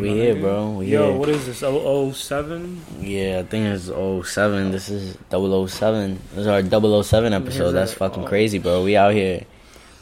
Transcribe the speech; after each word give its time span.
name. 0.00 0.02
We 0.02 0.08
my 0.10 0.14
here, 0.24 0.34
nigga. 0.34 0.40
bro. 0.40 0.70
We 0.70 0.86
Yo, 0.86 1.08
here. 1.10 1.18
what 1.18 1.28
is 1.28 1.46
this? 1.46 1.58
007? 1.58 2.80
Yeah, 3.00 3.38
I 3.40 3.42
think 3.44 3.66
it's 3.66 3.86
07. 3.86 4.70
This 4.70 4.88
is 4.88 5.16
007. 5.30 6.18
This 6.34 6.38
is 6.38 6.46
our 6.46 6.62
007 7.02 7.32
episode. 7.32 7.72
That's 7.72 7.92
that- 7.92 7.98
fucking 7.98 8.24
oh. 8.24 8.28
crazy, 8.28 8.58
bro. 8.58 8.84
We 8.84 8.96
out 8.96 9.12
here. 9.14 9.42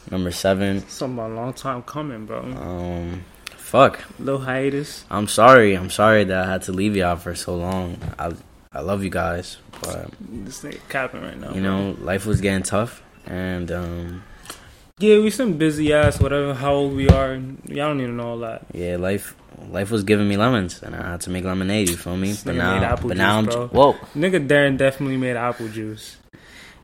Number 0.09 0.31
seven. 0.31 0.87
Something 0.87 1.17
about 1.19 1.31
a 1.31 1.33
long 1.33 1.53
time 1.53 1.83
coming, 1.83 2.25
bro. 2.25 2.39
Um, 2.39 3.25
fuck. 3.57 3.99
Little 4.19 4.39
hiatus. 4.39 5.03
I'm 5.11 5.27
sorry. 5.27 5.73
I'm 5.75 5.89
sorry 5.89 6.23
that 6.23 6.45
I 6.47 6.49
had 6.49 6.61
to 6.63 6.71
leave 6.71 6.95
y'all 6.95 7.17
for 7.17 7.35
so 7.35 7.55
long. 7.55 7.97
I 8.17 8.31
I 8.71 8.81
love 8.81 9.03
you 9.03 9.09
guys, 9.09 9.57
but 9.81 10.09
This 10.21 10.61
nigga 10.61 10.79
capping 10.87 11.21
right 11.23 11.37
now. 11.37 11.47
you 11.47 11.61
bro. 11.61 11.91
know, 11.91 11.97
life 11.99 12.25
was 12.25 12.39
getting 12.41 12.63
tough, 12.63 13.01
and 13.25 13.69
um, 13.71 14.23
Yeah, 14.99 15.19
we 15.19 15.29
some 15.29 15.53
busy 15.53 15.93
ass, 15.93 16.19
whatever, 16.19 16.55
how 16.55 16.73
old 16.73 16.95
we 16.95 17.07
are. 17.07 17.35
Y'all 17.35 17.89
don't 17.89 18.01
even 18.01 18.17
know 18.17 18.29
all 18.29 18.39
that. 18.39 18.65
yeah, 18.73 18.95
life 18.97 19.35
life 19.69 19.91
was 19.91 20.03
giving 20.03 20.27
me 20.27 20.37
lemons, 20.37 20.81
and 20.81 20.95
I 20.95 21.11
had 21.11 21.21
to 21.21 21.29
make 21.29 21.43
lemonade. 21.43 21.89
You 21.89 21.97
feel 21.97 22.17
me? 22.17 22.29
This 22.29 22.43
But 22.43 22.55
now, 22.55 22.73
made 22.79 22.83
apple 22.83 23.09
but 23.09 23.17
now 23.17 23.37
I'm 23.37 23.45
juice, 23.45 23.53
bro. 23.55 23.67
whoa. 23.67 23.93
Nigga 24.15 24.47
Darren 24.47 24.75
definitely 24.77 25.17
made 25.17 25.35
apple 25.35 25.67
juice. 25.67 26.17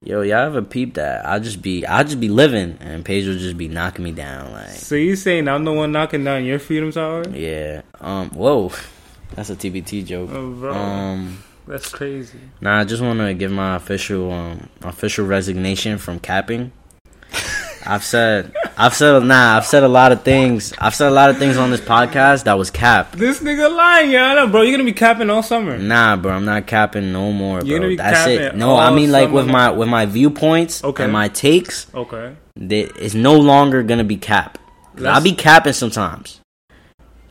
Yo, 0.03 0.21
y'all 0.21 0.45
ever 0.45 0.61
peep 0.61 0.95
that? 0.95 1.25
I 1.25 1.39
just 1.39 1.61
be, 1.61 1.85
I 1.87 2.03
just 2.03 2.19
be 2.19 2.27
living, 2.29 2.77
and 2.81 3.03
Pedro 3.05 3.33
just 3.35 3.57
be 3.57 3.67
knocking 3.69 4.03
me 4.03 4.11
down, 4.11 4.51
like, 4.51 4.69
So 4.69 4.95
you 4.95 5.15
saying 5.15 5.47
I'm 5.47 5.63
the 5.63 5.71
one 5.71 5.91
knocking 5.93 6.23
down 6.23 6.43
your 6.45 6.59
freedom 6.59 6.91
tower? 6.91 7.23
yeah. 7.29 7.81
Um, 8.01 8.29
whoa, 8.31 8.71
that's 9.33 9.49
a 9.49 9.55
TBT 9.55 10.05
joke. 10.05 10.29
Oh, 10.31 10.51
bro, 10.51 10.73
Um, 10.73 11.41
that's 11.65 11.89
crazy. 11.89 12.37
nah, 12.61 12.81
I 12.81 12.83
just 12.83 13.01
want 13.01 13.19
to 13.21 13.33
give 13.33 13.51
my 13.51 13.75
official, 13.77 14.31
um, 14.31 14.69
official 14.83 15.25
resignation 15.25 15.97
from 15.97 16.19
capping. 16.19 16.73
I've 17.85 18.03
said, 18.03 18.53
I've 18.77 18.93
said, 18.93 19.23
nah, 19.23 19.57
I've 19.57 19.65
said 19.65 19.83
a 19.83 19.87
lot 19.87 20.11
of 20.11 20.23
things. 20.23 20.73
I've 20.79 20.95
said 20.95 21.09
a 21.09 21.15
lot 21.15 21.29
of 21.29 21.37
things 21.37 21.57
on 21.57 21.69
this 21.71 21.81
podcast 21.81 22.45
that 22.45 22.53
was 22.57 22.71
capped. 22.71 23.17
This 23.17 23.39
nigga 23.39 23.75
lying, 23.75 24.11
know, 24.35 24.47
bro. 24.47 24.61
You're 24.61 24.71
gonna 24.71 24.83
be 24.83 24.93
capping 24.93 25.29
all 25.29 25.43
summer. 25.43 25.77
Nah, 25.77 26.15
bro, 26.15 26.31
I'm 26.33 26.45
not 26.45 26.65
capping 26.67 27.11
no 27.11 27.31
more, 27.31 27.61
You're 27.61 27.79
bro. 27.79 27.95
That's 27.97 28.27
it. 28.27 28.55
No, 28.55 28.77
I 28.77 28.91
mean 28.93 29.11
like 29.11 29.31
with 29.31 29.47
my 29.47 29.71
with 29.71 29.89
my 29.89 30.05
viewpoints 30.05 30.83
Okay. 30.83 31.03
and 31.03 31.13
my 31.13 31.27
takes. 31.27 31.87
Okay. 31.93 32.35
it's 32.55 33.13
no 33.15 33.35
longer 33.37 33.83
gonna 33.83 34.03
be 34.03 34.17
cap. 34.17 34.57
'Cause 34.95 35.05
I'll 35.05 35.21
be 35.21 35.31
capping 35.33 35.73
sometimes, 35.73 36.39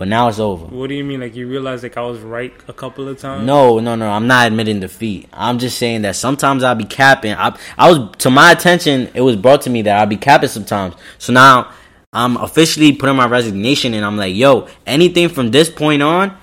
but 0.02 0.08
now 0.08 0.26
it's 0.26 0.40
over. 0.40 0.64
What 0.66 0.88
do 0.88 0.96
you 0.96 1.04
mean? 1.04 1.20
Like 1.20 1.36
you 1.36 1.46
realize 1.46 1.84
like 1.84 1.96
I 1.96 2.00
was 2.00 2.18
right 2.18 2.52
a 2.66 2.72
couple 2.72 3.06
of 3.06 3.20
times? 3.20 3.46
No, 3.46 3.78
no, 3.78 3.94
no. 3.94 4.10
I'm 4.10 4.26
not 4.26 4.48
admitting 4.48 4.80
defeat. 4.80 5.28
I'm 5.32 5.60
just 5.60 5.78
saying 5.78 6.02
that 6.02 6.16
sometimes 6.16 6.64
I'll 6.64 6.74
be 6.74 6.82
capping. 6.82 7.34
I, 7.34 7.56
I 7.78 7.88
was 7.88 8.16
to 8.16 8.28
my 8.28 8.50
attention. 8.50 9.10
It 9.14 9.20
was 9.20 9.36
brought 9.36 9.62
to 9.62 9.70
me 9.70 9.82
that 9.82 9.96
I'll 10.00 10.06
be 10.08 10.16
capping 10.16 10.48
sometimes. 10.48 10.96
So 11.18 11.32
now 11.32 11.70
I'm 12.12 12.36
officially 12.36 12.92
putting 12.94 13.14
my 13.14 13.28
resignation, 13.28 13.94
and 13.94 14.04
I'm 14.04 14.16
like, 14.16 14.34
yo, 14.34 14.66
anything 14.88 15.28
from 15.28 15.52
this 15.52 15.70
point 15.70 16.02
on 16.02 16.36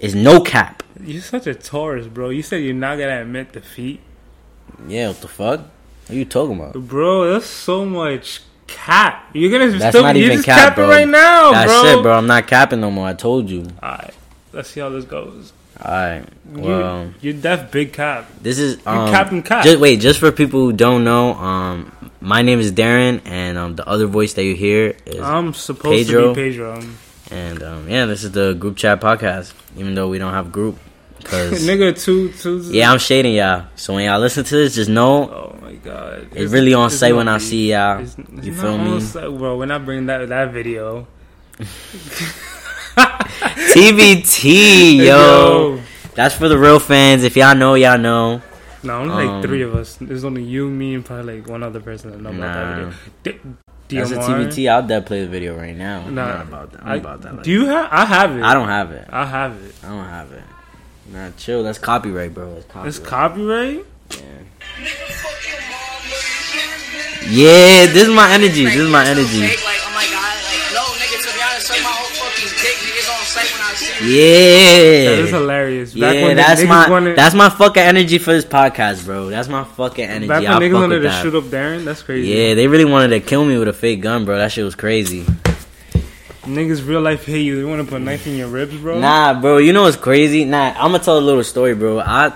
is 0.00 0.14
no 0.14 0.40
cap. 0.40 0.82
You're 0.98 1.20
such 1.20 1.46
a 1.46 1.54
Taurus, 1.54 2.06
bro. 2.06 2.30
You 2.30 2.42
said 2.42 2.62
you're 2.62 2.72
not 2.72 2.96
gonna 2.96 3.20
admit 3.20 3.52
defeat, 3.52 4.00
Yeah, 4.88 5.08
what 5.08 5.20
the 5.20 5.28
fuck? 5.28 5.60
What 5.60 6.10
are 6.10 6.14
you 6.14 6.24
talking 6.24 6.58
about? 6.58 6.88
bro. 6.88 7.30
That's 7.30 7.44
so 7.44 7.84
much 7.84 8.40
cap. 8.72 9.28
You're 9.32 9.50
gonna 9.50 9.70
That's 9.78 9.94
still 9.94 10.02
not 10.02 10.16
you're 10.16 10.24
even 10.26 10.38
just 10.38 10.46
cap, 10.46 10.56
capping 10.70 10.84
bro. 10.84 10.88
right 10.88 11.08
now, 11.08 11.52
That's 11.52 11.70
bro. 11.70 11.98
it, 11.98 12.02
bro. 12.02 12.12
I'm 12.18 12.26
not 12.26 12.46
capping 12.46 12.80
no 12.80 12.90
more. 12.90 13.06
I 13.06 13.14
told 13.14 13.48
you. 13.50 13.68
Alright, 13.82 14.14
let's 14.52 14.70
see 14.70 14.80
how 14.80 14.88
this 14.88 15.04
goes. 15.04 15.52
All 15.84 15.90
right. 15.92 16.24
You, 16.54 16.60
Well. 16.62 17.14
you're 17.20 17.32
def 17.34 17.70
big 17.72 17.92
cap. 17.92 18.30
This 18.40 18.58
is 18.58 18.76
um, 18.86 19.10
Captain 19.10 19.42
Cap. 19.42 19.64
Just 19.64 19.78
wait, 19.80 20.00
just 20.00 20.20
for 20.20 20.30
people 20.30 20.60
who 20.60 20.72
don't 20.72 21.02
know, 21.02 21.34
um, 21.34 21.92
my 22.20 22.42
name 22.42 22.60
is 22.60 22.70
Darren, 22.72 23.20
and 23.24 23.58
um, 23.58 23.74
the 23.76 23.86
other 23.88 24.06
voice 24.06 24.34
that 24.34 24.44
you 24.44 24.54
hear 24.54 24.94
is, 25.06 25.18
I'm 25.20 25.54
supposed 25.54 26.06
Pedro. 26.08 26.34
to 26.34 26.34
be 26.34 26.50
Pedro. 26.50 26.82
and 27.30 27.62
um, 27.62 27.88
yeah, 27.88 28.06
this 28.06 28.22
is 28.22 28.30
the 28.32 28.52
group 28.54 28.76
chat 28.76 29.00
podcast. 29.00 29.52
Even 29.76 29.94
though 29.94 30.08
we 30.08 30.18
don't 30.18 30.34
have 30.34 30.52
group, 30.52 30.78
because 31.18 31.66
Nigga, 31.66 31.98
two, 32.00 32.30
two. 32.32 32.60
yeah, 32.70 32.92
I'm 32.92 32.98
shading 32.98 33.34
y'all. 33.34 33.64
So 33.74 33.94
when 33.94 34.04
y'all 34.04 34.20
listen 34.20 34.44
to 34.44 34.54
this, 34.56 34.74
just 34.76 34.90
know 34.90 35.30
Oh 35.30 35.51
god. 35.84 36.28
it's 36.34 36.52
really 36.52 36.74
on 36.74 36.90
no 36.90 37.16
when 37.16 37.28
I 37.28 37.38
see 37.38 37.70
y'all. 37.72 38.00
It's- 38.00 38.16
You 38.44 38.54
feel 38.54 38.78
me? 38.78 39.00
bro? 39.38 39.56
We're 39.58 39.66
not 39.66 39.84
bringing 39.84 40.06
that 40.06 40.28
that 40.28 40.52
video. 40.52 41.06
TBT, 43.72 44.96
yo, 45.06 45.80
that's 46.14 46.34
for 46.34 46.48
the 46.48 46.58
real 46.58 46.78
fans. 46.78 47.24
If 47.24 47.36
y'all 47.36 47.54
know, 47.54 47.74
y'all 47.74 47.98
know. 47.98 48.42
No, 48.82 49.00
only 49.00 49.14
like 49.14 49.28
Um, 49.28 49.42
three 49.42 49.62
of 49.62 49.74
us. 49.74 49.96
There's 50.00 50.24
only 50.24 50.42
you, 50.42 50.68
me, 50.68 50.94
and 50.94 51.04
probably 51.04 51.36
like 51.40 51.48
one 51.48 51.62
other 51.62 51.80
person 51.80 52.10
that 52.10 52.20
know 52.20 52.30
about 52.30 52.54
that 52.54 52.76
video. 53.24 53.48
D- 53.88 53.96
That's 53.96 54.10
a 54.10 54.16
TBT. 54.16 54.68
I'll 54.70 54.82
dead 54.86 55.06
play 55.06 55.20
the 55.22 55.28
video 55.28 55.56
right 55.56 55.76
now. 55.76 56.02
Nah, 56.08 56.10
not 56.10 56.42
about 56.48 56.72
that. 56.72 56.82
I'm 56.82 56.88
I- 56.88 56.96
about 56.96 57.22
that. 57.22 57.34
like- 57.36 57.44
Do 57.44 57.50
you 57.52 57.66
have? 57.66 57.88
I 57.92 58.04
have 58.04 58.36
it. 58.36 58.42
I 58.42 58.54
don't 58.54 58.68
have 58.68 58.90
it. 58.90 59.06
I 59.10 59.24
have 59.24 59.62
it. 59.62 59.74
I 59.84 59.88
don't 59.88 60.04
have 60.04 60.32
it. 60.32 60.42
Nah, 61.12 61.30
chill. 61.36 61.62
That's 61.62 61.78
copyright, 61.78 62.34
bro. 62.34 62.54
That's 62.54 62.66
copyright. 62.66 62.88
It's 62.88 62.98
copyright. 62.98 63.86
Yeah, 64.10 64.18
this 67.30 68.08
is 68.08 68.14
my 68.14 68.30
energy. 68.32 68.64
This 68.64 68.76
is 68.76 68.90
my 68.90 69.06
energy. 69.06 69.46
Fake, 69.46 69.64
like, 69.64 69.78
oh 69.86 69.92
my 69.94 70.04
god, 70.10 70.36
like, 70.42 70.74
no, 70.74 70.82
nigga, 70.98 71.16
to 71.22 71.30
be 71.34 71.42
honest, 71.42 71.66
suck 71.66 71.78
my 71.82 71.90
whole 71.90 72.10
fucking 72.10 72.50
dick, 72.62 72.76
niggas 72.82 73.08
on 73.10 73.24
site 73.24 73.52
when 73.52 73.62
I 73.62 73.74
see 73.74 75.04
you. 75.04 75.10
That 75.10 75.18
is 75.24 75.30
hilarious. 75.30 75.94
Back 75.94 76.14
Yeah, 76.14 76.22
when 76.24 76.36
that's 76.36 76.64
my 76.64 76.90
wanted, 76.90 77.16
that's 77.16 77.34
my 77.34 77.48
fucking 77.48 77.82
energy 77.82 78.18
for 78.18 78.32
this 78.32 78.44
podcast, 78.44 79.04
bro. 79.04 79.28
That's 79.28 79.48
my 79.48 79.64
fucking 79.64 80.04
energy. 80.04 80.28
back 80.28 80.42
when 80.42 80.52
I 80.52 80.58
niggas 80.58 80.72
fuck 80.72 80.80
wanted 80.80 80.96
to 80.96 81.08
that. 81.08 81.22
shoot 81.22 81.34
up 81.34 81.44
Darren. 81.44 81.84
That's 81.84 82.02
crazy. 82.02 82.28
Yeah, 82.28 82.54
they 82.54 82.66
really 82.66 82.84
wanted 82.84 83.08
to 83.08 83.20
kill 83.20 83.44
me 83.44 83.58
with 83.58 83.68
a 83.68 83.72
fake 83.72 84.00
gun, 84.00 84.24
bro. 84.24 84.36
That 84.38 84.52
shit 84.52 84.64
was 84.64 84.74
crazy. 84.74 85.24
Niggas 86.42 86.84
real 86.86 87.00
life 87.00 87.24
hate 87.24 87.42
you. 87.42 87.56
They 87.56 87.64
want 87.64 87.82
to 87.84 87.88
put 87.88 88.00
a 88.00 88.04
knife 88.04 88.26
in 88.26 88.36
your 88.36 88.48
ribs, 88.48 88.76
bro. 88.76 88.98
Nah, 88.98 89.40
bro. 89.40 89.58
You 89.58 89.72
know 89.72 89.82
what's 89.82 89.96
crazy? 89.96 90.44
Nah, 90.44 90.72
I'm 90.76 90.90
gonna 90.90 90.98
tell 90.98 91.16
a 91.16 91.20
little 91.20 91.44
story, 91.44 91.74
bro. 91.76 92.00
I 92.00 92.32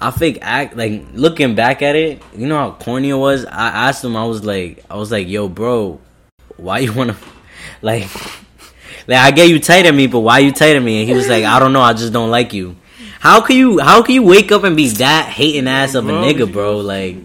I 0.00 0.10
think 0.10 0.38
act 0.42 0.76
like 0.76 1.04
looking 1.12 1.54
back 1.54 1.82
at 1.82 1.96
it. 1.96 2.22
You 2.36 2.46
know 2.46 2.56
how 2.56 2.70
corny 2.72 3.10
it 3.10 3.14
was. 3.14 3.44
I 3.44 3.88
asked 3.88 4.04
him. 4.04 4.16
I 4.16 4.24
was 4.24 4.44
like, 4.44 4.84
I 4.88 4.96
was 4.96 5.10
like, 5.10 5.28
yo, 5.28 5.48
bro, 5.48 6.00
why 6.56 6.78
you 6.80 6.92
wanna 6.92 7.16
like 7.82 8.08
like 9.08 9.18
I 9.18 9.30
get 9.30 9.48
you 9.48 9.58
tight 9.58 9.86
at 9.86 9.94
me, 9.94 10.06
but 10.06 10.20
why 10.20 10.38
you 10.38 10.52
tight 10.52 10.76
at 10.76 10.82
me? 10.82 11.00
And 11.00 11.08
he 11.08 11.14
was 11.14 11.28
like, 11.28 11.44
I 11.44 11.58
don't 11.58 11.72
know. 11.72 11.80
I 11.80 11.94
just 11.94 12.12
don't 12.12 12.30
like 12.30 12.52
you. 12.52 12.76
How 13.20 13.40
can 13.40 13.56
you 13.56 13.80
how 13.80 14.02
can 14.02 14.14
you 14.14 14.22
wake 14.22 14.52
up 14.52 14.62
and 14.64 14.76
be 14.76 14.88
that 14.90 15.28
hating 15.30 15.66
ass 15.66 15.94
of 15.94 16.04
a 16.04 16.08
Bro, 16.08 16.22
nigga, 16.22 16.52
bro? 16.52 16.78
Like 16.78 17.16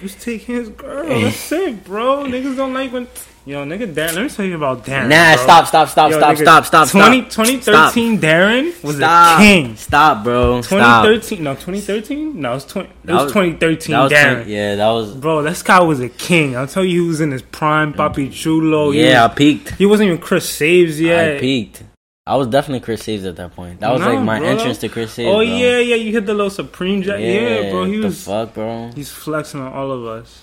Just 0.00 0.20
taking 0.20 0.54
his 0.54 0.68
girl. 0.68 1.08
That's 1.20 1.50
it, 1.52 1.82
bro. 1.84 2.24
Niggas 2.24 2.56
don't 2.56 2.72
like 2.72 2.92
when. 2.92 3.08
Yo, 3.44 3.64
nigga, 3.64 3.92
Darren. 3.92 4.14
Let 4.14 4.22
me 4.22 4.28
tell 4.28 4.44
you 4.46 4.54
about 4.54 4.84
Darren. 4.84 5.08
Nah, 5.08 5.34
bro. 5.34 5.42
stop, 5.42 5.66
stop, 5.66 5.88
stop, 5.88 6.10
Yo, 6.12 6.18
stop, 6.18 6.36
nigga, 6.36 6.42
stop, 6.42 6.64
stop, 6.64 6.88
20, 6.88 7.22
stop. 7.28 7.92
2013 7.92 8.20
Darren 8.20 8.84
was 8.84 8.96
Stop. 8.96 9.40
a 9.40 9.42
king. 9.42 9.76
Stop, 9.76 10.22
bro. 10.22 10.62
Stop. 10.62 11.04
2013, 11.06 11.42
no, 11.42 11.54
2013? 11.54 12.40
No, 12.40 12.50
it 12.52 12.54
was 12.54 12.64
20. 12.66 12.88
It 12.88 12.94
was, 13.10 13.22
was- 13.24 13.32
2013 13.32 13.92
That 13.92 14.02
was 14.04 14.12
Darren. 14.12 14.34
20 14.44 14.52
yeah, 14.54 14.74
that 14.76 14.88
was 14.90 15.14
Bro, 15.16 15.42
this 15.42 15.60
guy 15.64 15.80
was 15.80 15.98
a 15.98 16.08
king. 16.08 16.56
I'll 16.56 16.68
tell 16.68 16.84
you, 16.84 17.02
he 17.02 17.08
was 17.08 17.20
in 17.20 17.32
his 17.32 17.42
prime, 17.42 17.92
Papi 17.92 18.32
Chulo. 18.32 18.92
He 18.92 19.08
yeah. 19.08 19.24
I 19.24 19.28
peaked. 19.28 19.70
he 19.74 19.86
wasn't 19.86 20.06
even 20.08 20.20
Chris 20.20 20.48
Saves 20.48 21.00
yet. 21.00 21.36
I 21.36 21.40
peaked. 21.40 21.82
I 22.24 22.36
was 22.36 22.46
definitely 22.46 22.78
Chris 22.84 23.02
Saves 23.02 23.24
at 23.24 23.34
that 23.34 23.56
point. 23.56 23.80
That 23.80 23.90
was 23.90 24.00
Nah, 24.02 24.10
like 24.10 24.20
my 24.22 24.38
bro. 24.38 24.48
entrance 24.50 24.78
to 24.78 24.88
Chris 24.88 25.12
Saves. 25.14 25.26
Oh 25.28 25.38
bro. 25.38 25.40
yeah, 25.40 25.78
yeah, 25.78 25.96
you 25.96 26.12
hit 26.12 26.26
the 26.26 26.34
little 26.34 26.48
Supreme 26.50 27.02
Jack. 27.02 27.18
Yeah, 27.18 27.70
bro, 27.72 27.86
he 27.86 27.96
the 27.96 28.04
was. 28.06 28.24
fuck, 28.24 28.54
bro. 28.54 28.92
He's 28.94 29.10
flexing 29.10 29.60
on 29.60 29.72
all 29.72 29.90
of 29.90 30.06
us. 30.06 30.42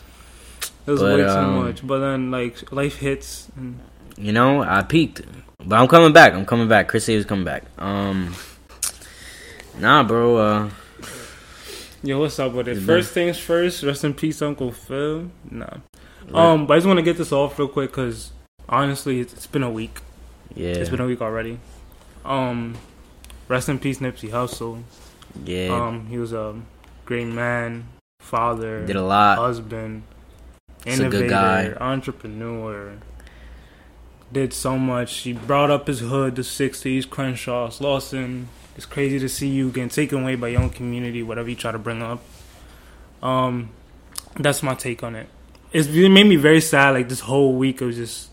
It 0.90 0.94
was 0.94 1.02
But, 1.02 1.18
way 1.20 1.24
too 1.24 1.30
um, 1.30 1.66
much. 1.66 1.86
But 1.86 2.00
then, 2.00 2.32
like, 2.32 2.72
life 2.72 2.98
hits. 2.98 3.48
And 3.56 3.80
You 4.18 4.32
know, 4.32 4.64
I 4.64 4.82
peaked, 4.82 5.22
but 5.64 5.80
I'm 5.80 5.88
coming 5.88 6.14
back. 6.14 6.34
I'm 6.34 6.48
coming 6.48 6.68
back. 6.68 6.88
Chris 6.88 7.06
Saves 7.06 7.26
coming 7.26 7.46
back. 7.46 7.64
Um, 7.78 8.34
nah, 9.78 10.02
bro. 10.02 10.38
Uh, 10.38 10.70
Yo, 12.02 12.20
what's 12.20 12.40
up 12.40 12.54
with 12.54 12.68
it? 12.68 12.78
First 12.82 13.12
things 13.14 13.38
first, 13.38 13.84
rest 13.84 14.04
in 14.04 14.16
peace, 14.16 14.42
Uncle 14.42 14.72
Phil. 14.72 15.30
Nah. 15.52 15.68
Um, 16.34 16.66
but 16.66 16.74
I 16.74 16.78
just 16.78 16.88
want 16.88 16.98
to 16.98 17.04
get 17.04 17.18
this 17.18 17.32
off 17.32 17.60
real 17.60 17.68
quick 17.68 17.92
because 17.92 18.32
honestly, 18.68 19.20
it's, 19.20 19.34
it's 19.34 19.48
been 19.48 19.64
a 19.64 19.70
week. 19.70 20.00
yeah, 20.56 20.70
It's 20.70 20.90
been 20.90 21.02
a 21.02 21.06
week 21.06 21.22
already. 21.22 21.60
Um, 22.26 22.78
rest 23.48 23.70
in 23.70 23.78
peace, 23.80 24.00
Nipsey 24.00 24.30
Hussle. 24.32 24.82
yeah. 25.46 25.70
Um, 25.70 26.08
he 26.08 26.18
was 26.18 26.34
a 26.34 26.56
great 27.06 27.28
man, 27.28 27.86
father, 28.20 28.86
Did 28.86 28.96
a 28.96 29.04
lot. 29.04 29.38
husband, 29.38 30.04
He's 30.86 31.00
a 31.00 31.04
innovator, 31.04 31.24
good 31.24 31.30
guy. 31.30 31.74
entrepreneur. 31.80 32.94
Did 34.32 34.54
so 34.54 34.78
much. 34.78 35.18
He 35.20 35.34
brought 35.34 35.72
up 35.72 35.88
his 35.88 36.02
hood, 36.02 36.36
the 36.36 36.44
'60s, 36.44 37.10
Crenshaw, 37.10 37.70
Slauson. 37.70 38.46
It's 38.78 38.86
crazy 38.86 39.20
to 39.20 39.28
see 39.28 39.48
you 39.48 39.72
getting 39.72 39.90
taken 39.90 40.22
away 40.22 40.36
by 40.36 40.50
your 40.50 40.62
own 40.62 40.70
community, 40.70 41.24
whatever 41.24 41.50
you 41.50 41.56
try 41.56 41.72
to 41.72 41.80
bring 41.80 42.02
up. 42.02 42.22
Um, 43.22 43.72
that's 44.36 44.64
my 44.64 44.76
take 44.76 45.04
on 45.04 45.16
it. 45.16 45.28
It's, 45.74 45.88
it 45.88 46.10
made 46.10 46.28
me 46.28 46.36
very 46.36 46.62
sad. 46.62 46.92
Like 46.92 47.10
this 47.10 47.22
whole 47.22 47.54
week, 47.56 47.82
it 47.82 47.86
was 47.86 47.98
just 47.98 48.30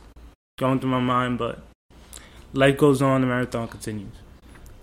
going 0.58 0.78
through 0.78 0.90
my 0.90 1.00
mind. 1.00 1.38
But 1.38 1.60
life 2.52 2.76
goes 2.76 3.02
on. 3.02 3.22
The 3.22 3.26
marathon 3.26 3.66
continues. 3.68 4.12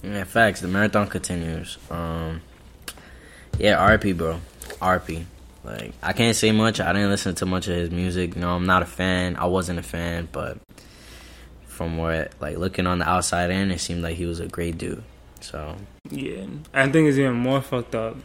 Yeah, 0.03 0.23
facts. 0.25 0.61
The 0.61 0.67
marathon 0.67 1.07
continues. 1.07 1.77
Um, 1.89 2.41
yeah, 3.57 3.77
RP, 3.77 4.17
bro. 4.17 4.41
RP. 4.81 5.25
Like, 5.63 5.93
I 6.01 6.13
can't 6.13 6.35
say 6.35 6.51
much. 6.51 6.79
I 6.79 6.91
didn't 6.91 7.09
listen 7.09 7.35
to 7.35 7.45
much 7.45 7.67
of 7.67 7.75
his 7.75 7.91
music. 7.91 8.35
You 8.35 8.41
know, 8.41 8.55
I'm 8.55 8.65
not 8.65 8.81
a 8.81 8.85
fan. 8.85 9.35
I 9.37 9.45
wasn't 9.45 9.79
a 9.79 9.83
fan, 9.83 10.27
but 10.31 10.57
from 11.65 11.97
where 11.97 12.29
like 12.39 12.57
looking 12.57 12.85
on 12.85 12.99
the 12.99 13.09
outside 13.09 13.49
in, 13.49 13.71
it 13.71 13.79
seemed 13.79 14.03
like 14.03 14.15
he 14.17 14.25
was 14.25 14.39
a 14.39 14.47
great 14.47 14.77
dude. 14.77 15.03
So 15.39 15.75
Yeah, 16.09 16.45
I 16.73 16.89
think 16.89 17.07
it's 17.09 17.17
even 17.17 17.33
more 17.33 17.61
fucked 17.61 17.95
up. 17.95 18.17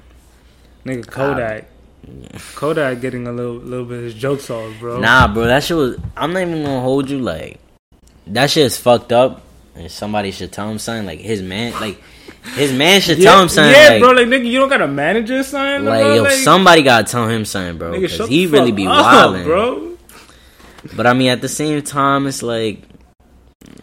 Nigga 0.84 1.06
Kodak, 1.06 1.66
Kodak 2.54 3.00
getting 3.00 3.26
a 3.26 3.32
little 3.32 3.54
little 3.56 3.86
bit 3.86 3.98
of 3.98 4.04
his 4.04 4.14
jokes 4.14 4.50
off, 4.50 4.72
bro. 4.80 5.00
nah, 5.00 5.32
bro, 5.32 5.44
that 5.44 5.62
shit 5.62 5.76
was. 5.76 5.96
I'm 6.16 6.32
not 6.32 6.42
even 6.42 6.64
gonna 6.64 6.80
hold 6.80 7.08
you 7.10 7.18
like 7.18 7.60
that 8.28 8.50
shit 8.50 8.66
is 8.66 8.76
fucked 8.76 9.12
up. 9.12 9.42
And 9.74 9.90
somebody 9.90 10.32
should 10.32 10.52
tell 10.52 10.68
him 10.68 10.78
something. 10.78 11.06
Like 11.06 11.20
his 11.20 11.40
man, 11.40 11.72
like 11.80 12.00
his 12.54 12.72
man 12.72 13.00
should 13.00 13.18
yeah, 13.18 13.30
tell 13.30 13.42
him 13.42 13.48
something. 13.48 13.72
Yeah, 13.72 13.88
like, 13.90 14.02
bro, 14.02 14.10
like 14.12 14.26
nigga, 14.26 14.46
you 14.46 14.58
don't 14.58 14.68
got 14.68 14.80
a 14.80 14.88
manager 14.88 15.42
sign, 15.42 15.84
like 15.84 16.02
bro? 16.02 16.14
yo, 16.14 16.22
like, 16.22 16.32
somebody 16.32 16.82
gotta 16.82 17.10
tell 17.10 17.28
him 17.28 17.44
something, 17.44 17.78
bro. 17.78 18.00
Because 18.00 18.28
he 18.28 18.46
really 18.46 18.72
be 18.72 18.86
wilding, 18.86 19.44
bro. 19.44 19.96
But 20.96 21.06
I 21.06 21.12
mean, 21.12 21.28
at 21.28 21.40
the 21.40 21.48
same 21.48 21.82
time, 21.82 22.26
it's 22.26 22.42
like 22.42 22.82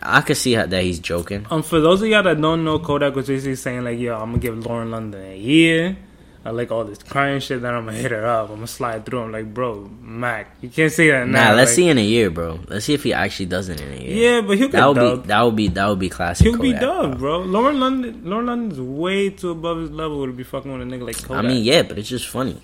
I 0.02 0.22
could 0.22 0.38
see 0.38 0.54
how, 0.54 0.66
that 0.66 0.84
he's 0.84 1.00
joking. 1.00 1.46
Um, 1.50 1.64
for 1.64 1.80
those 1.80 2.02
of 2.02 2.08
y'all 2.08 2.24
that 2.24 2.40
don't 2.40 2.64
know, 2.64 2.80
Kodak 2.80 3.16
was 3.16 3.28
basically 3.28 3.56
saying 3.56 3.84
like, 3.84 4.00
"Yo, 4.00 4.16
I'm 4.16 4.32
gonna 4.32 4.40
give 4.40 4.66
Lauren 4.66 4.92
London 4.92 5.22
a 5.22 5.38
year. 5.38 5.98
I 6.46 6.52
like 6.52 6.72
all 6.72 6.84
this 6.84 7.02
crying 7.02 7.40
shit. 7.40 7.64
Then 7.64 7.74
I'm 7.74 7.86
gonna 7.86 7.98
hit 7.98 8.12
her 8.12 8.24
up. 8.24 8.50
I'm 8.50 8.58
gonna 8.58 8.68
slide 8.68 9.04
through. 9.04 9.24
I'm 9.24 9.32
like, 9.32 9.52
bro, 9.52 9.90
Mac, 10.00 10.56
you 10.62 10.70
can't 10.70 10.92
say 10.92 11.10
that 11.10 11.28
now. 11.28 11.50
Nah, 11.50 11.56
let's 11.56 11.72
like, 11.72 11.76
see 11.76 11.90
in 11.90 11.98
a 11.98 12.04
year, 12.04 12.30
bro. 12.30 12.60
Let's 12.68 12.86
see 12.86 12.94
if 12.94 13.02
he 13.02 13.14
actually 13.14 13.48
does 13.48 13.68
it 13.68 13.82
in 13.82 13.92
a 13.92 13.96
year. 13.96 14.34
Yeah, 14.36 14.42
but 14.42 14.60
he'll 14.60 14.68
get 14.68 14.74
that 14.74 14.88
would 14.90 14.96
dubbed. 14.96 15.24
be 15.24 15.28
that 15.30 15.42
would 15.42 15.56
be 15.56 15.68
that 15.70 15.88
would 15.88 16.00
be 16.00 16.10
classic. 16.10 16.46
He'll 16.46 16.60
be 16.60 16.74
Kodak, 16.74 16.82
dubbed, 16.82 17.18
bro. 17.18 17.42
bro. 17.42 17.50
Lauren 17.50 17.80
London, 17.80 18.22
Lauren 18.26 18.46
London's 18.46 18.80
way 18.80 19.32
too 19.32 19.50
above 19.50 19.80
his 19.80 19.90
level 19.90 20.24
to 20.28 20.32
be 20.32 20.44
fucking 20.44 20.72
with 20.72 20.84
a 20.84 20.86
nigga 20.86 21.08
like 21.08 21.32
I 21.32 21.42
mean, 21.42 21.64
yeah, 21.64 21.82
but 21.82 21.98
it's 21.98 22.10
just 22.10 22.28
funny. 22.28 22.62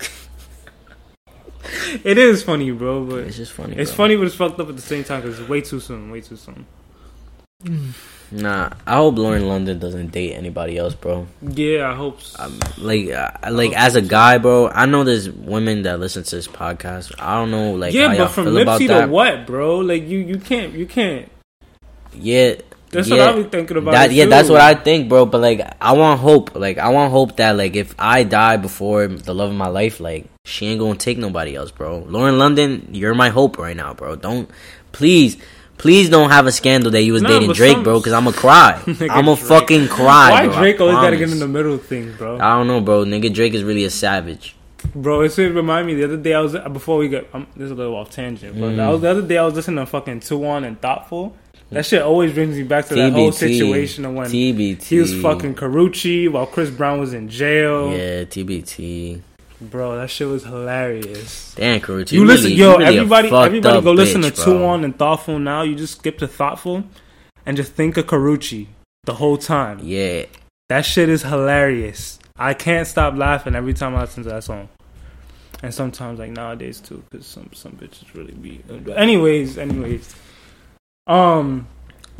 it 2.02 2.16
is 2.16 2.42
funny, 2.42 2.70
bro. 2.70 3.04
But 3.04 3.18
It's 3.24 3.36
just 3.36 3.52
funny. 3.52 3.76
it's 3.76 3.90
bro. 3.90 3.96
funny, 4.06 4.16
but 4.16 4.26
it's 4.26 4.36
fucked 4.36 4.58
up 4.58 4.70
at 4.70 4.76
the 4.76 4.80
same 4.80 5.04
time 5.04 5.20
because 5.20 5.38
it's 5.38 5.48
way 5.50 5.60
too 5.60 5.80
soon. 5.80 6.10
Way 6.10 6.22
too 6.22 6.36
soon. 6.36 6.64
Nah, 8.30 8.70
I 8.86 8.96
hope 8.96 9.16
Lauren 9.16 9.48
London 9.48 9.78
doesn't 9.78 10.08
date 10.08 10.34
anybody 10.34 10.76
else, 10.76 10.94
bro. 10.94 11.26
Yeah, 11.40 11.90
I 11.90 11.94
hope. 11.94 12.20
So. 12.20 12.42
Um, 12.42 12.60
like, 12.76 13.08
uh, 13.10 13.30
like 13.50 13.72
as 13.72 13.96
a 13.96 14.02
guy, 14.02 14.36
bro, 14.36 14.68
I 14.68 14.84
know 14.84 15.02
there's 15.02 15.30
women 15.30 15.82
that 15.82 15.98
listen 15.98 16.24
to 16.24 16.36
this 16.36 16.46
podcast. 16.46 17.14
I 17.18 17.36
don't 17.36 17.50
know, 17.50 17.72
like, 17.72 17.94
yeah, 17.94 18.14
but 18.16 18.28
from 18.28 18.52
that. 18.52 18.78
to 18.78 19.06
what, 19.06 19.46
bro? 19.46 19.78
Like 19.78 20.02
you, 20.06 20.18
you 20.18 20.38
can't, 20.38 20.74
you 20.74 20.84
can't. 20.84 21.30
Yeah, 22.12 22.56
That's 22.90 23.08
yeah, 23.08 23.16
what 23.16 23.28
I 23.28 23.42
be 23.42 23.48
thinking 23.48 23.76
about. 23.78 23.92
That, 23.92 24.12
yeah, 24.12 24.26
that's 24.26 24.50
what 24.50 24.60
I 24.60 24.74
think, 24.74 25.08
bro. 25.08 25.24
But 25.24 25.40
like, 25.40 25.76
I 25.80 25.92
want 25.92 26.20
hope. 26.20 26.54
Like, 26.54 26.76
I 26.76 26.88
want 26.90 27.12
hope 27.12 27.36
that 27.36 27.56
like 27.56 27.76
if 27.76 27.94
I 27.98 28.24
die 28.24 28.58
before 28.58 29.06
the 29.06 29.34
love 29.34 29.50
of 29.50 29.56
my 29.56 29.68
life, 29.68 30.00
like 30.00 30.26
she 30.44 30.66
ain't 30.66 30.80
gonna 30.80 30.98
take 30.98 31.16
nobody 31.16 31.54
else, 31.54 31.70
bro. 31.70 32.00
Lauren 32.00 32.38
London, 32.38 32.88
you're 32.92 33.14
my 33.14 33.30
hope 33.30 33.56
right 33.56 33.76
now, 33.76 33.94
bro. 33.94 34.16
Don't 34.16 34.50
please. 34.92 35.38
Please 35.78 36.10
don't 36.10 36.30
have 36.30 36.46
a 36.46 36.52
scandal 36.52 36.90
that 36.90 37.02
you 37.02 37.12
was 37.12 37.22
Nah, 37.22 37.28
dating 37.28 37.52
Drake, 37.52 37.72
some- 37.74 37.82
bro, 37.84 37.98
because 38.00 38.12
I'm 38.12 38.24
gonna 38.24 38.36
cry. 38.36 38.80
I'm 38.86 39.24
gonna 39.24 39.36
fucking 39.36 39.88
cry. 39.88 40.30
Why 40.32 40.46
bro, 40.48 40.56
Drake 40.58 40.80
always 40.80 40.96
gotta 40.96 41.16
get 41.16 41.30
in 41.30 41.38
the 41.38 41.48
middle 41.48 41.74
of 41.74 41.84
things, 41.86 42.16
bro? 42.16 42.36
I 42.36 42.56
don't 42.56 42.66
know, 42.66 42.80
bro. 42.80 43.04
Nigga, 43.04 43.32
Drake 43.32 43.54
is 43.54 43.62
really 43.64 43.84
a 43.84 43.90
savage. 43.90 44.54
Bro, 44.94 45.22
it 45.22 45.32
should 45.32 45.54
remind 45.54 45.86
me 45.86 45.94
the 45.94 46.04
other 46.04 46.16
day 46.16 46.34
I 46.34 46.40
was 46.40 46.52
before 46.72 46.98
we 46.98 47.08
got 47.08 47.24
um, 47.32 47.46
this 47.56 47.66
is 47.66 47.70
a 47.72 47.74
little 47.74 47.96
off 47.96 48.10
tangent, 48.10 48.58
but 48.60 48.70
Mm. 48.72 48.80
I 48.80 48.90
was, 48.90 49.00
the 49.00 49.10
other 49.10 49.22
day 49.22 49.38
I 49.38 49.44
was 49.44 49.54
listening 49.54 49.76
to 49.84 49.86
fucking 49.86 50.20
Two 50.20 50.44
On 50.46 50.64
and 50.64 50.80
Thotful. 50.80 51.34
That 51.70 51.84
shit 51.84 52.00
always 52.00 52.32
brings 52.32 52.56
me 52.56 52.62
back 52.62 52.86
to 52.86 52.94
that 52.94 53.12
whole 53.12 53.30
situation 53.30 54.06
of 54.06 54.14
when 54.14 54.26
TBT. 54.30 54.82
he 54.84 54.98
was 55.00 55.14
fucking 55.20 55.54
Karrueche 55.54 56.30
while 56.32 56.46
Chris 56.46 56.70
Brown 56.70 56.98
was 56.98 57.12
in 57.12 57.28
jail. 57.28 57.90
Yeah, 57.92 58.24
TBT. 58.24 59.20
Bro, 59.60 59.96
that 59.96 60.08
shit 60.10 60.28
was 60.28 60.44
hilarious. 60.44 61.54
Damn, 61.56 61.80
Karrueche. 61.80 62.12
You 62.12 62.24
listen, 62.24 62.44
really, 62.44 62.54
yo, 62.56 62.76
really 62.78 62.96
everybody, 62.98 63.28
everybody, 63.28 63.80
go 63.80 63.92
listen 63.92 64.22
to 64.22 64.30
Two. 64.30 64.64
On 64.64 64.84
and 64.84 64.96
Thotful 64.96 65.38
now. 65.38 65.62
You 65.62 65.74
just 65.74 65.98
skip 65.98 66.18
to 66.18 66.28
Thotful 66.28 66.84
and 67.44 67.56
just 67.56 67.72
think 67.72 67.96
of 67.96 68.06
Karrueche 68.06 68.68
the 69.04 69.14
whole 69.14 69.36
time. 69.36 69.80
Yeah, 69.82 70.26
That 70.68 70.84
shit 70.84 71.08
is 71.08 71.22
hilarious. 71.22 72.18
I 72.36 72.54
can't 72.54 72.86
stop 72.86 73.16
laughing 73.16 73.56
every 73.56 73.74
time 73.74 73.96
I 73.96 74.02
listen 74.02 74.22
to 74.24 74.28
that 74.28 74.44
song. 74.44 74.68
And 75.60 75.74
sometimes 75.74 76.20
like 76.20 76.30
nowadays 76.30 76.80
too, 76.80 77.02
because 77.10 77.26
some 77.26 77.50
some 77.52 77.72
bitches 77.72 78.14
really 78.14 78.32
be. 78.34 78.62
Anyways, 78.94 79.58
anyways, 79.58 80.14
um, 81.08 81.66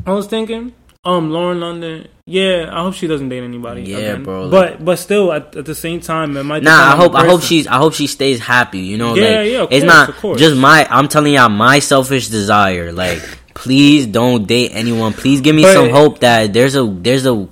I 0.05 0.11
was 0.11 0.27
thinking, 0.27 0.73
um, 1.05 1.31
Lauren 1.31 1.59
London. 1.59 2.07
Yeah, 2.25 2.69
I 2.71 2.81
hope 2.83 2.93
she 2.93 3.07
doesn't 3.07 3.29
date 3.29 3.43
anybody. 3.43 3.83
Yeah, 3.83 3.97
again. 3.97 4.23
bro, 4.23 4.49
But 4.49 4.83
but 4.83 4.97
still, 4.99 5.31
at, 5.31 5.55
at 5.55 5.65
the 5.65 5.73
same 5.75 5.99
time, 6.01 6.35
it 6.37 6.43
might. 6.43 6.61
Nah, 6.63 6.93
I 6.93 6.95
hope 6.95 7.15
I 7.15 7.25
hope 7.25 7.41
she's 7.41 7.65
I 7.67 7.77
hope 7.77 7.93
she 7.93 8.07
stays 8.07 8.39
happy. 8.39 8.79
You 8.79 8.97
know, 8.97 9.15
Yeah, 9.15 9.39
like 9.41 9.51
yeah, 9.51 9.61
of 9.63 9.71
it's 9.71 9.85
not 9.85 10.09
of 10.09 10.17
course. 10.17 10.39
just 10.39 10.55
my. 10.57 10.85
I'm 10.89 11.07
telling 11.07 11.33
y'all 11.33 11.49
my 11.49 11.79
selfish 11.79 12.27
desire. 12.27 12.91
Like, 12.91 13.19
please 13.55 14.05
don't 14.07 14.45
date 14.45 14.71
anyone. 14.73 15.13
Please 15.13 15.41
give 15.41 15.55
me 15.55 15.63
But- 15.63 15.73
some 15.73 15.89
hope 15.89 16.19
that 16.19 16.53
there's 16.53 16.75
a 16.75 16.85
there's 16.85 17.25
a 17.25 17.47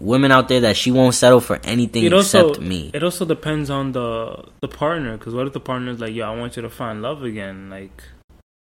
woman 0.00 0.30
out 0.30 0.48
there 0.48 0.60
that 0.60 0.76
she 0.76 0.90
won't 0.92 1.14
settle 1.14 1.40
for 1.40 1.58
anything 1.64 2.04
It 2.04 2.12
also 2.12 2.50
except 2.50 2.64
me. 2.64 2.90
it 2.94 3.02
also 3.02 3.24
depends 3.24 3.70
on 3.70 3.92
the 3.92 4.44
the 4.60 4.68
partner. 4.68 5.16
Because 5.16 5.34
what 5.34 5.46
if 5.46 5.52
the 5.52 5.60
partner's 5.60 6.00
like, 6.00 6.14
"Yo, 6.14 6.30
I 6.30 6.36
want 6.36 6.56
you 6.56 6.62
to 6.62 6.70
find 6.70 7.00
love 7.00 7.22
again," 7.22 7.70
like. 7.70 8.02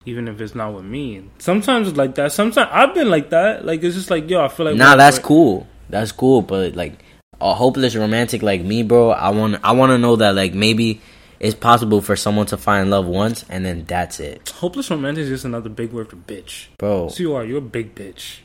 Even 0.07 0.27
if 0.29 0.39
it's 0.39 0.55
not 0.55 0.73
with 0.73 0.85
me, 0.85 1.21
sometimes 1.37 1.89
it's 1.89 1.97
like 1.97 2.15
that. 2.15 2.31
Sometimes 2.31 2.69
I've 2.71 2.93
been 2.95 3.09
like 3.09 3.29
that. 3.31 3.65
Like 3.65 3.83
it's 3.83 3.95
just 3.95 4.09
like, 4.09 4.29
yo, 4.29 4.41
I 4.43 4.47
feel 4.47 4.65
like 4.65 4.75
Nah, 4.77 4.95
that's 4.95 5.17
we're- 5.17 5.27
cool. 5.27 5.67
That's 5.89 6.11
cool. 6.13 6.41
But 6.41 6.75
like 6.75 6.93
a 7.41 7.53
hopeless 7.53 7.93
romantic 7.95 8.41
like 8.41 8.61
me, 8.61 8.83
bro. 8.83 9.11
I 9.11 9.29
want 9.31 9.59
I 9.63 9.73
want 9.73 9.89
to 9.91 9.97
know 9.97 10.15
that 10.15 10.33
like 10.33 10.53
maybe 10.53 11.01
it's 11.39 11.53
possible 11.55 12.01
for 12.01 12.15
someone 12.15 12.45
to 12.47 12.57
find 12.57 12.89
love 12.89 13.05
once 13.05 13.43
and 13.49 13.63
then 13.65 13.83
that's 13.85 14.19
it, 14.19 14.49
Hopeless 14.49 14.89
romantic 14.89 15.23
is 15.23 15.29
just 15.29 15.45
another 15.45 15.69
big 15.69 15.91
word 15.93 16.09
for 16.09 16.15
bitch. 16.15 16.67
bro. 16.79 17.09
So 17.09 17.21
you 17.21 17.35
are. 17.35 17.43
You're 17.45 17.59
a 17.59 17.61
big 17.61 17.93
bitch. 17.93 18.39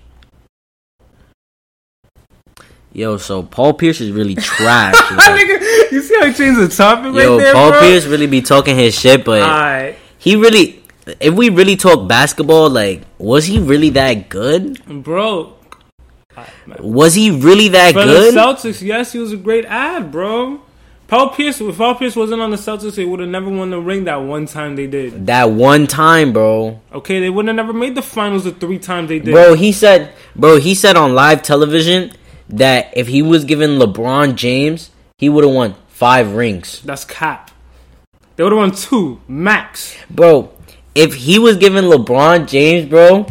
Yo, 2.92 3.16
so 3.16 3.42
Paul 3.42 3.72
Pierce 3.74 4.00
is 4.02 4.10
really 4.10 4.34
trash. 4.34 4.94
Nigga, 4.96 5.90
you 5.92 6.02
see 6.02 6.14
how 6.18 6.26
he 6.26 6.34
changed 6.34 6.60
the 6.60 6.68
topic 6.68 7.14
yo, 7.14 7.36
right 7.36 7.42
there, 7.42 7.54
Paul 7.54 7.70
bro? 7.70 7.80
Pierce 7.80 8.04
really 8.04 8.26
be 8.26 8.42
talking 8.42 8.76
his 8.76 8.94
shit, 8.98 9.24
but 9.24 9.42
Alright, 9.42 9.96
he 10.18 10.36
really. 10.36 10.81
If 11.20 11.34
we 11.34 11.48
really 11.48 11.76
talk 11.76 12.08
basketball, 12.08 12.70
like, 12.70 13.02
was 13.18 13.46
he 13.46 13.58
really 13.58 13.90
that 13.90 14.28
good? 14.28 14.80
bro. 15.02 15.54
Was 16.80 17.14
he 17.14 17.30
really 17.30 17.68
that 17.68 17.92
For 17.92 18.04
good? 18.04 18.34
the 18.34 18.38
Celtics, 18.38 18.80
yes, 18.82 19.12
he 19.12 19.18
was 19.18 19.32
a 19.32 19.36
great 19.36 19.64
ad, 19.66 20.10
bro. 20.10 20.62
Paul 21.08 21.28
Pierce, 21.30 21.60
if 21.60 21.76
Paul 21.76 21.96
Pierce 21.96 22.16
wasn't 22.16 22.40
on 22.40 22.50
the 22.50 22.56
Celtics, 22.56 22.94
they 22.94 23.04
would 23.04 23.20
have 23.20 23.28
never 23.28 23.50
won 23.50 23.68
the 23.68 23.78
ring 23.78 24.04
that 24.04 24.16
one 24.16 24.46
time 24.46 24.76
they 24.76 24.86
did. 24.86 25.26
that 25.26 25.50
one 25.50 25.86
time, 25.86 26.32
bro. 26.32 26.80
Okay, 26.90 27.20
they 27.20 27.28
would 27.28 27.46
have 27.48 27.56
never 27.56 27.74
made 27.74 27.94
the 27.94 28.00
finals 28.00 28.44
the 28.44 28.52
three 28.52 28.78
times 28.78 29.08
they 29.10 29.18
did. 29.18 29.32
Bro, 29.34 29.54
he 29.54 29.72
said, 29.72 30.14
bro, 30.34 30.56
he 30.58 30.74
said 30.74 30.96
on 30.96 31.14
live 31.14 31.42
television 31.42 32.12
that 32.48 32.94
if 32.96 33.08
he 33.08 33.20
was 33.20 33.44
given 33.44 33.78
LeBron 33.78 34.36
James, 34.36 34.90
he 35.18 35.28
would 35.28 35.44
have 35.44 35.52
won 35.52 35.74
five 35.88 36.32
rings. 36.34 36.80
That's 36.82 37.04
cap. 37.04 37.50
They 38.36 38.44
would 38.44 38.52
have 38.52 38.58
won 38.58 38.70
two 38.72 39.20
max. 39.28 39.94
Bro, 40.08 40.50
if 40.94 41.14
he 41.14 41.38
was 41.38 41.56
given 41.56 41.84
LeBron 41.86 42.46
James, 42.48 42.88
bro, 42.88 43.26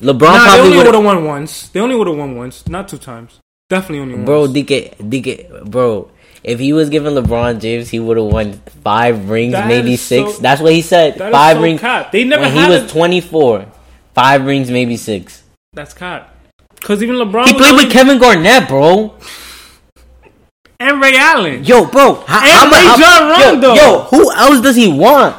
LeBron 0.00 0.20
Nah, 0.20 0.44
probably 0.44 0.60
only 0.66 0.76
would 0.78 0.94
have 0.94 1.04
won 1.04 1.24
once. 1.24 1.68
They 1.68 1.80
only 1.80 1.96
would 1.96 2.06
have 2.06 2.16
won 2.16 2.36
once, 2.36 2.66
not 2.68 2.88
two 2.88 2.98
times. 2.98 3.40
Definitely 3.68 4.00
only 4.00 4.14
once. 4.14 4.26
Bro, 4.26 4.46
DK, 4.48 4.96
DK, 4.96 5.64
bro, 5.70 6.10
if 6.44 6.58
he 6.60 6.72
was 6.72 6.88
given 6.88 7.14
LeBron 7.14 7.60
James, 7.60 7.88
he 7.88 7.98
would 7.98 8.16
have 8.16 8.26
won 8.26 8.54
five 8.84 9.28
rings, 9.28 9.52
That 9.52 9.66
maybe 9.66 9.96
six. 9.96 10.34
so- 10.36 10.40
That's 10.42 10.60
what 10.60 10.72
he 10.72 10.82
said. 10.82 11.18
Five 11.18 11.56
so 11.56 11.62
rings. 11.62 11.80
They 12.12 12.24
never 12.24 12.42
when 12.42 12.52
he 12.52 12.68
was 12.68 12.84
a- 12.84 12.88
24, 12.88 13.66
five 14.14 14.44
rings, 14.46 14.70
maybe 14.70 14.96
six. 14.96 15.42
That's 15.72 15.92
cap. 15.94 16.34
Because 16.76 17.02
even 17.02 17.16
LeBron 17.16 17.46
He 17.48 17.54
played 17.54 17.74
with 17.74 17.90
Kevin 17.90 18.18
Garnett, 18.18 18.68
bro. 18.68 19.14
and 20.80 21.00
Ray 21.00 21.16
Allen. 21.16 21.64
Yo, 21.64 21.86
bro, 21.86 22.22
how, 22.26 22.38
And 22.38 22.48
how, 22.52 22.70
Ray 22.70 22.86
how- 22.86 22.96
John 23.58 23.62
yo, 23.62 23.74
yo, 23.74 23.98
who 24.10 24.32
else 24.32 24.60
does 24.60 24.76
he 24.76 24.88
want? 24.88 25.34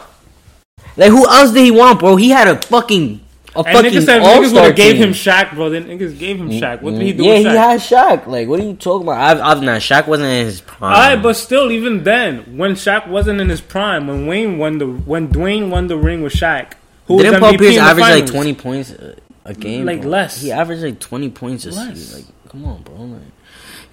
Like, 1.00 1.12
who 1.12 1.26
else 1.26 1.52
did 1.54 1.64
he 1.64 1.72
want, 1.72 2.00
bro? 2.00 2.18
He 2.18 2.30
had 2.30 2.50
a 2.50 2.62
fucking 2.62 3.22
a 3.56 3.60
and 3.60 3.68
fucking 3.68 3.92
niggas 3.92 4.06
said 4.06 4.22
niggas 4.22 4.54
would 4.54 4.64
have 4.64 4.76
gave 4.76 4.98
him 4.98 5.12
Shaq, 5.12 5.56
bro. 5.56 5.70
Then 5.70 5.86
niggas 5.86 6.20
gave 6.20 6.38
him 6.38 6.50
Shaq. 6.50 6.82
What 6.82 6.92
did 6.92 7.02
he 7.04 7.14
do 7.14 7.24
yeah, 7.24 7.36
with 7.36 7.48
he 7.48 7.56
had 7.56 7.80
Shaq. 7.80 8.28
Like, 8.28 8.50
what 8.50 8.60
are 8.60 8.64
you 8.64 8.74
talking 8.74 9.08
about? 9.08 9.18
I've, 9.18 9.40
I've 9.40 9.64
not. 9.64 9.80
Shaq 9.80 10.08
wasn't 10.08 10.28
in 10.28 10.46
his 10.46 10.60
prime. 10.60 10.94
Alright, 10.94 11.24
but 11.24 11.38
still, 11.38 11.72
even 11.72 12.04
then, 12.04 12.58
when 12.58 12.74
Shaq 12.74 13.08
wasn't 13.08 13.40
in 13.40 13.48
his 13.48 13.62
prime, 13.62 14.08
when 14.08 14.28
Wayne 14.28 14.58
won 14.58 14.78
the 14.78 14.88
when 14.88 15.30
Dwyane 15.30 15.70
won 15.70 15.88
the 15.88 15.96
ring 15.96 16.22
with 16.22 16.34
Shaq, 16.34 16.74
who 17.06 17.24
didn't 17.24 17.40
Paul 17.40 17.54
MVP 17.54 17.60
Pierce 17.60 17.78
average 17.78 18.04
like 18.04 18.26
twenty 18.26 18.54
points 18.54 18.92
a, 18.92 19.16
a 19.46 19.54
game? 19.54 19.86
Like, 19.86 20.02
bro? 20.02 20.12
less. 20.12 20.42
He 20.42 20.52
averaged 20.52 20.84
like 20.84 21.00
twenty 21.00 21.30
points 21.30 21.66
a 21.66 21.72
Less. 21.72 21.98
season. 21.98 22.26
Like, 22.26 22.50
come 22.50 22.66
on, 22.66 22.82
bro. 22.82 22.96
Like, 22.96 23.22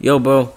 yo, 0.00 0.18
bro. 0.18 0.52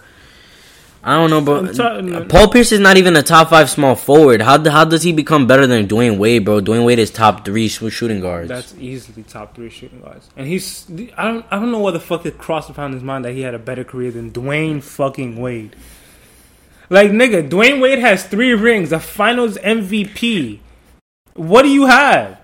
I 1.01 1.15
don't 1.15 1.29
know, 1.29 1.41
bro. 1.41 1.59
I'm 1.59 2.27
Paul 2.27 2.49
Pierce 2.49 2.73
is 2.73 2.79
not 2.79 2.97
even 2.97 3.15
a 3.15 3.23
top 3.23 3.49
five 3.49 3.69
small 3.69 3.95
forward. 3.95 4.41
How 4.41 4.69
how 4.69 4.83
does 4.83 5.03
he 5.03 5.13
become 5.13 5.47
better 5.47 5.65
than 5.65 5.87
Dwyane 5.87 6.17
Wade, 6.17 6.43
bro? 6.43 6.59
Dwyane 6.59 6.83
Wade 6.83 6.99
is 6.99 7.09
top 7.09 7.45
three 7.45 7.69
shooting 7.69 8.19
guards. 8.19 8.49
That's 8.49 8.75
easily 8.75 9.23
top 9.23 9.55
three 9.55 9.69
shooting 9.69 10.01
guards, 10.01 10.29
and 10.35 10.45
he's 10.45 10.85
I 11.17 11.25
don't 11.25 11.45
I 11.49 11.57
don't 11.57 11.71
know 11.71 11.79
what 11.79 11.91
the 11.91 12.01
fuck 12.01 12.25
it 12.25 12.37
crossed 12.37 12.69
upon 12.69 12.91
his 12.91 13.01
mind 13.01 13.23
that 13.23 13.31
he 13.31 13.41
had 13.41 13.53
a 13.53 13.59
better 13.59 13.85
career 13.85 14.11
than 14.11 14.31
Dwyane 14.31 14.83
fucking 14.83 15.39
Wade. 15.39 15.75
Like 16.89 17.11
nigga, 17.11 17.47
Dwyane 17.47 17.81
Wade 17.81 17.99
has 17.99 18.25
three 18.25 18.53
rings, 18.53 18.91
a 18.91 18.99
Finals 18.99 19.57
MVP. 19.59 20.59
What 21.33 21.61
do 21.61 21.69
you 21.69 21.85
have? 21.85 22.38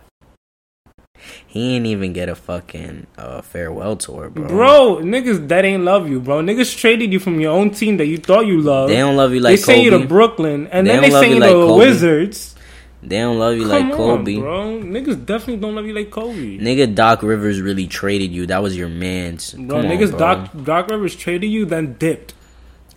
He 1.55 1.77
ain't 1.77 1.85
even 1.85 2.11
get 2.11 2.27
a 2.27 2.35
fucking 2.35 3.07
uh, 3.17 3.39
farewell 3.41 3.95
tour, 3.95 4.29
bro. 4.29 4.45
Bro, 4.45 4.95
niggas 5.03 5.47
that 5.47 5.63
ain't 5.63 5.85
love 5.85 6.09
you, 6.09 6.19
bro. 6.19 6.41
Niggas 6.41 6.75
traded 6.77 7.13
you 7.13 7.19
from 7.21 7.39
your 7.39 7.53
own 7.53 7.71
team 7.71 7.95
that 7.95 8.07
you 8.07 8.17
thought 8.17 8.45
you 8.45 8.59
loved. 8.59 8.91
They 8.91 8.97
don't 8.97 9.15
love 9.15 9.31
you 9.33 9.39
like 9.39 9.51
they 9.53 9.55
sent 9.63 9.81
you 9.81 9.91
to 9.91 10.05
Brooklyn, 10.05 10.67
and 10.67 10.85
They 10.85 10.91
then 10.91 11.03
they 11.03 11.11
sent 11.11 11.27
you 11.29 11.35
you 11.35 11.39
to 11.39 11.45
like 11.45 11.53
the 11.55 11.67
Kobe. 11.67 11.77
Wizards. 11.77 12.55
They 13.01 13.19
don't 13.19 13.39
love 13.39 13.55
you 13.55 13.61
Come 13.69 13.69
like 13.87 13.93
Kobe. 13.95 14.35
on, 14.35 14.41
bro. 14.41 14.79
Niggas 14.83 15.25
definitely 15.25 15.57
don't 15.61 15.75
love 15.75 15.85
you 15.85 15.93
like 15.93 16.11
Kobe. 16.11 16.57
Nigga, 16.57 16.93
Doc 16.93 17.23
Rivers 17.23 17.61
really 17.61 17.87
traded 17.87 18.31
you. 18.31 18.47
That 18.47 18.61
was 18.61 18.75
your 18.75 18.89
man's. 18.89 19.53
Bro, 19.53 19.67
Come 19.67 19.77
on, 19.77 19.97
niggas 19.97 20.09
bro. 20.09 20.19
Doc 20.19 20.49
Doc 20.65 20.89
Rivers 20.89 21.15
traded 21.15 21.49
you, 21.49 21.63
then 21.63 21.93
dipped. 21.93 22.33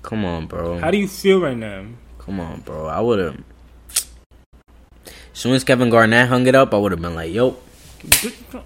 Come 0.03 0.25
on, 0.25 0.47
bro. 0.47 0.79
How 0.81 0.91
do 0.91 0.99
you 0.99 1.07
feel 1.07 1.41
right 1.41 1.57
now? 1.57 1.85
Come 2.19 2.41
on, 2.41 2.63
bro. 2.63 2.87
I 2.87 3.01
would 3.01 3.21
have. 3.21 3.39
As 5.07 5.15
soon 5.43 5.55
as 5.55 5.63
Kevin 5.63 5.91
Garnett 5.91 6.27
hung 6.29 6.49
it 6.49 6.57
up, 6.57 6.75
I 6.75 6.79
would 6.79 6.91
have 6.91 7.01
been 7.01 7.15
like, 7.15 7.33
"Yo, 7.33 7.57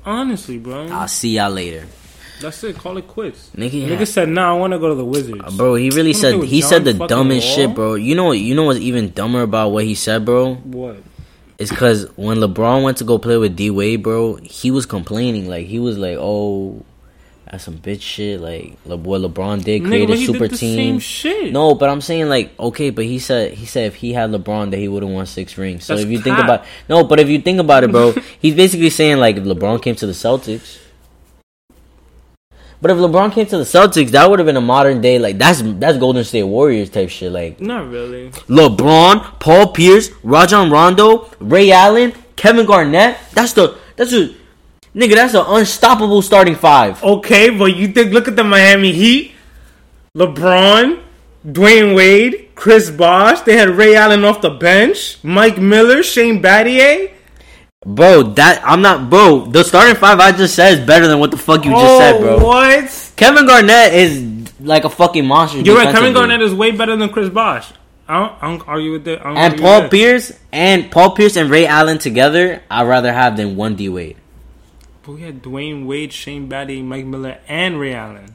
Honestly, 0.05 0.59
bro. 0.59 0.89
I'll 0.89 1.09
see 1.09 1.37
y'all 1.37 1.51
later." 1.51 1.87
That's 2.41 2.65
it. 2.65 2.77
Call 2.77 2.97
it 2.99 3.07
quits. 3.07 3.51
Nigga, 3.57 3.89
Nigga 3.89 4.07
said, 4.07 4.29
"Nah, 4.29 4.55
I 4.55 4.59
want 4.59 4.73
to 4.73 4.79
go 4.79 4.89
to 4.89 4.95
the 4.97 5.05
Wizards." 5.05 5.57
Bro, 5.57 5.77
he 5.77 5.91
really 5.91 6.13
said 6.13 6.43
he 6.43 6.61
John 6.61 6.69
said 6.69 6.85
the 6.85 6.95
dumbest 7.07 7.47
Wall? 7.47 7.57
shit, 7.57 7.75
bro. 7.75 7.95
You 7.95 8.15
know, 8.17 8.33
you 8.33 8.55
know 8.55 8.65
what's 8.65 8.81
even 8.81 9.13
dumber 9.13 9.43
about 9.43 9.71
what 9.71 9.85
he 9.85 9.95
said, 9.95 10.25
bro? 10.25 10.55
What? 10.55 10.97
It's 11.59 11.71
because 11.71 12.09
when 12.17 12.39
LeBron 12.39 12.83
went 12.83 12.97
to 12.97 13.05
go 13.05 13.19
play 13.19 13.37
with 13.37 13.55
D 13.55 13.71
Wade, 13.71 14.03
bro, 14.03 14.37
he 14.43 14.73
was 14.73 14.87
complaining. 14.87 15.49
Like 15.49 15.67
he 15.67 15.79
was 15.79 15.99
like, 15.99 16.17
"Oh, 16.19 16.85
that's 17.53 17.63
some 17.65 17.79
bitch 17.79 18.01
shit." 18.01 18.41
Like 18.41 18.77
Le- 18.85 18.97
what 18.97 19.21
LeBron 19.21 19.63
did, 19.63 19.85
create 19.85 20.11
a 20.11 20.17
super 20.17 20.49
team. 20.49 20.99
No, 21.53 21.75
but 21.77 21.89
I'm 21.89 22.01
saying 22.01 22.29
like 22.29 22.59
okay, 22.59 22.91
but 22.91 23.05
he 23.05 23.21
said 23.21 23.53
he 23.53 23.67
said 23.67 23.87
if 23.87 23.95
he 23.95 24.13
had 24.13 24.31
LeBron 24.31 24.73
that 24.73 24.79
he 24.79 24.89
would 24.89 25.05
have 25.05 25.13
won 25.13 25.27
six 25.27 25.57
rings. 25.57 25.85
So 25.85 25.95
That's 25.95 26.05
if 26.05 26.11
you 26.11 26.21
think 26.21 26.39
about 26.39 26.65
no, 26.89 27.05
but 27.05 27.21
if 27.21 27.29
you 27.29 27.41
think 27.41 27.61
about 27.61 27.85
it, 27.85 27.93
bro, 27.93 28.13
he's 28.41 28.57
basically 28.57 28.91
saying 28.91 29.19
like 29.19 29.37
if 29.37 29.45
LeBron 29.45 29.81
came 29.81 29.95
to 29.95 30.07
the 30.07 30.13
Celtics. 30.13 30.79
But 32.81 32.91
if 32.91 32.97
LeBron 32.97 33.31
came 33.31 33.47
to 33.47 33.59
the 33.59 33.63
Celtics, 33.65 34.11
that 34.11 34.29
would 34.29 34.41
have 34.41 34.47
been 34.47 34.57
a 34.57 34.61
modern 34.61 35.01
day 35.01 35.21
like 35.21 35.39
that's 35.39 35.63
that's 35.63 35.99
Golden 35.99 36.25
State 36.25 36.43
Warriors 36.43 36.91
type 36.91 37.11
shit. 37.11 37.31
Like 37.31 37.61
Not 37.61 37.89
really. 37.89 38.31
LeBron, 38.49 39.39
Paul 39.39 39.69
Pierce, 39.69 40.11
Rajon 40.25 40.69
Rondo, 40.69 41.31
Ray 41.39 41.71
Allen, 41.71 42.13
Kevin 42.35 42.67
Garnett. 42.67 43.19
That's 43.35 43.53
the 43.53 43.79
that's 43.95 44.13
a 44.13 44.35
nigga. 44.95 45.15
That's 45.15 45.35
an 45.35 45.45
unstoppable 45.47 46.23
starting 46.23 46.55
five. 46.55 47.03
Okay, 47.03 47.51
but 47.51 47.77
you 47.77 47.89
think 47.89 48.13
look 48.13 48.29
at 48.29 48.37
the 48.37 48.45
Miami 48.45 48.93
Heat, 48.93 49.33
LeBron, 50.17 51.03
Dwyane 51.47 51.95
Wade, 51.95 52.51
Chris 52.55 52.91
Bosh. 52.91 53.41
They 53.43 53.57
had 53.57 53.71
Ray 53.71 53.95
Allen 53.97 54.25
off 54.25 54.41
the 54.41 54.51
bench, 54.51 55.19
Mike 55.23 55.59
Miller, 55.59 56.03
Shane 56.03 56.43
Battier. 56.43 57.13
Bro, 57.85 58.35
that 58.35 58.63
I'm 58.65 58.81
not 58.81 59.11
bro. 59.11 59.47
The 59.47 59.65
starting 59.65 59.97
five 59.97 60.21
I 60.21 60.31
just 60.31 60.55
said 60.55 60.79
is 60.79 60.87
better 60.87 61.09
than 61.09 61.19
what 61.19 61.33
the 61.33 61.37
fuck 61.37 61.65
you 61.65 61.73
just 61.73 61.85
oh, 61.85 61.99
said, 61.99 62.21
bro. 62.21 62.37
Oh, 62.37 62.47
what? 62.47 63.13
Kevin 63.17 63.45
Garnett 63.45 63.93
is 63.93 64.61
like 64.61 64.85
a 64.85 64.89
fucking 64.89 65.27
monster. 65.27 65.59
You're 65.59 65.77
right. 65.77 65.93
Kevin. 65.93 66.13
Garnett 66.13 66.43
is 66.43 66.55
way 66.55 66.71
better 66.71 66.95
than 66.95 67.09
Chris 67.09 67.29
Bosh. 67.29 67.73
I 68.07 68.21
don't, 68.21 68.43
I 68.43 68.47
don't 68.47 68.69
argue 68.69 68.93
with 68.93 69.05
that. 69.05 69.27
And 69.27 69.61
Paul. 69.61 69.89
Pierce 69.89 70.33
and 70.53 70.93
Paul 70.93 71.17
Pierce 71.17 71.37
and 71.37 71.51
Ray 71.51 71.67
Allen 71.67 71.99
together. 71.99 72.63
I'd 72.71 72.87
rather 72.87 73.13
have 73.13 73.37
than 73.37 73.57
one 73.57 73.75
D 73.75 73.89
Wade. 73.89 74.17
But 75.05 75.13
we 75.13 75.23
had 75.23 75.43
Dwyane 75.43 75.87
Wade, 75.87 76.13
Shane 76.13 76.49
Battier, 76.49 76.85
Mike 76.85 77.07
Miller, 77.07 77.39
and 77.49 77.81
Ray 77.81 77.95
Allen. 77.95 78.35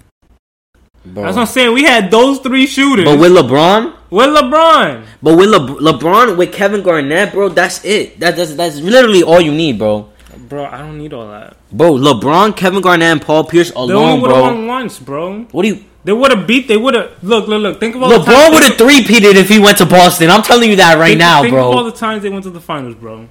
Bro. 1.06 1.24
That's 1.24 1.36
what 1.38 1.42
I'm 1.44 1.48
saying. 1.48 1.74
We 1.74 1.84
had 1.84 2.12
those 2.12 2.40
three 2.40 2.68
shooters. 2.68 3.06
But 3.06 3.20
with 3.20 3.32
LeBron, 3.32 3.94
with 4.10 4.28
LeBron. 4.28 5.06
but 5.24 5.38
with 5.38 5.50
Le- 5.50 5.94
LeBron 5.94 6.36
with 6.38 6.52
Kevin 6.52 6.84
Garnett, 6.84 7.32
bro, 7.32 7.48
that's 7.50 7.86
it. 7.86 8.20
That, 8.20 8.36
that's 8.36 8.56
that's 8.56 8.78
literally 8.80 9.24
all 9.24 9.40
you 9.40 9.54
need, 9.54 9.80
bro. 9.80 10.10
Bro, 10.50 10.66
I 10.66 10.80
don't 10.80 10.98
need 10.98 11.14
all 11.14 11.30
that. 11.30 11.56
Bro, 11.72 11.94
LeBron, 11.94 12.56
Kevin 12.58 12.82
Garnett, 12.82 13.08
and 13.08 13.22
Paul 13.22 13.46
Pierce 13.46 13.70
They 13.72 13.76
alone, 13.80 14.20
would 14.22 14.32
have 14.32 14.40
bro. 14.40 14.44
won 14.44 14.68
once, 14.68 15.00
bro. 15.00 15.44
What 15.52 15.64
do 15.64 15.70
you? 15.70 15.86
They 16.04 16.12
would 16.14 16.32
have 16.32 16.46
beat. 16.46 16.68
They 16.68 16.78
would 16.78 16.94
have. 16.94 17.12
Look, 17.24 17.48
look, 17.48 17.62
look. 17.62 17.80
Think 17.80 17.96
about 17.96 18.10
the 18.10 18.32
LeBron 18.32 18.52
would 18.52 18.64
have 18.64 18.78
three 18.78 19.02
peated 19.04 19.36
if 19.36 19.48
he 19.48 19.60
went 19.60 19.78
to 19.78 19.86
Boston. 19.86 20.30
I'm 20.30 20.42
telling 20.44 20.70
you 20.70 20.76
that 20.78 20.98
right 20.98 21.10
think, 21.10 21.20
now, 21.20 21.42
think 21.42 21.54
of 21.54 21.60
all 21.60 21.84
the 21.86 21.92
times 21.92 22.24
they 22.24 22.30
went 22.30 22.44
to 22.44 22.50
the 22.50 22.62
finals, 22.62 22.96
bro. 22.96 23.28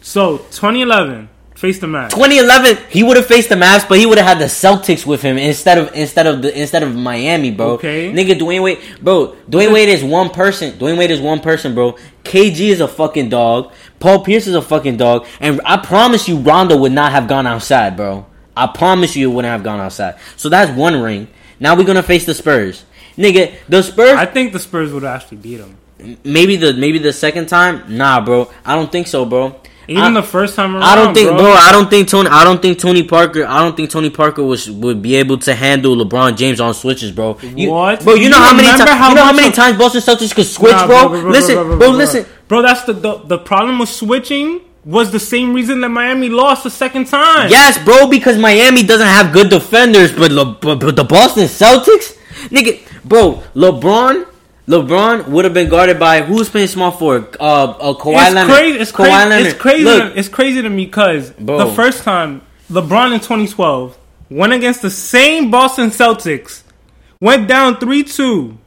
So 0.00 0.38
2011, 0.38 1.28
face 1.60 1.78
the 1.78 1.86
match. 1.86 2.12
2011, 2.12 2.78
he 2.88 3.02
would 3.02 3.16
have 3.16 3.26
faced 3.26 3.50
the 3.50 3.54
Mavs, 3.54 3.86
but 3.86 3.98
he 3.98 4.06
would 4.06 4.16
have 4.18 4.26
had 4.26 4.38
the 4.38 4.46
Celtics 4.46 5.04
with 5.04 5.20
him 5.20 5.36
instead 5.36 5.76
of 5.78 5.94
instead 5.94 6.26
of 6.26 6.40
the 6.42 6.58
instead 6.58 6.82
of 6.82 6.96
Miami, 6.96 7.50
bro. 7.50 7.72
Okay. 7.72 8.10
nigga, 8.12 8.38
Dwyane 8.38 8.62
Wade, 8.62 8.78
bro. 9.02 9.36
Dwyane 9.48 9.72
Wade 9.72 9.90
is 9.90 10.02
one 10.02 10.30
person. 10.30 10.72
Dwyane 10.78 10.96
Wade 10.98 11.10
is 11.10 11.20
one 11.20 11.40
person, 11.40 11.74
bro. 11.74 11.96
KG 12.24 12.70
is 12.70 12.80
a 12.80 12.88
fucking 12.88 13.28
dog. 13.28 13.72
Paul 14.00 14.24
Pierce 14.24 14.46
is 14.46 14.54
a 14.54 14.62
fucking 14.62 14.96
dog, 14.96 15.26
and 15.38 15.60
I 15.64 15.76
promise 15.76 16.26
you, 16.26 16.38
Rondo 16.38 16.76
would 16.78 16.92
not 16.92 17.12
have 17.12 17.28
gone 17.28 17.46
outside, 17.46 17.96
bro. 17.96 18.26
I 18.56 18.66
promise 18.66 19.14
you, 19.14 19.30
it 19.30 19.34
wouldn't 19.34 19.52
have 19.52 19.62
gone 19.62 19.80
outside. 19.80 20.18
So 20.36 20.48
that's 20.48 20.70
one 20.76 21.00
ring. 21.00 21.28
Now 21.60 21.76
we're 21.76 21.84
gonna 21.84 22.02
face 22.02 22.24
the 22.24 22.34
Spurs, 22.34 22.84
nigga. 23.16 23.54
The 23.68 23.82
Spurs. 23.82 24.16
I 24.16 24.24
think 24.24 24.54
the 24.54 24.58
Spurs 24.58 24.92
would 24.92 25.04
actually 25.04 25.36
beat 25.38 25.56
them. 25.56 25.76
maybe 26.24 26.56
the 26.56 26.72
maybe 26.72 26.98
the 26.98 27.12
second 27.12 27.46
time. 27.46 27.96
Nah, 27.96 28.24
bro. 28.24 28.50
I 28.64 28.74
don't 28.74 28.90
think 28.90 29.06
so, 29.06 29.26
bro. 29.26 29.60
Even 29.90 30.16
I- 30.16 30.20
the 30.20 30.22
first 30.22 30.54
time 30.54 30.74
around. 30.76 30.84
I 30.84 30.94
don't 30.94 31.12
think, 31.12 31.28
bro. 31.30 31.38
bro. 31.38 31.52
I 31.52 31.72
don't 31.72 31.90
think 31.90 32.08
Tony. 32.08 32.28
I 32.30 32.44
don't 32.44 32.62
think 32.62 32.78
Tony 32.78 33.02
Parker. 33.02 33.44
I 33.44 33.58
don't 33.60 33.76
think 33.76 33.90
Tony 33.90 34.08
Parker 34.08 34.42
was 34.44 34.70
would 34.70 35.02
be 35.02 35.16
able 35.16 35.38
to 35.38 35.54
handle 35.54 35.96
LeBron 35.96 36.36
James 36.36 36.60
on 36.60 36.74
switches, 36.74 37.10
bro. 37.10 37.36
You, 37.42 37.70
What? 37.70 38.04
bro? 38.04 38.14
You, 38.14 38.22
You 38.24 38.28
know 38.28 38.38
how 38.38 38.54
many 38.54 38.68
times? 38.68 38.80
You 38.80 39.14
know 39.16 39.24
how 39.24 39.32
many 39.32 39.50
times 39.52 39.76
Boston 39.78 40.00
Celtics 40.00 40.32
could 40.34 40.46
switch, 40.46 40.72
Nah, 40.72 40.86
bro? 40.86 41.06
Listen, 41.28 41.56
bro, 41.78 41.90
listen. 41.90 42.24
Bro, 42.46 42.62
that's 42.62 42.84
the, 42.84 42.92
the 42.92 43.18
the 43.26 43.38
problem 43.38 43.78
with 43.80 43.88
switching 43.88 44.60
was 44.84 45.10
the 45.10 45.20
same 45.20 45.52
reason 45.54 45.80
that 45.82 45.88
Miami 45.90 46.28
lost 46.28 46.62
the 46.64 46.70
second 46.70 47.06
time. 47.06 47.50
Yes, 47.50 47.76
bro, 47.84 48.06
because 48.06 48.38
Miami 48.38 48.82
doesn't 48.82 49.06
have 49.06 49.32
good 49.32 49.50
defenders, 49.50 50.10
but, 50.12 50.30
Le, 50.32 50.44
but, 50.54 50.76
but 50.80 50.96
the 50.96 51.04
Boston 51.04 51.44
Celtics, 51.44 52.16
nigga, 52.48 52.80
bro, 53.04 53.42
LeBron. 53.54 54.26
LeBron 54.70 55.26
would 55.26 55.44
have 55.44 55.52
been 55.52 55.68
guarded 55.68 55.98
by 55.98 56.22
who's 56.22 56.48
playing 56.48 56.68
small 56.68 56.92
forward? 56.92 57.36
Uh, 57.40 57.70
uh 57.70 57.94
Kawhi 57.94 58.26
it's 58.26 58.34
Leonard. 58.34 58.54
crazy. 58.54 58.78
It's 58.78 58.92
Kawhi 58.92 58.94
crazy. 58.94 59.10
Leonard. 59.10 59.46
It's 59.46 59.58
crazy. 59.58 59.84
Look, 59.84 60.12
to, 60.12 60.18
it's 60.18 60.28
crazy 60.28 60.62
to 60.62 60.70
me 60.70 60.86
because 60.86 61.32
the 61.32 61.72
first 61.74 62.04
time 62.04 62.42
LeBron 62.70 63.12
in 63.12 63.18
2012 63.18 63.98
went 64.30 64.52
against 64.52 64.82
the 64.82 64.90
same 64.90 65.50
Boston 65.50 65.90
Celtics, 65.90 66.62
went 67.20 67.48
down 67.48 67.78
three 67.80 68.04
two. 68.04 68.58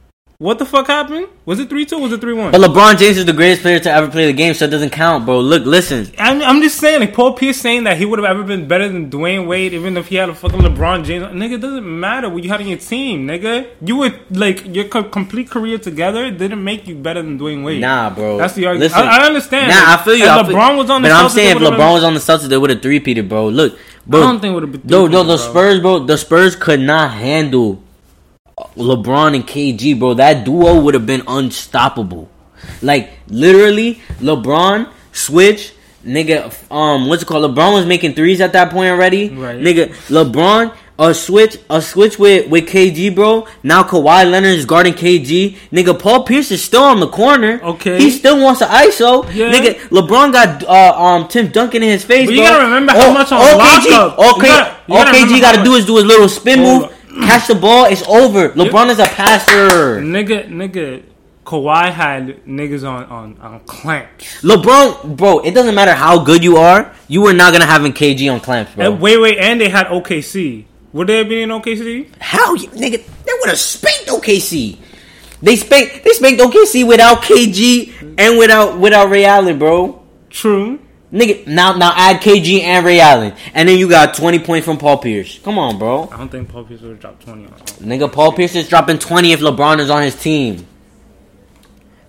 What 0.44 0.58
the 0.58 0.66
fuck 0.66 0.88
happened? 0.88 1.28
Was 1.46 1.58
it 1.58 1.70
three 1.70 1.86
two? 1.86 1.98
Was 1.98 2.12
it 2.12 2.20
three 2.20 2.34
one? 2.34 2.52
but 2.52 2.60
LeBron 2.60 2.98
James 2.98 3.16
is 3.16 3.24
the 3.24 3.32
greatest 3.32 3.62
player 3.62 3.78
to 3.80 3.90
ever 3.90 4.10
play 4.10 4.26
the 4.26 4.34
game, 4.34 4.52
so 4.52 4.66
it 4.66 4.70
doesn't 4.70 4.90
count, 4.90 5.24
bro. 5.24 5.40
Look, 5.40 5.64
listen. 5.64 6.12
I'm, 6.18 6.42
I'm 6.42 6.60
just 6.60 6.78
saying, 6.78 7.00
like 7.00 7.14
Paul 7.14 7.32
Pierce 7.32 7.56
saying 7.56 7.84
that 7.84 7.96
he 7.96 8.04
would 8.04 8.18
have 8.18 8.26
ever 8.28 8.42
been 8.42 8.68
better 8.68 8.86
than 8.86 9.10
Dwyane 9.10 9.46
Wade, 9.46 9.72
even 9.72 9.96
if 9.96 10.08
he 10.08 10.16
had 10.16 10.28
a 10.28 10.34
fucking 10.34 10.58
LeBron 10.60 11.06
James. 11.06 11.24
Nigga, 11.32 11.52
it 11.54 11.60
doesn't 11.62 12.00
matter 12.00 12.28
what 12.28 12.44
you 12.44 12.50
had 12.50 12.60
on 12.60 12.66
your 12.68 12.76
team, 12.76 13.26
nigga. 13.26 13.68
You 13.80 13.96
would 13.96 14.20
like 14.36 14.66
your 14.66 14.84
co- 14.84 15.04
complete 15.04 15.48
career 15.48 15.78
together 15.78 16.30
didn't 16.30 16.62
make 16.62 16.86
you 16.86 16.94
better 16.94 17.22
than 17.22 17.38
Dwyane 17.38 17.64
Wade. 17.64 17.80
Nah, 17.80 18.10
bro. 18.10 18.36
That's 18.36 18.52
the 18.52 18.66
argument. 18.66 18.92
Listen, 18.92 19.08
I, 19.08 19.22
I 19.22 19.26
understand. 19.26 19.68
Nah, 19.70 19.94
I 19.94 20.02
feel 20.04 20.14
you. 20.14 20.26
I 20.28 20.44
feel- 20.44 20.54
LeBron 20.54 20.76
was 20.76 20.90
on 20.90 21.00
the 21.00 21.08
but 21.08 21.14
I'm 21.14 21.24
Celtics, 21.24 21.30
saying 21.30 21.56
if 21.56 21.62
LeBron 21.62 21.76
been- 21.78 21.92
was 21.92 22.04
on 22.04 22.12
the 22.12 22.20
Celtics, 22.20 22.48
they 22.48 22.58
would 22.58 22.68
have 22.68 22.82
three 22.82 23.00
peated, 23.00 23.30
bro. 23.30 23.48
Look, 23.48 23.78
bro. 24.06 24.20
I 24.20 24.26
don't 24.26 24.40
think 24.40 24.52
would 24.52 24.64
have 24.64 24.72
been. 24.72 24.82
No, 24.84 25.06
no, 25.06 25.24
the. 25.24 25.38
Spurs, 25.38 25.80
bro. 25.80 26.00
The 26.00 26.18
Spurs 26.18 26.54
could 26.54 26.80
not 26.80 27.12
handle 27.12 27.82
LeBron 28.58 29.34
and 29.34 29.46
KG, 29.46 29.98
bro. 29.98 30.14
That 30.14 30.44
duo 30.44 30.80
would 30.80 30.94
have 30.94 31.06
been 31.06 31.22
unstoppable. 31.26 32.28
Like 32.82 33.10
literally, 33.28 34.00
LeBron 34.20 34.88
switch, 35.12 35.72
nigga. 36.04 36.52
Um, 36.70 37.08
what's 37.08 37.22
it 37.22 37.26
called? 37.26 37.50
LeBron 37.54 37.74
was 37.74 37.86
making 37.86 38.14
threes 38.14 38.40
at 38.40 38.52
that 38.52 38.70
point 38.70 38.90
already. 38.90 39.30
Right. 39.30 39.58
Nigga, 39.58 39.88
LeBron. 40.08 40.74
A 40.96 41.12
switch, 41.12 41.58
a 41.68 41.82
switch 41.82 42.20
with, 42.20 42.48
with 42.48 42.68
KG, 42.68 43.12
bro. 43.12 43.48
Now 43.64 43.82
Kawhi 43.82 44.30
Leonard 44.30 44.56
is 44.56 44.64
guarding 44.64 44.92
KG. 44.94 45.56
Nigga, 45.72 45.98
Paul 45.98 46.22
Pierce 46.22 46.52
is 46.52 46.62
still 46.62 46.84
on 46.84 47.00
the 47.00 47.08
corner. 47.08 47.60
Okay. 47.64 47.98
he 47.98 48.12
still 48.12 48.40
wants 48.40 48.60
to 48.60 48.66
ISO. 48.66 49.24
Yeah. 49.34 49.50
Nigga, 49.50 49.74
LeBron 49.88 50.30
got 50.32 50.62
uh, 50.62 50.96
um 50.96 51.26
Tim 51.26 51.48
Duncan 51.48 51.82
in 51.82 51.88
his 51.88 52.04
face. 52.04 52.26
But 52.28 52.34
you 52.36 52.42
bro. 52.42 52.48
gotta 52.48 52.64
remember 52.66 52.92
how 52.92 53.08
All- 53.08 53.12
much 53.12 53.32
on 53.32 53.38
all 53.40 53.58
KG, 53.58 53.90
lockup- 53.90 54.18
all, 54.20 54.36
you 54.36 54.42
gotta- 54.44 54.76
you 54.86 54.94
all 54.94 55.04
KG 55.06 55.40
got 55.40 55.56
to 55.56 55.64
do 55.64 55.74
is 55.74 55.84
do 55.84 55.96
his 55.96 56.04
little 56.04 56.28
spin 56.28 56.60
move, 56.60 56.93
catch 57.22 57.48
the 57.48 57.54
ball, 57.54 57.86
it's 57.86 58.02
over. 58.08 58.50
LeBron 58.50 58.90
is 58.90 58.98
a 58.98 59.06
passer. 59.06 60.00
Nigga, 60.00 60.48
nigga, 60.48 61.02
Kawhi 61.44 61.92
had 61.92 62.44
niggas 62.46 62.88
on 62.88 63.04
on 63.04 63.38
on 63.40 63.60
clamps. 63.60 64.42
LeBron, 64.42 65.16
bro, 65.16 65.40
it 65.40 65.52
doesn't 65.52 65.74
matter 65.74 65.92
how 65.94 66.22
good 66.24 66.42
you 66.42 66.56
are, 66.56 66.92
you 67.08 67.20
were 67.20 67.32
not 67.34 67.52
gonna 67.52 67.66
have 67.66 67.84
in 67.84 67.92
KG 67.92 68.32
on 68.32 68.40
clamps, 68.40 68.74
bro. 68.74 68.92
And 68.92 69.00
wait, 69.00 69.18
wait, 69.18 69.38
and 69.38 69.60
they 69.60 69.68
had 69.68 69.86
OKC. 69.86 70.64
Would 70.92 71.08
they 71.08 71.18
have 71.18 71.28
been 71.28 71.50
in 71.50 71.50
OKC? 71.50 72.08
How 72.20 72.54
you 72.54 72.68
nigga? 72.68 73.04
They 73.24 73.32
would 73.40 73.48
have 73.48 73.58
spanked 73.58 74.06
OKC. 74.08 74.78
They 75.42 75.56
spanked 75.56 76.04
they 76.04 76.10
spanked 76.10 76.40
OKC 76.40 76.86
without 76.86 77.22
KG 77.22 78.14
and 78.16 78.38
without 78.38 78.78
without 78.78 79.10
Ray 79.10 79.24
Allen, 79.24 79.58
bro. 79.58 80.02
True. 80.30 80.78
Nigga, 81.14 81.46
now 81.46 81.76
now 81.76 81.92
add 81.96 82.20
KG 82.20 82.60
and 82.62 82.84
Ray 82.84 82.98
Allen, 82.98 83.32
and 83.54 83.68
then 83.68 83.78
you 83.78 83.88
got 83.88 84.14
twenty 84.14 84.40
points 84.40 84.64
from 84.66 84.78
Paul 84.78 84.98
Pierce. 84.98 85.38
Come 85.44 85.58
on, 85.58 85.78
bro. 85.78 86.08
I 86.10 86.16
don't 86.16 86.28
think 86.28 86.48
Paul 86.48 86.64
Pierce 86.64 86.80
would 86.80 86.98
drop 86.98 87.22
twenty 87.22 87.44
on. 87.46 87.52
on- 87.52 87.58
Nigga, 87.60 88.12
Paul 88.12 88.32
Pierce 88.32 88.56
is 88.56 88.68
dropping 88.68 88.98
twenty 88.98 89.30
if 89.30 89.38
LeBron 89.38 89.78
is 89.78 89.90
on 89.90 90.02
his 90.02 90.16
team. 90.20 90.66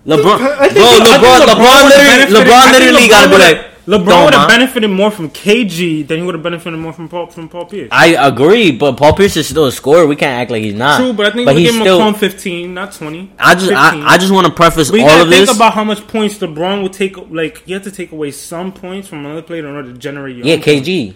LeBron, 0.06 0.22
bro, 0.38 0.56
I 0.58 0.68
think- 0.68 0.78
I 0.78 0.90
think 0.90 1.06
LeBron, 1.06 1.40
LeBron 1.40 1.54
LeBron, 1.54 1.88
literally, 1.88 2.34
LeBron 2.50 2.72
literally 2.72 3.02
LeBron 3.06 3.10
gotta 3.10 3.26
be 3.28 3.32
would've- 3.32 3.56
like, 3.58 3.65
LeBron 3.86 4.24
would 4.24 4.34
have 4.34 4.48
benefited 4.48 4.90
more 4.90 5.12
from 5.12 5.30
KG 5.30 6.06
than 6.06 6.18
he 6.18 6.24
would 6.24 6.34
have 6.34 6.42
benefited 6.42 6.78
more 6.78 6.92
from 6.92 7.08
Paul 7.08 7.28
from 7.28 7.48
Paul 7.48 7.66
Pierce. 7.66 7.88
I 7.92 8.08
agree, 8.28 8.72
but 8.72 8.96
Paul 8.96 9.14
Pierce 9.14 9.36
is 9.36 9.48
still 9.48 9.66
a 9.66 9.72
scorer. 9.72 10.06
We 10.08 10.16
can't 10.16 10.32
act 10.40 10.50
like 10.50 10.62
he's 10.64 10.74
not. 10.74 10.98
True, 10.98 11.12
but 11.12 11.26
I 11.26 11.30
think 11.30 11.46
but 11.46 11.54
we 11.54 11.60
he's 11.62 11.70
give 11.70 11.76
him 11.76 11.82
still. 11.82 11.96
a 12.00 12.02
calm 12.02 12.14
15, 12.14 12.74
not 12.74 12.92
20. 12.92 13.32
I 13.38 13.54
just, 13.54 13.66
15. 13.68 13.76
I, 13.76 14.06
I 14.06 14.18
just 14.18 14.32
want 14.32 14.46
to 14.48 14.52
preface 14.52 14.90
We 14.90 15.02
all 15.02 15.22
of 15.22 15.28
think 15.28 15.46
this. 15.46 15.54
about 15.54 15.72
how 15.74 15.84
much 15.84 16.06
points 16.08 16.36
LeBron 16.38 16.82
would 16.82 16.92
take. 16.92 17.16
Like 17.30 17.62
you 17.66 17.74
have 17.74 17.84
to 17.84 17.92
take 17.92 18.10
away 18.10 18.32
some 18.32 18.72
points 18.72 19.06
from 19.06 19.24
another 19.24 19.42
player 19.42 19.60
in 19.60 19.66
order 19.76 19.92
to 19.92 19.98
generate 19.98 20.36
your. 20.36 20.46
yeah, 20.46 20.54
own 20.54 20.62
points. 20.62 20.88
KG. 20.88 21.14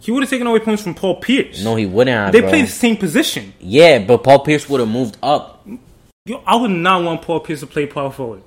He 0.00 0.12
would 0.12 0.22
have 0.22 0.30
taken 0.30 0.46
away 0.46 0.60
points 0.60 0.82
from 0.82 0.94
Paul 0.94 1.16
Pierce. 1.20 1.64
No, 1.64 1.74
he 1.74 1.86
wouldn't 1.86 2.14
have. 2.14 2.32
they 2.32 2.40
bro. 2.40 2.50
play 2.50 2.62
the 2.62 2.68
same 2.68 2.96
position. 2.98 3.52
Yeah, 3.58 3.98
but 3.98 4.22
Paul 4.22 4.40
Pierce 4.40 4.68
would 4.68 4.78
have 4.80 4.88
moved 4.88 5.16
up, 5.22 5.66
Yo, 6.26 6.42
I 6.46 6.54
would 6.56 6.70
not 6.70 7.02
want 7.02 7.22
Paul 7.22 7.40
Pierce 7.40 7.60
to 7.60 7.66
play 7.66 7.86
power 7.86 8.10
forward. 8.12 8.42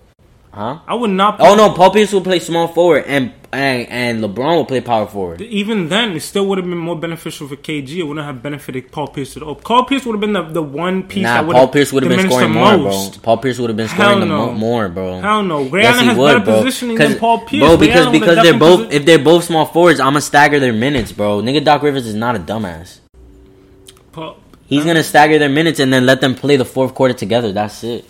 Huh? 0.54 0.80
I 0.88 0.94
would 0.96 1.10
not. 1.10 1.38
Oh 1.40 1.56
no, 1.56 1.72
Paul 1.74 1.92
Pierce 1.92 2.14
would 2.14 2.24
play 2.24 2.40
small 2.40 2.68
forward, 2.68 3.06
and 3.08 3.34
and, 3.52 3.88
and 3.90 4.24
LeBron 4.24 4.58
would 4.58 4.68
play 4.68 4.82
power 4.82 5.06
forward. 5.06 5.40
Even 5.42 5.88
then, 5.90 6.14
it 6.14 6.22
still 6.22 6.48
would 6.48 6.58
have 6.58 6.66
been 6.68 6.78
more 6.78 6.98
beneficial 7.00 7.48
for 7.48 7.56
KG. 7.56 7.98
It 7.98 8.04
wouldn't 8.04 8.26
have 8.26 8.42
benefited 8.42 8.92
Paul 8.92 9.08
Pierce 9.10 9.38
at 9.38 9.44
all. 9.44 9.54
Paul 9.56 9.86
Pierce 9.86 10.06
would 10.06 10.14
have 10.14 10.22
been 10.22 10.34
the, 10.34 10.42
the 10.42 10.62
one 10.64 11.04
piece 11.04 11.22
Nah, 11.24 11.36
that 11.36 11.46
would 11.48 11.54
Paul 11.54 11.68
Pierce 11.68 11.94
would 11.94 12.02
have 12.04 12.10
been 12.18 12.26
scoring 12.30 12.52
the 12.54 12.60
more, 12.60 12.78
most. 12.80 13.14
bro. 13.14 13.22
Paul 13.22 13.38
Pierce 13.38 13.60
would 13.60 13.70
have 13.70 13.78
been 13.78 13.90
scoring 13.90 14.22
the 14.22 14.26
no. 14.26 14.48
mo- 14.48 14.54
more, 14.54 14.90
bro. 14.90 15.20
Hell 15.22 15.44
no. 15.44 15.64
Ray 15.66 15.82
Yes, 15.84 15.94
Allen 15.96 16.06
has 16.08 16.18
would, 16.18 16.34
better 16.34 16.46
bro. 16.46 16.64
positioning 16.64 16.98
than 16.98 17.20
Paul 17.20 17.46
Pierce. 17.46 17.64
Bro, 17.68 17.78
because 17.78 18.12
because 18.12 18.36
they're 18.44 18.58
both 18.58 18.90
posi- 18.90 18.92
if 18.94 19.06
they're 19.06 19.20
both 19.24 19.44
small 19.44 19.66
forwards, 19.68 20.00
I'ma 20.00 20.20
stagger 20.20 20.60
their 20.60 20.74
minutes, 20.74 21.12
bro. 21.12 21.42
Nigga, 21.42 21.64
Doc 21.64 21.84
Rivers 21.84 22.08
is 22.08 22.16
not 22.16 22.36
a 22.36 22.40
dumbass. 22.40 23.00
Paul- 24.12 24.38
He's 24.66 24.82
uh, 24.82 24.86
gonna 24.88 25.04
stagger 25.04 25.38
their 25.38 25.50
minutes 25.50 25.80
and 25.80 25.94
then 25.94 26.08
let 26.08 26.22
them 26.22 26.34
play 26.34 26.56
the 26.56 26.66
fourth 26.66 26.96
quarter 26.96 27.14
together. 27.14 27.52
That's 27.52 27.84
it. 27.84 28.06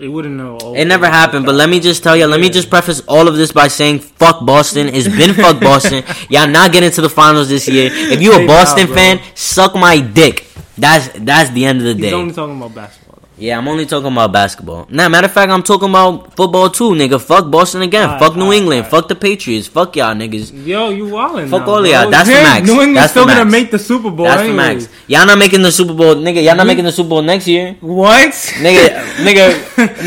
It 0.00 0.08
wouldn't 0.08 0.36
know. 0.36 0.56
all 0.58 0.74
It 0.74 0.86
never 0.86 1.06
happened, 1.06 1.44
but 1.46 1.54
let 1.54 1.68
me 1.68 1.78
just 1.80 2.02
tell 2.02 2.16
you, 2.16 2.26
let 2.26 2.40
me 2.40 2.48
just 2.48 2.70
preface 2.70 3.00
all 3.06 3.28
of 3.28 3.36
this 3.36 3.52
by 3.52 3.68
saying 3.68 3.98
fuck 4.00 4.44
Boston. 4.46 4.88
It's 4.88 5.08
been 5.08 5.34
fuck 5.34 5.60
Boston. 5.68 6.02
Y'all 6.28 6.48
not 6.48 6.72
getting 6.72 6.90
to 6.90 7.00
the 7.02 7.10
finals 7.10 7.48
this 7.48 7.68
year. 7.68 7.90
If 7.92 8.20
you 8.22 8.32
a 8.32 8.46
Boston 8.46 8.86
fan, 8.86 9.20
suck 9.34 9.74
my 9.74 10.00
dick. 10.00 10.46
That's 10.78 11.08
that's 11.18 11.50
the 11.50 11.64
end 11.66 11.78
of 11.80 11.84
the 11.84 11.92
He's 11.94 12.02
day. 12.02 12.12
only 12.12 12.32
talking 12.32 12.56
about 12.56 12.74
basketball. 12.74 13.06
Yeah, 13.36 13.56
I'm 13.56 13.66
only 13.68 13.86
talking 13.86 14.12
about 14.12 14.32
basketball. 14.32 14.86
Nah, 14.90 15.08
matter 15.08 15.24
of 15.26 15.32
fact, 15.32 15.50
I'm 15.50 15.62
talking 15.62 15.88
about 15.88 16.36
football 16.36 16.68
too, 16.68 16.90
nigga. 16.90 17.18
Fuck 17.18 17.50
Boston 17.50 17.80
again. 17.80 18.04
Alright, 18.06 18.20
Fuck 18.20 18.36
New 18.36 18.52
England. 18.52 18.84
alright. 18.84 18.90
Fuck 18.90 19.08
the 19.08 19.14
Patriots. 19.14 19.66
Fuck 19.66 19.96
y'all 19.96 20.14
niggas. 20.14 20.52
Yo, 20.66 20.90
you 20.90 21.06
wildin' 21.06 21.48
Fuck 21.48 21.62
now, 21.66 21.72
all 21.72 21.80
bro. 21.80 21.88
y'all. 21.90 22.10
That's 22.10 22.28
the 22.28 22.34
Damn, 22.34 22.42
max. 22.42 22.66
New 22.66 22.72
England's 22.74 22.94
That's 23.00 23.10
still 23.12 23.24
gonna 23.26 23.46
make 23.46 23.70
the 23.70 23.78
Super 23.78 24.10
Bowl. 24.10 24.26
That's 24.26 24.42
the 24.42 24.52
max. 24.52 24.88
Y'all 25.06 25.24
not 25.24 25.38
making 25.38 25.62
the 25.62 25.72
Super 25.72 25.94
Bowl, 25.94 26.16
nigga. 26.16 26.44
Y'all 26.44 26.54
not 26.54 26.64
We- 26.66 26.72
making 26.72 26.84
the 26.84 26.92
Super 26.92 27.08
Bowl 27.08 27.22
next 27.22 27.48
year, 27.48 27.76
What? 27.80 28.30
nigga. 28.60 29.06
nigga, 29.24 29.52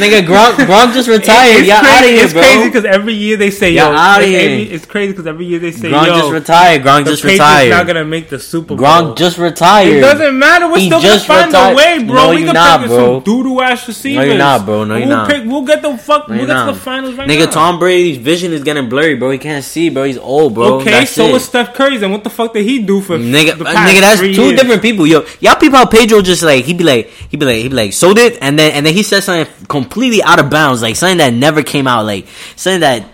nigga. 0.01 0.21
Gronk, 0.25 0.53
Gronk 0.65 0.93
just 0.93 1.07
retired. 1.07 1.59
It's 1.59 1.67
y'all 1.67 1.79
crazy, 1.79 1.93
out 1.95 2.03
of 2.03 2.09
here, 2.09 2.23
it's 2.23 2.33
bro. 2.33 2.41
crazy 2.41 2.65
because 2.69 2.85
every 2.85 3.13
year 3.13 3.37
they 3.37 3.51
say, 3.51 3.71
Y'all 3.71 3.91
yo, 3.91 3.97
outta 3.97 4.23
it- 4.25 4.29
here. 4.29 4.49
it- 4.49 4.71
it's 4.73 4.85
crazy 4.85 5.11
because 5.13 5.27
every 5.27 5.45
year 5.45 5.59
they 5.59 5.71
say, 5.71 5.89
Gronk 5.89 6.07
yo, 6.07 6.17
just 6.17 6.31
retired. 6.31 6.83
Gronk 6.83 7.05
the 7.05 7.11
just 7.11 7.23
Patriots 7.23 7.39
retired. 7.41 7.69
not 7.71 7.87
gonna 7.87 8.05
make 8.05 8.29
the 8.29 8.39
Super 8.39 8.75
Bowl. 8.75 8.85
Gronk 8.85 9.17
just 9.17 9.37
retired. 9.37 9.93
It 9.93 10.01
doesn't 10.01 10.37
matter. 10.39 10.67
We're 10.67 10.79
He 10.79 10.87
still 10.87 10.99
just 11.01 11.27
gonna 11.27 11.41
find 11.51 11.53
retired. 11.53 11.73
a 11.73 11.75
way, 11.75 12.03
bro. 12.05 12.15
No, 12.15 12.29
we 12.31 12.43
can 12.43 12.53
not, 12.53 12.79
pick 12.81 12.89
bro. 12.89 12.97
some 13.19 13.23
doo 13.23 13.43
doo 13.43 13.61
ass 13.61 13.87
receivers. 13.87 14.25
No, 14.25 14.31
you're 14.31 14.37
not, 14.37 14.65
bro. 14.65 14.83
No, 14.83 14.95
you're 14.95 15.07
we'll 15.07 15.17
not. 15.17 15.29
Pick, 15.29 15.43
we'll 15.45 15.61
get 15.65 15.81
the 15.81 15.97
fuck. 15.97 16.29
No, 16.29 16.37
we'll 16.37 16.47
get 16.47 16.65
to 16.65 16.71
the 16.73 16.79
finals 16.79 17.15
right 17.15 17.27
nigga, 17.27 17.45
now. 17.45 17.51
Tom 17.51 17.79
Brady's 17.79 18.17
vision 18.17 18.51
is 18.53 18.63
getting 18.63 18.89
blurry, 18.89 19.15
bro. 19.15 19.29
He 19.31 19.37
can't 19.37 19.63
see, 19.63 19.89
bro. 19.89 20.03
He's 20.03 20.17
old, 20.17 20.55
bro. 20.55 20.75
Okay, 20.75 20.91
That's 20.91 21.11
so 21.11 21.27
it. 21.27 21.33
was 21.33 21.43
Steph 21.45 21.73
Curry's, 21.73 22.01
and 22.01 22.11
what 22.11 22.23
the 22.23 22.29
fuck 22.29 22.53
did 22.53 22.65
he 22.65 22.79
do 22.79 23.01
for 23.01 23.17
Nigga, 23.17 23.51
uh, 23.51 23.63
nigga, 23.65 24.01
that's 24.01 24.21
two 24.21 24.55
different 24.55 24.81
people. 24.81 25.05
Yo, 25.07 25.25
y'all 25.39 25.55
people 25.55 25.77
how 25.77 25.85
Pedro 25.85 26.21
just 26.21 26.41
like 26.43 26.65
he'd 26.65 26.77
be 26.77 26.83
like 26.83 27.09
he 27.29 27.37
be 27.37 27.45
like 27.45 27.57
he 27.57 27.69
be 27.69 27.75
like 27.75 27.93
sold 27.93 28.17
it, 28.17 28.37
and 28.41 28.57
then 28.57 28.71
and 28.71 28.85
then 28.85 28.93
he 28.93 29.02
said 29.03 29.21
something 29.21 29.53
completely 29.67 30.21
out 30.23 30.39
of 30.39 30.49
bounds, 30.49 30.81
like 30.81 30.95
something 30.95 31.17
that 31.19 31.33
never 31.33 31.61
came 31.63 31.87
out, 31.87 32.05
like 32.05 32.27
something 32.55 32.81
that 32.81 33.05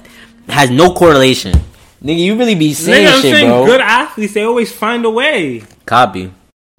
has 0.47 0.69
no 0.69 0.93
correlation. 0.93 1.53
Nigga, 2.03 2.17
you 2.19 2.37
really 2.37 2.55
be 2.55 2.73
saying 2.73 3.05
Nigga, 3.07 3.13
I'm 3.15 3.21
shit, 3.21 3.35
saying 3.35 3.49
bro. 3.49 3.65
good 3.65 3.81
athletes, 3.81 4.33
they 4.33 4.43
always 4.43 4.71
find 4.71 5.03
a 5.05 5.09
way. 5.09 5.63
Copy, 5.85 6.31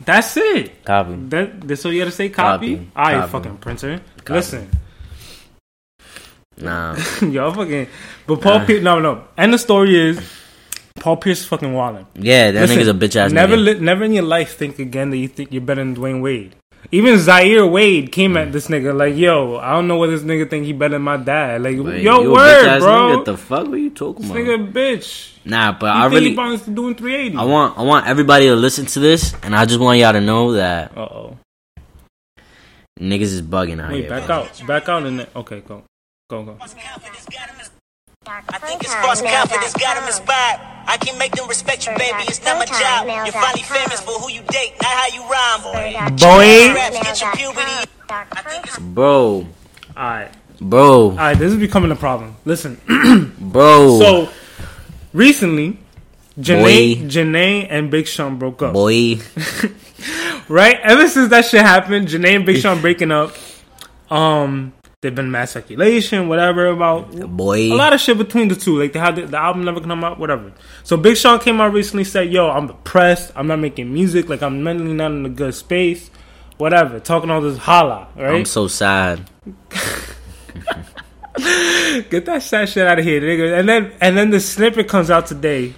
That's 0.05 0.35
it. 0.37 0.83
copy. 0.85 1.15
That, 1.29 1.61
that's 1.69 1.85
what 1.85 1.93
you 1.93 1.99
gotta 2.01 2.11
say. 2.11 2.31
Copy. 2.31 2.77
Copy. 2.77 2.91
All 2.97 3.05
right, 3.21 3.29
fucking 3.29 3.59
printer. 3.59 4.01
Copy. 4.25 4.33
Listen, 4.33 4.71
Nah, 6.59 6.95
y'all 7.23 7.53
fucking. 7.55 7.87
But 8.27 8.41
Paul 8.41 8.59
Uh. 8.61 8.67
Pierce, 8.67 8.83
no, 8.83 9.01
no. 9.01 9.25
And 9.37 9.53
the 9.53 9.59
story 9.59 9.97
is, 9.99 10.21
Paul 10.97 11.17
Pierce 11.17 11.41
is 11.41 11.47
fucking 11.47 11.73
wildin'. 11.73 12.05
yeah, 12.15 12.51
that 12.51 12.61
Listen, 12.69 12.79
nigga's 12.79 12.89
a 12.89 12.93
bitch 12.95 13.17
ass 13.17 13.33
Never, 13.33 13.57
nigga. 13.57 13.65
li- 13.79 13.81
never 13.81 14.05
in 14.05 14.13
your 14.13 14.25
life 14.25 14.57
think 14.57 14.79
again 14.79 15.11
that 15.11 15.17
you 15.17 15.29
think 15.29 15.53
you're 15.53 15.63
better 15.63 15.83
than 15.83 15.97
Dwyane 15.97 16.21
Wade. 16.21 16.55
Even 16.93 17.19
Zaire 17.19 17.67
Wade 17.67 18.11
came 18.11 18.33
Mm. 18.35 18.43
at 18.47 18.53
this 18.53 18.67
nigga 18.69 18.97
like, 18.97 19.17
"Yo, 19.17 19.57
I 19.59 19.73
don't 19.73 19.87
know 19.87 19.97
what 19.97 20.09
this 20.11 20.23
nigga 20.23 20.49
think 20.51 20.65
he 20.67 20.73
better 20.73 20.95
than 20.95 21.03
my 21.03 21.17
dad." 21.17 21.63
Like, 21.63 21.77
Wait, 21.79 22.03
yo, 22.03 22.23
you 22.23 22.33
word, 22.33 22.81
bro. 22.81 22.89
Nigga, 22.91 23.17
what 23.17 23.25
the 23.27 23.37
fuck? 23.37 23.69
What 23.69 23.79
you 23.79 23.91
talking 23.91 24.23
this 24.23 24.31
about? 24.31 24.43
nigga, 24.43 24.73
bitch. 24.73 25.31
Nah, 25.45 25.73
but 25.73 25.95
You 25.95 26.03
I 26.03 26.07
really, 26.07 26.31
he 26.31 26.35
bonds 26.37 26.63
to 26.65 26.71
doing 26.71 26.95
380? 26.95 27.37
I 27.37 27.45
want, 27.45 27.79
I 27.79 27.83
want 27.83 28.07
everybody 28.07 28.47
to 28.49 28.57
listen 28.57 28.87
to 28.87 28.99
this, 29.01 29.35
and 29.43 29.55
I 29.55 29.65
just 29.67 29.79
want 29.81 29.99
y'all 29.99 30.13
to 30.13 30.21
know 30.21 30.53
that 30.53 30.93
Uh 30.97 31.01
oh. 31.01 31.37
niggas 33.01 33.23
is 33.39 33.43
bugging 33.43 33.81
out 33.81 33.93
Wait, 33.93 34.01
here. 34.01 34.09
back 34.11 34.27
bro. 34.27 34.37
out, 34.37 34.67
back 34.67 34.89
out, 34.89 35.05
and 35.05 35.21
then 35.21 35.27
okay, 35.37 35.61
go, 35.61 35.83
go, 36.29 36.43
go. 36.43 36.57
I 38.31 38.59
think 38.59 38.83
it's 38.85 38.95
false 38.97 39.21
confidence 39.23 39.75
got 39.75 39.97
him 39.97 40.07
inspired. 40.07 40.61
I 40.87 40.97
can 40.99 41.19
make 41.19 41.33
them 41.33 41.49
respect 41.49 41.87
you, 41.87 41.93
baby. 41.99 42.23
It's 42.29 42.43
not 42.45 42.59
my 42.59 42.65
job. 42.65 43.07
You're 43.07 43.33
finally 43.33 43.63
famous 43.63 44.01
for 44.01 44.13
who 44.13 44.31
you 44.31 44.43
date, 44.51 44.75
not 44.81 44.93
how 44.93 45.09
you 45.11 45.23
rhyme, 45.27 45.63
boy. 45.63 46.17
Boy. 46.17 46.75
Raps 46.75 46.99
get 47.01 47.21
your 47.21 47.33
puberty. 47.33 47.91
I 48.09 48.79
Bro, 48.81 49.15
All 49.17 49.47
right, 49.97 50.31
bro, 50.61 51.11
all 51.11 51.17
right. 51.17 51.39
This 51.39 51.53
is 51.53 51.59
becoming 51.59 51.91
a 51.93 51.97
problem. 51.97 52.37
Listen. 52.45 52.81
bro. 53.39 53.99
So 54.01 54.29
recently, 55.13 55.79
Jhené, 56.39 56.63
Boy. 56.63 57.09
Jhené 57.09 57.67
and 57.71 57.91
Big 57.91 58.07
Sean 58.07 58.39
broke 58.39 58.63
up. 58.63 58.73
boy. 58.73 59.17
Right? 60.49 60.81
Ever 60.81 61.07
since 61.07 61.31
that 61.31 61.45
shit 61.45 61.61
happened, 61.61 62.09
Jhené 62.09 62.35
and 62.35 62.45
Big 62.47 62.57
Sean 62.63 62.81
breaking 62.81 63.13
up. 63.13 63.33
Um, 64.11 64.73
there've 65.01 65.15
been 65.15 65.31
mass 65.31 65.51
speculation, 65.53 66.29
whatever 66.29 66.67
about 66.67 67.11
Boy. 67.35 67.73
a 67.73 67.75
lot 67.75 67.93
of 67.95 68.01
shit 68.01 68.19
between 68.19 68.49
the 68.49 68.55
two. 68.55 68.79
Like 68.79 68.93
they 68.93 68.99
had 68.99 69.17
the, 69.17 69.27
the 69.27 69.39
album 69.39 69.65
never 69.65 69.81
come 69.81 70.05
out, 70.05 70.19
whatever. 70.19 70.53
So 70.85 70.97
Big 70.97 71.17
Sean 71.17 71.39
came 71.39 71.61
out 71.61 71.73
recently, 71.73 72.05
said, 72.05 72.31
"Yo, 72.33 72.51
I'm 72.51 72.67
depressed. 72.67 73.33
I'm 73.35 73.47
not 73.47 73.59
making 73.61 73.93
music. 73.93 74.29
Like 74.29 74.43
I'm 74.43 74.63
mentally 74.63 74.93
not 74.93 75.13
in 75.13 75.25
a 75.25 75.31
good 75.31 75.55
space. 75.55 76.11
Whatever. 76.59 77.01
Talking 77.01 77.31
all 77.31 77.41
this 77.41 77.57
holla, 77.57 78.09
right? 78.15 78.35
I'm 78.35 78.45
so 78.45 78.69
sad. 78.69 79.31
Get 82.11 82.27
that 82.27 82.43
sad 82.43 82.69
shit 82.69 82.87
out 82.87 82.99
of 82.99 83.05
here, 83.05 83.23
nigga. 83.23 83.59
And 83.59 83.67
then 83.69 83.93
and 84.01 84.19
then 84.19 84.31
the 84.31 84.41
snippet 84.41 84.89
comes 84.89 85.11
out 85.11 85.27
today. 85.27 85.73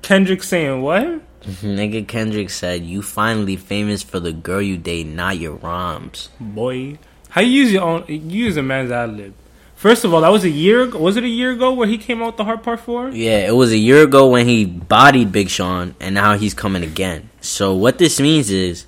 Kendrick 0.00 0.42
saying 0.42 0.80
what? 0.80 1.20
Nigga 1.46 2.08
Kendrick 2.08 2.48
said, 2.50 2.84
"You 2.84 3.02
finally 3.02 3.56
famous 3.56 4.02
for 4.02 4.18
the 4.18 4.32
girl 4.32 4.62
you 4.62 4.78
date, 4.78 5.06
not 5.06 5.38
your 5.38 5.56
rhymes." 5.56 6.30
Boy, 6.40 6.98
how 7.36 7.42
you 7.42 7.50
use 7.50 7.70
your 7.70 7.82
own? 7.82 8.04
You 8.08 8.16
use 8.46 8.56
a 8.56 8.62
man's 8.62 8.90
ad 8.90 9.14
lib. 9.14 9.34
First 9.74 10.04
of 10.04 10.14
all, 10.14 10.22
that 10.22 10.30
was 10.30 10.42
a 10.44 10.48
year. 10.48 10.84
ago. 10.84 10.98
Was 10.98 11.18
it 11.18 11.24
a 11.24 11.28
year 11.28 11.52
ago 11.52 11.74
where 11.74 11.86
he 11.86 11.98
came 11.98 12.22
out 12.22 12.28
with 12.28 12.36
the 12.38 12.44
Heart 12.44 12.62
Part 12.62 12.80
Four? 12.80 13.10
Yeah, 13.10 13.46
it 13.46 13.54
was 13.54 13.72
a 13.72 13.76
year 13.76 14.04
ago 14.04 14.30
when 14.30 14.48
he 14.48 14.64
bodied 14.64 15.32
Big 15.32 15.50
Sean, 15.50 15.94
and 16.00 16.14
now 16.14 16.38
he's 16.38 16.54
coming 16.54 16.82
again. 16.82 17.28
So 17.42 17.74
what 17.74 17.98
this 17.98 18.18
means 18.18 18.50
is, 18.50 18.86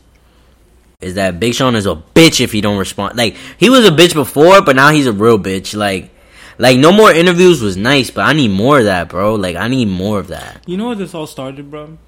is 1.03 1.17
that 1.17 1.39
Big 1.39 1.53
Sean 1.53 1.77
is 1.77 1.85
a 1.85 1.95
bitch 1.95 2.41
if 2.41 2.51
he 2.51 2.63
don't 2.63 2.79
respond. 2.79 3.19
Like 3.19 3.37
he 3.59 3.69
was 3.69 3.87
a 3.87 3.91
bitch 3.91 4.15
before, 4.15 4.63
but 4.63 4.77
now 4.77 4.93
he's 4.93 5.07
a 5.07 5.13
real 5.13 5.39
bitch. 5.39 5.77
Like, 5.77 6.11
like 6.57 6.79
no 6.79 6.91
more 6.91 7.13
interviews 7.13 7.61
was 7.61 7.77
nice, 7.77 8.11
but 8.11 8.23
I 8.23 8.33
need 8.33 8.49
more 8.51 8.79
of 8.79 8.87
that, 8.87 9.11
bro. 9.11 9.35
Like 9.35 9.57
I 9.57 9.69
need 9.69 9.89
more 9.89 10.19
of 10.19 10.29
that. 10.29 10.63
You 10.67 10.79
know 10.79 10.87
where 10.87 10.97
this 10.97 11.15
all 11.15 11.27
started, 11.27 11.71
bro? 11.71 11.99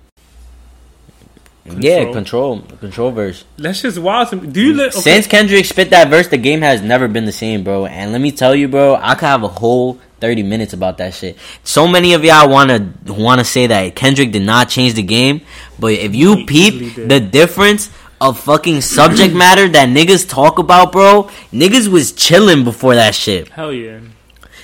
Yeah, 1.64 2.12
control, 2.12 2.62
control 2.80 3.10
verse. 3.10 3.44
That's 3.58 3.82
just 3.82 3.98
wild. 3.98 4.30
Do 4.30 4.60
you 4.60 4.72
mm. 4.72 4.78
li- 4.78 4.84
okay. 4.86 5.00
Since 5.00 5.26
Kendrick 5.26 5.64
spit 5.66 5.90
that 5.90 6.08
verse, 6.08 6.28
the 6.28 6.38
game 6.38 6.62
has 6.62 6.82
never 6.82 7.06
been 7.06 7.26
the 7.26 7.32
same, 7.32 7.64
bro. 7.64 7.86
And 7.86 8.12
let 8.12 8.20
me 8.20 8.32
tell 8.32 8.54
you, 8.54 8.66
bro, 8.66 8.96
I 8.96 9.14
could 9.14 9.26
have 9.26 9.42
a 9.42 9.48
whole 9.48 9.98
thirty 10.20 10.42
minutes 10.42 10.72
about 10.72 10.98
that 10.98 11.14
shit. 11.14 11.36
So 11.62 11.86
many 11.86 12.14
of 12.14 12.24
y'all 12.24 12.48
wanna 12.48 12.92
wanna 13.06 13.44
say 13.44 13.66
that 13.66 13.94
Kendrick 13.94 14.32
did 14.32 14.42
not 14.42 14.68
change 14.68 14.94
the 14.94 15.02
game, 15.02 15.42
but 15.78 15.92
if 15.92 16.14
you 16.14 16.36
He 16.36 16.46
peep 16.46 16.94
the 16.94 17.20
difference 17.20 17.90
of 18.20 18.38
fucking 18.40 18.80
subject 18.80 19.34
matter 19.46 19.68
that 19.68 19.88
niggas 19.88 20.28
talk 20.28 20.58
about, 20.58 20.92
bro, 20.92 21.24
niggas 21.52 21.88
was 21.88 22.12
chilling 22.12 22.64
before 22.64 22.94
that 22.94 23.14
shit. 23.14 23.48
Hell 23.48 23.72
yeah. 23.72 24.00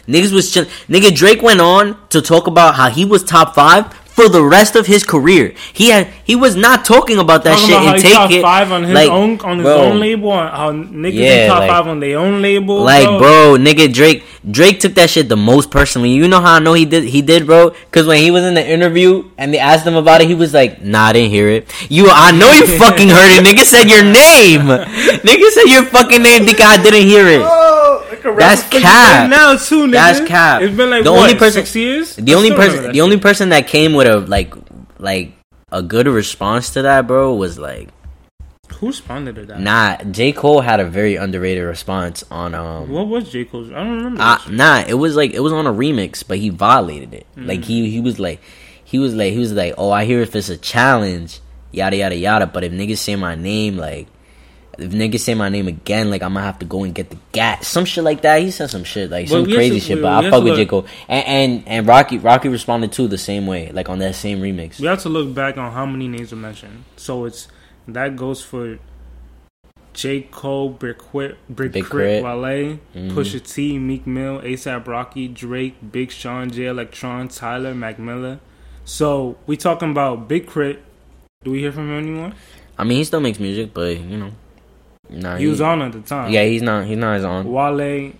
Niggas 0.09 0.33
was 0.33 0.53
chill. 0.53 0.65
Nigga 0.89 1.15
Drake 1.15 1.43
went 1.43 1.61
on 1.61 1.99
to 2.11 2.23
talk 2.23 2.47
about 2.47 2.75
how 2.75 2.91
he 2.91 3.05
was 3.05 3.25
top 3.25 3.55
five 3.55 3.93
for 4.17 4.31
the 4.31 4.43
rest 4.43 4.75
of 4.77 4.87
his 4.87 5.05
career. 5.05 5.53
He 5.75 5.91
had 5.91 6.09
he 6.25 6.35
was 6.35 6.57
not 6.57 6.87
talking 6.87 7.19
about 7.19 7.45
that 7.45 7.59
Talking 7.61 7.67
shit 7.67 7.75
about 7.77 7.85
how 7.85 7.93
and 7.93 8.03
he's 8.03 8.03
take 8.03 8.15
top 8.15 8.31
it 8.31 8.43
five 8.43 8.73
on 8.73 8.83
his 8.85 8.93
like, 8.95 9.11
own 9.11 9.39
on 9.41 9.59
his 9.59 9.65
bro, 9.65 9.77
own 9.77 10.01
label. 10.01 10.33
How 10.33 10.73
niggas 10.73 11.13
Yeah, 11.15 11.47
top 11.49 11.61
like- 11.61 11.71
five 11.71 11.87
on 11.87 12.01
their 12.01 12.19
own 12.19 12.41
label. 12.41 12.81
Like, 12.81 13.05
bro. 13.07 13.19
bro, 13.19 13.57
nigga, 13.61 13.93
Drake, 13.93 14.25
Drake 14.51 14.81
took 14.81 14.95
that 14.95 15.11
shit 15.11 15.29
the 15.29 15.37
most 15.37 15.71
personally. 15.71 16.11
You 16.11 16.27
know 16.29 16.41
how 16.41 16.55
I 16.55 16.59
know 16.61 16.73
he 16.73 16.87
did, 16.87 17.05
he 17.05 17.21
did, 17.21 17.45
bro. 17.47 17.71
Because 17.71 18.07
when 18.07 18.19
he 18.23 18.31
was 18.31 18.43
in 18.43 18.55
the 18.55 18.67
interview 18.67 19.29
and 19.37 19.53
they 19.53 19.59
asked 19.59 19.87
him 19.87 19.97
about 19.97 20.23
it, 20.23 20.29
he 20.29 20.35
was 20.35 20.55
like, 20.55 20.81
"Nah, 20.83 21.09
I 21.09 21.13
didn't 21.13 21.31
hear 21.31 21.49
it. 21.49 21.69
You, 21.91 22.09
I 22.11 22.33
know 22.33 22.51
you 22.53 22.67
fucking 22.79 23.09
heard 23.11 23.31
it. 23.37 23.45
Nigga 23.45 23.65
said 23.65 23.91
your 23.91 24.03
name. 24.03 24.63
nigga 25.29 25.51
said 25.51 25.65
your 25.69 25.85
fucking 25.85 26.23
name. 26.23 26.47
Think 26.47 26.61
I 26.63 26.77
didn't 26.83 27.07
hear 27.07 27.27
it. 27.29 27.43
That's 28.35 28.63
cap. 28.69 29.31
now 29.31 29.57
too, 29.57 29.87
nigga. 29.87 29.93
That's 29.93 30.21
cap. 30.27 30.63
It's 30.63 30.77
been 30.77 30.91
like 30.91 31.05
The 31.05 31.13
what, 31.13 31.23
only 31.23 31.35
person- 31.37 31.63
six 31.65 31.77
years. 31.77 32.17
The 32.17 32.33
I 32.33 32.37
only 32.37 32.51
person, 32.51 32.83
the 32.85 32.93
that 32.93 33.01
only 33.01 33.19
person 33.19 33.49
that 33.51 33.67
came 33.69 33.93
with 33.95 34.07
a 34.07 34.19
like, 34.21 34.55
like 34.99 35.33
a 35.71 35.83
good 35.83 36.07
response 36.07 36.71
to 36.71 36.83
that, 36.83 37.07
bro, 37.07 37.35
was 37.35 37.59
like, 37.59 37.89
who 38.79 38.89
responded 38.89 39.37
to 39.37 39.47
that? 39.47 39.61
nah. 39.61 39.97
J 40.11 40.33
Cole 40.33 40.61
had 40.61 40.81
a 40.81 40.85
very 40.85 41.17
underrated 41.17 41.65
response 41.65 42.25
on 42.31 42.55
um. 42.55 42.91
What 42.91 43.07
was 43.09 43.31
J 43.31 43.45
Cole's? 43.45 43.71
I 43.71 43.77
don't 43.77 43.97
remember. 43.97 44.21
Uh, 44.23 44.39
nah, 44.51 44.85
it 44.87 44.95
was 44.95 45.17
like 45.17 45.33
it 45.33 45.41
was 45.41 45.53
on 45.53 45.67
a 45.67 45.73
remix, 45.73 46.23
but 46.27 46.39
he 46.39 46.51
violated 46.51 47.15
it. 47.15 47.27
Mm. 47.37 47.47
Like 47.47 47.65
he 47.65 47.89
he 47.91 48.01
was 48.01 48.19
like 48.19 48.41
he 48.85 48.99
was 48.99 49.15
like 49.15 49.33
he 49.33 49.39
was 49.39 49.53
like, 49.53 49.75
oh, 49.79 49.91
I 49.91 50.05
hear 50.05 50.21
if 50.21 50.35
it's 50.37 50.49
a 50.51 50.57
challenge, 50.59 51.41
yada 51.73 51.97
yada 51.97 52.17
yada. 52.17 52.47
But 52.47 52.65
if 52.65 52.73
niggas 52.73 52.99
say 52.99 53.17
my 53.17 53.35
name, 53.35 53.77
like 53.79 54.09
if 54.79 54.91
niggas 54.93 55.21
say 55.21 55.35
my 55.35 55.49
name 55.49 55.69
again, 55.69 56.11
like 56.11 56.23
I'm 56.23 56.35
gonna 56.35 56.45
have 56.47 56.59
to 56.61 56.67
go 56.67 56.85
and 56.85 56.95
get 56.95 57.11
the 57.11 57.19
gat, 57.33 57.65
some 57.65 57.85
shit 57.85 58.05
like 58.05 58.23
that. 58.23 58.41
He 58.43 58.51
said 58.51 58.71
some 58.71 58.85
shit 58.85 59.11
like 59.11 59.29
some 59.29 59.45
crazy 59.45 59.81
to- 59.81 59.81
shit. 59.81 59.97
we- 59.97 60.03
But 60.03 60.21
we 60.23 60.27
I 60.29 60.31
fuck 60.31 60.45
with 60.45 60.57
J 60.57 60.67
Cole 60.67 60.87
and, 61.09 61.27
and 61.27 61.63
and 61.67 61.87
Rocky 61.87 62.19
Rocky 62.19 62.49
responded 62.49 62.93
too 62.93 63.09
the 63.09 63.19
same 63.19 63.47
way, 63.47 63.71
like 63.73 63.89
on 63.89 63.99
that 64.01 64.15
same 64.15 64.41
remix. 64.41 64.79
We 64.81 64.87
have 64.87 65.03
to 65.03 65.09
look 65.09 65.33
back 65.35 65.57
on 65.59 65.73
how 65.73 65.87
many 65.87 66.09
names 66.09 66.31
were 66.33 66.39
mentioned. 66.39 66.85
So 66.97 67.25
it's 67.25 67.49
that 67.89 68.17
goes 68.17 68.43
for 68.43 68.79
J. 69.95 70.23
Cole, 70.31 70.69
Big 70.71 70.99
K.R.I.T., 70.99 71.35
Brick 71.49 71.73
Crit. 71.87 72.23
Wale, 72.23 72.79
Mhm. 72.95 73.13
Pusha 73.13 73.41
T, 73.55 73.79
Meek 73.79 74.07
Mill, 74.07 74.41
ASAP 74.43 74.87
Rocky, 74.87 75.27
Drake, 75.27 75.77
Big 75.91 76.11
Sean, 76.11 76.51
J. 76.51 76.67
Electron, 76.67 77.29
Tyler, 77.29 77.75
Mac 77.75 77.99
Miller. 77.99 78.39
So 78.85 79.37
we 79.47 79.57
talking 79.57 79.91
about 79.91 80.29
Big 80.29 80.47
Crit. 80.47 80.83
Do 81.45 81.51
we 81.53 81.61
hear 81.61 81.73
from 81.73 81.89
him 81.91 81.99
anymore? 81.99 82.33
I 82.79 82.85
mean, 82.85 82.99
he 82.99 83.05
still 83.05 83.21
makes 83.21 83.41
music, 83.41 83.73
but 83.73 83.99
you 83.99 84.19
know, 84.19 84.33
nah, 85.11 85.37
He 85.37 85.47
was 85.47 85.61
on 85.61 85.83
at 85.83 85.93
the 85.93 86.01
time. 86.01 86.33
Yeah, 86.33 86.45
he's 86.45 86.63
not. 86.63 86.87
He's 86.87 86.97
not 86.97 87.17
as 87.17 87.25
on. 87.25 87.51
Wale, 87.51 88.13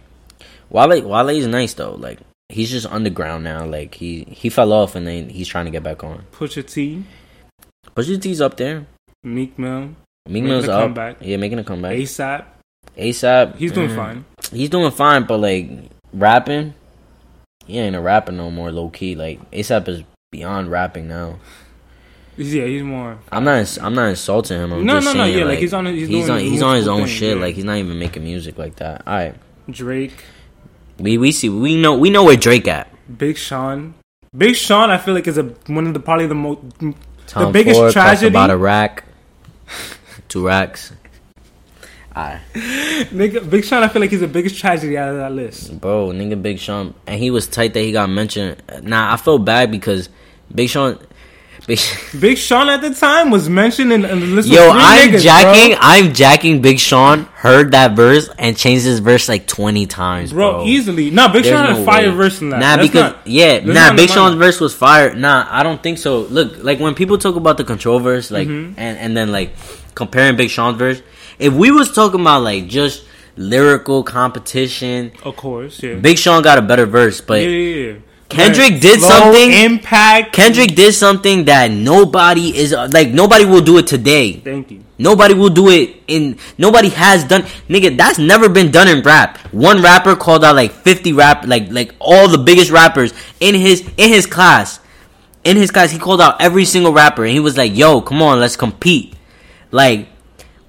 Wale 0.71 1.03
Wale's 1.03 1.47
nice 1.47 1.75
though. 1.75 1.95
Like 1.95 2.21
he's 2.49 2.71
just 2.71 2.87
underground 2.87 3.45
now. 3.45 3.65
Like 3.65 3.95
he 3.95 4.25
he 4.25 4.49
fell 4.49 4.73
off 4.73 4.95
and 4.95 5.07
then 5.07 5.29
he's 5.29 5.49
trying 5.49 5.67
to 5.67 5.71
get 5.71 5.83
back 5.83 6.05
on. 6.05 6.25
Pusha 6.33 6.67
T, 6.69 7.05
Pusha 7.95 8.21
T's 8.21 8.41
up 8.41 8.57
there. 8.57 8.87
Meek 9.23 9.59
Mill, 9.59 9.95
Meek 10.29 10.45
Mill's 10.45 10.69
a 10.69 10.73
up. 10.73 10.83
comeback. 10.85 11.17
Yeah, 11.21 11.37
making 11.37 11.59
a 11.59 11.65
comeback. 11.65 11.97
ASAP. 11.97 12.45
ASAP. 12.97 13.57
He's 13.57 13.73
doing 13.73 13.91
mm, 13.91 13.97
fine. 13.97 14.25
He's 14.53 14.71
doing 14.71 14.91
fine, 14.91 15.25
but 15.25 15.39
like 15.39 15.71
rapping, 16.13 16.75
he 17.67 17.79
ain't 17.79 17.97
a 17.97 18.01
rapper 18.01 18.33
no 18.33 18.51
more. 18.51 18.71
Low 18.71 18.91
key, 18.91 19.15
like 19.15 19.51
ASAP 19.51 19.89
is 19.89 20.03
beyond 20.31 20.71
rapping 20.71 21.09
now. 21.09 21.39
Yeah, 22.39 22.65
he's 22.67 22.83
more. 22.83 23.19
I'm 23.33 23.45
not. 23.45 23.59
ins- 23.59 23.79
I'm 23.79 23.95
not 23.95 24.09
insulting 24.11 24.59
him. 24.59 24.73
I'm 24.73 24.85
No, 24.85 24.95
no, 25.01 25.01
no, 25.01 25.13
saying, 25.13 25.33
yeah, 25.39 25.45
like, 25.45 25.51
like 25.55 25.59
he's 25.61 25.73
on- 25.75 25.87
he's 25.87 26.09
he's 26.09 26.27
doing 26.27 26.31
on. 26.31 26.39
He's 26.41 26.63
on 26.63 26.77
his 26.77 26.87
own 26.89 26.99
things, 26.99 27.11
shit. 27.11 27.37
yeah. 27.37 27.43
Like 27.43 27.55
he's 27.55 27.65
not 27.65 27.77
even 27.79 27.99
making 27.99 28.25
music 28.25 28.59
like 28.59 28.77
that. 28.77 29.03
All 29.07 29.15
right, 29.15 29.35
Drake, 29.71 30.13
we 30.99 31.17
we 31.19 31.33
see. 31.33 31.49
We 31.49 31.77
know. 31.77 31.97
We 31.97 32.11
know 32.11 32.25
where 32.25 32.37
Drake 32.37 32.69
at. 32.69 32.89
Big 33.19 33.37
Sean. 33.39 33.95
Big 34.37 34.55
Sean, 34.55 34.91
I 34.91 34.99
feel 34.99 35.15
like 35.15 35.27
is 35.27 35.39
a 35.39 35.45
one 35.69 35.87
of 35.87 35.95
the 35.95 36.01
probably 36.01 36.27
the 36.27 36.35
most 36.35 36.61
Tom 37.27 37.53
biggest 37.53 37.79
Ford 37.79 37.93
tragedy- 37.93 38.29
about 38.29 38.51
a 38.51 38.57
rack, 38.57 39.05
two 40.29 40.47
racks. 40.47 40.93
Alright. 42.15 42.41
nigga. 42.55 43.49
Big 43.49 43.65
Sean, 43.65 43.83
I 43.83 43.89
feel 43.89 44.01
like 44.01 44.11
he's 44.11 44.21
the 44.21 44.29
biggest 44.29 44.59
tragedy 44.59 44.97
out 44.97 45.11
of 45.11 45.17
that 45.17 45.33
list. 45.33 45.79
Bro, 45.81 46.09
nigga 46.11 46.41
Big 46.41 46.59
Sean 46.59 46.95
and 47.07 47.21
he 47.21 47.31
was 47.31 47.47
tight 47.47 47.75
that 47.75 47.81
he 47.81 47.93
got 47.93 48.09
mentioned. 48.09 48.63
Nah, 48.83 49.13
I 49.13 49.17
feel 49.17 49.39
bad 49.39 49.71
because 49.71 50.09
Big 50.55 50.69
Sean 50.71 50.99
Big 51.67 51.81
Big 52.21 52.39
Sean 52.39 52.69
at 52.69 52.81
the 52.81 52.95
time 52.95 53.31
was 53.31 53.49
mentioned 53.49 53.93
in, 53.93 54.05
in 54.05 54.21
the 54.21 54.27
list. 54.27 54.49
Yo, 54.49 54.67
of 54.69 54.73
three 54.73 54.81
I'm 54.83 55.11
niggas, 55.11 55.23
jacking 55.23 55.71
bro. 55.73 55.79
I'm 55.83 56.15
jacking 56.15 56.63
Big 56.63 56.79
Sean, 56.79 57.25
heard 57.35 57.73
that 57.73 57.97
verse 57.97 58.29
and 58.39 58.57
changed 58.57 58.85
his 58.85 59.01
verse 59.01 59.29
like 59.29 59.49
20 59.49 59.85
times, 59.87 60.33
Bro, 60.33 60.51
bro. 60.53 60.65
easily. 60.65 61.11
Nah, 61.11 61.27
Big 61.33 61.43
There's 61.43 61.57
Sean 61.57 61.67
had 61.67 61.77
no 61.77 61.83
a 61.83 61.85
fire 61.85 62.11
way. 62.11 62.17
verse 62.17 62.41
in 62.41 62.51
that. 62.51 62.61
Nah, 62.61 62.77
That's 62.77 62.89
because 62.89 63.13
not- 63.15 63.27
yeah, 63.27 63.59
nah, 63.65 63.97
Big 63.97 64.09
Sean's 64.11 64.33
mine. 64.33 64.39
verse 64.39 64.61
was 64.61 64.75
fire. 64.75 65.15
Nah, 65.17 65.47
I 65.51 65.65
don't 65.65 65.83
think 65.83 65.99
so. 65.99 66.21
Look, 66.21 66.63
like 66.63 66.79
when 66.79 66.95
people 66.95 67.19
talk 67.19 67.35
about 67.35 67.57
the 67.57 67.65
control 67.65 67.99
verse, 67.99 68.31
like 68.31 68.47
Mm-hmm. 68.47 68.79
and 68.79 68.99
and 68.99 69.17
then 69.17 69.33
like 69.33 69.51
comparing 69.97 70.37
Big 70.37 70.51
Sean's 70.51 70.79
verse, 70.79 71.03
if 71.41 71.53
we 71.53 71.73
was 71.73 71.93
talking 71.93 72.21
about 72.21 72.43
like 72.43 72.69
just 72.69 73.05
lyrical 73.37 74.05
competition, 74.05 75.11
Of 75.25 75.35
course, 75.37 75.83
yeah. 75.83 75.95
Big 75.97 76.17
Sean 76.19 76.43
got 76.43 76.59
a 76.59 76.63
better 76.63 76.87
verse, 76.87 77.21
but 77.21 77.41
yeah, 77.43 77.49
yeah, 77.49 77.87
yeah. 77.93 77.99
Kendrick 78.29 78.81
did 78.81 79.01
something- 79.01 79.53
Impact. 79.53 80.33
Kendrick 80.33 80.75
did 80.75 80.95
something 80.95 81.45
that 81.45 81.71
nobody 81.71 82.57
is 82.57 82.73
like 82.91 83.11
nobody 83.11 83.45
will 83.45 83.61
do 83.61 83.79
it 83.79 83.87
today. 83.87 84.41
Thank 84.45 84.71
you. 84.71 84.81
Nobody 84.99 85.35
will 85.35 85.51
do 85.51 85.71
it 85.71 86.03
in 86.09 86.37
nobody 86.59 86.89
has 86.89 87.23
done 87.25 87.43
nigga 87.69 87.97
that's 87.97 88.19
never 88.19 88.49
been 88.49 88.71
done 88.71 88.89
in 88.89 89.03
rap. 89.03 89.39
One 89.53 89.83
rapper 89.83 90.17
called 90.17 90.45
out 90.45 90.57
like 90.57 90.73
50 90.73 91.13
rap 91.13 91.47
like 91.47 91.71
like 91.71 91.95
all 92.01 92.29
the 92.29 92.39
biggest 92.39 92.71
rappers 92.71 93.13
in 93.41 93.55
his 93.55 93.81
in 93.97 94.11
his 94.11 94.27
class. 94.27 94.81
In 95.45 95.57
his 95.57 95.71
class 95.71 95.93
he 95.93 95.99
called 95.99 96.21
out 96.21 96.41
every 96.41 96.65
single 96.65 96.93
rapper 96.93 97.25
and 97.25 97.33
he 97.33 97.39
was 97.41 97.57
like, 97.57 97.77
"Yo, 97.77 98.01
come 98.01 98.21
on, 98.23 98.41
let's 98.41 98.57
compete." 98.57 99.15
Like 99.71 100.09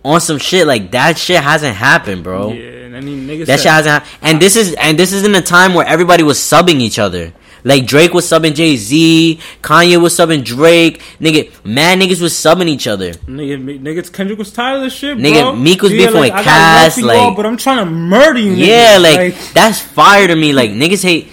on 0.06 0.22
some 0.22 0.38
shit 0.38 0.67
like 0.67 0.91
that 0.91 1.17
shit 1.17 1.41
hasn't 1.41 1.76
happened, 1.76 2.24
bro. 2.24 2.52
Yeah, 2.52 3.02
he 3.02 3.15
niggas 3.15 3.46
That 3.48 3.60
shit 3.60 3.72
hasn't 3.72 4.04
hap- 4.04 4.08
and 4.22 4.41
this 4.41 4.56
is 4.56 4.74
and 4.74 4.98
this 5.00 5.12
is 5.13 5.24
in 5.24 5.34
a 5.36 5.41
time 5.41 5.74
where 5.74 5.86
everybody 5.88 6.24
was 6.24 6.38
subbing 6.38 6.80
each 6.82 7.00
other. 7.00 7.34
Like 7.67 7.86
Drake 7.86 8.13
was 8.13 8.25
subbing 8.25 8.56
Jay 8.56 8.77
Z, 8.77 9.39
Kanye 9.62 10.01
was 10.01 10.13
subbing 10.17 10.43
Drake, 10.43 11.01
nigga, 11.19 11.51
mad 11.65 11.99
niggas 11.99 12.21
was 12.21 12.34
subbing 12.34 12.67
each 12.67 12.88
other. 12.88 13.12
Nigga, 13.27 13.58
niggas, 13.82 14.12
Kendrick 14.13 14.39
was 14.39 14.51
tired 14.53 14.77
of 14.77 14.84
this 14.84 14.93
shit, 14.93 15.17
Nigga, 15.17 15.41
bro. 15.41 15.56
Meek 15.56 15.82
was 15.82 15.91
Yeah, 15.91 16.06
beefing 16.06 16.21
with 16.21 16.32
I 16.32 16.36
got 16.38 16.43
Cass, 16.45 17.01
like- 17.01 17.17
all, 17.19 17.36
but 17.36 17.45
I'm 17.45 17.58
trying 17.58 17.80
to 17.84 17.91
murder 17.91 18.39
you. 18.39 18.53
Yeah, 18.53 18.97
niggas. 18.99 19.03
like, 19.03 19.53
that's 19.53 19.80
fire 19.82 20.27
to 20.27 20.36
me. 20.36 20.53
Like 20.53 20.71
niggas 20.71 21.03
hate 21.03 21.27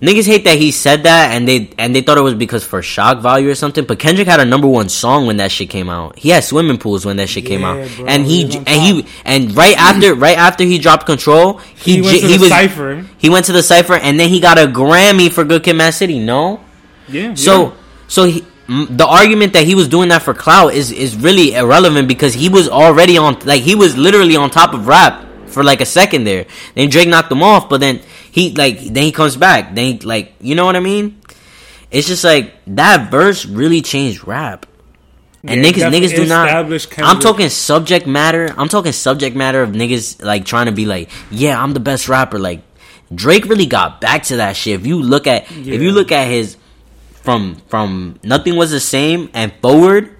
niggas 0.00 0.26
hate 0.26 0.44
that 0.44 0.58
he 0.58 0.70
said 0.70 1.02
that 1.04 1.32
and 1.32 1.46
they 1.46 1.70
and 1.78 1.94
they 1.94 2.00
thought 2.00 2.18
it 2.18 2.22
was 2.22 2.34
because 2.34 2.64
for 2.64 2.82
shock 2.82 3.18
value 3.20 3.50
or 3.50 3.54
something. 3.54 3.84
But 3.84 3.98
Kendrick 3.98 4.26
had 4.28 4.40
a 4.40 4.44
number 4.44 4.66
one 4.66 4.88
song 4.88 5.26
when 5.26 5.36
that 5.38 5.50
shit 5.50 5.70
came 5.70 5.88
out. 5.90 6.18
He 6.18 6.30
had 6.30 6.42
swimming 6.44 6.78
pools 6.78 7.04
when 7.06 7.16
that 7.16 7.28
shit 7.28 7.44
came 7.46 7.60
Yeah, 7.60 7.70
out. 7.84 7.90
bro, 7.96 8.06
and 8.06 8.26
he 8.26 8.46
he 8.46 8.56
and 8.58 8.68
he 8.82 9.06
and 9.24 9.56
right 9.56 9.76
after 9.76 10.14
right 10.14 10.36
after 10.38 10.64
he 10.64 10.78
dropped 10.78 11.06
control, 11.06 11.58
he 11.76 11.96
he 11.96 12.00
went 12.02 12.14
j- 12.14 12.20
to 12.20 12.26
he 12.26 12.36
the 12.36 12.40
was 12.40 12.48
cipher. 12.50 13.04
he 13.18 13.28
went 13.30 13.46
to 13.46 13.52
the 13.52 13.62
cipher 13.62 13.94
and 13.94 14.18
then 14.18 14.28
he 14.28 14.40
got 14.40 14.58
a 14.58 14.66
Grammy 14.66 15.30
for 15.30 15.44
Good 15.44 15.62
Kid, 15.64 15.74
Mad 15.74 15.90
City. 15.94 16.18
No. 16.18 16.60
Yeah. 17.08 17.34
So 17.34 17.62
yeah. 17.62 17.72
so 18.08 18.24
he, 18.24 18.44
the 18.68 19.06
argument 19.06 19.52
that 19.54 19.64
he 19.64 19.74
was 19.74 19.88
doing 19.88 20.10
that 20.10 20.22
for 20.22 20.32
clout 20.32 20.74
is 20.74 20.92
is 20.92 21.16
really 21.16 21.54
irrelevant 21.54 22.06
because 22.08 22.34
he 22.34 22.48
was 22.48 22.68
already 22.68 23.18
on 23.18 23.38
like 23.44 23.62
he 23.62 23.74
was 23.74 23.96
literally 23.96 24.36
on 24.36 24.48
top 24.50 24.74
of 24.74 24.86
rap 24.86 25.26
for 25.46 25.64
like 25.64 25.80
a 25.80 25.86
second 25.86 26.22
there. 26.24 26.46
Then 26.76 26.88
Drake 26.88 27.08
knocked 27.08 27.32
him 27.32 27.42
off, 27.42 27.68
but 27.68 27.80
then 27.80 28.00
he 28.32 28.54
like 28.54 28.78
then 28.80 29.04
he 29.04 29.12
comes 29.12 29.36
back. 29.36 29.74
Then 29.74 29.84
he, 29.84 29.98
like 30.00 30.34
you 30.40 30.54
know 30.54 30.64
what 30.64 30.76
I 30.76 30.80
mean? 30.80 31.20
It's 31.90 32.06
just 32.06 32.24
like 32.24 32.54
that 32.68 33.10
verse 33.10 33.46
really 33.46 33.82
changed 33.82 34.26
rap. 34.26 34.66
And 35.42 35.64
Yeah, 35.64 35.70
niggas, 35.70 35.90
niggas 35.90 36.14
do 36.16 36.26
not. 36.28 36.48
I'm 37.04 37.18
talking 37.18 37.48
subject 37.48 38.06
matter. 38.06 38.52
I'm 38.56 38.68
talking 38.68 38.92
subject 38.92 39.34
matter 39.34 39.62
of 39.62 39.70
niggas 39.70 40.22
like 40.22 40.44
trying 40.44 40.66
to 40.66 40.72
be 40.72 40.84
like, 40.84 41.10
yeah, 41.30 41.60
I'm 41.60 41.72
the 41.72 41.80
best 41.80 42.08
rapper. 42.08 42.38
Like 42.38 42.60
Drake 43.14 43.46
really 43.46 43.66
got 43.66 44.00
back 44.00 44.24
to 44.24 44.36
that 44.36 44.54
shit. 44.54 44.78
If 44.78 44.86
you 44.86 45.00
look 45.00 45.26
at, 45.26 45.50
if 45.50 45.80
you 45.80 45.92
look 45.92 46.12
at 46.12 46.28
his 46.28 46.56
from 47.22 47.56
from 47.68 48.18
nothing 48.22 48.56
was 48.56 48.70
the 48.70 48.80
same 48.80 49.30
and 49.32 49.52
forward, 49.62 50.14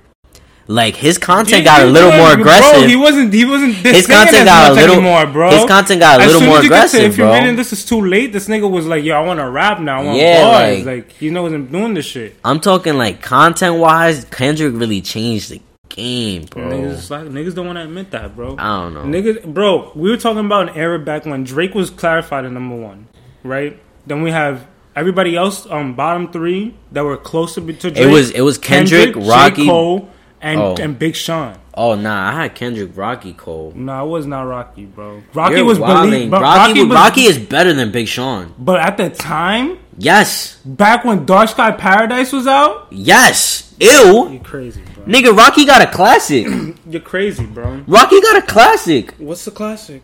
like 0.70 0.94
his 0.94 1.18
content 1.18 1.64
got 1.64 1.82
a 1.82 1.86
little 1.86 2.12
more 2.12 2.32
bro, 2.34 2.40
aggressive. 2.42 2.88
he 2.88 2.94
wasn't. 2.94 3.32
He 3.34 3.44
wasn't. 3.44 3.74
His 3.74 4.06
content 4.06 4.44
got 4.46 4.70
a 4.70 4.74
little- 4.74 4.94
anymore, 4.94 5.26
bro. 5.26 5.50
his 5.50 5.64
content 5.64 6.00
got 6.00 6.20
a 6.20 6.26
little 6.26 6.40
more 6.42 6.58
as 6.58 6.64
you 6.64 6.70
get 6.70 6.88
to- 6.90 7.02
If 7.04 7.16
you're 7.18 7.26
bro. 7.26 7.34
reading 7.38 7.56
this 7.56 7.72
is 7.72 7.84
too 7.84 8.00
late, 8.04 8.32
this 8.32 8.46
nigga 8.46 8.70
was 8.70 8.86
like, 8.86 9.02
"Yo, 9.02 9.14
I 9.16 9.20
want 9.26 9.40
to 9.40 9.48
rap 9.50 9.80
now. 9.80 10.00
I 10.00 10.04
want 10.04 10.18
Yeah, 10.18 10.42
bars." 10.42 10.76
like- 10.78 10.86
Like, 10.86 11.12
he 11.12 11.30
wasn't 11.30 11.72
doing 11.72 11.94
this 11.94 12.06
shit. 12.06 12.36
I'm 12.44 12.60
talking 12.60 12.96
like 12.96 13.20
content 13.20 13.76
wise, 13.76 14.24
Kendrick 14.30 14.72
really 14.76 15.00
changed 15.00 15.50
the 15.50 15.60
game, 15.88 16.44
bro. 16.48 16.62
Niggas, 16.70 17.10
like, 17.10 17.22
niggas 17.24 17.54
don't 17.56 17.66
want 17.66 17.78
to 17.78 17.82
admit 17.84 18.12
that, 18.12 18.36
bro. 18.36 18.54
I 18.56 18.82
don't 18.82 18.94
know. 18.94 19.02
Niggas, 19.02 19.44
bro, 19.52 19.90
we 19.96 20.08
were 20.08 20.16
talking 20.16 20.44
about 20.46 20.68
an 20.70 20.76
era 20.76 21.00
back 21.00 21.26
when 21.26 21.42
Drake 21.42 21.74
was 21.74 21.90
clarified 21.90 22.44
at 22.44 22.52
number 22.52 22.76
one, 22.76 23.08
right? 23.42 23.76
Then 24.06 24.22
we 24.22 24.30
have 24.30 24.66
everybody 24.94 25.34
else, 25.36 25.66
um, 25.68 25.94
bottom 25.94 26.30
three 26.30 26.74
that 26.92 27.02
were 27.04 27.16
closer 27.16 27.60
to 27.60 27.72
Drake. 27.72 27.96
It 27.96 28.06
was- 28.06 28.30
it 28.30 28.42
was 28.42 28.56
Kendrick, 28.56 29.14
J. 29.14 29.20
Rocky- 29.20 29.66
Cole, 29.66 30.08
and 30.42 30.60
Oh. 30.60 30.76
and 30.80 30.98
Big 30.98 31.14
Sean. 31.16 31.56
Oh 31.74 31.94
nah, 31.94 32.28
I 32.30 32.32
had 32.42 32.54
Kendrick, 32.54 32.90
Rocky, 32.96 33.32
Cole. 33.32 33.72
No, 33.76 33.92
I 33.92 34.02
was 34.02 34.26
not 34.26 34.42
Rocky, 34.42 34.84
bro. 34.86 35.22
Rocky 35.34 35.56
You're 35.56 35.64
was 35.64 35.78
wilding. 35.78 36.10
believe, 36.10 36.30
but 36.30 36.42
Rocky, 36.42 36.58
Rocky, 36.72 36.84
was, 36.84 36.94
Rocky 36.94 37.20
is 37.22 37.38
better 37.38 37.72
than 37.72 37.90
Big 37.90 38.08
Sean. 38.08 38.54
but 38.58 38.80
at 38.80 38.96
the 38.96 39.10
time, 39.10 39.78
Yes, 39.98 40.56
back 40.64 41.04
when 41.04 41.26
Dark 41.26 41.50
Sky 41.50 41.72
Paradise 41.72 42.32
was 42.32 42.46
out, 42.46 42.86
yes. 42.90 43.74
Ew, 43.80 44.30
you're 44.30 44.40
crazy, 44.42 44.82
bro. 44.94 45.04
nigga. 45.04 45.36
Rocky 45.36 45.64
got 45.66 45.82
a 45.82 45.86
classic. 45.86 46.46
You're 46.90 47.00
crazy, 47.02 47.46
bro. 47.46 47.82
Rocky 47.86 48.20
got 48.20 48.36
a 48.36 48.42
classic. 48.46 49.14
What's 49.18 49.44
the 49.46 49.50
classic? 49.50 50.02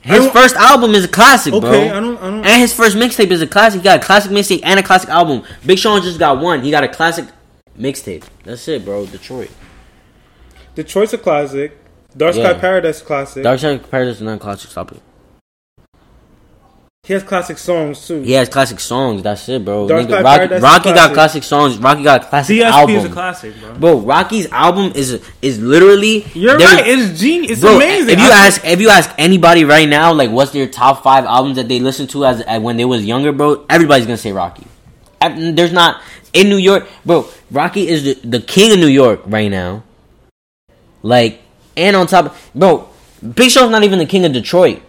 His 0.00 0.28
first 0.30 0.54
album 0.56 0.94
is 0.94 1.04
a 1.04 1.08
classic, 1.08 1.52
bro. 1.52 1.60
Okay, 1.70 1.90
I 1.90 1.98
don't, 2.00 2.16
I 2.18 2.20
don't. 2.30 2.44
And 2.44 2.60
his 2.60 2.72
first 2.74 2.96
mixtape 2.96 3.30
is 3.30 3.40
a 3.40 3.46
classic. 3.46 3.80
He 3.80 3.84
got 3.84 4.02
a 4.02 4.04
classic 4.04 4.30
mixtape 4.32 4.60
and 4.62 4.78
a 4.78 4.82
classic 4.82 5.08
album. 5.08 5.44
Big 5.64 5.78
Sean 5.78 6.02
just 6.02 6.18
got 6.18 6.40
one. 6.40 6.62
He 6.62 6.70
got 6.70 6.84
a 6.84 6.88
classic 6.88 7.26
mixtape. 7.78 8.24
That's 8.44 8.66
it, 8.68 8.84
bro. 8.84 9.06
Detroit. 9.06 9.50
Detroit's 10.74 11.12
a 11.12 11.18
classic. 11.18 11.76
Dark 12.16 12.34
Sky 12.34 12.42
Yeah. 12.52 12.58
Paradise 12.60 13.02
classic. 13.02 13.42
Dark 13.42 13.58
Sky 13.58 13.76
Paradise 13.78 14.16
is 14.16 14.22
not 14.22 14.36
a 14.36 14.38
classic. 14.38 14.70
Stop 14.70 14.92
it. 14.92 15.00
He 17.06 17.12
has 17.12 17.22
classic 17.22 17.58
songs 17.58 18.06
too. 18.08 18.22
He 18.22 18.32
has 18.32 18.48
classic 18.48 18.80
songs. 18.80 19.22
That's 19.22 19.46
it, 19.50 19.62
bro. 19.62 19.86
Dark 19.86 20.06
Nigga, 20.06 20.10
Side 20.10 20.22
Rocky, 20.24 20.36
Paradise 20.38 20.56
is 20.56 20.62
Rocky 20.62 20.84
got 20.84 20.94
classic. 20.94 21.14
classic 21.14 21.42
songs. 21.42 21.76
Rocky 21.78 22.02
got 22.02 22.28
classic 22.30 22.56
DSP 22.56 22.62
album. 22.70 22.96
is 22.96 23.04
a 23.04 23.08
classic, 23.10 23.54
bro. 23.60 23.74
Bro, 23.74 23.98
Rocky's 24.00 24.46
album 24.50 24.92
is 24.94 25.20
is 25.42 25.58
literally. 25.60 26.24
You're 26.32 26.56
right. 26.56 26.86
It's 26.86 27.20
genius. 27.20 27.52
It's 27.52 27.60
Bro, 27.60 27.76
amazing. 27.76 28.08
if 28.14 28.18
you 28.20 28.30
I- 28.30 28.46
ask 28.46 28.64
if 28.64 28.80
you 28.80 28.88
ask 28.88 29.10
anybody 29.18 29.64
right 29.66 29.86
now, 29.88 30.14
like 30.14 30.30
what's 30.30 30.52
their 30.52 30.66
top 30.66 31.02
five 31.02 31.26
albums 31.26 31.56
that 31.56 31.68
they 31.68 31.78
listened 31.78 32.08
to 32.10 32.24
as, 32.24 32.40
as 32.40 32.62
when 32.62 32.78
they 32.78 32.86
was 32.86 33.04
younger, 33.04 33.32
bro, 33.32 33.66
everybody's 33.68 34.06
gonna 34.06 34.16
say 34.16 34.32
Rocky. 34.32 34.66
I- 35.20 35.52
There's 35.52 35.72
not 35.72 36.00
in 36.34 36.48
New 36.48 36.58
York, 36.58 36.86
bro. 37.06 37.28
Rocky 37.50 37.88
is 37.88 38.04
the, 38.04 38.14
the 38.28 38.40
king 38.40 38.72
of 38.72 38.78
New 38.78 38.88
York 38.88 39.22
right 39.24 39.50
now. 39.50 39.82
Like, 41.02 41.40
and 41.76 41.96
on 41.96 42.06
top, 42.06 42.36
bro, 42.54 42.88
Big 43.34 43.50
Sean's 43.50 43.70
not 43.70 43.84
even 43.84 43.98
the 43.98 44.06
king 44.06 44.24
of 44.24 44.32
Detroit. 44.32 44.82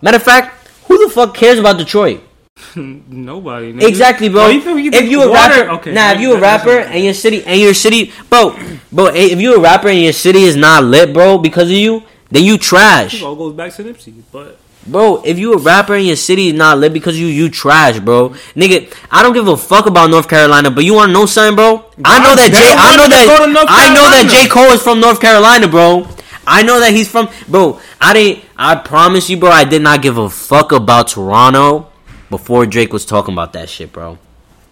Matter 0.00 0.16
of 0.16 0.22
fact, 0.22 0.68
who 0.86 1.06
the 1.06 1.12
fuck 1.12 1.34
cares 1.34 1.58
about 1.58 1.78
Detroit? 1.78 2.20
nobody. 2.76 3.72
nigga. 3.72 3.88
Exactly, 3.88 4.28
bro. 4.28 4.48
You 4.48 4.60
think 4.60 4.94
if 4.94 5.08
you 5.08 5.22
a 5.22 5.28
water- 5.30 5.64
rapper, 5.66 5.70
okay, 5.76 5.92
nah, 5.92 6.12
if 6.12 6.20
you 6.20 6.34
a 6.34 6.40
rapper 6.40 6.78
and 6.78 7.04
your 7.04 7.14
city 7.14 7.42
and 7.44 7.60
your 7.60 7.74
city, 7.74 8.12
bro, 8.28 8.56
bro, 8.90 9.06
if 9.06 9.40
you 9.40 9.54
a 9.56 9.60
rapper 9.60 9.88
and 9.88 10.00
your 10.00 10.12
city 10.12 10.42
is 10.42 10.56
not 10.56 10.84
lit, 10.84 11.12
bro, 11.12 11.38
because 11.38 11.70
of 11.70 11.76
you, 11.76 12.02
then 12.30 12.44
you 12.44 12.58
trash, 12.58 13.14
It 13.14 13.22
all 13.22 13.36
goes 13.36 13.54
back 13.54 13.72
to 13.74 13.84
Nipsey, 13.84 14.22
but 14.32 14.58
bro. 14.86 15.22
If 15.24 15.38
you 15.38 15.54
a 15.54 15.58
rapper 15.58 15.94
and 15.94 16.06
your 16.06 16.16
city 16.16 16.48
is 16.48 16.54
not 16.54 16.78
lit 16.78 16.92
because 16.92 17.18
you, 17.18 17.26
you 17.26 17.48
trash, 17.48 17.98
bro. 18.00 18.30
Nigga, 18.54 18.92
I 19.10 19.22
don't 19.22 19.32
give 19.32 19.46
a 19.48 19.56
fuck 19.56 19.86
about 19.86 20.10
North 20.10 20.28
Carolina, 20.28 20.70
but 20.70 20.84
you 20.84 20.94
want 20.94 21.08
to 21.10 21.12
know 21.12 21.26
something, 21.26 21.56
bro? 21.56 21.84
I 22.04 22.18
know 22.18 22.34
that 22.34 22.50
They 22.50 22.74
I 22.76 22.96
know 22.96 23.04
you 23.04 23.10
to 23.10 23.26
go 23.28 23.46
to 23.46 23.52
that, 23.52 23.66
I 23.68 23.94
know 23.94 24.10
that. 24.10 24.28
J 24.30 24.48
Cole 24.48 24.72
is 24.72 24.82
from 24.82 25.00
North 25.00 25.20
Carolina, 25.20 25.68
bro. 25.68 26.06
I 26.46 26.62
know 26.62 26.80
that 26.80 26.92
he's 26.92 27.08
from, 27.08 27.28
bro. 27.48 27.80
I 28.00 28.12
didn't. 28.12 28.44
I 28.56 28.74
promise 28.74 29.30
you, 29.30 29.36
bro. 29.36 29.50
I 29.50 29.64
did 29.64 29.82
not 29.82 30.02
give 30.02 30.18
a 30.18 30.28
fuck 30.28 30.72
about 30.72 31.08
Toronto 31.08 31.88
before 32.30 32.66
Drake 32.66 32.92
was 32.92 33.04
talking 33.04 33.32
about 33.34 33.52
that 33.52 33.68
shit, 33.68 33.92
bro. 33.92 34.18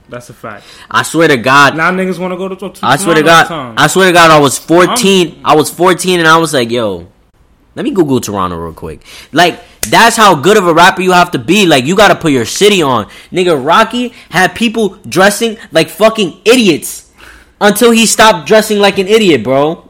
that's 0.09 0.29
a 0.31 0.35
fact. 0.35 0.65
I 0.91 1.03
swear 1.05 1.29
to 1.29 1.37
God, 1.37 1.77
Now 1.77 1.93
niggas 1.93 2.19
want 2.19 2.33
to 2.33 2.37
go 2.37 2.49
to. 2.49 2.57
to 2.57 2.81
I 2.83 2.97
swear 2.97 3.15
to 3.15 3.23
God, 3.23 3.75
I 3.79 3.87
swear 3.87 4.07
to 4.09 4.13
God, 4.13 4.31
I 4.33 4.41
was 4.41 4.59
14. 4.59 5.43
I 5.45 5.55
was 5.55 5.71
14 5.71 6.19
and 6.19 6.27
I 6.29 6.39
was 6.39 6.53
like, 6.53 6.71
yo, 6.71 7.07
let 7.77 7.85
me 7.85 7.93
Google 7.93 8.21
Toronto 8.21 8.57
real 8.57 8.73
quick. 8.73 9.03
Like, 9.31 9.61
that's 9.89 10.17
how 10.17 10.35
good 10.35 10.57
of 10.57 10.67
a 10.67 10.75
rapper 10.75 11.03
you 11.03 11.13
have 11.13 11.31
to 11.33 11.39
be. 11.39 11.67
Like, 11.67 11.85
you 11.85 11.97
gotta 11.97 12.15
put 12.17 12.33
your 12.33 12.45
city 12.45 12.83
on. 12.83 13.07
Nigga, 13.33 13.63
Rocky 13.65 14.09
had 14.31 14.55
people 14.55 14.97
dressing 15.09 15.57
like 15.73 15.89
fucking 15.89 16.41
idiots 16.45 17.11
until 17.61 17.91
he 17.91 18.07
stopped 18.07 18.47
dressing 18.47 18.79
like 18.79 18.99
an 18.99 19.09
idiot, 19.09 19.43
bro. 19.45 19.89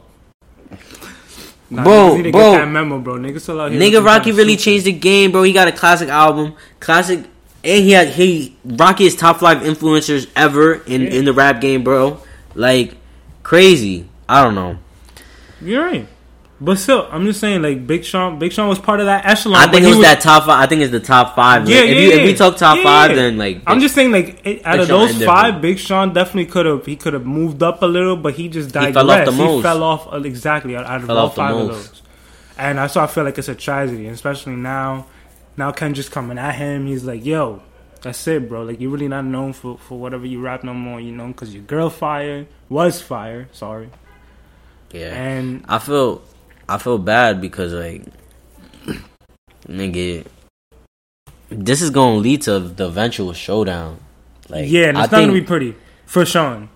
Nah, 1.69 1.83
bro, 1.83 2.31
bro. 2.31 2.65
Memo, 2.65 2.99
bro. 2.99 3.15
Niggas 3.15 3.41
still 3.41 3.61
out 3.61 3.71
here. 3.71 3.79
Nigga, 3.79 4.03
Rocky 4.03 4.31
really 4.33 4.57
changed 4.57 4.85
the 4.85 4.91
game, 4.91 5.31
bro. 5.31 5.43
He 5.43 5.53
got 5.53 5.69
a 5.69 5.71
classic 5.71 6.09
album, 6.09 6.53
classic, 6.81 7.19
and 7.63 7.83
he 7.83 7.91
had 7.91 8.09
he 8.09 8.57
Rocky 8.65 9.05
is 9.05 9.15
top 9.15 9.39
five 9.39 9.59
influencers 9.59 10.27
ever 10.35 10.75
in 10.85 11.01
Yeah. 11.03 11.09
in 11.11 11.25
the 11.25 11.33
rap 11.33 11.61
game, 11.61 11.83
bro. 11.83 12.19
Like 12.55 12.95
crazy. 13.43 14.05
I 14.27 14.43
don't 14.43 14.55
know. 14.55 14.77
You're 15.61 15.83
right. 15.85 16.07
But 16.63 16.77
still, 16.77 17.07
I'm 17.09 17.25
just 17.25 17.39
saying, 17.39 17.63
like 17.63 17.87
Big 17.87 18.05
Sean, 18.05 18.37
Big 18.37 18.53
Sean 18.53 18.69
was 18.69 18.77
part 18.77 18.99
of 18.99 19.07
that 19.07 19.25
echelon. 19.25 19.67
I 19.67 19.71
think 19.71 19.83
he 19.83 19.91
it 19.91 19.95
was, 19.95 20.05
that 20.05 20.21
top 20.21 20.43
five. 20.45 20.59
I 20.59 20.67
think 20.67 20.83
it's 20.83 20.91
the 20.91 20.99
top 20.99 21.35
five. 21.35 21.65
Like, 21.65 21.73
Yeah, 21.73 21.81
if 21.81 21.89
yeah, 21.89 22.01
you 22.01 22.09
yeah. 22.09 22.15
if 22.17 22.23
we 22.27 22.35
talk 22.35 22.55
top 22.55 22.77
Yeah, 22.77 22.83
five, 22.83 23.15
then 23.15 23.39
like 23.39 23.63
I'm 23.65 23.79
just 23.79 23.95
saying, 23.95 24.11
like 24.11 24.45
it, 24.45 24.63
out 24.63 24.73
Big 24.73 24.81
of 24.81 24.87
those 24.87 25.23
five. 25.23 25.59
Big 25.59 25.79
Sean 25.79 26.13
definitely 26.13 26.45
could 26.45 26.67
have 26.67 26.85
he 26.85 26.95
could 26.95 27.13
have 27.13 27.25
moved 27.25 27.63
up 27.63 27.81
a 27.81 27.87
little, 27.87 28.15
but 28.15 28.35
he 28.35 28.47
just 28.47 28.71
digressed. 28.71 28.93
fell 28.93 29.09
off 29.09 29.25
the 29.25 29.31
most. 29.31 29.55
He 29.55 29.61
fell 29.63 29.83
off 29.83 30.13
uh, 30.13 30.17
exactly 30.17 30.75
out, 30.75 30.85
out 30.85 31.01
of 31.01 31.09
all 31.09 31.29
five 31.29 31.55
of 31.55 31.67
those. 31.69 32.01
And 32.59 32.77
that's 32.77 32.93
why 32.93 33.05
I 33.05 33.07
feel 33.07 33.23
like 33.23 33.39
it's 33.39 33.49
a 33.49 33.55
tragedy, 33.55 34.05
and 34.05 34.13
especially 34.13 34.55
now. 34.55 35.07
Now 35.57 35.71
Kendrick's 35.71 36.09
coming 36.09 36.37
at 36.37 36.55
him. 36.55 36.85
He's 36.85 37.03
like, 37.03 37.25
"Yo, 37.25 37.61
that's 38.01 38.25
it, 38.27 38.47
bro. 38.47 38.63
Like 38.63 38.79
you're 38.79 38.91
really 38.91 39.07
not 39.07 39.25
known 39.25 39.53
for 39.53 39.79
for 39.79 39.99
whatever 39.99 40.27
you 40.27 40.39
rap 40.41 40.63
no 40.63 40.73
more. 40.75 41.01
You 41.01 41.11
know, 41.11 41.27
because 41.27 41.53
your 41.53 41.63
girl 41.63 41.89
fire 41.89 42.45
was 42.69 43.01
fire. 43.01 43.49
Sorry, 43.51 43.89
yeah. 44.91 45.13
and 45.13 45.65
I 45.67 45.79
feel 45.79 46.21
I 46.67 46.77
feel 46.77 46.97
bad 46.97 47.41
because 47.41 47.73
like 47.73 48.05
nigga, 49.67 50.25
this 51.49 51.81
is 51.81 51.89
gonna 51.89 52.17
lead 52.17 52.43
to 52.43 52.59
the 52.59 52.87
eventual 52.87 53.33
showdown. 53.33 53.99
Like 54.49 54.69
yeah, 54.69 54.89
and 54.89 54.97
I 54.97 55.03
it's 55.03 55.11
not 55.11 55.21
gonna 55.21 55.33
be 55.33 55.41
pretty 55.41 55.75
for 56.05 56.25
Sean. 56.25 56.69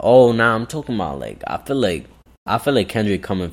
Oh, 0.00 0.32
now 0.32 0.54
I'm 0.54 0.66
talking 0.66 0.94
about 0.94 1.18
like 1.20 1.42
I 1.46 1.58
feel 1.58 1.76
like 1.76 2.06
I 2.46 2.58
feel 2.58 2.74
like 2.74 2.88
Kendrick 2.88 3.22
coming 3.22 3.52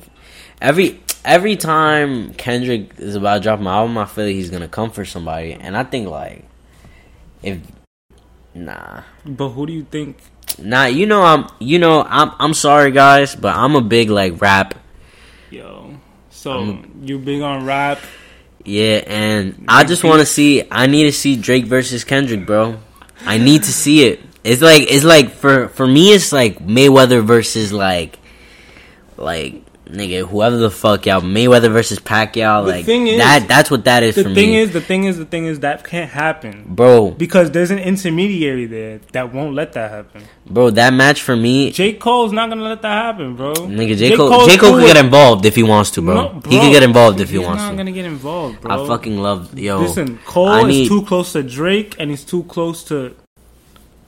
every 0.60 1.00
every 1.24 1.56
time 1.56 2.34
Kendrick 2.34 2.98
is 2.98 3.14
about 3.14 3.34
to 3.36 3.40
drop 3.40 3.60
an 3.60 3.66
album. 3.66 3.98
I 3.98 4.06
feel 4.06 4.26
like 4.26 4.34
he's 4.34 4.50
gonna 4.50 4.68
come 4.68 4.90
for 4.90 5.04
somebody, 5.04 5.52
and 5.52 5.76
I 5.76 5.84
think 5.84 6.08
like 6.08 6.44
if 7.42 7.58
nah 8.54 9.02
But 9.24 9.50
who 9.50 9.66
do 9.66 9.72
you 9.72 9.84
think? 9.84 10.18
nah 10.58 10.84
you 10.86 11.06
know 11.06 11.22
I'm 11.22 11.46
you 11.60 11.78
know 11.78 12.02
I'm 12.02 12.32
I'm 12.38 12.54
sorry 12.54 12.90
guys, 12.90 13.36
but 13.36 13.54
I'm 13.54 13.76
a 13.76 13.80
big 13.80 14.10
like 14.10 14.40
rap 14.40 14.74
Yo, 15.50 15.96
so 16.30 16.52
um, 16.52 17.02
you 17.02 17.18
big 17.18 17.42
on 17.42 17.64
rap? 17.64 17.98
yeah, 18.64 19.02
and 19.06 19.64
I 19.68 19.84
just 19.84 20.04
want 20.04 20.20
to 20.20 20.26
see 20.26 20.62
I 20.70 20.86
need 20.86 21.04
to 21.04 21.12
see 21.12 21.36
Drake 21.36 21.66
versus 21.66 22.04
Kendrick, 22.04 22.46
bro. 22.46 22.78
I 23.26 23.38
need 23.38 23.64
to 23.64 23.72
see 23.72 24.04
it. 24.04 24.20
It's 24.44 24.62
like 24.62 24.82
it's 24.82 25.04
like 25.04 25.30
for 25.32 25.68
for 25.68 25.86
me 25.86 26.12
it's 26.12 26.32
like 26.32 26.58
Mayweather 26.58 27.24
versus 27.24 27.72
like 27.72 28.18
like 29.16 29.62
nigga 29.92 30.26
whoever 30.26 30.56
the 30.56 30.70
fuck 30.70 31.06
y'all 31.06 31.20
Mayweather 31.20 31.70
versus 31.72 31.98
Pacquiao 31.98 32.64
The 32.64 32.70
like 32.72 32.88
is- 32.88 33.18
that 33.18 33.46
that's 33.48 33.70
what 33.70 33.84
that 33.84 34.02
is 34.02 34.14
The 34.14 34.24
thing 34.24 34.34
me, 34.34 34.58
is, 34.58 34.72
the 34.72 34.80
thing 34.80 35.04
is, 35.04 35.18
the 35.18 35.24
thing 35.24 35.46
is 35.46 35.60
that 35.60 35.84
can't 35.84 36.10
happen 36.10 36.64
bro. 36.66 37.10
because 37.10 37.50
there's 37.50 37.70
an 37.70 37.78
intermediary 37.78 38.66
there 38.66 39.00
that 39.12 39.32
won't 39.34 39.54
let 39.54 39.72
that 39.74 39.90
happen. 39.90 40.22
Bro, 40.48 40.70
that 40.70 40.92
match 40.92 41.22
for 41.22 41.36
me, 41.36 41.70
J 41.70 41.92
Cole's 41.94 42.32
not 42.32 42.48
gonna 42.48 42.62
let 42.64 42.82
that 42.82 43.04
happen, 43.04 43.36
bro. 43.36 43.52
nigga. 43.54 43.96
J 43.96 44.16
Cole, 44.16 44.28
Cole's 44.30 44.48
J 44.50 44.58
Cole 44.58 44.70
cool 44.70 44.78
could 44.80 44.86
get 44.94 44.96
involved 45.04 45.46
if 45.46 45.54
he 45.54 45.62
wants 45.62 45.90
to, 45.92 46.02
bro. 46.02 46.14
No, 46.14 46.40
He 46.48 46.58
could 46.58 46.72
get 46.72 46.82
involved 46.82 47.20
if 47.20 47.30
he 47.30 47.38
he's 47.38 47.46
wants 47.46 47.62
not 47.62 47.70
to. 47.72 47.76
gonna 47.76 47.92
get 47.92 48.04
involved, 48.04 48.60
bro. 48.60 48.84
I 48.84 48.86
fucking 48.88 49.18
love 49.18 49.56
yo. 49.58 49.80
listen. 49.82 50.18
Cole 50.26 50.66
is 50.66 50.88
too 50.88 51.02
close 51.02 51.32
to 51.32 51.42
Drake, 51.42 51.94
and 51.98 52.10
he's 52.10 52.24
too 52.24 52.42
close 52.44 52.82
to 52.84 53.14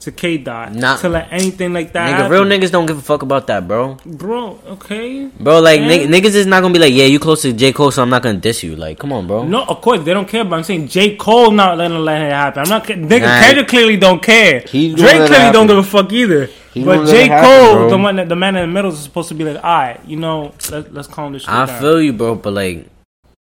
to 0.03 0.11
K 0.11 0.37
Dot 0.37 0.73
Nah. 0.73 0.97
to 0.97 1.09
let 1.09 1.27
anything 1.31 1.73
like 1.73 1.93
that. 1.93 2.09
Nigga, 2.09 2.17
happen. 2.17 2.31
real 2.31 2.43
niggas 2.45 2.71
don't 2.71 2.85
give 2.85 2.97
a 2.97 3.01
fuck 3.01 3.21
about 3.21 3.47
that, 3.47 3.67
bro. 3.67 3.97
bro. 4.05 4.59
Okay. 4.67 5.27
Bro, 5.39 5.61
like 5.61 5.79
niggas 5.81 6.35
is 6.35 6.45
not 6.45 6.61
gonna 6.61 6.73
be 6.73 6.79
like, 6.79 6.93
yeah, 6.93 7.05
you 7.05 7.19
close 7.19 7.41
to 7.43 7.53
J 7.53 7.71
Cole, 7.73 7.91
so 7.91 8.01
I'm 8.01 8.09
not 8.09 8.21
gonna 8.23 8.37
diss 8.39 8.63
you. 8.63 8.75
Like, 8.75 8.99
come 8.99 9.11
on, 9.13 9.27
bro. 9.27 9.43
No, 9.43 9.63
of 9.65 9.81
course 9.81 10.03
they 10.03 10.13
don't 10.13 10.27
care. 10.27 10.43
But 10.43 10.57
I'm 10.57 10.63
saying 10.63 10.87
J 10.87 11.15
Cole 11.15 11.51
not 11.51 11.77
letting 11.77 11.97
let 11.99 12.21
it 12.21 12.31
happen. 12.31 12.63
I'm 12.63 12.69
not. 12.69 12.85
Nigga, 12.85 13.21
Nah. 13.21 13.41
Kendrick 13.41 13.67
clearly 13.67 13.97
don't 13.97 14.21
care. 14.21 14.59
Drake 14.61 14.95
clearly 14.95 15.51
don't 15.51 15.67
give 15.67 15.77
a 15.77 15.83
fuck 15.83 16.11
either. 16.11 16.49
He 16.73 16.83
but 16.83 17.05
J 17.05 17.25
it 17.25 17.27
happen, 17.31 17.77
Cole, 17.77 17.89
the 17.89 17.97
one, 17.97 18.15
that, 18.15 18.29
the 18.29 18.35
man 18.35 18.55
in 18.55 18.61
the 18.67 18.73
middle, 18.73 18.91
is 18.91 18.97
supposed 18.99 19.29
to 19.29 19.35
be 19.35 19.43
like, 19.43 19.57
all 19.57 19.61
right, 19.63 19.99
you 20.07 20.17
know, 20.17 20.53
let, 20.71 20.91
let's 20.91 21.07
calm 21.07 21.31
this 21.33 21.43
shit 21.43 21.49
I 21.49 21.65
down. 21.67 21.79
feel 21.79 22.01
you, 22.01 22.13
bro, 22.13 22.33
but 22.33 22.51
like 22.53 22.87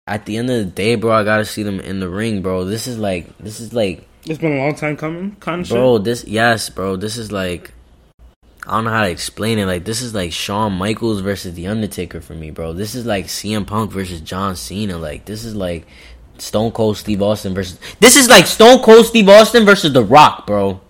at 0.07 0.25
the 0.27 0.37
end 0.37 0.51
of 0.51 0.57
the 0.57 0.65
day, 0.65 0.93
bro, 0.93 1.11
I 1.11 1.23
gotta 1.23 1.43
see 1.45 1.63
them 1.63 1.79
in 1.79 1.99
the 1.99 2.07
ring, 2.07 2.43
bro. 2.43 2.65
This 2.65 2.85
is 2.85 2.99
like, 2.99 3.35
this 3.39 3.59
is 3.59 3.73
like, 3.73 4.05
it's 4.25 4.39
been 4.39 4.53
a 4.53 4.57
long 4.57 4.75
time 4.75 4.97
coming, 4.97 5.35
kind 5.39 5.61
of 5.61 5.69
bro. 5.69 5.97
This, 5.97 6.25
yes, 6.25 6.69
bro. 6.69 6.95
This 6.95 7.17
is 7.17 7.31
like, 7.31 7.71
I 8.67 8.71
don't 8.71 8.85
know 8.85 8.91
how 8.91 9.03
to 9.03 9.09
explain 9.09 9.59
it. 9.59 9.65
Like, 9.65 9.85
this 9.85 10.01
is 10.01 10.13
like 10.13 10.31
Shawn 10.31 10.73
Michaels 10.73 11.21
versus 11.21 11.53
The 11.53 11.67
Undertaker 11.67 12.21
for 12.21 12.33
me, 12.33 12.51
bro. 12.51 12.73
This 12.73 12.95
is 12.95 13.05
like 13.05 13.25
CM 13.25 13.67
Punk 13.67 13.91
versus 13.91 14.21
John 14.21 14.55
Cena. 14.55 14.97
Like, 14.97 15.25
this 15.25 15.45
is 15.45 15.55
like 15.55 15.85
Stone 16.37 16.71
Cold 16.71 16.97
Steve 16.97 17.21
Austin 17.21 17.53
versus. 17.53 17.79
This 17.99 18.15
is 18.15 18.29
like 18.29 18.47
Stone 18.47 18.81
Cold 18.81 19.05
Steve 19.05 19.29
Austin 19.29 19.65
versus 19.65 19.93
The 19.93 20.03
Rock, 20.03 20.47
bro. 20.47 20.81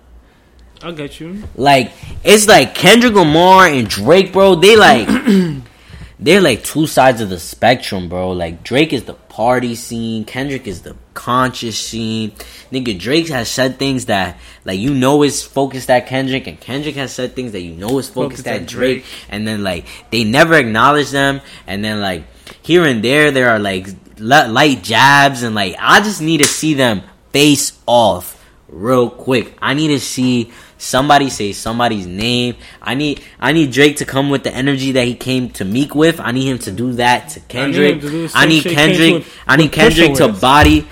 shit. 0.75 0.83
I 0.83 0.91
get 0.91 1.19
you. 1.19 1.43
Like 1.55 1.91
it's 2.23 2.47
like 2.47 2.75
Kendrick 2.75 3.13
Lamar 3.13 3.67
and 3.67 3.87
Drake, 3.87 4.33
bro. 4.33 4.55
They 4.55 4.75
like 4.75 5.07
they're 6.19 6.41
like 6.41 6.63
two 6.63 6.87
sides 6.87 7.21
of 7.21 7.29
the 7.29 7.39
spectrum, 7.39 8.09
bro. 8.09 8.31
Like 8.31 8.63
Drake 8.63 8.93
is 8.93 9.03
the 9.03 9.15
party 9.35 9.75
scene, 9.75 10.23
Kendrick 10.23 10.65
is 10.65 10.83
the 10.83 10.95
conscious 11.13 11.77
scene. 11.77 12.31
Nigga, 12.71 12.97
Drake 12.97 13.27
has 13.27 13.49
said 13.49 13.77
things 13.77 14.05
that 14.05 14.39
like 14.63 14.79
you 14.79 14.93
know 14.93 15.23
is 15.23 15.43
focused 15.43 15.89
at 15.89 16.07
Kendrick, 16.07 16.47
and 16.47 16.57
Kendrick 16.57 16.95
has 16.95 17.11
said 17.11 17.35
things 17.35 17.51
that 17.51 17.59
you 17.59 17.73
know 17.73 17.99
is 17.99 18.07
focused, 18.07 18.45
Focused 18.45 18.47
at, 18.47 18.65
Drake. 18.65 19.03
Drake. 19.03 19.25
and 19.27 19.45
then 19.45 19.61
like 19.61 19.87
they 20.09 20.23
never 20.23 20.53
acknowledge 20.53 21.11
them, 21.11 21.41
and 21.67 21.83
then 21.83 21.99
like 21.99 22.23
here 22.61 22.85
and 22.85 23.03
there 23.03 23.31
there 23.31 23.49
are 23.49 23.59
like 23.59 23.87
light 24.19 24.81
jabs, 24.81 25.43
and 25.43 25.53
like 25.53 25.75
I 25.79 25.99
just 25.99 26.21
need 26.21 26.37
to 26.37 26.47
see 26.47 26.73
them 26.73 27.01
face 27.33 27.77
off 27.85 28.41
real 28.69 29.09
quick. 29.09 29.57
I 29.61 29.73
need 29.73 29.89
to 29.89 29.99
see 29.99 30.53
somebody 30.77 31.29
say 31.29 31.53
somebody's 31.53 32.05
name. 32.05 32.55
I 32.81 32.95
need 32.95 33.21
I 33.39 33.51
need 33.53 33.71
Drake 33.71 33.97
to 33.97 34.05
come 34.05 34.29
with 34.29 34.43
the 34.43 34.53
energy 34.53 34.93
that 34.93 35.07
he 35.07 35.15
came 35.15 35.49
to 35.51 35.65
Meek 35.65 35.95
with. 35.95 36.19
I 36.19 36.31
need 36.31 36.47
him 36.47 36.59
to 36.59 36.71
do 36.71 36.93
that 36.93 37.29
to 37.29 37.39
Kendrick. 37.41 37.95
him 37.95 38.01
to 38.01 38.09
do 38.09 38.27
the 38.27 38.37
I 38.37 38.45
need 38.45 38.63
shit 38.63 38.71
he 38.71 38.75
came 38.75 38.95
Kendrick. 38.95 39.25
I 39.47 39.55
need 39.57 39.71
Kendrick 39.71 40.13
to 40.15 40.29
body 40.29 40.87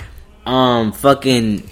um 0.46 0.92
fucking 0.92 1.70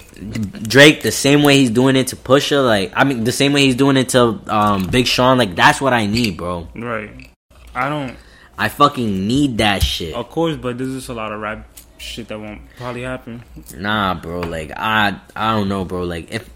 Drake 0.62 1.02
the 1.02 1.10
same 1.10 1.42
way 1.42 1.58
he's 1.58 1.70
doing 1.70 1.96
it 1.96 2.08
to 2.08 2.16
Pusha. 2.16 2.64
Like 2.64 2.92
I 2.94 3.04
mean 3.04 3.24
the 3.24 3.32
same 3.32 3.52
way 3.52 3.62
he's 3.62 3.76
doing 3.76 3.96
it 3.96 4.10
to 4.10 4.40
um 4.48 4.86
Big 4.86 5.06
Sean. 5.06 5.38
Like 5.38 5.54
that's 5.54 5.80
what 5.80 5.92
I 5.92 6.06
need, 6.06 6.36
bro. 6.36 6.68
Right. 6.74 7.30
I 7.74 7.88
don't. 7.88 8.16
I 8.58 8.68
fucking 8.68 9.26
need 9.26 9.58
that 9.58 9.82
shit. 9.82 10.14
Of 10.14 10.28
course, 10.30 10.56
but 10.56 10.78
there's 10.78 10.92
just 10.92 11.08
a 11.08 11.14
lot 11.14 11.32
of 11.32 11.40
rap 11.40 11.66
shit 11.98 12.28
that 12.28 12.38
won't 12.38 12.60
probably 12.76 13.02
happen. 13.02 13.42
Nah, 13.76 14.14
bro. 14.14 14.40
Like 14.40 14.72
I, 14.76 15.18
I 15.34 15.52
don't 15.52 15.68
know, 15.68 15.84
bro. 15.84 16.04
Like 16.04 16.32
if 16.32 16.48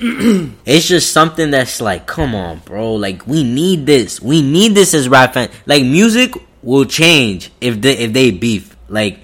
it's 0.64 0.88
just 0.88 1.12
something 1.12 1.50
that's 1.50 1.80
like, 1.80 2.06
come 2.06 2.34
on, 2.34 2.60
bro. 2.60 2.94
Like 2.94 3.26
we 3.26 3.44
need 3.44 3.84
this. 3.86 4.20
We 4.20 4.40
need 4.40 4.74
this 4.74 4.94
as 4.94 5.08
rap 5.08 5.34
fans. 5.34 5.52
Like 5.66 5.84
music 5.84 6.32
will 6.62 6.86
change 6.86 7.50
if 7.60 7.80
they 7.80 7.98
if 7.98 8.12
they 8.12 8.30
beef. 8.30 8.76
Like 8.88 9.20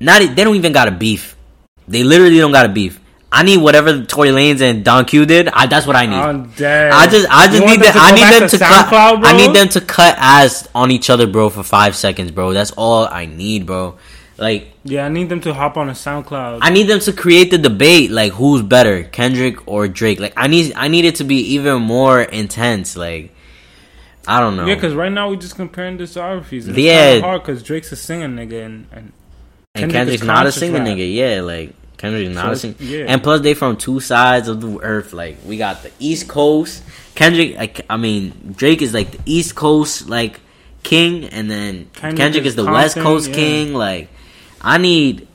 not 0.00 0.20
they 0.20 0.42
don't 0.44 0.56
even 0.56 0.72
got 0.72 0.88
a 0.88 0.90
beef. 0.90 1.36
They 1.86 2.02
literally 2.02 2.38
don't 2.38 2.52
got 2.52 2.66
a 2.66 2.70
beef. 2.70 3.00
I 3.32 3.44
need 3.44 3.58
whatever 3.58 4.04
Tory 4.04 4.30
Lanez 4.30 4.60
and 4.60 4.84
Don 4.84 5.04
Q 5.04 5.24
did. 5.24 5.48
I, 5.48 5.66
that's 5.66 5.86
what 5.86 5.94
I 5.94 6.06
need. 6.06 6.16
I 6.92 7.06
just, 7.06 7.28
I 7.30 7.46
just 7.46 7.60
You 7.60 7.66
need 7.66 7.80
them. 7.80 7.92
to 7.92 7.98
I 8.00 8.10
need 8.10 8.40
them 8.40 8.48
to, 8.48 8.58
cut. 8.58 8.92
I 9.24 9.36
need 9.36 9.54
them 9.54 9.68
to 9.68 9.80
cut 9.80 10.16
ass 10.18 10.68
on 10.74 10.90
each 10.90 11.08
other, 11.10 11.28
bro, 11.28 11.48
for 11.48 11.62
five 11.62 11.94
seconds, 11.94 12.32
bro. 12.32 12.52
That's 12.52 12.72
all 12.72 13.04
I 13.06 13.26
need, 13.26 13.66
bro. 13.66 13.98
Like, 14.40 14.72
Yeah, 14.84 15.04
I 15.04 15.08
need 15.10 15.28
them 15.28 15.40
to 15.42 15.52
hop 15.54 15.76
on 15.76 15.88
a 15.90 15.92
SoundCloud. 15.92 16.60
I 16.62 16.70
need 16.70 16.84
them 16.84 16.98
to 17.00 17.12
create 17.12 17.50
the 17.50 17.58
debate, 17.58 18.10
like 18.10 18.32
who's 18.32 18.62
better, 18.62 19.04
Kendrick 19.04 19.68
or 19.68 19.86
Drake. 19.86 20.18
Like, 20.18 20.32
I 20.36 20.46
need, 20.48 20.72
I 20.74 20.88
need 20.88 21.04
it 21.04 21.16
to 21.16 21.24
be 21.24 21.36
even 21.54 21.82
more 21.82 22.22
intense. 22.22 22.96
Like, 22.96 23.34
I 24.26 24.40
don't 24.40 24.56
know. 24.56 24.66
yeah, 24.66 24.74
because 24.76 24.94
right 24.94 25.12
now 25.12 25.28
we're 25.28 25.36
just 25.36 25.56
comparing 25.56 25.98
discographies. 25.98 26.66
And 26.66 26.76
Yeah. 26.76 27.10
it's 27.12 27.22
hard 27.24 27.42
because 27.42 27.62
Drake's 27.62 27.92
a 27.92 27.96
singing 27.96 28.30
nigga 28.30 28.64
and, 28.64 28.86
and 28.92 29.12
and 29.74 29.90
Kendrick's 29.92 30.22
not 30.24 30.46
a 30.46 30.52
singer, 30.52 30.78
rap. 30.78 30.88
nigga. 30.88 31.14
Yeah, 31.14 31.42
like 31.42 31.74
Kendrick's 31.98 32.34
not 32.34 32.46
So 32.46 32.50
a 32.52 32.56
singer. 32.56 32.74
yeah. 32.80 33.04
And 33.08 33.22
plus, 33.22 33.40
they 33.42 33.54
from 33.54 33.76
two 33.76 34.00
sides 34.00 34.48
of 34.48 34.60
the 34.62 34.78
earth. 34.80 35.12
Like, 35.12 35.36
we 35.46 35.58
got 35.58 35.82
the 35.82 35.90
East 35.98 36.28
Coast. 36.28 36.82
Kendrick, 37.14 37.56
like, 37.56 37.84
I 37.90 37.96
mean, 37.98 38.54
Drake 38.56 38.80
is 38.82 38.94
like 38.94 39.10
the 39.12 39.20
East 39.26 39.54
Coast, 39.54 40.08
like 40.08 40.40
king, 40.82 41.24
and 41.26 41.50
then 41.50 41.90
Kendrick 41.92 42.18
Kendrick, 42.18 42.44
is 42.46 42.52
is 42.52 42.56
the 42.56 42.64
West 42.64 42.96
Coast 42.96 43.28
yeah. 43.28 43.34
king. 43.34 43.74
Like, 43.74 44.08
I 44.60 44.78
need. 44.78 45.26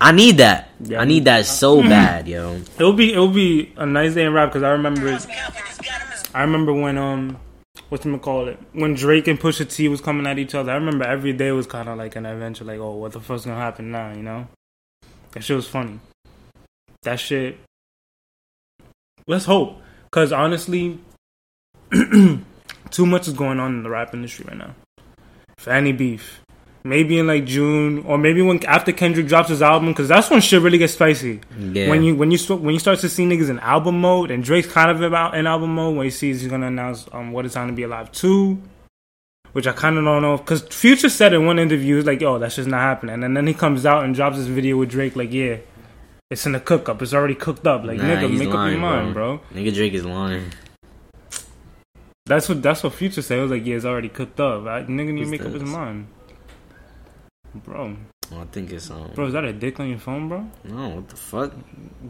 I 0.00 0.12
need 0.12 0.38
that. 0.38 0.70
Yeah. 0.80 1.00
I 1.00 1.04
need 1.04 1.24
that 1.24 1.46
so 1.46 1.80
bad, 1.80 2.28
yo. 2.28 2.60
it'll 2.76 2.92
be 2.92 3.12
it'll 3.12 3.28
be 3.28 3.72
a 3.76 3.86
nice 3.86 4.14
day 4.14 4.24
in 4.24 4.32
rap 4.32 4.50
because 4.50 4.62
I 4.62 4.70
remember 4.72 5.18
I 6.34 6.42
remember 6.42 6.72
when 6.74 6.98
um 6.98 7.38
what's 7.88 8.04
call 8.22 8.48
it 8.48 8.58
when 8.72 8.94
Drake 8.94 9.28
and 9.28 9.38
Pusha 9.38 9.72
T 9.72 9.88
was 9.88 10.00
coming 10.00 10.26
at 10.26 10.38
each 10.38 10.54
other. 10.54 10.72
I 10.72 10.74
remember 10.74 11.04
every 11.04 11.32
day 11.32 11.52
was 11.52 11.66
kind 11.66 11.88
of 11.88 11.96
like 11.96 12.16
an 12.16 12.26
adventure. 12.26 12.64
Like, 12.64 12.80
oh, 12.80 12.96
what 12.96 13.12
the 13.12 13.20
fuck's 13.20 13.44
gonna 13.44 13.56
happen 13.56 13.92
now? 13.92 14.12
You 14.12 14.22
know, 14.22 14.48
that 15.32 15.44
shit 15.44 15.56
was 15.56 15.68
funny. 15.68 16.00
That 17.04 17.20
shit. 17.20 17.58
Let's 19.26 19.46
hope, 19.46 19.80
because 20.04 20.32
honestly, 20.32 20.98
too 21.92 23.06
much 23.06 23.26
is 23.26 23.32
going 23.32 23.58
on 23.58 23.76
in 23.76 23.82
the 23.82 23.88
rap 23.88 24.12
industry 24.12 24.44
right 24.46 24.58
now. 24.58 24.74
For 25.56 25.70
any 25.70 25.92
beef, 25.92 26.43
maybe 26.84 27.18
in 27.18 27.26
like 27.26 27.44
June 27.46 28.04
or 28.06 28.18
maybe 28.18 28.42
when 28.42 28.64
after 28.66 28.92
Kendrick 28.92 29.26
drops 29.26 29.48
his 29.48 29.62
album, 29.62 29.88
because 29.88 30.08
that's 30.08 30.30
when 30.30 30.40
shit 30.40 30.60
really 30.62 30.78
gets 30.78 30.92
spicy. 30.94 31.40
Yeah. 31.58 31.88
When 31.88 32.02
you 32.04 32.14
when 32.14 32.30
you 32.30 32.38
st- 32.38 32.60
when 32.60 32.74
you 32.74 32.80
start 32.80 32.98
to 33.00 33.08
see 33.08 33.24
niggas 33.24 33.48
in 33.50 33.58
album 33.60 34.00
mode, 34.00 34.30
and 34.30 34.44
Drake's 34.44 34.70
kind 34.70 34.90
of 34.90 35.00
about 35.02 35.34
in 35.36 35.46
album 35.46 35.74
mode 35.74 35.96
when 35.96 36.04
he 36.04 36.10
sees 36.10 36.40
he's 36.40 36.50
gonna 36.50 36.66
announce 36.68 37.06
um 37.12 37.32
what 37.32 37.44
it's 37.44 37.54
time 37.54 37.68
to 37.68 37.74
be 37.74 37.82
alive 37.82 38.12
two, 38.12 38.60
which 39.52 39.66
I 39.66 39.72
kind 39.72 39.96
of 39.98 40.04
don't 40.04 40.22
know 40.22 40.36
because 40.36 40.62
Future 40.62 41.08
said 41.08 41.32
in 41.32 41.46
one 41.46 41.58
interview 41.58 41.96
he's 41.96 42.06
like, 42.06 42.20
"Yo, 42.20 42.38
that's 42.38 42.56
just 42.56 42.68
not 42.68 42.80
happening," 42.80 43.24
and 43.24 43.36
then 43.36 43.46
he 43.46 43.54
comes 43.54 43.86
out 43.86 44.04
and 44.04 44.14
drops 44.14 44.36
this 44.36 44.46
video 44.46 44.76
with 44.76 44.90
Drake 44.90 45.16
like, 45.16 45.32
"Yeah, 45.32 45.56
it's 46.30 46.44
in 46.46 46.52
the 46.52 46.60
cook 46.60 46.88
up, 46.88 47.00
it's 47.00 47.14
already 47.14 47.34
cooked 47.34 47.66
up." 47.66 47.84
Like, 47.84 47.98
Nah, 47.98 48.04
nigga, 48.04 48.36
make 48.38 48.48
up 48.48 48.54
lying, 48.54 48.72
your 48.72 48.80
mind, 48.80 49.14
bro. 49.14 49.40
Nigga 49.54 49.72
Drake 49.74 49.94
is 49.94 50.04
lying. 50.04 50.52
That's 52.26 52.48
what 52.48 52.62
that's 52.62 52.82
what 52.82 52.94
Future 52.94 53.20
said. 53.20 53.38
It 53.38 53.42
was 53.42 53.50
like, 53.50 53.66
"Yeah, 53.66 53.76
it's 53.76 53.84
already 53.84 54.08
cooked 54.08 54.40
up." 54.40 54.66
I, 54.66 54.82
nigga 54.84 55.12
need 55.12 55.24
to 55.24 55.30
make 55.30 55.42
up 55.44 55.52
his 55.52 55.62
mind, 55.62 56.06
bro. 57.54 57.96
Oh, 58.32 58.40
I 58.40 58.44
think 58.46 58.72
it's 58.72 58.90
um. 58.90 59.10
Bro, 59.14 59.26
is 59.26 59.32
that 59.34 59.44
a 59.44 59.52
dick 59.52 59.78
on 59.80 59.88
your 59.88 59.98
phone, 59.98 60.28
bro? 60.28 60.46
No, 60.64 60.88
what 60.88 61.08
the 61.08 61.16
fuck? 61.16 61.52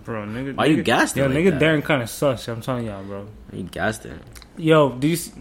Bro, 0.05 0.27
nigga. 0.27 0.55
Why 0.57 0.67
you 0.67 0.79
nigga, 0.79 0.85
gassed 0.85 1.17
it 1.17 1.21
Yo, 1.21 1.27
like 1.27 1.37
nigga, 1.39 1.59
that? 1.59 1.61
Darren 1.63 1.83
kind 1.85 2.03
of 2.03 2.09
sus. 2.11 2.47
I'm 2.49 2.61
telling 2.61 2.87
y'all, 2.87 3.03
bro. 3.03 3.27
You 3.53 3.65
gassed 3.65 4.07
it. 4.07 4.21
Yo, 4.57 4.91
do 4.91 5.09
you? 5.09 5.17
See- 5.17 5.33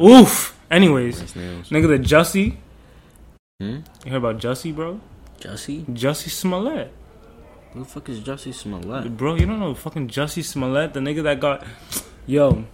Oof. 0.00 0.58
Anyways, 0.70 1.20
Nice 1.20 1.34
nigga, 1.70 1.86
the 1.88 1.98
Jussie. 1.98 2.56
Hmm? 3.60 3.80
You 4.04 4.10
heard 4.10 4.16
about 4.24 4.38
Jussie, 4.38 4.74
bro? 4.74 5.00
Jussie? 5.38 5.84
Jussie 5.86 6.30
Smollett, 6.30 6.90
Who 7.72 7.80
the 7.80 7.84
fuck 7.84 8.08
is 8.08 8.20
Jussie 8.20 8.54
Smollett? 8.54 9.16
bro. 9.16 9.34
You 9.34 9.46
don't 9.46 9.60
know 9.60 9.74
fucking 9.74 10.08
Jussie 10.08 10.42
Smollett, 10.44 10.94
the 10.94 11.00
nigga 11.00 11.22
that 11.24 11.40
got, 11.40 11.64
yo. 12.26 12.64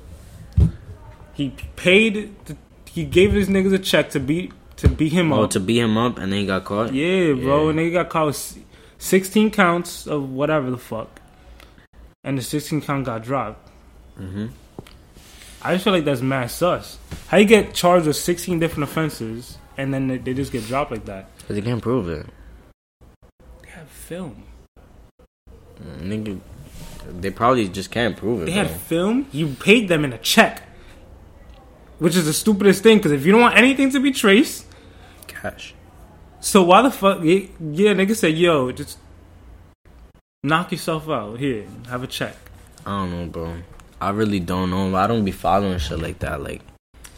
He 1.35 1.51
paid. 1.77 2.35
The, 2.47 2.57
he 2.91 3.05
gave 3.05 3.33
his 3.33 3.49
niggas 3.49 3.75
a 3.75 3.79
check 3.79 4.11
to 4.11 4.21
beat 4.21 4.53
to 4.79 4.89
beat 4.89 5.13
him 5.13 5.33
Oh, 5.33 5.45
up. 5.45 5.51
to 5.51 5.61
beat 5.61 5.79
him 5.79 5.97
up 5.97 6.19
and 6.19 6.33
then 6.33 6.41
he 6.41 6.47
got 6.47 6.65
caught? 6.65 6.93
yeah, 6.95 7.33
bro. 7.35 7.65
Yeah. 7.65 7.71
And 7.71 7.79
they 7.79 7.91
got 7.91 8.09
caught 8.09 8.27
with 8.27 8.59
sixteen 8.99 9.51
counts 9.51 10.07
of 10.07 10.31
whatever 10.31 10.71
the 10.71 10.79
fuck, 10.79 11.21
and 12.25 12.37
the 12.39 12.43
sixteen 12.43 12.81
count 12.81 13.05
got 13.07 13.23
dropped. 13.23 13.69
Mm-hmm. 14.19 14.47
I 15.63 15.73
just 15.75 15.85
feel 15.85 15.93
like 15.93 16.05
that's 16.05 16.21
mad 16.21 16.51
sus. 16.51 16.99
How 17.29 17.37
you 17.39 17.45
get 17.45 17.75
charged 17.75 18.07
with 18.07 18.15
16 18.17 18.61
different 18.61 18.85
offenses 18.89 19.59
and 19.77 19.93
then 19.93 20.07
they, 20.07 20.19
they 20.19 20.33
just 20.33 20.53
get 20.53 20.65
dropped 20.67 20.93
like 20.93 21.05
that? 21.07 21.37
Because 21.39 21.57
he 21.57 21.63
can't 21.63 21.83
prove 21.83 22.09
it. 22.09 22.27
They 23.65 23.71
have 23.71 23.89
film. 23.89 24.45
Mm, 25.83 26.01
Nigga, 26.03 26.41
they 27.21 27.31
probably 27.31 27.69
just 27.69 27.91
can't 27.91 28.17
prove 28.17 28.43
it, 28.43 28.47
They 28.47 28.53
bro. 28.53 28.63
had 28.65 28.71
film. 28.81 29.27
You 29.33 29.49
paid 29.49 29.89
them 29.89 30.05
in 30.05 30.13
a 30.13 30.19
check, 30.19 30.63
which 31.99 32.15
is 32.15 32.25
the 32.27 32.33
stupidest 32.33 32.85
thing. 32.85 32.99
Because 32.99 33.11
if 33.13 33.27
you 33.27 33.33
don't 33.33 33.41
want 33.41 33.57
anything 33.57 33.91
to 33.91 34.01
be 34.01 34.13
traced, 34.13 34.65
Cash. 35.41 35.75
so 36.41 36.63
why 36.63 36.83
the 36.83 36.91
fuck? 36.91 37.23
Yeah, 37.23 37.47
yeah 37.61 37.93
nigga 37.95 38.15
said, 38.17 38.37
"Yo, 38.37 38.73
just 38.73 38.99
knock 40.43 40.73
yourself 40.73 41.09
out. 41.09 41.39
Here, 41.39 41.67
have 41.89 42.03
a 42.03 42.07
check." 42.07 42.37
I 42.87 42.91
don't 42.91 43.11
know, 43.11 43.27
bro. 43.27 43.57
I 44.01 44.11
really 44.11 44.41
don't 44.41 44.71
know. 44.71 44.95
I 44.97 45.07
don't 45.07 45.25
be 45.25 45.33
following 45.33 45.79
shit 45.79 45.99
like 45.99 46.21
that. 46.21 46.41
Like, 46.41 46.63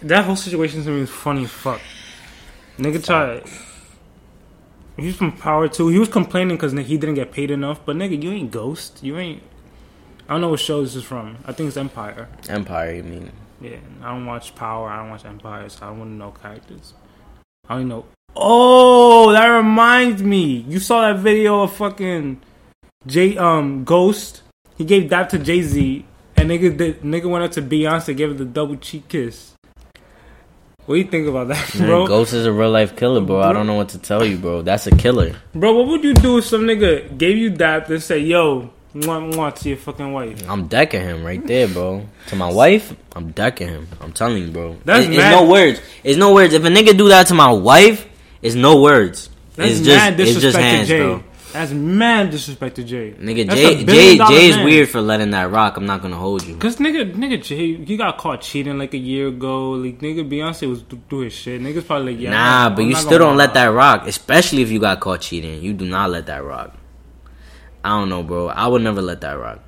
That 0.03 0.25
whole 0.25 0.37
situation 0.37 0.83
to 0.85 0.91
me 0.91 1.01
was 1.01 1.11
funny 1.11 1.45
as 1.45 1.51
fuck. 1.51 1.81
Nigga 2.79 3.05
tried. 3.05 3.45
He's 4.97 5.17
from 5.17 5.33
Power 5.33 5.69
too. 5.69 5.89
He 5.89 5.99
was 5.99 6.09
complaining 6.09 6.57
because 6.57 6.73
he 6.73 6.97
didn't 6.97 7.15
get 7.15 7.33
paid 7.33 7.51
enough. 7.51 7.85
But 7.85 7.97
nigga, 7.97 8.23
you 8.23 8.31
ain't 8.33 8.51
Ghost. 8.51 9.01
You 9.03 9.19
ain't. 9.19 9.43
I 10.29 10.35
don't 10.35 10.41
know 10.43 10.49
what 10.49 10.61
show 10.61 10.83
this 10.83 10.95
is 10.95 11.05
from. 11.05 11.39
I 11.45 11.53
think 11.53 11.69
it's 11.69 11.77
Empire. 11.77 12.29
Empire, 12.49 12.95
you 12.95 13.03
mean? 13.03 13.33
Yeah, 13.61 13.79
I 14.03 14.13
don't 14.13 14.27
watch 14.27 14.55
Power. 14.55 14.89
I 14.89 14.99
don't 14.99 15.11
watch 15.11 15.25
Empire, 15.25 15.69
so 15.69 15.87
I 15.87 15.91
wouldn't 15.91 16.17
know 16.19 16.31
characters. 16.31 16.95
I 17.71 17.75
don't 17.77 17.89
know. 17.89 18.05
Oh, 18.35 19.31
that 19.31 19.47
reminds 19.47 20.25
me. 20.25 20.65
You 20.69 20.81
saw 20.81 21.03
that 21.03 21.21
video 21.21 21.63
of 21.63 21.73
fucking 21.73 22.43
J 23.07 23.39
um 23.39 23.85
Ghost. 23.85 24.43
He 24.77 24.85
gave 24.85 25.09
that 25.11 25.31
to 25.31 25.39
Jay 25.39 25.63
Z, 25.63 26.05
and 26.37 26.51
nigga 26.51 26.77
did, 26.77 27.03
nigga 27.03 27.31
went 27.31 27.45
up 27.45 27.53
to 27.53 27.63
Beyonce, 27.63 28.17
gave 28.17 28.31
her 28.31 28.35
the 28.35 28.45
double 28.45 28.75
cheek 28.75 29.07
kiss. 29.07 29.55
What 30.87 30.97
do 30.97 31.01
you 31.01 31.07
think 31.07 31.29
about 31.29 31.47
that, 31.49 31.79
Man, 31.79 31.87
bro? 31.87 32.07
Ghost 32.09 32.33
is 32.33 32.45
a 32.45 32.51
real 32.51 32.73
life 32.73 32.97
killer, 32.97 33.21
bro. 33.21 33.41
I 33.41 33.53
don't 33.53 33.69
know 33.69 33.75
what 33.75 33.91
to 33.91 33.99
tell 33.99 34.25
you, 34.25 34.37
bro. 34.37 34.63
That's 34.63 34.89
a 34.89 34.97
killer. 34.97 35.37
Bro, 35.55 35.75
what 35.75 35.87
would 35.87 36.03
you 36.03 36.15
do 36.15 36.39
if 36.39 36.47
some 36.47 36.63
nigga 36.63 37.17
gave 37.17 37.37
you 37.37 37.51
that 37.51 37.89
and 37.89 38.03
say, 38.03 38.19
"Yo, 38.19 38.71
want 38.95 39.37
want 39.37 39.57
to 39.57 39.69
your 39.69 39.79
fucking 39.79 40.13
wife"? 40.13 40.49
I'm 40.49 40.69
decking 40.69 41.03
him 41.03 41.25
right 41.25 41.45
there, 41.47 41.69
bro. 41.69 42.07
To 42.29 42.37
my 42.37 42.51
wife, 42.51 42.95
I'm 43.15 43.31
decking 43.33 43.69
him. 43.69 43.89
I'm 44.01 44.13
telling 44.13 44.43
you, 44.43 44.51
bro. 44.51 44.77
That's 44.85 45.07
it's, 45.07 45.17
it's 45.17 45.25
no 45.25 45.49
words. 45.49 45.81
It's 46.05 46.19
no 46.19 46.35
words. 46.35 46.55
If 46.55 46.65
a 46.65 46.69
nigga 46.69 46.97
do 46.97 47.09
that 47.09 47.27
to 47.29 47.35
my 47.35 47.51
wife, 47.53 48.07
it's 48.43 48.55
no 48.55 48.81
words. 48.81 49.31
That's 49.57 49.73
it's 49.73 49.81
just 49.81 49.97
mad 49.97 50.21
it's 50.21 50.41
just 50.41 50.57
hands, 50.57 50.89
to 50.89 50.95
Jay. 50.95 51.01
bro. 51.01 51.25
That's 51.53 51.73
mad 51.73 52.31
disrespect 52.31 52.77
to 52.77 52.85
Jay. 52.85 53.13
Nigga, 53.13 53.47
That's 53.47 53.61
Jay 53.61 53.85
billion 53.85 54.27
Jay 54.29 54.49
is 54.49 54.57
weird 54.59 54.89
for 54.89 55.01
letting 55.01 55.33
that 55.33 55.51
rock. 55.51 55.77
I'm 55.77 55.87
not 55.87 56.01
gonna 56.01 56.17
hold 56.17 56.45
you. 56.45 56.57
Cause 56.57 56.77
nigga, 56.77 57.13
nigga, 57.13 57.43
Jay, 57.43 57.75
he 57.75 57.97
got 57.97 58.19
caught 58.19 58.41
cheating 58.41 58.79
like 58.79 58.95
a 58.95 58.99
year 58.99 59.29
ago. 59.29 59.73
Like 59.73 59.99
nigga, 59.99 60.29
Beyonce 60.29 60.69
was 60.69 60.83
do, 60.83 61.01
do 61.09 61.21
his 61.21 61.33
shit. 61.33 61.61
Niggas 61.61 61.87
probably 61.87 62.13
like, 62.15 62.23
yeah, 62.23 62.31
nah, 62.31 62.67
I'm 62.67 62.75
but 62.75 62.83
I'm 62.83 62.89
you 62.91 62.95
still 62.95 63.19
don't 63.19 63.37
let 63.37 63.55
that 63.55 63.67
rock, 63.67 64.07
especially 64.07 64.63
if 64.63 64.71
you 64.71 64.79
got 64.79 65.01
caught 65.01 65.23
cheating. 65.23 65.61
You 65.61 65.73
do 65.73 65.87
not 65.87 66.11
let 66.11 66.27
that 66.27 66.45
rock. 66.45 66.77
I 67.85 67.91
don't 67.99 68.09
know, 68.09 68.23
bro. 68.23 68.49
I 68.49 68.67
would 68.67 68.83
never 68.83 69.01
let 69.03 69.21
that 69.23 69.33
rock. 69.39 69.61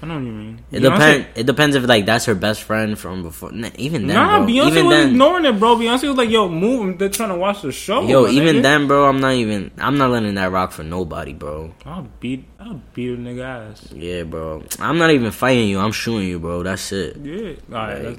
I 0.00 0.06
know 0.06 0.14
what 0.14 0.22
you 0.24 0.30
mean. 0.32 0.60
It 0.70 0.80
depends. 0.80 1.26
It 1.34 1.46
depends 1.46 1.74
if 1.74 1.84
like 1.88 2.06
that's 2.06 2.26
her 2.26 2.34
best 2.36 2.62
friend 2.62 2.96
from 2.96 3.24
before. 3.24 3.50
Nah, 3.50 3.70
even 3.78 4.06
then, 4.06 4.14
Nah, 4.14 4.38
bro. 4.38 4.46
Beyonce 4.46 4.66
even 4.68 4.86
was 4.86 4.96
then, 4.96 5.08
ignoring 5.10 5.44
it, 5.44 5.58
bro. 5.58 5.74
Beyonce 5.74 6.08
was 6.08 6.16
like, 6.16 6.30
"Yo, 6.30 6.48
move." 6.48 6.98
They're 6.98 7.08
trying 7.08 7.30
to 7.30 7.34
watch 7.34 7.62
the 7.62 7.72
show. 7.72 8.02
yo, 8.02 8.22
my 8.24 8.30
even 8.30 8.56
nigga. 8.56 8.62
then, 8.62 8.86
bro. 8.86 9.08
I'm 9.08 9.18
not 9.20 9.32
even. 9.32 9.72
I'm 9.78 9.98
not 9.98 10.10
letting 10.10 10.34
that 10.36 10.52
rock 10.52 10.70
for 10.70 10.84
nobody, 10.84 11.32
bro. 11.32 11.74
I'll 11.84 12.06
beat, 12.20 12.44
I'll 12.60 12.80
beat 12.94 13.10
a 13.14 13.16
nigga 13.16 13.70
ass. 13.72 13.88
Yeah, 13.92 14.22
bro. 14.22 14.62
I'm 14.78 14.98
not 14.98 15.10
even 15.10 15.32
fighting 15.32 15.68
you. 15.68 15.80
I'm 15.80 15.90
shooting 15.92 16.28
you, 16.28 16.38
bro. 16.38 16.62
That's 16.62 16.92
it. 16.92 17.16
Yeah, 17.16 17.54
all 17.72 17.86
right. 17.88 18.04
Like- 18.04 18.18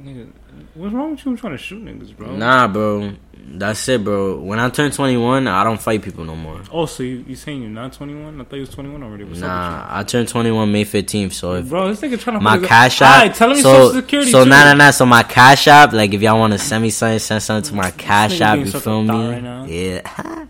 nigga, 0.00 0.30
what's 0.74 0.94
wrong 0.94 1.12
with 1.12 1.24
you 1.24 1.36
trying 1.36 1.52
to 1.52 1.58
shoot 1.58 1.84
niggas, 1.84 2.16
bro? 2.16 2.34
Nah, 2.36 2.68
bro. 2.68 3.14
That's 3.48 3.88
it, 3.88 4.02
bro. 4.02 4.38
When 4.40 4.58
I 4.58 4.68
turn 4.70 4.90
21, 4.90 5.46
I 5.46 5.62
don't 5.64 5.80
fight 5.80 6.02
people 6.02 6.24
no 6.24 6.34
more. 6.34 6.60
Oh, 6.72 6.86
so 6.86 7.02
you, 7.02 7.24
you 7.28 7.36
saying 7.36 7.62
you're 7.62 7.70
not 7.70 7.92
21? 7.92 8.40
I 8.40 8.44
thought 8.44 8.56
you 8.56 8.60
was 8.60 8.70
21 8.70 9.02
already. 9.02 9.24
What's 9.24 9.38
Nah, 9.40 9.86
I 9.88 10.02
turned 10.02 10.28
21 10.28 10.70
May 10.72 10.84
15th. 10.84 11.32
So 11.32 11.54
if? 11.54 11.68
Bro, 11.68 11.88
this 11.94 12.00
nigga 12.00 12.18
trying 12.20 12.38
to 12.38 12.42
my 12.42 12.58
cash 12.58 13.00
app, 13.02 13.22
right, 13.22 13.34
tell 13.34 13.50
him 13.52 13.56
so 13.58 13.62
social 13.62 14.00
security. 14.00 14.30
so 14.32 14.44
too. 14.44 14.50
nah 14.50 14.64
nah 14.64 14.74
nah. 14.74 14.90
So 14.90 15.06
my 15.06 15.22
cash 15.22 15.68
app, 15.68 15.92
like 15.92 16.12
if 16.12 16.22
y'all 16.22 16.38
want 16.38 16.52
to 16.54 16.58
send 16.58 16.82
me 16.82 16.90
something, 16.90 17.18
send 17.20 17.42
something 17.42 17.70
to 17.70 17.76
my 17.76 17.90
cash 17.92 18.40
app. 18.40 18.58
You 18.58 18.66
feel 18.70 19.02
me? 19.02 19.08
right. 19.28 19.68
Yeah. 19.68 20.46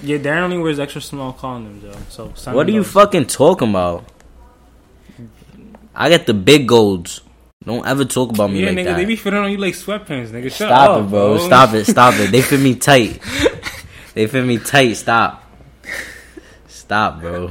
Yeah, 0.00 0.18
Darren 0.18 0.42
only 0.42 0.58
wears 0.58 0.78
extra 0.78 1.00
small 1.00 1.32
condoms, 1.32 1.82
though. 1.82 2.30
So 2.36 2.52
What 2.52 2.68
are 2.68 2.70
you 2.70 2.84
those. 2.84 2.92
fucking 2.92 3.26
talking 3.26 3.70
about? 3.70 4.04
I 5.92 6.08
got 6.08 6.26
the 6.26 6.34
big 6.34 6.68
golds. 6.68 7.22
Don't 7.64 7.86
ever 7.86 8.04
talk 8.04 8.30
about 8.30 8.50
me 8.50 8.60
Yeah, 8.60 8.68
like 8.70 8.78
nigga, 8.78 8.84
that. 8.84 8.96
they 8.96 9.04
be 9.04 9.16
fitting 9.16 9.38
on 9.40 9.50
you 9.50 9.58
like 9.58 9.74
sweatpants, 9.74 10.28
nigga. 10.28 10.44
Shut 10.44 10.68
Stop 10.68 10.90
up, 10.90 11.04
it, 11.06 11.10
bro. 11.10 11.38
Stop 11.38 11.74
it. 11.74 11.84
Stop 11.86 12.14
it. 12.14 12.30
They 12.30 12.40
fit 12.40 12.60
me 12.60 12.74
tight. 12.88 13.20
they 14.14 14.26
fit 14.26 14.44
me 14.46 14.58
tight. 14.58 14.92
Stop. 14.94 15.44
Stop, 16.68 17.20
bro. 17.20 17.50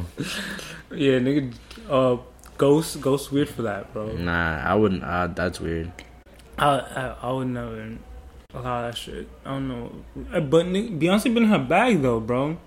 Yeah, 0.92 1.20
nigga. 1.20 1.54
Uh, 1.90 2.18
ghost, 2.58 3.00
ghost, 3.02 3.32
weird 3.32 3.50
for 3.50 3.64
that, 3.64 3.94
bro. 3.94 4.08
Nah, 4.14 4.64
I 4.64 4.74
wouldn't. 4.76 5.04
Uh, 5.04 5.28
that's 5.28 5.60
weird. 5.60 5.92
I, 6.58 6.80
I, 6.80 7.16
I 7.22 7.32
would 7.34 7.48
never 7.50 7.98
allow 8.54 8.82
that 8.84 8.98
shit. 8.98 9.28
I 9.46 9.52
don't 9.52 9.68
know, 9.68 9.92
Uh, 10.34 10.40
but 10.40 10.66
nigga, 10.66 11.00
Beyonce 11.00 11.26
been 11.34 11.44
in 11.44 11.50
her 11.50 11.60
bag 11.60 12.02
though, 12.02 12.20
bro. 12.22 12.58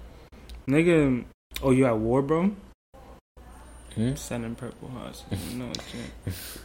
Nigga, 0.68 1.24
oh, 1.62 1.70
you 1.72 1.86
at 1.86 1.96
war, 1.98 2.22
bro? 2.22 2.54
Hmm? 3.94 4.14
Sending 4.14 4.54
purple 4.54 4.88
hearts. 4.88 5.24
No. 5.54 5.70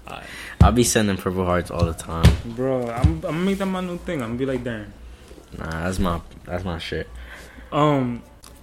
Alright. 0.08 0.26
I'll 0.62 0.72
be 0.72 0.84
sending 0.84 1.18
purple 1.18 1.46
hearts 1.46 1.72
all 1.72 1.86
the 1.86 1.94
time. 1.94 2.26
Bro, 2.46 2.90
I'm, 2.90 3.02
I'm 3.14 3.20
gonna 3.22 3.38
make 3.38 3.58
that 3.58 3.66
my 3.66 3.82
new 3.82 3.98
thing. 3.98 4.22
I'm 4.22 4.30
gonna 4.30 4.40
be 4.40 4.46
like, 4.46 4.64
damn. 4.64 4.94
Nah, 5.58 5.70
that's 5.84 6.00
my 6.00 6.22
that's 6.46 6.64
my 6.64 6.78
shit. 6.78 7.08
Um, 7.72 8.22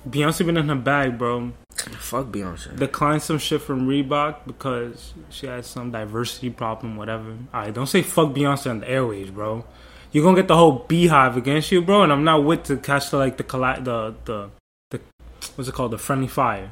Beyonce 0.09 0.47
been 0.47 0.57
in 0.57 0.69
her 0.69 0.75
bag, 0.75 1.19
bro. 1.19 1.53
Fuck 1.99 2.27
Beyonce. 2.27 2.77
Declined 2.79 3.23
some 3.23 3.39
shit 3.39 3.61
from 3.63 3.89
Reebok 3.89 4.47
because 4.47 5.15
she 5.31 5.47
had 5.47 5.65
some 5.65 5.91
diversity 5.91 6.51
problem, 6.51 6.97
whatever. 6.97 7.37
Alright, 7.53 7.75
don't 7.75 7.87
say 7.87 8.03
fuck 8.03 8.29
Beyonce 8.29 8.71
on 8.71 8.81
the 8.81 8.89
airways, 8.89 9.31
bro. 9.31 9.65
You're 10.13 10.25
gonna 10.25 10.37
get 10.37 10.49
the 10.49 10.57
whole 10.57 10.85
beehive 10.87 11.37
against 11.37 11.73
you, 11.73 11.83
bro. 11.83 12.03
And 12.03 12.13
I'm 12.13 12.25
not 12.25 12.45
with 12.45 12.65
to 12.65 12.77
catch 12.77 13.11
the 13.11 13.17
like 13.19 13.37
the 13.39 13.45
colla- 13.45 13.81
the 13.81 14.15
the 14.25 14.51
the 14.91 15.01
what's 15.57 15.69
it 15.69 15.75
called 15.75 15.91
the 15.93 15.99
friendly 15.99 16.29
fire. 16.29 16.71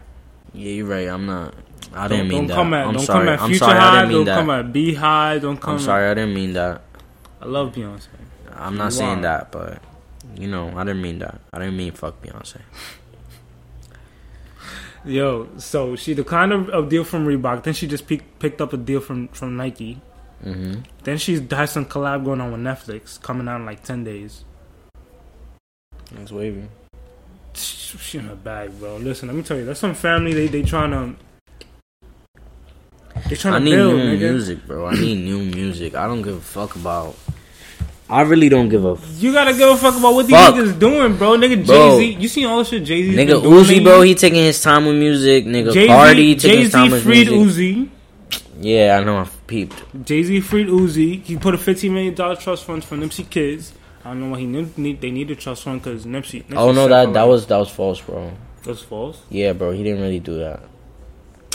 Yeah, 0.53 0.71
you're 0.73 0.87
right. 0.87 1.09
I'm 1.09 1.27
not. 1.27 1.55
I 1.95 2.07
Don't, 2.09 2.19
didn't 2.19 2.29
mean 2.29 2.47
that. 2.47 2.49
don't 2.49 2.49
that. 2.49 2.55
come 2.55 2.75
at 2.75 2.87
I'm 2.87 2.95
don't 2.95 3.03
sorry. 3.05 3.25
come 3.27 3.35
at 3.35 3.41
I'm 3.41 3.49
Future 3.49 3.65
sorry. 3.65 3.79
I 3.79 3.81
High. 3.81 4.01
didn't 4.03 4.09
mean 4.09 4.17
Don't 4.19 4.25
that. 4.27 4.39
come 4.41 4.51
at 4.51 4.73
Beehive. 4.73 5.43
Don't 5.43 5.61
come. 5.61 5.75
I'm 5.75 5.81
sorry. 5.81 6.11
I 6.11 6.15
didn't 6.15 6.35
mean 6.35 6.53
that. 6.55 6.83
I 7.41 7.47
love 7.47 7.73
Beyonce. 7.75 8.09
I'm 8.55 8.77
not 8.77 8.87
You 8.87 8.91
saying 8.91 9.19
are. 9.21 9.23
that, 9.23 9.53
but 9.53 9.83
you 10.37 10.49
know, 10.49 10.69
I 10.77 10.85
didn't 10.85 11.03
mean 11.03 11.19
that. 11.21 11.41
I 11.53 11.59
didn't 11.61 11.77
mean 11.77 11.93
fuck 11.93 12.21
Beyonce. 12.23 12.61
Yo, 15.05 15.49
so 15.57 15.97
she 15.97 16.15
declined 16.15 16.53
a, 16.53 16.79
a 16.81 16.87
deal 16.87 17.05
from 17.05 17.27
Reebok. 17.27 17.63
Then 17.63 17.73
she 17.73 17.87
just 17.87 18.07
pick, 18.07 18.39
picked 18.39 18.61
up 18.61 18.73
a 18.73 18.77
deal 18.77 19.01
from 19.01 19.29
from 19.29 19.57
Nike. 19.57 20.01
Mm-hmm. 20.45 20.81
Then 21.05 21.19
she 21.19 21.41
has 21.51 21.71
some 21.71 21.87
collab 21.87 22.25
going 22.25 22.41
on 22.41 22.53
with 22.53 22.61
Netflix 22.61 23.21
coming 23.21 23.49
out 23.49 23.57
in 23.61 23.67
like 23.67 23.83
ten 23.83 24.05
days. 24.05 24.45
That's 26.13 26.33
wavy. 26.33 26.69
She 27.55 28.19
in 28.19 28.25
her 28.25 28.35
bag, 28.37 28.79
bro. 28.79 28.97
Listen, 28.97 29.29
let 29.29 29.37
me 29.37 29.43
tell 29.43 29.57
you, 29.59 29.65
that's 29.65 29.81
some 29.81 29.95
family. 29.95 30.33
They 30.33 30.47
they 30.47 30.63
trying 30.63 30.91
to 30.93 31.17
they 33.29 33.37
trying 33.37 33.55
I 33.55 33.59
to 33.59 33.65
need 33.65 33.71
build, 33.77 33.95
new 33.97 34.17
nigga. 34.17 34.31
music, 34.33 34.67
bro. 34.67 34.87
I 34.87 34.95
need 34.95 35.17
new 35.25 35.39
music. 35.39 35.95
I 35.95 36.07
don't 36.07 36.23
give 36.23 36.37
a 36.37 36.41
fuck 36.41 36.77
about. 36.77 37.17
I 38.09 38.23
really 38.23 38.49
don't 38.49 38.69
give 38.69 38.85
a 38.85 38.99
You 39.19 39.33
gotta 39.33 39.53
give 39.53 39.69
a 39.69 39.77
fuck 39.77 39.97
about 39.97 40.15
what 40.15 40.27
these 40.27 40.35
niggas 40.37 40.79
doing, 40.81 41.17
bro. 41.17 41.37
Nigga, 41.37 41.65
Jay 41.65 41.99
Z. 41.99 42.21
You 42.21 42.29
seen 42.29 42.47
all 42.47 42.59
the 42.59 42.65
shit 42.65 42.83
Jay 42.85 43.05
Z? 43.05 43.17
nigga 43.17 43.41
Uzi, 43.41 43.83
bro. 43.85 44.03
He 44.03 44.15
taking 44.17 44.43
his 44.43 44.61
time 44.61 44.87
with 44.87 44.97
music. 44.97 45.45
Nigga 45.45 45.73
Jay 45.73 45.87
Cardi 45.87 46.35
taking 46.35 46.51
Jay 46.51 46.63
his 46.65 46.73
time 46.73 46.87
Z 46.89 46.93
with 46.93 47.03
freed 47.05 47.29
music. 47.31 47.77
Uzi. 47.77 47.89
Yeah, 48.61 48.99
I 49.01 49.05
know. 49.05 49.19
I 49.19 49.29
peeped. 49.47 50.05
Jay 50.05 50.23
Z 50.25 50.41
freed 50.41 50.67
Uzi. 50.67 51.23
He 51.23 51.37
put 51.37 51.55
a 51.55 51.59
fifteen 51.59 51.95
million 51.95 52.15
dollar 52.15 52.35
trust 52.37 52.65
fund 52.65 52.83
for 52.85 52.97
Nipsey 52.97 53.29
kids. 53.31 53.73
I 54.05 54.09
don't 54.09 54.21
know 54.21 54.31
why 54.31 54.39
he 54.41 54.47
need, 54.47 54.79
need 54.79 55.01
they 55.01 55.11
need 55.11 55.29
to 55.29 55.37
trust 55.37 55.67
one 55.67 55.79
because 55.79 56.07
Nipsey, 56.07 56.45
Nipsey. 56.45 56.57
Oh 56.57 56.73
no, 56.73 56.89
that 56.89 57.13
that 57.13 57.25
was 57.25 57.47
that 57.47 57.59
was 57.59 57.71
false, 57.71 58.01
bro. 58.01 58.33
that's 58.65 58.81
false. 58.83 59.21
Yeah, 59.29 59.53
bro. 59.53 59.73
He 59.73 59.83
didn't 59.83 60.01
really 60.01 60.21
do 60.21 60.39
that. 60.39 60.61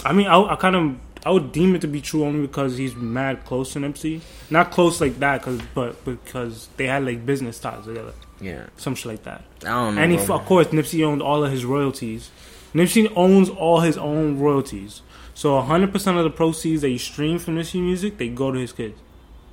I 0.04 0.14
mean, 0.14 0.28
I, 0.28 0.40
I 0.40 0.56
kind 0.56 0.76
of 0.76 0.96
I 1.26 1.32
would 1.32 1.52
deem 1.52 1.74
it 1.74 1.82
to 1.82 1.88
be 1.88 2.02
true 2.02 2.24
only 2.24 2.46
because 2.46 2.78
he's 2.78 2.96
mad 2.96 3.46
close 3.46 3.74
to 3.74 3.80
Nipsey. 3.80 4.22
Not 4.52 4.70
close 4.70 5.02
like 5.02 5.18
that, 5.20 5.42
cause 5.42 5.60
but 5.74 6.06
because 6.06 6.70
they 6.78 6.86
had 6.86 7.04
like 7.04 7.26
business 7.26 7.58
ties 7.58 7.86
together, 7.86 8.14
Yeah, 8.40 8.68
some 8.78 8.94
shit 8.94 9.08
like 9.08 9.24
that. 9.24 9.44
I 9.64 9.70
don't 9.70 9.96
know. 9.96 10.02
And 10.02 10.12
he, 10.12 10.24
bro. 10.24 10.36
of 10.36 10.46
course, 10.46 10.68
Nipsey 10.68 11.04
owned 11.04 11.24
all 11.24 11.44
of 11.44 11.52
his 11.52 11.66
royalties. 11.66 12.30
Nipsey 12.76 13.12
owns 13.16 13.50
all 13.50 13.80
his 13.80 13.98
own 13.98 14.38
royalties. 14.38 15.02
So 15.34 15.60
100% 15.62 16.18
of 16.18 16.24
the 16.24 16.30
proceeds 16.30 16.82
that 16.82 16.90
you 16.90 16.98
stream 16.98 17.40
from 17.40 17.56
Nipsey 17.56 17.82
music, 17.82 18.18
they 18.18 18.30
go 18.30 18.52
to 18.52 18.60
his 18.60 18.72
kids, 18.72 19.00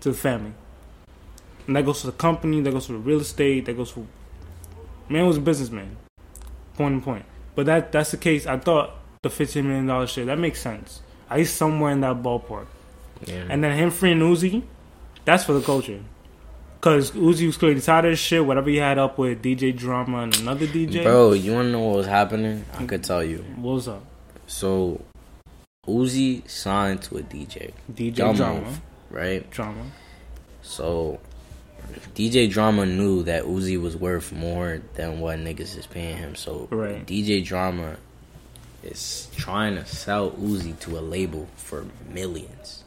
to 0.00 0.10
the 0.10 0.16
family. 0.16 0.52
And 1.66 1.76
that 1.76 1.84
goes 1.84 2.00
to 2.00 2.06
the 2.06 2.12
company, 2.12 2.60
that 2.60 2.70
goes 2.72 2.86
to 2.86 2.92
the 2.92 2.98
real 2.98 3.20
estate, 3.20 3.66
that 3.66 3.76
goes 3.76 3.90
for. 3.90 4.06
Man 5.08 5.26
was 5.26 5.36
a 5.36 5.40
businessman. 5.40 5.96
Point 6.74 6.94
and 6.94 7.02
point. 7.02 7.24
But 7.54 7.66
that 7.66 7.92
that's 7.92 8.10
the 8.10 8.16
case. 8.16 8.46
I 8.46 8.58
thought 8.58 8.94
the 9.22 9.28
$15 9.28 9.64
million 9.64 10.06
shit, 10.06 10.26
that 10.26 10.38
makes 10.38 10.60
sense. 10.60 11.00
At 11.30 11.38
least 11.38 11.56
somewhere 11.56 11.92
in 11.92 12.00
that 12.00 12.22
ballpark. 12.22 12.66
Yeah. 13.24 13.46
And 13.48 13.62
then 13.62 13.76
him 13.76 13.90
freeing 13.90 14.18
Uzi, 14.18 14.62
that's 15.24 15.44
for 15.44 15.52
the 15.52 15.60
culture. 15.60 16.00
Cause 16.80 17.12
Uzi 17.12 17.46
was 17.46 17.56
clearly 17.56 17.80
tired 17.80 18.06
of 18.06 18.12
this 18.12 18.18
shit. 18.18 18.44
Whatever 18.44 18.68
he 18.68 18.78
had 18.78 18.98
up 18.98 19.16
with 19.16 19.40
DJ 19.40 19.76
Drama 19.76 20.22
and 20.22 20.36
another 20.40 20.66
DJ. 20.66 21.04
Bro, 21.04 21.34
you 21.34 21.52
wanna 21.52 21.70
know 21.70 21.80
what 21.80 21.96
was 21.98 22.06
happening? 22.06 22.64
I 22.76 22.84
could 22.86 23.04
tell 23.04 23.22
you. 23.22 23.44
What 23.54 23.74
was 23.74 23.88
up? 23.88 24.02
So, 24.48 25.00
Uzi 25.86 26.48
signed 26.50 27.08
with 27.12 27.28
DJ, 27.30 27.72
DJ 27.92 28.16
Dumb 28.16 28.34
Drama. 28.36 28.60
move. 28.62 28.80
right? 29.10 29.48
Drama. 29.50 29.84
So, 30.62 31.20
DJ 32.14 32.50
Drama 32.50 32.86
knew 32.86 33.22
that 33.24 33.44
Uzi 33.44 33.80
was 33.80 33.96
worth 33.96 34.32
more 34.32 34.80
than 34.94 35.20
what 35.20 35.38
niggas 35.38 35.76
is 35.78 35.86
paying 35.86 36.16
him. 36.16 36.34
So, 36.36 36.68
Right. 36.70 37.04
DJ 37.06 37.44
Drama 37.44 37.96
is 38.82 39.28
trying 39.36 39.76
to 39.76 39.84
sell 39.86 40.30
Uzi 40.32 40.78
to 40.80 40.98
a 40.98 41.00
label 41.00 41.48
for 41.56 41.86
millions. 42.10 42.84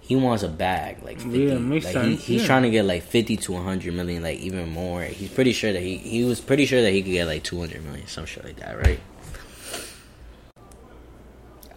He 0.00 0.16
wants 0.16 0.42
a 0.42 0.48
bag, 0.48 1.04
like 1.04 1.20
50. 1.20 1.38
Yeah, 1.38 1.58
makes 1.58 1.84
like 1.84 1.94
sense, 1.94 2.24
He, 2.24 2.32
he's 2.34 2.42
yeah. 2.42 2.46
trying 2.48 2.62
to 2.64 2.70
get 2.70 2.84
like 2.84 3.02
50 3.04 3.36
to 3.36 3.52
100 3.52 3.94
million, 3.94 4.22
like 4.24 4.40
even 4.40 4.68
more. 4.70 5.02
He's 5.04 5.30
pretty 5.30 5.52
sure 5.52 5.72
that 5.72 5.80
he, 5.82 5.98
he 5.98 6.24
was 6.24 6.40
pretty 6.40 6.66
sure 6.66 6.82
that 6.82 6.90
he 6.92 7.00
could 7.02 7.12
get 7.12 7.26
like 7.26 7.44
200 7.44 7.84
million, 7.84 8.06
some 8.08 8.26
shit 8.26 8.44
like 8.44 8.56
that, 8.56 8.76
right? 8.76 8.98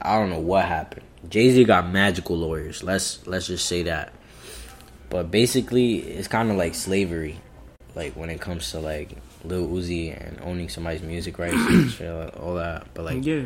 I 0.01 0.20
don't 0.20 0.30
know 0.32 0.39
what 0.39 0.66
happened. 0.66 1.05
Jay 1.30 1.49
Z 1.51 1.64
got 1.64 1.89
magical 1.89 2.38
lawyers. 2.38 2.84
Let's 2.84 3.26
let's 3.26 3.47
just 3.47 3.66
say 3.68 3.84
that. 3.84 4.11
But 5.14 5.30
basically, 5.32 5.97
it's 5.99 6.28
kind 6.28 6.49
of 6.51 6.57
like 6.57 6.74
slavery, 6.76 7.39
like 7.95 8.14
when 8.16 8.30
it 8.30 8.41
comes 8.41 8.72
to 8.72 8.80
like 8.80 9.09
Lil 9.45 9.68
Uzi 9.68 10.09
and 10.11 10.39
owning 10.41 10.70
somebody's 10.70 11.03
music 11.03 11.38
rights 11.38 11.53
and 11.55 11.91
shit, 11.97 12.09
all 12.36 12.55
that. 12.55 12.88
But 12.95 13.05
like, 13.05 13.24
yeah. 13.26 13.43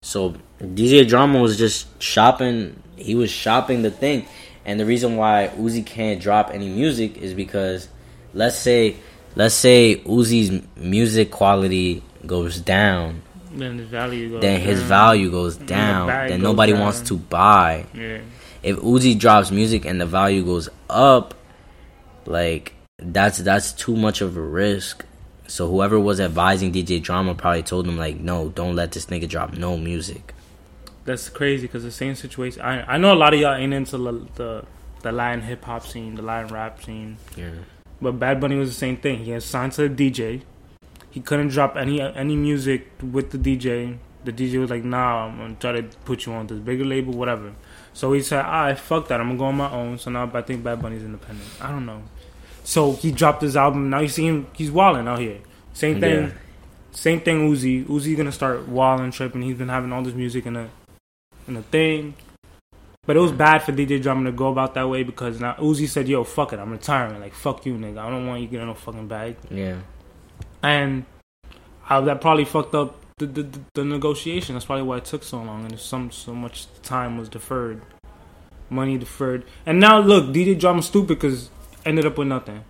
so 0.00 0.36
DJ 0.62 1.06
Drama 1.08 1.40
was 1.40 1.58
just 1.58 2.00
shopping. 2.00 2.80
He 2.96 3.14
was 3.16 3.30
shopping 3.30 3.82
the 3.82 3.90
thing, 3.90 4.26
and 4.64 4.78
the 4.78 4.86
reason 4.86 5.16
why 5.16 5.50
Uzi 5.58 5.84
can't 5.84 6.20
drop 6.22 6.50
any 6.54 6.68
music 6.68 7.16
is 7.18 7.34
because, 7.34 7.88
let's 8.32 8.56
say, 8.56 8.94
let's 9.34 9.54
say 9.56 9.96
Uzi's 10.06 10.62
music 10.76 11.30
quality 11.32 12.02
goes 12.26 12.60
down, 12.60 13.22
Then 13.52 13.78
his 13.78 13.88
value 13.88 14.30
goes. 14.30 14.40
then 14.42 14.60
his 14.60 14.78
down. 14.80 14.88
value 14.88 15.30
goes 15.30 15.58
the 15.58 15.64
down. 15.66 16.06
bag 16.06 16.30
Then 16.30 16.40
goes 16.40 16.44
nobody 16.50 16.72
down. 16.72 16.80
wants 16.82 17.00
to 17.02 17.16
buy. 17.16 17.86
Yeah. 17.94 18.18
If 18.68 18.76
Uzi 18.80 19.18
drops 19.18 19.50
music 19.50 19.86
and 19.86 19.98
the 19.98 20.04
value 20.04 20.44
goes 20.44 20.68
up, 20.90 21.32
like 22.26 22.74
that's 22.98 23.38
that's 23.38 23.72
too 23.72 23.96
much 23.96 24.20
of 24.20 24.36
a 24.36 24.42
risk. 24.42 25.06
So 25.46 25.70
whoever 25.70 25.98
was 25.98 26.20
advising 26.20 26.70
DJ 26.70 27.02
Drama 27.02 27.34
probably 27.34 27.62
told 27.62 27.88
him 27.88 27.96
like, 27.96 28.20
no, 28.20 28.50
don't 28.50 28.76
let 28.76 28.92
this 28.92 29.06
nigga 29.06 29.26
drop 29.26 29.54
no 29.54 29.78
music. 29.78 30.34
That's 31.06 31.30
crazy 31.30 31.66
because 31.66 31.82
the 31.82 31.90
same 31.90 32.14
situation. 32.14 32.60
I 32.60 32.96
I 32.96 32.98
know 32.98 33.14
a 33.14 33.16
lot 33.16 33.32
of 33.32 33.40
y'all 33.40 33.54
ain't 33.54 33.72
into 33.72 33.96
the 33.96 34.12
the, 34.34 34.64
the 35.00 35.12
Latin 35.12 35.40
hip 35.40 35.64
hop 35.64 35.86
scene, 35.86 36.16
the 36.16 36.22
Latin 36.22 36.52
rap 36.52 36.84
scene. 36.84 37.16
Yeah. 37.38 37.52
But 38.02 38.18
Bad 38.18 38.38
Bunny 38.38 38.56
was 38.56 38.68
the 38.68 38.76
same 38.76 38.98
thing. 38.98 39.24
He 39.24 39.32
was 39.32 39.46
signed 39.46 39.72
to 39.72 39.88
the 39.88 40.10
DJ. 40.10 40.42
He 41.10 41.20
couldn't 41.20 41.48
drop 41.48 41.74
any 41.74 42.02
any 42.02 42.36
music 42.36 42.90
with 43.02 43.30
the 43.30 43.38
DJ. 43.38 43.96
The 44.24 44.32
DJ 44.32 44.60
was 44.60 44.68
like, 44.68 44.84
"Nah, 44.84 45.24
I'm 45.24 45.38
gonna 45.38 45.56
try 45.58 45.72
to 45.72 45.84
put 46.04 46.26
you 46.26 46.34
on 46.34 46.48
this 46.48 46.58
bigger 46.58 46.84
label, 46.84 47.14
whatever." 47.14 47.54
So 47.98 48.12
he 48.12 48.22
said, 48.22 48.44
"Alright, 48.44 48.78
fuck 48.78 49.08
that. 49.08 49.20
I'm 49.20 49.26
gonna 49.26 49.38
go 49.40 49.44
on 49.46 49.56
my 49.56 49.72
own." 49.72 49.98
So 49.98 50.08
now 50.08 50.30
I 50.32 50.42
think 50.42 50.62
Bad 50.62 50.80
Bunny's 50.80 51.02
independent. 51.02 51.48
I 51.60 51.72
don't 51.72 51.84
know. 51.84 52.00
So 52.62 52.92
he 52.92 53.10
dropped 53.10 53.42
his 53.42 53.56
album. 53.56 53.90
Now 53.90 53.98
you 53.98 54.06
see 54.06 54.24
him. 54.24 54.46
He's 54.52 54.70
walling 54.70 55.08
out 55.08 55.18
here. 55.18 55.38
Same 55.72 55.98
thing. 55.98 56.26
Yeah. 56.26 56.30
Same 56.92 57.20
thing. 57.20 57.50
Uzi. 57.50 57.84
Uzi 57.86 58.16
gonna 58.16 58.30
start 58.30 58.68
walling, 58.68 59.10
tripping. 59.10 59.42
He's 59.42 59.56
been 59.56 59.68
having 59.68 59.92
all 59.92 60.02
this 60.02 60.14
music 60.14 60.46
in 60.46 60.54
a 60.54 60.68
in 61.48 61.56
a 61.56 61.62
thing. 61.62 62.14
But 63.04 63.16
it 63.16 63.20
was 63.20 63.32
bad 63.32 63.64
for 63.64 63.72
DJ 63.72 64.00
Drama 64.00 64.30
to 64.30 64.36
go 64.36 64.46
about 64.46 64.74
that 64.74 64.88
way 64.88 65.02
because 65.02 65.40
now 65.40 65.54
Uzi 65.54 65.88
said, 65.88 66.06
"Yo, 66.06 66.22
fuck 66.22 66.52
it, 66.52 66.60
I'm 66.60 66.70
retiring. 66.70 67.20
Like, 67.20 67.34
fuck 67.34 67.66
you, 67.66 67.74
nigga. 67.74 67.98
I 67.98 68.10
don't 68.10 68.28
want 68.28 68.42
you 68.42 68.46
getting 68.46 68.68
no 68.68 68.74
fucking 68.74 69.08
bag." 69.08 69.34
Yeah. 69.50 69.78
And 70.62 71.04
how 71.82 72.02
that 72.02 72.20
probably 72.20 72.44
fucked 72.44 72.76
up 72.76 72.97
the, 73.18 73.26
the 73.26 73.60
the 73.74 73.84
negotiation. 73.84 74.54
That's 74.54 74.64
probably 74.64 74.84
why 74.84 74.98
it 74.98 75.04
took 75.04 75.22
so 75.22 75.42
long 75.42 75.64
and 75.64 75.78
some 75.78 76.10
so 76.10 76.34
much 76.34 76.66
time 76.82 77.18
was 77.18 77.28
deferred, 77.28 77.82
money 78.70 78.96
deferred. 78.98 79.44
And 79.66 79.80
now 79.80 80.00
look, 80.00 80.26
DJ 80.26 80.58
Drama 80.58 80.82
stupid 80.82 81.08
because 81.18 81.50
ended 81.84 82.06
up 82.06 82.18
with 82.18 82.28
nothing. 82.28 82.64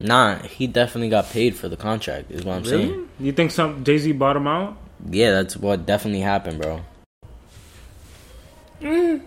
Nah, 0.00 0.38
he 0.38 0.66
definitely 0.66 1.08
got 1.08 1.30
paid 1.30 1.56
for 1.56 1.68
the 1.68 1.76
contract. 1.76 2.30
Is 2.30 2.44
what 2.44 2.56
I'm 2.56 2.62
Really? 2.64 2.88
saying. 2.88 3.08
You 3.20 3.32
think 3.32 3.50
some 3.50 3.84
Jay 3.84 3.98
Z 3.98 4.12
bought 4.12 4.36
him 4.36 4.46
out? 4.46 4.76
Yeah, 5.10 5.30
that's 5.32 5.56
what 5.56 5.86
definitely 5.86 6.20
happened, 6.20 6.60
bro. 6.60 6.80
Mm. 8.80 9.22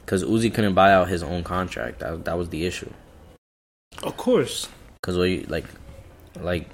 Because 0.00 0.24
Uzi 0.24 0.52
couldn't 0.52 0.74
buy 0.74 0.92
out 0.92 1.08
his 1.08 1.22
own 1.22 1.44
contract. 1.44 1.98
That 2.00 2.24
that 2.24 2.38
was 2.38 2.48
the 2.48 2.64
issue. 2.64 2.90
Of 4.02 4.16
course. 4.16 4.68
Because 5.00 5.18
we 5.18 5.44
like, 5.44 5.64
like, 6.42 6.68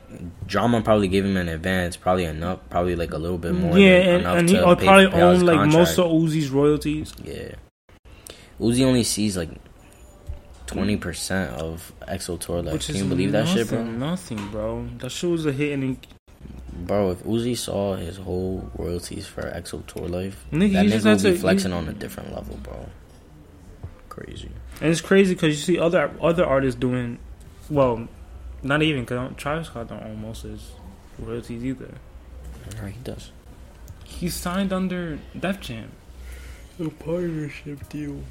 drama 0.46 0.80
probably 0.82 1.08
gave 1.08 1.24
him 1.24 1.36
an 1.36 1.48
advance, 1.48 1.96
probably 1.96 2.24
enough, 2.24 2.58
probably 2.70 2.96
like 2.96 3.12
a 3.12 3.18
little 3.18 3.38
bit 3.38 3.54
more. 3.54 3.78
yeah, 3.78 3.98
than 4.00 4.08
and, 4.08 4.20
enough 4.22 4.38
and 4.38 4.48
he 4.48 4.54
pay- 4.56 4.62
probably 4.62 4.84
pay 4.86 4.90
out 4.92 5.02
his 5.32 5.42
owned 5.42 5.46
like 5.46 5.68
most 5.70 5.98
of 5.98 6.06
Uzi's 6.06 6.50
royalties. 6.50 7.12
Yeah. 7.22 7.54
Uzi 8.60 8.84
only 8.84 9.02
sees 9.04 9.36
like 9.36 9.50
twenty 10.66 10.96
percent 10.96 11.50
of 11.60 11.92
XO 12.08 12.38
tour 12.38 12.62
left. 12.62 12.72
Which 12.74 12.86
Can 12.86 12.96
you 12.96 13.04
believe 13.04 13.32
that 13.32 13.48
shit, 13.48 13.68
bro? 13.68 13.82
nothing, 13.84 14.36
Nothing, 14.36 14.48
bro. 14.50 14.88
That 14.98 15.10
shit 15.10 15.30
was 15.30 15.44
a 15.46 15.52
hit, 15.52 15.72
and 15.72 15.82
he, 15.82 15.98
Bro, 16.76 17.12
if 17.12 17.22
Uzi 17.24 17.56
saw 17.56 17.94
his 17.96 18.16
whole 18.16 18.70
royalties 18.76 19.26
for 19.26 19.42
XO 19.42 19.86
tour 19.86 20.08
life, 20.08 20.44
Nigga, 20.52 20.72
that 20.72 20.86
nigga 20.86 21.04
would 21.04 21.22
be 21.22 21.32
to- 21.32 21.38
flexing 21.38 21.70
you- 21.70 21.76
on 21.76 21.88
a 21.88 21.92
different 21.92 22.34
level, 22.34 22.58
bro. 22.62 22.88
Crazy. 24.08 24.50
and 24.80 24.90
it's 24.90 25.00
crazy 25.00 25.34
because 25.34 25.50
you 25.56 25.62
see 25.74 25.78
other 25.78 26.10
other 26.20 26.44
artists 26.44 26.78
doing, 26.78 27.18
well, 27.70 28.06
not 28.64 28.82
even 28.82 29.02
because 29.02 29.32
Travis 29.36 29.68
Scott 29.68 29.88
don't 29.88 30.02
own 30.02 30.20
most 30.20 30.44
of 30.44 30.50
his 30.50 30.72
royalties 31.18 31.64
either. 31.64 31.94
Yeah, 32.74 32.88
he 32.88 32.98
does. 33.04 33.30
He 34.04 34.28
signed 34.28 34.72
under 34.72 35.18
Def 35.38 35.60
Jam. 35.60 35.92
A 36.80 36.88
partnership 36.88 37.88
deal. 37.88 38.22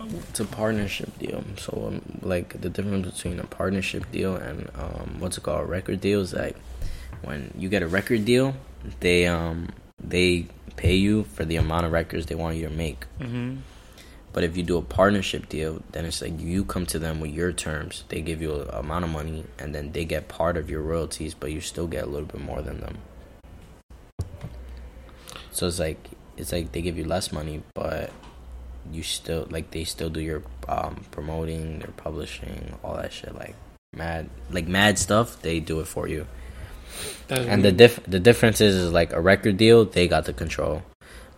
It's 0.00 0.40
a 0.40 0.44
partnership 0.44 1.16
deal. 1.18 1.44
So, 1.58 1.84
um, 1.88 2.18
like, 2.22 2.60
the 2.60 2.70
difference 2.70 3.10
between 3.10 3.38
a 3.38 3.44
partnership 3.44 4.10
deal 4.10 4.34
and 4.36 4.70
um, 4.74 5.16
what's 5.18 5.36
it 5.36 5.42
called, 5.42 5.60
a 5.60 5.64
record 5.64 6.00
deal 6.00 6.20
is 6.20 6.32
like 6.32 6.56
when 7.22 7.52
you 7.56 7.68
get 7.68 7.82
a 7.82 7.88
record 7.88 8.24
deal, 8.24 8.54
they 9.00 9.26
um 9.26 9.68
they 10.02 10.46
pay 10.76 10.94
you 10.94 11.24
for 11.24 11.44
the 11.44 11.56
amount 11.56 11.86
of 11.86 11.92
records 11.92 12.26
they 12.26 12.34
want 12.34 12.56
you 12.56 12.68
to 12.68 12.74
make. 12.74 13.04
Mm-hmm. 13.20 13.56
But 14.32 14.44
if 14.44 14.56
you 14.56 14.62
do 14.62 14.78
a 14.78 14.82
partnership 14.82 15.48
deal, 15.48 15.82
then 15.92 16.06
it's 16.06 16.22
like 16.22 16.40
you 16.40 16.64
come 16.64 16.86
to 16.86 16.98
them 16.98 17.20
with 17.20 17.32
your 17.32 17.52
terms. 17.52 18.04
They 18.08 18.22
give 18.22 18.40
you 18.40 18.52
a 18.52 18.78
amount 18.80 19.04
of 19.04 19.10
money, 19.10 19.44
and 19.58 19.74
then 19.74 19.92
they 19.92 20.04
get 20.04 20.28
part 20.28 20.56
of 20.56 20.70
your 20.70 20.80
royalties, 20.80 21.34
but 21.34 21.52
you 21.52 21.60
still 21.60 21.86
get 21.86 22.04
a 22.04 22.06
little 22.06 22.26
bit 22.26 22.40
more 22.40 22.62
than 22.62 22.80
them. 22.80 22.98
So 25.50 25.66
it's 25.66 25.78
like 25.78 25.98
it's 26.36 26.52
like 26.52 26.72
they 26.72 26.80
give 26.80 26.96
you 26.96 27.04
less 27.04 27.30
money, 27.30 27.62
but 27.74 28.10
you 28.90 29.02
still 29.02 29.46
like 29.50 29.70
they 29.70 29.84
still 29.84 30.08
do 30.08 30.20
your 30.20 30.42
um, 30.68 31.04
promoting, 31.10 31.80
their 31.80 31.92
publishing, 31.96 32.78
all 32.82 32.96
that 32.96 33.12
shit. 33.12 33.34
Like 33.34 33.54
mad, 33.94 34.30
like 34.50 34.66
mad 34.66 34.98
stuff. 34.98 35.42
They 35.42 35.60
do 35.60 35.80
it 35.80 35.86
for 35.86 36.08
you. 36.08 36.26
And 37.28 37.64
the 37.64 37.72
diff 37.72 38.00
the 38.06 38.20
difference 38.20 38.60
is, 38.60 38.74
is 38.74 38.92
like 38.92 39.12
a 39.12 39.20
record 39.20 39.56
deal, 39.56 39.84
they 39.84 40.08
got 40.08 40.24
the 40.24 40.32
control. 40.32 40.82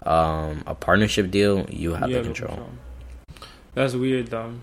Um, 0.03 0.65
a 0.67 0.75
partnership 0.75 1.31
deal, 1.31 1.67
you 1.71 1.95
have 1.95 2.11
Yeah, 2.11 2.19
the 2.19 2.25
control. 2.25 2.69
That's 3.75 3.95
weird, 3.95 4.29
though. 4.29 4.55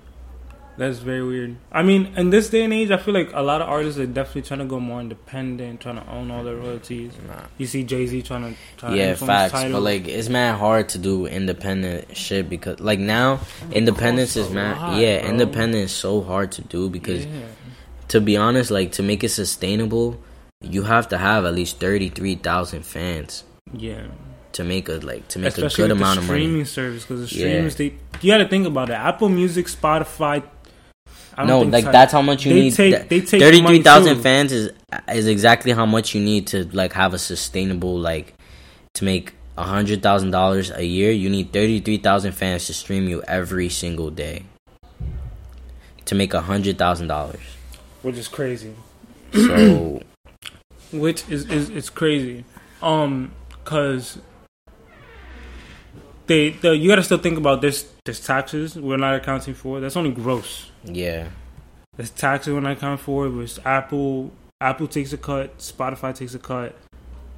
That's 0.78 0.99
very 0.99 1.24
weird. 1.24 1.57
I 1.72 1.84
mean, 1.84 2.14
in 2.16 2.30
this 2.30 2.49
day 2.49 2.64
and 2.64 2.74
age, 2.74 2.91
I 2.91 2.97
feel 2.97 3.14
like 3.14 3.30
a 3.34 3.41
lot 3.41 3.62
of 3.62 3.70
artists 3.70 3.99
are 3.99 4.05
definitely 4.05 4.43
trying 4.43 4.62
to 4.62 4.66
go 4.66 4.80
more 4.80 5.01
independent, 5.01 5.82
trying 5.82 5.97
to 5.97 6.09
own 6.09 6.32
all 6.32 6.43
their 6.43 6.55
royalties. 6.55 7.14
Nah. 7.28 7.43
You 7.57 7.68
see 7.68 7.84
Jay 7.84 8.07
Z 8.07 8.22
trying 8.24 8.55
to, 8.78 8.88
to 8.88 8.95
Yeah, 8.95 9.16
facts. 9.16 9.51
Tidal. 9.51 9.74
But 9.74 9.82
like, 9.82 10.07
it's 10.07 10.30
mad 10.30 10.57
hard 10.57 10.89
to 10.89 10.97
do 10.97 11.28
independent 11.28 12.16
shit 12.16 12.49
because, 12.49 12.80
like, 12.80 12.99
now 12.99 13.41
independence 13.72 14.38
is 14.38 14.47
oh, 14.47 14.51
a 14.51 14.53
mad. 14.53 14.78
lot, 14.78 14.99
yeah, 14.99 15.20
bro. 15.20 15.30
independence 15.30 15.91
is 15.91 15.97
so 15.97 16.22
hard 16.22 16.53
to 16.53 16.62
do 16.62 16.89
because, 16.89 17.26
yeah. 17.26 17.47
to 18.07 18.22
be 18.22 18.38
honest, 18.38 18.72
like 18.72 18.93
to 18.93 19.03
make 19.03 19.24
it 19.24 19.30
sustainable, 19.30 20.20
you 20.62 20.84
have 20.84 21.09
to 21.09 21.18
have 21.18 21.45
at 21.45 21.53
least 21.53 21.80
thirty 21.80 22.09
three 22.09 22.36
thousand 22.36 22.86
fans 22.86 23.43
yeah. 23.74 24.07
To 24.54 24.64
make 24.64 24.89
a 24.89 24.93
like 24.93 25.28
to 25.30 25.39
make 25.39 25.49
Especially 25.49 25.86
a 25.86 25.88
good 25.88 25.97
amount 25.97 26.16
the 26.16 26.22
of 26.22 26.26
streaming 26.28 26.66
service 26.66 27.04
because 27.04 27.30
the 27.30 27.38
Yeah. 27.38 27.68
they 27.70 27.93
you 28.22 28.32
got 28.32 28.38
to 28.39 28.47
think 28.47 28.68
about 28.68 28.89
it. 28.89 28.93
Apple 28.93 29.30
Music, 29.30 29.68
Spotify. 29.68 30.43
I 31.38 31.45
don't 31.45 31.47
No, 31.47 31.62
like 31.78 31.86
that's 31.86 32.12
how 32.12 32.22
much 32.22 32.45
you 32.45 32.54
they 32.54 32.62
need. 32.62 32.74
Take, 32.74 33.08
they 33.10 33.22
take 33.22 33.41
Thirty 33.41 33.62
money 33.62 33.78
three 33.78 33.84
thousand 33.84 34.22
fans 34.22 34.52
is 34.52 34.72
is 35.14 35.28
exactly 35.28 35.72
how 35.72 35.86
much 35.86 36.14
you 36.14 36.22
need 36.22 36.47
to 36.47 36.66
like 36.74 36.93
have 36.93 37.14
a 37.14 37.18
sustainable 37.20 37.97
like 37.97 38.34
to 38.95 39.06
make 39.06 39.34
a 39.58 39.64
hundred 39.64 40.04
thousand 40.04 40.32
dollars 40.32 40.72
a 40.72 40.84
year. 40.84 41.12
You 41.12 41.30
need 41.30 41.54
thirty 41.54 41.80
three 41.80 41.97
thousand 41.97 42.34
fans 42.34 42.68
to 42.68 42.74
stream 42.74 43.08
you 43.08 43.22
every 43.24 43.70
single 43.70 44.10
day 44.10 44.43
to 46.06 46.16
make 46.16 46.34
a 46.34 46.41
hundred 46.41 46.78
thousand 46.78 47.08
dollars. 47.08 47.39
which 48.02 48.18
is 48.18 48.28
crazy. 48.28 48.74
So 49.34 50.02
which 50.91 51.24
is 51.30 51.45
is 51.49 51.70
it's 51.70 51.89
crazy. 51.89 52.43
Um, 52.82 53.32
cause 53.64 54.18
they 56.32 56.49
the 56.49 56.75
you 56.75 56.88
gotta 56.89 57.03
still 57.03 57.17
think 57.17 57.38
about 57.38 57.61
this. 57.61 57.88
There's 58.05 58.19
taxes 58.25 58.75
we're 58.75 58.97
not 58.97 59.15
accounting 59.15 59.53
for. 59.53 59.79
That's 59.82 59.97
only 59.97 60.11
gross. 60.11 60.71
yeah, 60.86 61.27
There's 61.97 62.09
taxes 62.11 62.53
we're 62.53 62.61
not 62.61 62.73
accounting 62.77 63.03
for. 63.03 63.29
Which 63.29 63.59
Apple 63.65 64.32
Apple 64.59 64.88
takes 64.88 65.11
a 65.13 65.17
cut. 65.17 65.57
Spotify 65.59 66.15
takes 66.15 66.34
a 66.36 66.39
cut. 66.39 66.75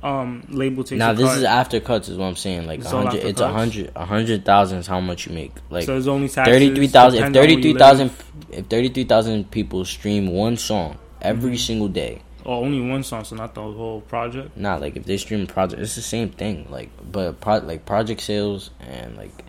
Um, 0.01 0.43
label 0.49 0.83
takes 0.83 0.99
now 0.99 1.13
this 1.13 1.29
cut. 1.29 1.37
is 1.37 1.43
after 1.45 1.79
cuts 1.79 2.09
is 2.09 2.17
what 2.17 2.25
I'm 2.25 2.35
saying. 2.35 2.67
Like 2.67 2.81
It's 2.81 2.91
hundred, 2.91 3.23
it's 3.23 3.39
a 3.39 3.47
hundred, 3.49 3.91
a 3.95 4.05
hundred 4.05 4.43
thousand 4.43 4.79
is 4.79 4.87
how 4.87 4.99
much 4.99 5.27
you 5.27 5.33
make. 5.33 5.53
Like 5.69 5.85
so 5.85 5.93
there's 5.93 6.07
only 6.09 6.27
taxes. 6.27 6.53
thirty 6.53 6.75
three 6.75 6.87
thousand. 6.87 7.23
If 7.23 7.33
thirty 7.33 7.61
three 7.61 7.73
thousand, 7.73 8.11
if 8.51 8.65
thirty 8.67 8.89
three 8.89 9.05
thousand 9.05 9.49
people 9.49 9.85
stream 9.85 10.27
one 10.27 10.57
song 10.57 10.97
every 11.21 11.51
Mm-hmm. 11.51 11.57
single 11.57 11.87
day. 11.87 12.21
Or 12.45 12.63
only 12.63 12.81
one 12.81 13.03
song, 13.03 13.23
so 13.23 13.35
not 13.35 13.55
the 13.55 13.61
whole 13.61 14.01
project. 14.01 14.55
Nah, 14.57 14.75
like 14.75 14.95
if 14.95 15.05
they 15.05 15.17
stream 15.17 15.47
project, 15.47 15.81
it's 15.81 15.95
the 15.95 16.01
same 16.01 16.29
thing. 16.29 16.67
Like, 16.69 16.89
but 17.11 17.39
pro- 17.41 17.57
like 17.57 17.85
project 17.85 18.21
sales 18.21 18.69
and 18.79 19.15
like 19.17 19.43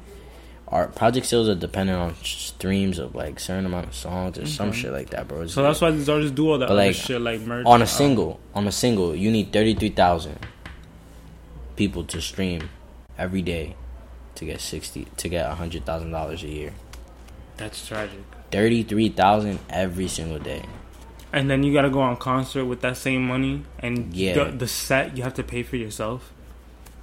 our 0.69 0.89
project 0.89 1.27
sales 1.27 1.49
are 1.49 1.55
dependent 1.55 1.99
on 1.99 2.15
streams 2.23 2.99
of 2.99 3.15
like 3.15 3.39
certain 3.39 3.67
amount 3.67 3.87
of 3.87 3.95
songs 3.95 4.39
or 4.39 4.47
some 4.47 4.73
shit 4.73 4.93
like 4.93 5.11
that, 5.11 5.29
bro. 5.29 5.43
It's 5.43 5.55
So 5.55 5.63
that's 5.63 5.81
why 5.81 5.91
these 5.91 6.09
artists 6.09 6.35
do 6.35 6.51
all 6.51 6.59
that 6.59 6.71
like, 6.71 6.95
shit 6.95 7.21
like 7.21 7.41
merch 7.43 7.67
on 7.67 7.83
a 7.83 7.87
single, 7.87 8.41
on 8.55 8.67
a 8.67 8.73
single, 8.73 9.15
you 9.15 9.31
need 9.31 9.53
thirty 9.53 9.75
three 9.75 9.91
thousand 9.91 10.39
people 11.77 12.05
to 12.05 12.21
stream 12.21 12.71
every 13.19 13.43
day 13.43 13.77
to 14.37 14.45
get 14.45 14.61
sixty 14.61 15.07
to 15.17 15.29
get 15.29 15.51
a 15.51 15.55
hundred 15.55 15.85
thousand 15.85 16.11
dollars 16.11 16.43
a 16.43 16.49
year. 16.49 16.73
That's 17.57 17.87
tragic. 17.87 18.19
Thirty 18.51 18.83
three 18.83 19.11
thousand 19.11 19.61
every 19.69 20.09
single 20.09 20.39
day. 20.39 20.65
And 21.35 21.51
then 21.51 21.65
you 21.65 21.73
gotta 21.75 21.91
go 21.91 22.01
on 22.01 22.17
concert 22.17 22.65
with 22.65 22.81
that 22.83 22.97
same 22.97 23.27
money, 23.27 23.55
and 23.81 24.15
Yeah. 24.15 24.35
the, 24.39 24.45
the 24.63 24.69
set 24.69 25.17
you 25.17 25.25
have 25.25 25.35
to 25.35 25.43
pay 25.43 25.63
for 25.65 25.77
yourself. 25.77 26.31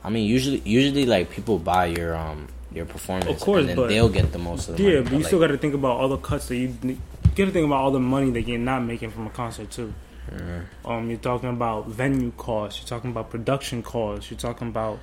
I 0.06 0.10
mean, 0.10 0.26
usually, 0.36 0.62
usually 0.64 1.06
like 1.06 1.30
people 1.30 1.60
buy 1.60 1.88
your 1.88 2.16
um 2.16 2.48
your 2.72 2.86
performance, 2.86 3.30
Of 3.30 3.40
course, 3.42 3.66
and 3.68 3.76
but- 3.76 3.90
they'll 3.90 4.08
get 4.20 4.32
the 4.32 4.40
most 4.40 4.70
of 4.70 4.78
the 4.78 4.84
Yeah, 4.84 4.90
money. 4.90 5.02
but 5.04 5.12
you 5.12 5.18
like, 5.20 5.28
still 5.28 5.40
gotta 5.46 5.58
think 5.58 5.74
about 5.74 5.98
all 6.00 6.08
the 6.08 6.18
cuts 6.30 6.48
that 6.48 6.56
you. 6.56 6.70
You 6.82 6.98
gotta 7.36 7.52
think 7.52 7.66
about 7.66 7.82
all 7.84 7.92
the 7.92 8.00
money 8.16 8.30
that 8.32 8.44
you're 8.48 8.58
not 8.74 8.82
making 8.92 9.12
from 9.12 9.28
a 9.28 9.30
concert 9.32 9.70
too. 9.70 9.94
Mhm. 10.32 10.64
Um, 10.86 11.10
you're 11.10 11.20
talking 11.20 11.50
about 11.50 11.88
venue 11.90 12.32
costs. 12.38 12.80
You're 12.80 12.88
talking 12.88 13.12
about 13.12 13.30
production 13.30 13.84
costs. 13.84 14.32
You're 14.32 14.40
talking 14.40 14.70
about 14.70 15.00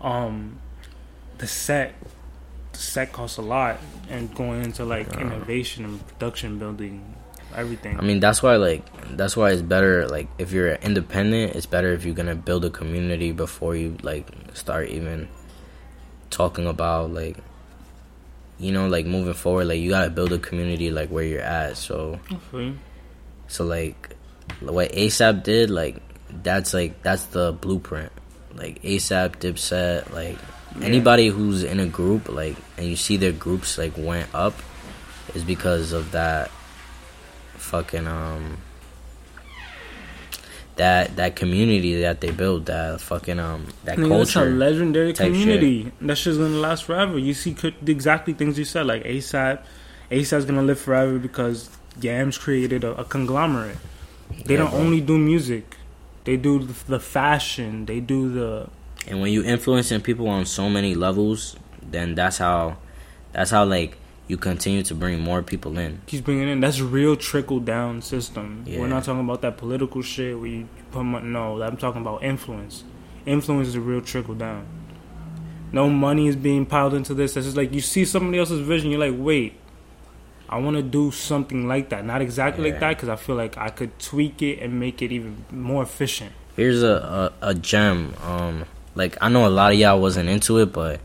um 0.00 0.58
the 1.38 1.48
set. 1.48 1.94
The 2.72 2.78
set 2.78 3.12
costs 3.12 3.36
a 3.38 3.42
lot, 3.42 3.78
and 4.08 4.32
going 4.34 4.62
into 4.64 4.84
like 4.84 5.08
innovation 5.20 5.84
and 5.84 6.06
production 6.06 6.58
building, 6.60 7.02
everything. 7.56 7.98
I 7.98 8.02
mean, 8.02 8.20
that's 8.20 8.42
why 8.42 8.56
like 8.56 8.82
that's 9.16 9.36
why 9.36 9.50
it's 9.50 9.62
better 9.62 10.06
like 10.08 10.28
if 10.38 10.52
you're 10.52 10.72
independent, 10.74 11.54
it's 11.56 11.66
better 11.66 11.92
if 11.92 12.04
you're 12.04 12.14
gonna 12.14 12.34
build 12.34 12.64
a 12.64 12.70
community 12.70 13.32
before 13.32 13.74
you 13.76 13.96
like 14.02 14.28
start 14.54 14.88
even 14.88 15.28
talking 16.30 16.66
about 16.66 17.12
like 17.12 17.36
you 18.58 18.72
know 18.72 18.86
like 18.88 19.06
moving 19.06 19.34
forward. 19.34 19.66
Like 19.66 19.80
you 19.80 19.90
gotta 19.90 20.10
build 20.10 20.32
a 20.32 20.38
community 20.38 20.90
like 20.90 21.08
where 21.10 21.24
you're 21.24 21.40
at. 21.40 21.76
So 21.76 22.18
Hopefully. 22.30 22.76
so 23.48 23.64
like 23.64 24.16
what 24.60 24.90
ASAP 24.92 25.42
did 25.42 25.70
like 25.70 25.96
that's 26.42 26.72
like 26.74 27.02
that's 27.02 27.24
the 27.26 27.52
blueprint. 27.52 28.12
Like 28.54 28.82
ASAP, 28.82 29.36
Dipset, 29.36 30.12
like 30.12 30.36
Yeah. 30.78 30.86
anybody 30.86 31.28
who's 31.28 31.62
in 31.64 31.80
a 31.80 31.86
group 31.86 32.28
like 32.28 32.56
and 32.76 32.86
you 32.86 32.96
see 32.96 33.16
their 33.16 33.32
groups 33.32 33.76
like 33.78 33.92
went 33.96 34.28
up 34.34 34.54
is 35.34 35.44
because 35.44 35.92
of 35.92 36.12
that 36.12 36.50
fucking 37.62 38.06
um 38.06 38.58
that 40.76 41.16
that 41.16 41.36
community 41.36 42.00
that 42.00 42.20
they 42.20 42.30
built 42.30 42.66
that 42.66 43.00
fucking 43.00 43.38
um 43.38 43.66
that 43.84 43.98
Nigga, 43.98 44.18
that's 44.18 44.36
a 44.36 44.44
legendary 44.44 45.12
community. 45.12 45.92
That 46.00 46.16
shit's 46.16 46.38
gonna 46.38 46.50
last 46.56 46.84
forever. 46.84 47.18
You 47.18 47.34
see 47.34 47.54
exactly 47.86 48.32
things 48.32 48.58
you 48.58 48.64
said, 48.64 48.86
like 48.86 49.04
ASAP. 49.04 49.60
ASAP's 50.10 50.44
gonna 50.44 50.62
live 50.62 50.80
forever 50.80 51.18
because 51.18 51.70
Yams 52.00 52.38
created 52.38 52.84
a, 52.84 52.92
a 52.98 53.04
conglomerate. 53.04 53.76
They 54.46 54.54
Yeah, 54.54 54.60
don't 54.60 54.70
bro. 54.70 54.80
only 54.80 55.00
do 55.00 55.18
music; 55.18 55.76
they 56.24 56.36
do 56.38 56.58
the, 56.60 56.74
the 56.86 57.00
fashion. 57.00 57.84
They 57.86 58.00
do 58.00 58.32
the 58.32 58.68
and 59.06 59.20
when 59.20 59.32
you 59.32 59.42
influencing 59.42 60.00
people 60.00 60.28
on 60.28 60.46
so 60.46 60.68
many 60.70 60.94
levels 60.94 61.56
then 61.82 62.14
that's 62.14 62.38
how 62.38 62.76
that's 63.32 63.50
how 63.50 63.64
like 63.64 63.96
you 64.32 64.38
continue 64.38 64.82
to 64.82 64.94
bring 64.94 65.20
more 65.20 65.42
people 65.42 65.76
in. 65.78 66.00
He's 66.06 66.22
bringing 66.22 66.48
in 66.48 66.60
that's 66.60 66.78
a 66.80 66.84
real 66.86 67.16
trickle 67.16 67.60
down 67.60 68.00
system. 68.00 68.64
Yeah. 68.66 68.80
We're 68.80 68.88
not 68.88 69.04
talking 69.04 69.20
about 69.20 69.42
that 69.42 69.58
political 69.58 70.00
shit 70.00 70.38
where 70.38 70.48
you 70.48 70.68
put 70.90 71.02
money. 71.04 71.28
No, 71.28 71.62
I'm 71.62 71.76
talking 71.76 72.00
about 72.00 72.22
influence. 72.24 72.82
Influence 73.26 73.68
is 73.68 73.74
a 73.74 73.80
real 73.80 74.00
trickle 74.00 74.34
down. 74.34 74.66
No 75.70 75.90
money 75.90 76.28
is 76.28 76.34
being 76.36 76.64
piled 76.64 76.94
into 76.94 77.12
this. 77.12 77.36
It's 77.36 77.44
just 77.46 77.58
like 77.58 77.74
you 77.74 77.82
see 77.82 78.06
somebody 78.06 78.38
else's 78.38 78.60
vision. 78.66 78.90
You're 78.90 79.00
like, 79.00 79.14
wait, 79.16 79.52
I 80.48 80.58
want 80.58 80.76
to 80.76 80.82
do 80.82 81.10
something 81.10 81.68
like 81.68 81.90
that. 81.90 82.04
Not 82.06 82.22
exactly 82.22 82.64
Yeah. 82.64 82.70
like 82.72 82.80
that 82.80 82.96
because 82.96 83.10
I 83.10 83.16
feel 83.16 83.36
like 83.36 83.58
I 83.58 83.68
could 83.68 83.98
tweak 83.98 84.40
it 84.40 84.60
and 84.60 84.80
make 84.80 85.02
it 85.02 85.12
even 85.12 85.44
more 85.50 85.82
efficient. 85.82 86.32
Here's 86.56 86.82
a, 86.82 87.32
a, 87.42 87.48
a 87.50 87.54
gem. 87.54 88.14
Um, 88.24 88.64
like 88.94 89.18
I 89.20 89.28
know 89.28 89.46
a 89.46 89.50
lot 89.50 89.72
of 89.74 89.78
y'all 89.78 90.00
wasn't 90.00 90.30
into 90.30 90.56
it, 90.58 90.72
but 90.72 91.00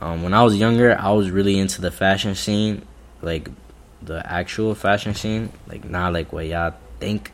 um, 0.00 0.22
when 0.22 0.32
I 0.32 0.42
was 0.42 0.56
younger, 0.56 0.98
I 0.98 1.12
was 1.12 1.30
really 1.30 1.58
into 1.58 1.80
the 1.80 1.90
fashion 1.90 2.34
scene, 2.34 2.82
like 3.20 3.48
the 4.02 4.24
actual 4.30 4.74
fashion 4.74 5.14
scene, 5.14 5.52
like 5.68 5.84
not 5.84 6.12
like 6.12 6.32
what 6.32 6.46
y'all 6.46 6.74
think 6.98 7.32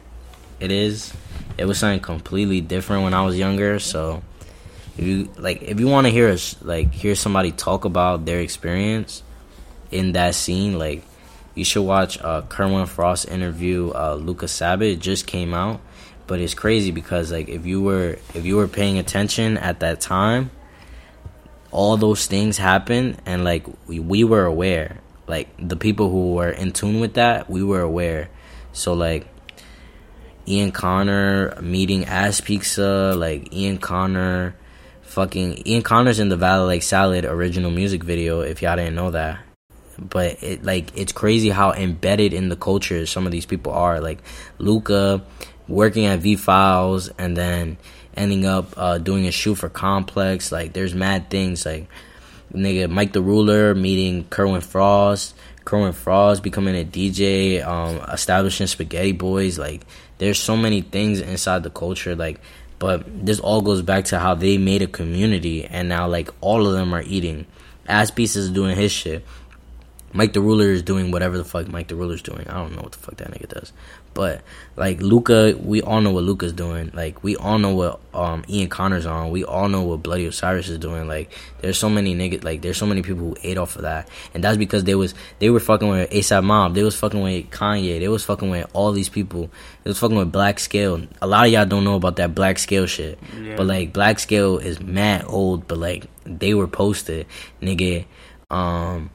it 0.59 0.73
is. 0.73 1.13
It 1.59 1.65
was 1.65 1.79
something 1.79 2.01
completely 2.01 2.61
different 2.61 3.05
when 3.05 3.15
I 3.15 3.25
was 3.25 3.39
younger. 3.39 3.79
So 3.79 4.23
if 4.99 5.05
you 5.05 5.31
like, 5.37 5.63
if 5.63 5.79
you 5.79 5.87
want 5.87 6.07
to 6.07 6.11
hear 6.11 6.29
us 6.29 6.57
like 6.61 6.93
hear 6.93 7.15
somebody 7.15 7.53
talk 7.53 7.85
about 7.85 8.25
their 8.25 8.41
experience 8.41 9.23
in 9.91 10.13
that 10.13 10.35
scene, 10.35 10.79
like 10.79 11.05
you 11.55 11.65
should 11.65 11.83
watch 11.85 12.21
uh, 12.21 12.43
Kerwin 12.43 12.87
Frost 12.87 13.29
interview. 13.29 13.93
Uh, 13.95 14.15
Lucas 14.15 14.53
Sabbat 14.53 14.89
It 14.89 14.99
just 15.01 15.27
came 15.27 15.55
out, 15.55 15.81
but 16.27 16.41
it's 16.41 16.55
crazy 16.55 16.91
because 16.91 17.31
like 17.31 17.49
if 17.49 17.65
you 17.65 17.81
were 17.81 18.19
if 18.35 18.45
you 18.45 18.57
were 18.57 18.69
paying 18.69 18.99
attention 18.99 19.57
at 19.57 19.81
that 19.81 20.01
time, 20.01 20.51
all 21.71 21.97
those 21.97 22.27
things 22.27 22.59
happened, 22.59 23.21
and 23.27 23.45
like 23.45 23.67
we, 23.87 23.99
we 23.99 24.25
were 24.25 24.45
aware. 24.45 24.99
Like 25.27 25.49
the 25.59 25.77
people 25.77 26.11
who 26.11 26.35
were 26.35 26.51
in 26.51 26.73
tune 26.73 27.01
with 27.01 27.15
that, 27.15 27.51
we 27.51 27.63
were 27.63 27.81
aware. 27.81 28.31
So 28.73 28.93
like 28.93 29.27
Ian 30.47 30.71
Connor 30.71 31.61
meeting 31.61 32.07
Asspizza, 32.07 33.15
like 33.17 33.53
Ian 33.53 33.79
Connor, 33.79 34.55
fucking 35.03 35.67
Ian 35.67 35.83
Connor's 35.83 36.21
in 36.21 36.29
the 36.29 36.37
Valley 36.37 36.67
Like 36.67 36.83
Salad 36.83 37.25
original 37.25 37.71
music 37.71 38.05
video. 38.05 38.41
If 38.41 38.63
y'all 38.63 38.77
didn't 38.77 38.95
know 38.95 39.11
that, 39.11 39.41
but 39.99 40.43
it 40.43 40.65
like 40.65 40.97
it's 40.97 41.13
crazy 41.13 41.51
how 41.51 41.73
embedded 41.73 42.33
in 42.33 42.49
the 42.49 42.57
culture 42.57 43.07
some 43.07 43.27
of 43.27 43.33
these 43.33 43.47
people 43.47 43.73
are. 43.73 44.01
Like 44.01 44.21
Luka 44.59 45.23
working 45.69 46.07
at 46.07 46.21
V 46.21 46.37
Files 46.37 47.09
and 47.19 47.37
then 47.37 47.77
ending 48.17 48.47
up 48.47 48.73
uh, 48.77 48.99
doing 48.99 49.27
a 49.27 49.31
shoot 49.31 49.57
for 49.57 49.69
Complex. 49.69 50.53
Like 50.53 50.73
there's 50.73 50.95
mad 50.95 51.31
things 51.31 51.67
like 51.67 51.89
nigga 52.53 52.91
Mike 52.91 53.13
the 53.13 53.23
Ruler 53.23 53.75
meeting 53.75 54.25
Kerwin 54.31 54.61
Frost. 54.61 55.35
Kerwin 55.65 55.93
Frost 55.93 56.45
becoming 56.45 56.77
a 56.77 56.85
DJ, 56.85 57.65
um, 57.67 57.97
establishing 58.13 58.69
Spaghetti 58.69 59.11
Boys. 59.11 59.59
Like, 59.59 59.83
there's 60.19 60.39
so 60.39 60.57
many 60.57 60.81
things 60.81 61.21
inside 61.21 61.65
the 61.65 61.71
culture. 61.71 62.15
Like, 62.15 62.41
but 62.79 63.05
this 63.27 63.41
all 63.41 63.63
goes 63.63 63.83
back 63.83 64.05
to 64.07 64.19
how 64.19 64.35
they 64.35 64.59
made 64.59 64.83
a 64.83 64.87
community, 64.87 65.65
and 65.65 65.89
now 65.89 66.07
like 66.09 66.31
all 66.41 66.67
of 66.67 66.73
them 66.73 66.95
are 66.95 67.03
eating. 67.03 67.47
Asspizza 67.89 68.39
is 68.39 68.51
doing 68.51 68.77
his 68.77 68.93
shit. 68.93 69.25
Mike 70.17 70.33
the 70.33 70.41
Ruler 70.41 70.71
is 70.71 70.83
doing 70.83 71.11
whatever 71.11 71.37
the 71.37 71.45
fuck 71.45 71.69
Mike 71.69 71.89
the 71.89 71.95
Ruler's 71.95 72.23
doing. 72.23 72.49
I 72.49 72.55
don't 72.55 72.75
know 72.75 72.83
what 72.83 72.93
the 72.93 72.99
fuck 72.99 73.17
that 73.19 73.31
nigga 73.31 73.49
does. 73.49 73.73
But 74.15 74.41
like 74.77 75.03
Luka, 75.03 75.55
we 75.61 75.83
all 75.83 76.01
know 76.01 76.11
what 76.11 76.25
Luka's 76.25 76.55
doing. 76.55 76.91
Like 76.95 77.23
we 77.23 77.37
all 77.37 77.59
know 77.59 77.75
what 77.75 78.01
um 78.15 78.43
Ian 78.49 78.71
Connor's 78.71 79.05
on. 79.05 79.31
We 79.31 79.45
all 79.45 79.69
know 79.69 79.83
what 79.83 80.03
Bloody 80.03 80.25
Osiris 80.25 80.71
is 80.71 80.79
doing. 80.79 81.07
Like 81.07 81.31
there's 81.61 81.77
so 81.77 81.91
many 81.91 82.15
niggas 82.15 82.43
like 82.43 82.63
there's 82.63 82.79
so 82.79 82.87
many 82.87 83.03
people 83.03 83.29
who 83.29 83.37
ate 83.43 83.59
off 83.59 83.77
of 83.77 83.83
that. 83.83 84.09
And 84.33 84.43
that's 84.43 84.57
because 84.57 84.85
they 84.85 84.95
was 84.95 85.15
they 85.39 85.51
were 85.51 85.61
fucking 85.61 85.89
with 85.89 86.09
ASAP 86.09 86.43
Mob. 86.43 86.75
They 86.75 86.83
was 86.83 86.97
fucking 86.97 87.21
with 87.21 87.51
Kanye. 87.51 88.01
They 88.01 88.09
was 88.09 88.25
fucking 88.25 88.49
with 88.49 88.67
all 88.73 88.93
these 88.93 89.11
people. 89.11 89.51
They 89.85 89.91
was 89.91 89.99
fucking 89.99 90.17
with 90.17 90.33
Black 90.33 90.61
Scale. 90.61 91.07
A 91.21 91.27
lot 91.27 91.47
of 91.47 91.53
y'all 91.53 91.67
don't 91.67 91.85
know 91.85 91.97
about 91.97 92.17
that 92.17 92.35
Black 92.35 92.59
Scale 92.59 92.87
shit. 92.87 93.19
Yeah. 93.39 93.57
But 93.57 93.67
like 93.67 93.93
Black 93.93 94.19
Scale 94.19 94.57
is 94.57 94.81
mad 94.81 95.27
old, 95.27 95.69
but 95.69 95.77
like 95.77 96.07
they 96.25 96.55
were 96.55 96.69
posted. 96.69 97.27
Nigga 97.61 98.07
um 98.51 99.11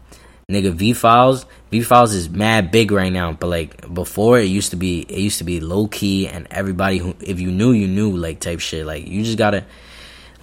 nigga 0.52 0.74
V 0.74 0.94
Files. 0.94 1.46
V 1.72 1.82
Files 1.82 2.14
is 2.14 2.30
mad 2.30 2.72
big 2.72 2.92
right 2.92 3.12
now, 3.12 3.32
but 3.32 3.48
like 3.48 3.94
before 3.94 4.40
it 4.40 4.46
used 4.46 4.72
to 4.72 4.76
be 4.76 5.02
it 5.02 5.20
used 5.20 5.38
to 5.40 5.44
be 5.44 5.60
low 5.60 5.88
key 5.88 6.28
and 6.28 6.48
everybody 6.52 6.98
who 6.98 7.16
if 7.22 7.40
you 7.40 7.52
knew 7.52 7.72
you 7.72 7.88
knew 7.88 8.16
like 8.16 8.40
type 8.40 8.60
shit. 8.60 8.86
Like 8.86 9.08
you 9.08 9.24
just 9.24 9.38
gotta 9.38 9.66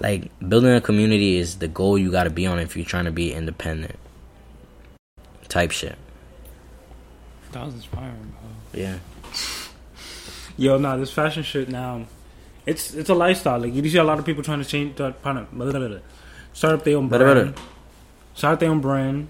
like 0.00 0.30
building 0.46 0.72
a 0.72 0.80
community 0.80 1.36
is 1.36 1.59
the 1.59 1.68
goal 1.68 1.98
you 1.98 2.11
gotta 2.11 2.30
be 2.30 2.46
on 2.46 2.59
if 2.59 2.76
you're 2.76 2.86
trying 2.86 3.04
to 3.04 3.12
be 3.12 3.32
independent. 3.32 3.96
Type 5.48 5.70
shit. 5.70 5.96
That 7.52 7.64
was 7.64 7.74
inspiring, 7.74 8.34
bro. 8.40 8.80
Yeah. 8.80 8.98
Yo, 10.56 10.76
nah, 10.76 10.96
this 10.96 11.11
fashion 11.11 11.42
shit 11.42 11.68
now, 11.68 12.04
it's 12.66 12.92
it's 12.94 13.09
a 13.09 13.14
lifestyle. 13.14 13.61
Like 13.61 13.74
you 13.74 13.88
see 13.88 13.98
a 13.98 14.04
lot 14.04 14.18
of 14.18 14.26
people 14.26 14.42
trying 14.42 14.62
to 14.62 14.68
change, 14.68 14.96
trying 14.96 15.14
to 15.22 16.02
start 16.52 16.74
up 16.74 16.84
their 16.84 16.96
own 16.96 17.09
brand, 17.09 17.54
start 18.34 18.54
up 18.54 18.61
their 18.61 18.70
own 18.70 18.80
brand. 18.80 19.28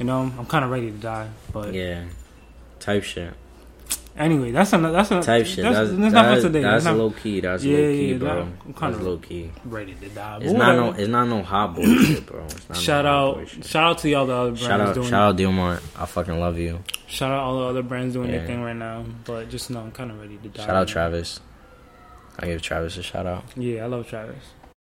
You 0.00 0.06
know, 0.06 0.32
I'm 0.38 0.46
kind 0.46 0.64
of 0.64 0.70
ready 0.72 0.90
to 0.90 0.96
die, 0.96 1.28
but 1.52 1.72
Yeah. 1.74 2.04
Type 2.80 3.04
shit. 3.04 3.34
anyway, 4.16 4.50
that's 4.50 4.72
a 4.72 4.78
that's 4.78 5.10
a 5.10 5.20
Type 5.22 5.44
shit. 5.46 5.62
That's, 5.62 5.76
That's, 5.76 5.90
that's, 5.90 6.12
not 6.14 6.36
for 6.36 6.42
today. 6.42 6.62
that's 6.62 6.84
not 6.86 6.96
low 6.96 7.10
key. 7.10 7.40
That's 7.40 7.62
Yeah, 7.62 7.76
low 7.78 7.92
key, 7.92 8.12
yeah, 8.12 8.16
bro. 8.18 8.30
I'm 8.40 8.52
kinda- 8.74 8.90
that's 8.96 9.00
low 9.02 9.16
key. 9.18 9.50
ready 9.66 9.94
to 9.94 10.08
die. 10.08 10.38
It's 10.40 10.52
not 10.54 10.74
no. 10.76 10.92
It's 10.92 11.08
not 11.08 11.28
no 11.28 11.42
hot 11.42 11.74
boy 11.76 11.82
shit, 12.04 12.24
bro. 12.26 12.42
It's 12.44 12.68
not 12.68 12.78
shout 12.78 13.04
no 13.04 13.10
out, 13.42 13.48
shout 13.66 13.84
out 13.84 13.98
to 13.98 14.08
y'all 14.08 14.26
the 14.26 14.32
other 14.34 14.50
brands 14.52 14.62
Shout 14.66 14.80
out, 14.80 14.94
doing. 14.94 15.08
shout 15.08 15.22
out, 15.22 15.36
Dilmar. 15.36 15.82
I 15.98 16.06
fucking 16.06 16.40
love 16.40 16.58
you. 16.58 16.82
shout 17.06 17.30
out 17.30 17.40
all 17.40 17.58
the 17.60 17.64
other 17.66 17.82
brands 17.82 18.14
doing 18.14 18.30
Yeah. 18.30 18.38
their 18.38 18.46
thing 18.46 18.62
right 18.62 18.74
now. 18.76 19.04
But 19.26 19.50
just 19.50 19.68
know 19.70 19.80
I'm 19.80 19.92
kind 19.92 20.10
of 20.10 20.18
ready 20.20 20.38
to 20.38 20.48
die. 20.48 20.64
Shout 20.64 20.76
out 20.76 20.88
Travis. 20.88 21.40
I 22.38 22.46
give 22.46 22.62
Travis 22.62 22.96
a 22.96 23.02
shout 23.02 23.26
out. 23.26 23.44
Yeah, 23.54 23.84
I 23.84 23.86
love 23.86 24.08
Travis. 24.08 24.36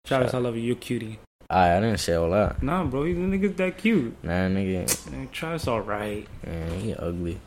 Travis, 0.05 0.32
Shout- 0.32 0.41
I 0.41 0.43
love 0.43 0.57
you. 0.57 0.63
You're 0.63 0.76
cutie. 0.76 1.20
I 1.50 1.78
I 1.78 1.80
didn't 1.80 2.00
say 2.00 2.14
all 2.14 2.30
that. 2.32 2.62
Nah, 2.64 2.84
bro, 2.84 3.04
you 3.04 3.16
niggas 3.16 3.56
that 3.58 3.78
cute. 3.78 4.16
Nah, 4.24 4.48
nigga, 4.50 5.12
Man, 5.12 5.30
Travis, 5.32 5.68
all 5.68 5.82
right. 5.82 6.28
man, 6.46 6.80
he 6.80 6.93
ugly. 6.96 7.39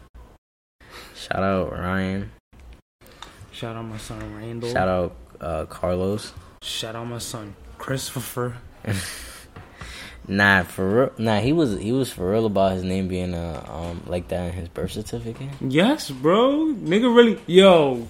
Shout 1.14 1.42
out 1.42 1.72
Ryan. 1.72 2.30
Shout 3.50 3.76
out 3.76 3.84
my 3.84 3.98
son 3.98 4.36
Randall. 4.36 4.70
Shout 4.72 4.88
out 4.88 5.16
uh, 5.40 5.66
Carlos. 5.66 6.32
Shout 6.62 6.94
out 6.94 7.06
my 7.06 7.18
son 7.18 7.56
Christopher. 7.78 8.56
Nah, 10.30 10.62
for 10.64 10.88
real. 10.88 11.12
Nah, 11.16 11.40
he 11.40 11.54
was 11.54 11.78
he 11.80 11.90
was 11.90 12.12
for 12.12 12.30
real 12.30 12.44
about 12.44 12.72
his 12.72 12.84
name 12.84 13.08
being 13.08 13.32
uh 13.32 13.64
um 13.66 14.02
like 14.06 14.28
that 14.28 14.48
in 14.48 14.52
his 14.52 14.68
birth 14.68 14.92
certificate. 14.92 15.48
Yes, 15.58 16.10
bro. 16.10 16.74
Nigga 16.74 17.14
really 17.14 17.40
yo. 17.46 18.06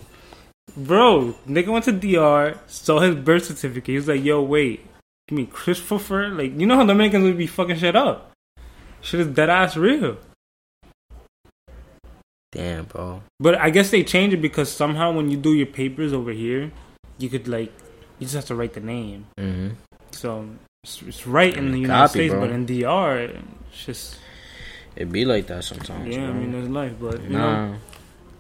Bro, 0.77 1.37
nigga 1.47 1.69
went 1.69 1.85
to 1.85 1.93
DR, 1.93 2.59
saw 2.67 2.99
his 2.99 3.15
birth 3.15 3.45
certificate. 3.47 3.87
He 3.87 3.95
was 3.97 4.09
like, 4.09 4.25
yo, 4.25 4.43
wait. 4.43 4.85
You 5.31 5.37
mean 5.37 5.47
Christopher? 5.49 6.29
Like, 6.29 6.59
you 6.59 6.67
know 6.67 6.77
how 6.77 6.87
Dominicans 6.87 7.25
would 7.25 7.37
be 7.39 7.47
fucking 7.47 7.77
shit 7.77 7.95
up. 7.97 8.33
Shit 9.01 9.21
is 9.21 9.27
dead 9.29 9.51
ass 9.51 9.77
real. 9.77 10.17
Damn, 12.53 12.85
bro. 12.87 13.23
But 13.39 13.57
I 13.57 13.71
guess 13.71 13.91
they 13.91 14.03
changed 14.03 14.35
it 14.35 14.41
because 14.41 14.73
somehow 14.73 15.13
when 15.13 15.31
you 15.31 15.37
do 15.37 15.53
your 15.53 15.67
papers 15.67 16.13
over 16.13 16.31
here, 16.33 16.71
you 17.19 17.29
could 17.29 17.47
like 17.47 17.73
you 18.19 18.25
just 18.25 18.35
have 18.35 18.47
to 18.47 18.55
write 18.55 18.73
the 18.73 18.81
name. 18.81 19.27
hmm 19.39 19.69
So 20.13 20.49
it's, 20.83 21.03
it's 21.03 21.27
right 21.27 21.55
in 21.55 21.73
the 21.73 21.79
United 21.79 21.99
copy, 22.09 22.13
States, 22.19 22.33
bro. 22.33 22.41
but 22.41 22.51
in 22.51 22.65
DR, 22.67 23.19
it's 23.71 23.85
just 23.85 24.19
It 24.97 25.13
be 25.13 25.25
like 25.27 25.47
that 25.49 25.65
sometimes. 25.65 26.09
yeah. 26.09 26.29
I 26.29 26.33
mean, 26.33 26.53
there's 26.53 26.69
life, 26.69 26.95
but 26.99 27.21
you 27.23 27.31
know. 27.37 27.77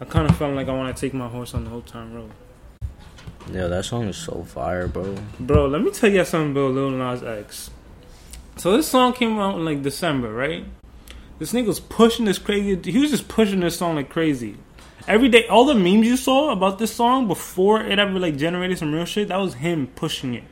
I 0.00 0.04
kind 0.04 0.28
of 0.30 0.36
felt 0.38 0.54
like 0.54 0.68
I 0.68 0.72
want 0.72 0.94
to 0.96 0.98
take 1.00 1.12
my 1.12 1.28
horse 1.28 1.54
on 1.54 1.64
the 1.64 1.70
old 1.70 1.86
town 1.86 2.14
road. 2.14 2.30
Yeah, 3.50 3.66
that 3.68 3.84
song 3.86 4.04
is 4.08 4.16
so 4.16 4.44
fire, 4.44 4.88
bro. 4.88 5.16
Bro, 5.40 5.68
let 5.68 5.82
me 5.82 5.90
tell 5.90 6.10
you 6.10 6.24
something 6.24 6.50
about 6.50 6.72
Lil 6.74 6.90
Nas 6.90 7.22
X. 7.22 7.70
So 8.56 8.76
this 8.76 8.88
song 8.88 9.14
came 9.14 9.38
out 9.38 9.56
in 9.56 9.64
like 9.64 9.82
December, 9.82 10.32
right? 10.32 10.64
This 11.38 11.52
nigga 11.52 11.68
was 11.68 11.80
pushing 11.80 12.24
this 12.24 12.38
crazy. 12.38 12.90
He 12.90 12.98
was 12.98 13.10
just 13.10 13.28
pushing 13.28 13.60
this 13.60 13.78
song 13.78 13.96
like 13.96 14.10
crazy. 14.10 14.56
Every 15.06 15.30
day, 15.30 15.46
all 15.46 15.64
the 15.64 15.74
memes 15.74 16.06
you 16.06 16.16
saw 16.18 16.50
about 16.50 16.78
this 16.78 16.94
song 16.94 17.26
before 17.28 17.80
it 17.80 17.98
ever 17.98 18.18
like 18.18 18.36
generated 18.36 18.78
some 18.78 18.92
real 18.92 19.06
shit, 19.06 19.28
that 19.28 19.38
was 19.38 19.54
him 19.54 19.86
pushing 19.86 20.34
it 20.34 20.44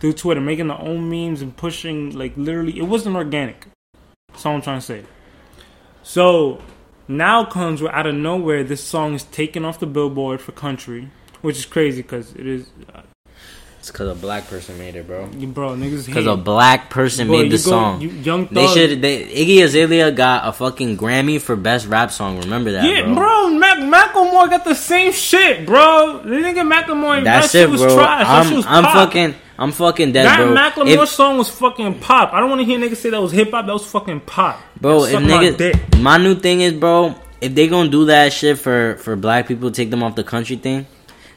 through 0.00 0.12
Twitter, 0.12 0.40
making 0.40 0.66
the 0.66 0.76
own 0.76 1.08
memes 1.08 1.40
and 1.40 1.56
pushing 1.56 2.10
like 2.10 2.36
literally. 2.36 2.78
It 2.78 2.82
wasn't 2.82 3.16
organic. 3.16 3.66
That's 4.28 4.44
all 4.44 4.56
I'm 4.56 4.62
trying 4.62 4.80
to 4.80 4.86
say. 4.86 5.04
So 6.02 6.60
now 7.06 7.44
comes 7.44 7.80
where 7.80 7.94
out 7.94 8.06
of 8.06 8.14
nowhere, 8.14 8.64
this 8.64 8.84
song 8.84 9.14
is 9.14 9.22
taken 9.22 9.64
off 9.64 9.80
the 9.80 9.86
billboard 9.86 10.42
for 10.42 10.52
country, 10.52 11.10
which 11.42 11.56
is 11.58 11.66
crazy 11.66 12.02
because 12.02 12.32
it 12.34 12.46
is. 12.46 12.66
Uh, 12.94 13.02
It's 13.78 13.92
because 13.92 14.08
a 14.10 14.14
black 14.20 14.48
person 14.50 14.76
made 14.76 14.96
it, 14.96 15.06
bro. 15.06 15.26
bro, 15.54 15.70
niggas 15.76 16.04
Because 16.06 16.26
a 16.26 16.36
black 16.36 16.90
person 16.90 17.28
Boy, 17.28 17.42
made 17.42 17.52
the 17.52 17.56
go- 17.62 17.70
song. 17.70 18.00
you- 18.02 18.10
Young 18.10 18.48
they 18.50 18.66
should. 18.66 19.00
They, 19.00 19.22
Iggy 19.24 19.62
Azalea 19.62 20.10
got 20.10 20.46
a 20.48 20.52
fucking 20.52 20.96
Grammy 20.98 21.40
for 21.40 21.54
best 21.56 21.86
rap 21.86 22.10
song. 22.10 22.40
Remember 22.40 22.72
that, 22.72 22.84
Yeah, 22.84 23.02
bro. 23.06 23.14
bro, 23.14 23.50
Mac 23.50 23.78
Macklemore 23.78 24.50
got 24.50 24.64
the 24.64 24.74
same 24.74 25.12
shit, 25.12 25.64
bro. 25.64 26.20
The 26.24 26.36
nigga 26.36 26.66
Macklemore, 26.68 27.22
That's 27.22 27.52
that 27.52 27.58
shit 27.58 27.68
it, 27.68 27.70
was 27.70 27.82
bro. 27.82 27.94
trash. 27.94 28.26
That 28.26 28.42
shit 28.42 28.50
I'm, 28.50 28.56
was 28.56 28.66
I'm 28.66 28.84
fucking. 28.84 29.34
I'm 29.60 29.72
fucking 29.72 30.12
dead, 30.12 30.26
that 30.26 30.36
bro. 30.38 30.54
Macklemore 30.54 31.02
If- 31.04 31.08
song 31.08 31.38
was 31.38 31.48
fucking 31.48 32.00
pop. 32.00 32.32
I 32.34 32.40
don't 32.40 32.50
want 32.50 32.60
to 32.60 32.64
hear 32.66 32.78
niggas 32.78 32.96
say 32.96 33.10
that 33.10 33.22
was 33.22 33.32
hip 33.32 33.52
hop. 33.52 33.66
That 33.66 33.72
was 33.72 33.86
fucking 33.86 34.20
pop. 34.20 34.60
Bro, 34.80 35.04
if 35.04 35.12
Suck 35.12 35.22
my 35.22 35.28
niggas, 35.30 36.00
my 36.00 36.16
new 36.18 36.34
thing 36.34 36.60
is, 36.60 36.72
bro, 36.74 37.14
if 37.40 37.54
they 37.54 37.68
gonna 37.68 37.88
do 37.88 38.06
that 38.06 38.32
shit 38.32 38.58
for 38.58 38.96
for 39.02 39.14
black 39.16 39.46
people, 39.48 39.70
take 39.70 39.90
them 39.90 40.02
off 40.02 40.14
the 40.16 40.24
country 40.24 40.56
thing, 40.56 40.86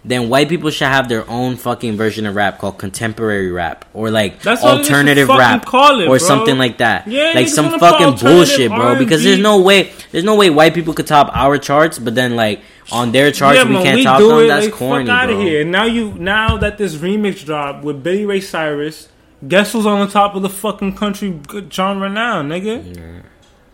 then 0.03 0.29
white 0.29 0.49
people 0.49 0.69
should 0.71 0.87
have 0.87 1.09
their 1.09 1.29
own 1.29 1.55
fucking 1.57 1.95
version 1.95 2.25
of 2.25 2.35
rap 2.35 2.57
called 2.57 2.79
contemporary 2.79 3.51
rap 3.51 3.85
or 3.93 4.09
like 4.09 4.41
That's 4.41 4.63
what 4.63 4.77
they 4.77 4.83
should 4.83 4.91
alternative 4.93 5.27
rap 5.29 5.63
it, 5.67 6.07
or 6.07 6.17
something 6.17 6.57
like 6.57 6.79
that. 6.79 7.07
Yeah, 7.07 7.33
like 7.35 7.47
some 7.47 7.79
fucking 7.79 8.15
bullshit, 8.17 8.71
bro. 8.71 8.97
Because 8.97 9.23
there's 9.23 9.35
R&B. 9.35 9.43
no 9.43 9.61
way, 9.61 9.91
there's 10.11 10.23
no 10.23 10.35
way 10.35 10.49
white 10.49 10.73
people 10.73 10.93
could 10.93 11.07
top 11.07 11.29
our 11.35 11.57
charts, 11.57 11.99
but 11.99 12.15
then 12.15 12.35
like 12.35 12.61
on 12.91 13.11
their 13.11 13.31
charts 13.31 13.59
yeah, 13.59 13.69
we 13.69 13.75
can't 13.75 13.97
we 13.97 14.03
top 14.03 14.19
them. 14.19 14.39
it. 14.39 14.47
That's 14.47 14.65
like, 14.65 14.73
corny, 14.73 15.05
fuck 15.05 15.13
out 15.13 15.27
bro. 15.27 15.37
of 15.37 15.41
here. 15.43 15.61
And 15.61 15.71
now 15.71 15.85
you, 15.85 16.13
now 16.13 16.57
that 16.57 16.77
this 16.77 16.95
remix 16.95 17.45
dropped 17.45 17.83
with 17.83 18.01
Billy 18.03 18.25
Ray 18.25 18.41
Cyrus, 18.41 19.07
guess 19.47 19.71
who's 19.71 19.85
on 19.85 20.05
the 20.05 20.11
top 20.11 20.35
of 20.35 20.41
the 20.41 20.49
fucking 20.49 20.95
country 20.95 21.39
genre 21.69 22.09
now, 22.09 22.41
nigga? 22.41 22.95
Yeah. 22.97 23.21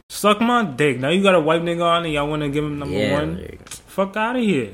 Suck 0.10 0.40
my 0.42 0.64
dick. 0.64 1.00
Now 1.00 1.10
you 1.10 1.22
got 1.24 1.36
a 1.36 1.40
white 1.40 1.62
nigga 1.62 1.84
on 1.84 2.06
and 2.06 2.14
y'all 2.14 2.28
want 2.30 2.42
to 2.42 2.50
give 2.50 2.64
him 2.64 2.80
number 2.80 2.96
Yeah, 2.96 3.14
one. 3.14 3.42
like, 3.42 3.70
Fuck 3.70 4.16
out 4.16 4.36
of 4.36 4.42
here. 4.42 4.72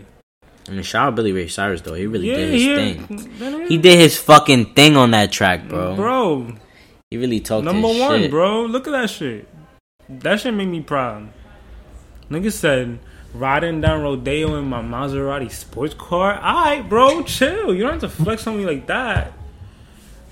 I 0.68 0.72
mean, 0.72 0.84
shout 0.84 1.08
out 1.10 1.16
Billy 1.16 1.32
Ray 1.34 1.48
Cyrus 1.48 1.82
though. 1.82 1.94
He 1.94 2.08
really 2.08 2.30
Yeah, 2.30 2.36
did 2.38 2.54
his 2.54 2.64
yeah. 2.64 2.76
thing. 2.76 3.66
He 3.68 3.78
did 3.78 4.00
his 4.00 4.18
fucking 4.18 4.74
thing 4.74 4.96
on 4.96 5.12
that 5.12 5.32
track, 5.32 5.68
bro. 5.68 5.96
Bro, 5.96 6.54
He 7.12 7.18
really 7.18 7.40
talked 7.42 7.66
number 7.66 7.88
one, 7.90 8.22
shit. 8.22 8.32
bro. 8.32 8.64
Look 8.66 8.88
at 8.88 8.92
that 8.92 9.10
shit. 9.10 9.48
That 10.10 10.40
shit 10.40 10.54
made 10.54 10.68
me 10.68 10.82
proud. 10.82 11.30
Nigga 12.30 12.52
said, 12.52 13.00
riding 13.34 13.82
down 13.82 14.02
Rodeo 14.04 14.56
in 14.56 14.66
my 14.66 14.82
Maserati 14.82 15.52
sports 15.52 15.94
car. 15.94 16.36
Alright, 16.38 16.88
bro, 16.88 17.24
chill. 17.24 17.74
You 17.74 17.84
don't 17.84 18.02
have 18.02 18.02
to 18.02 18.10
flex 18.24 18.48
on 18.48 18.58
me 18.58 18.66
like 18.66 18.88
that. 18.88 19.34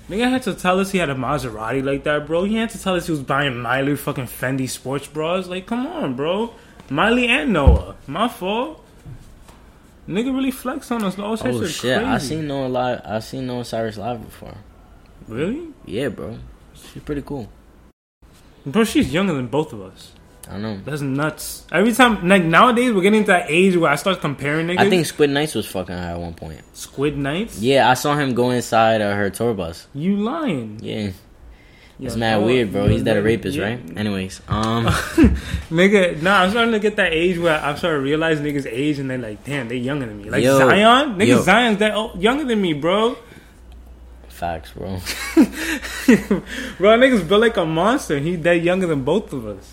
Nigga 0.08 0.30
had 0.30 0.42
to 0.44 0.54
tell 0.54 0.80
us 0.80 0.90
he 0.90 0.98
had 0.98 1.10
a 1.10 1.14
Maserati 1.14 1.82
like 1.84 2.04
that, 2.04 2.26
bro. 2.26 2.44
He 2.44 2.56
had 2.56 2.70
to 2.70 2.82
tell 2.82 2.96
us 2.96 3.06
he 3.06 3.12
was 3.12 3.20
buying 3.20 3.56
Miley 3.58 3.96
fucking 3.96 4.26
Fendi 4.26 4.68
sports 4.68 5.06
bras. 5.06 5.46
Like, 5.46 5.66
come 5.66 5.86
on, 5.86 6.14
bro. 6.16 6.54
Miley 6.90 7.28
and 7.28 7.52
Noah. 7.52 7.96
My 8.06 8.28
fault. 8.28 8.78
Nigga 10.08 10.34
really 10.34 10.50
flex 10.50 10.90
on 10.90 11.04
us. 11.04 11.18
All 11.18 11.32
Oh 11.32 11.36
shit 11.66 11.80
crazy. 11.80 11.92
I 11.92 12.18
seen 12.18 12.46
Noah 12.48 12.68
live. 12.68 13.02
I 13.04 13.20
seen 13.20 13.46
Noah 13.46 13.64
Cyrus 13.64 13.96
live 13.96 14.24
before. 14.24 14.54
Really? 15.28 15.68
Yeah, 15.86 16.08
bro. 16.08 16.38
She's 16.74 17.02
pretty 17.02 17.22
cool. 17.22 17.48
Bro, 18.66 18.84
she's 18.84 19.12
younger 19.12 19.34
than 19.34 19.46
both 19.46 19.72
of 19.72 19.80
us. 19.82 20.12
I 20.50 20.58
know. 20.58 20.78
That's 20.84 21.00
nuts. 21.02 21.66
Every 21.70 21.92
time, 21.92 22.28
like 22.28 22.42
nowadays, 22.44 22.92
we're 22.92 23.02
getting 23.02 23.22
to 23.24 23.26
that 23.28 23.46
age 23.48 23.76
where 23.76 23.90
I 23.90 23.94
start 23.96 24.20
comparing 24.20 24.66
niggas. 24.66 24.78
I 24.78 24.90
think 24.90 25.06
Squid 25.06 25.30
Nights 25.30 25.54
was 25.54 25.66
fucking 25.66 25.94
her 25.94 26.00
at 26.14 26.18
one 26.18 26.34
point. 26.34 26.60
Squid 26.76 27.16
Nights. 27.16 27.60
Yeah, 27.60 27.88
I 27.88 27.94
saw 27.94 28.16
him 28.16 28.34
go 28.34 28.50
inside 28.50 29.00
uh, 29.00 29.14
her 29.14 29.30
tour 29.30 29.54
bus. 29.54 29.86
You 29.94 30.16
lying? 30.16 30.80
Yeah, 30.82 31.12
it's 32.06 32.16
mad 32.16 32.42
weird, 32.42 32.72
bro. 32.72 32.88
He's 32.88 33.04
that 33.04 33.16
a 33.16 33.22
rapist, 33.22 33.56
yeah. 33.56 33.64
right? 33.64 33.96
Anyways, 33.96 34.40
um, 34.48 34.86
Nigga, 35.70 36.20
nah, 36.22 36.42
I'm 36.42 36.50
starting 36.50 36.72
to 36.72 36.80
get 36.80 36.96
that 36.96 37.12
age 37.12 37.38
where 37.38 37.58
I'm 37.58 37.76
starting 37.76 38.00
to 38.00 38.04
realize 38.04 38.40
niggas' 38.40 38.66
age 38.66 38.98
and 38.98 39.10
they're 39.10 39.18
like, 39.18 39.44
damn, 39.44 39.68
they 39.68 39.76
younger 39.76 40.06
than 40.06 40.18
me. 40.18 40.30
Like 40.30 40.42
Yo, 40.42 40.58
Zion, 40.58 41.16
nigga, 41.16 41.26
yo. 41.26 41.42
Zion's 41.42 41.78
that 41.78 41.92
oh, 41.94 42.12
younger 42.16 42.44
than 42.44 42.60
me, 42.60 42.72
bro. 42.72 43.16
facts, 44.28 44.72
bro. 44.72 44.88
bro, 46.78 46.98
niggas 46.98 47.26
built 47.28 47.40
like 47.40 47.56
a 47.56 47.64
monster. 47.64 48.18
He 48.18 48.36
that 48.36 48.62
younger 48.62 48.86
than 48.86 49.04
both 49.04 49.32
of 49.32 49.46
us. 49.46 49.71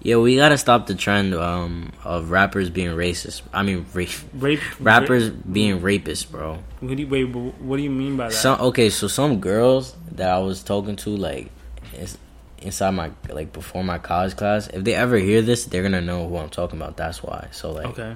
Yeah, 0.00 0.16
we 0.16 0.36
gotta 0.36 0.58
stop 0.58 0.86
the 0.86 0.94
trend 0.94 1.34
um 1.34 1.92
of 2.04 2.30
rappers 2.30 2.70
being 2.70 2.90
racist. 2.90 3.42
I 3.52 3.62
mean, 3.62 3.86
ra- 3.92 4.04
Rape 4.34 4.60
rappers 4.80 5.30
being 5.30 5.80
rapists, 5.80 6.28
bro. 6.30 6.58
What 6.80 6.96
do 6.96 7.02
you, 7.02 7.08
wait, 7.08 7.24
what 7.24 7.76
do 7.76 7.82
you 7.82 7.90
mean 7.90 8.16
by 8.16 8.28
that? 8.28 8.34
Some 8.34 8.60
okay, 8.60 8.90
so 8.90 9.08
some 9.08 9.40
girls 9.40 9.96
that 10.12 10.30
I 10.30 10.38
was 10.38 10.62
talking 10.62 10.96
to, 10.96 11.10
like, 11.10 11.50
inside 12.62 12.90
my 12.90 13.10
like 13.28 13.52
before 13.52 13.82
my 13.84 13.98
college 13.98 14.36
class, 14.36 14.68
if 14.68 14.84
they 14.84 14.94
ever 14.94 15.16
hear 15.16 15.42
this, 15.42 15.64
they're 15.66 15.82
gonna 15.82 16.00
know 16.00 16.28
who 16.28 16.36
I'm 16.36 16.48
talking 16.48 16.78
about. 16.80 16.96
That's 16.96 17.22
why. 17.22 17.48
So 17.50 17.72
like, 17.72 17.86
okay. 17.86 18.14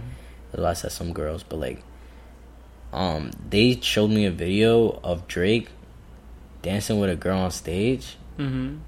that's 0.50 0.62
why 0.62 0.70
I 0.70 0.74
said 0.74 0.92
some 0.92 1.12
girls, 1.12 1.42
but 1.42 1.58
like, 1.58 1.82
um, 2.92 3.30
they 3.48 3.80
showed 3.80 4.10
me 4.10 4.26
a 4.26 4.30
video 4.30 5.00
of 5.02 5.26
Drake 5.26 5.68
dancing 6.62 7.00
with 7.00 7.10
a 7.10 7.16
girl 7.16 7.38
on 7.38 7.50
stage, 7.50 8.16
Mm-hmm. 8.38 8.78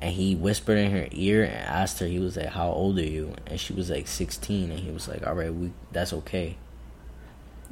And 0.00 0.12
he 0.12 0.34
whispered 0.34 0.78
in 0.78 0.90
her 0.92 1.08
ear 1.12 1.44
and 1.44 1.54
asked 1.54 1.98
her, 1.98 2.06
he 2.06 2.18
was 2.18 2.36
like, 2.36 2.48
"How 2.48 2.68
old 2.70 2.98
are 2.98 3.02
you?" 3.02 3.34
And 3.46 3.58
she 3.58 3.72
was 3.72 3.90
like 3.90 4.06
16, 4.06 4.70
and 4.70 4.80
he 4.80 4.90
was 4.90 5.08
like, 5.08 5.26
"All 5.26 5.34
right, 5.34 5.52
we 5.52 5.72
that's 5.92 6.12
okay." 6.12 6.56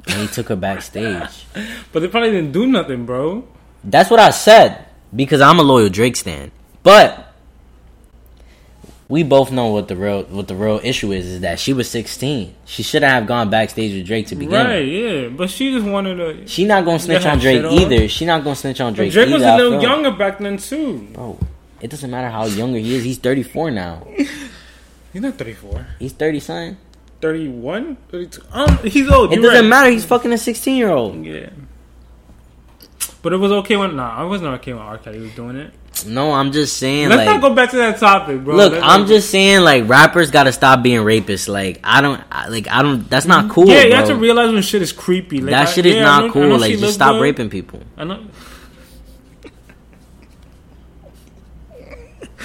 And 0.07 0.21
he 0.21 0.27
took 0.27 0.49
her 0.49 0.55
backstage. 0.55 1.45
But 1.91 2.01
they 2.01 2.07
probably 2.07 2.31
didn't 2.31 2.51
do 2.51 2.67
nothing, 2.67 3.05
bro. 3.05 3.45
That's 3.83 4.09
what 4.09 4.19
I 4.19 4.29
said 4.29 4.85
because 5.15 5.41
I'm 5.41 5.59
a 5.59 5.63
loyal 5.63 5.89
Drake 5.89 6.15
stan. 6.15 6.51
But 6.83 7.27
we 9.09 9.23
both 9.23 9.51
know 9.51 9.67
what 9.67 9.87
the 9.87 9.95
real 9.95 10.23
what 10.23 10.47
the 10.47 10.55
real 10.55 10.81
issue 10.83 11.11
is 11.11 11.25
is 11.25 11.41
that 11.41 11.59
she 11.59 11.73
was 11.73 11.89
16. 11.89 12.53
She 12.65 12.83
shouldn't 12.83 13.11
have 13.11 13.25
gone 13.25 13.49
backstage 13.49 13.93
with 13.93 14.05
Drake 14.05 14.27
to 14.27 14.35
begin. 14.35 14.51
With. 14.51 14.65
Right, 14.65 14.79
with. 14.79 15.23
yeah. 15.23 15.27
But 15.29 15.49
she 15.49 15.71
just 15.71 15.85
wanted 15.85 16.15
to. 16.15 16.47
She 16.47 16.65
not 16.65 16.83
gonna 16.83 16.99
snitch 16.99 17.25
on 17.25 17.39
Drake 17.39 17.63
on. 17.63 17.71
either. 17.71 18.07
She 18.09 18.25
not 18.25 18.43
gonna 18.43 18.55
snitch 18.55 18.81
on 18.81 18.93
Drake. 18.93 19.13
Drake 19.13 19.29
was 19.29 19.41
a 19.43 19.55
little 19.55 19.81
younger 19.81 20.11
back 20.11 20.39
then 20.39 20.57
too. 20.57 21.07
Bro, 21.13 21.39
it 21.81 21.89
doesn't 21.89 22.09
matter 22.09 22.29
how 22.29 22.45
younger 22.45 22.79
he 22.79 22.95
is. 22.95 23.03
He's 23.03 23.17
34 23.17 23.71
now. 23.71 24.07
He's 25.13 25.21
not 25.21 25.35
34. 25.35 25.87
He's 25.99 26.13
30, 26.13 26.39
son. 26.39 26.77
31? 27.21 27.95
32? 28.09 28.41
Um, 28.51 28.77
he's 28.83 29.09
old. 29.09 29.33
It 29.33 29.37
doesn't 29.37 29.63
right. 29.63 29.67
matter. 29.67 29.89
He's 29.89 30.05
fucking 30.05 30.31
a 30.31 30.37
16 30.37 30.75
year 30.75 30.91
old. 30.91 31.25
Yeah. 31.25 31.49
But 33.21 33.33
it 33.33 33.37
was 33.37 33.51
okay 33.51 33.75
when 33.77 33.95
nah, 33.95 34.15
I 34.15 34.23
wasn't 34.23 34.53
okay 34.55 34.73
when 34.73 34.83
R. 34.83 34.97
Kelly 34.99 35.19
was 35.19 35.33
doing 35.33 35.57
it. 35.57 35.73
No, 36.05 36.31
I'm 36.31 36.51
just 36.51 36.77
saying. 36.77 37.09
Let's 37.09 37.25
like, 37.25 37.41
not 37.41 37.41
go 37.41 37.55
back 37.55 37.71
to 37.71 37.77
that 37.77 37.97
topic, 37.97 38.43
bro. 38.43 38.55
Look, 38.55 38.73
Let's 38.73 38.85
I'm 38.85 39.07
just 39.07 39.31
saying, 39.31 39.61
like 39.61 39.89
rappers 39.89 40.29
gotta 40.29 40.51
stop 40.51 40.83
being 40.83 41.01
rapists. 41.01 41.47
Like 41.47 41.79
I 41.83 42.01
don't, 42.01 42.21
I, 42.31 42.49
like 42.49 42.67
I 42.67 42.83
don't. 42.83 43.09
That's 43.09 43.25
not 43.25 43.49
cool. 43.49 43.67
Yeah, 43.67 43.81
you 43.81 43.89
bro. 43.89 43.97
have 43.97 44.07
to 44.09 44.15
realize 44.15 44.53
when 44.53 44.61
shit 44.61 44.81
is 44.81 44.91
creepy. 44.91 45.41
Like, 45.41 45.51
that 45.51 45.67
I- 45.67 45.71
shit 45.71 45.85
is 45.87 45.95
yeah, 45.95 46.03
not 46.03 46.31
cool. 46.31 46.57
Like 46.59 46.77
just 46.77 46.93
stop 46.93 47.13
good. 47.13 47.23
raping 47.23 47.49
people. 47.49 47.81
I 47.97 48.03
know. 48.03 48.23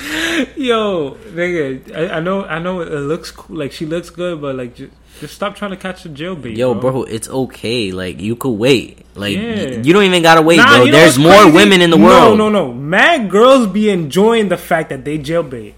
Yo, 0.56 1.16
nigga, 1.30 1.94
I, 1.94 2.16
I 2.16 2.20
know, 2.20 2.44
I 2.44 2.58
know. 2.58 2.80
It 2.80 2.90
looks 2.90 3.30
cool. 3.30 3.56
Like 3.56 3.72
she 3.72 3.86
looks 3.86 4.10
good, 4.10 4.40
but 4.40 4.56
like, 4.56 4.74
just, 4.74 4.92
just 5.20 5.34
stop 5.34 5.54
trying 5.54 5.70
to 5.70 5.76
catch 5.76 6.02
the 6.02 6.08
jailbait. 6.08 6.56
Yo, 6.56 6.74
bro, 6.74 7.04
it's 7.04 7.28
okay. 7.28 7.92
Like 7.92 8.20
you 8.20 8.34
could 8.36 8.50
wait. 8.58 9.04
Like 9.14 9.36
Yeah. 9.36 9.80
you 9.82 9.92
don't 9.92 10.04
even 10.04 10.22
gotta 10.22 10.42
wait, 10.42 10.56
Nah, 10.56 10.78
bro. 10.78 10.90
There's 10.90 11.18
more 11.18 11.32
crazy? 11.42 11.52
women 11.56 11.82
in 11.82 11.90
the 11.90 11.98
no, 11.98 12.04
world. 12.06 12.38
No, 12.38 12.48
no, 12.48 12.66
no. 12.66 12.72
Mad 12.72 13.30
girls 13.30 13.66
be 13.68 13.90
enjoying 13.90 14.48
the 14.48 14.56
fact 14.56 14.88
that 14.90 15.04
they 15.04 15.18
jailbait. 15.18 15.74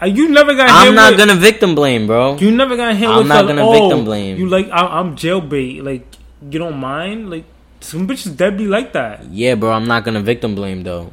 Uh, 0.00 0.06
you 0.06 0.28
never 0.28 0.54
got. 0.54 0.70
I'm 0.70 0.94
not 0.94 1.12
with, 1.12 1.18
gonna 1.18 1.34
victim 1.34 1.74
blame, 1.74 2.06
bro. 2.06 2.36
You 2.38 2.52
never 2.52 2.76
got 2.76 2.94
hit 2.96 3.08
I'm 3.08 3.18
with. 3.18 3.26
not 3.28 3.46
gonna 3.46 3.66
oh, 3.66 3.72
victim 3.72 4.04
blame. 4.04 4.38
You 4.38 4.48
like? 4.48 4.70
I, 4.70 4.98
I'm 5.00 5.16
jailbait. 5.16 5.82
Like 5.82 6.06
you 6.40 6.58
don't 6.58 6.78
mind? 6.78 7.30
Like 7.30 7.44
some 7.80 8.06
bitches 8.06 8.36
dead 8.36 8.56
be 8.56 8.66
like 8.66 8.92
that. 8.92 9.24
Yeah, 9.26 9.56
bro. 9.56 9.72
I'm 9.72 9.86
not 9.88 10.04
gonna 10.04 10.22
victim 10.22 10.54
blame 10.54 10.84
though. 10.84 11.12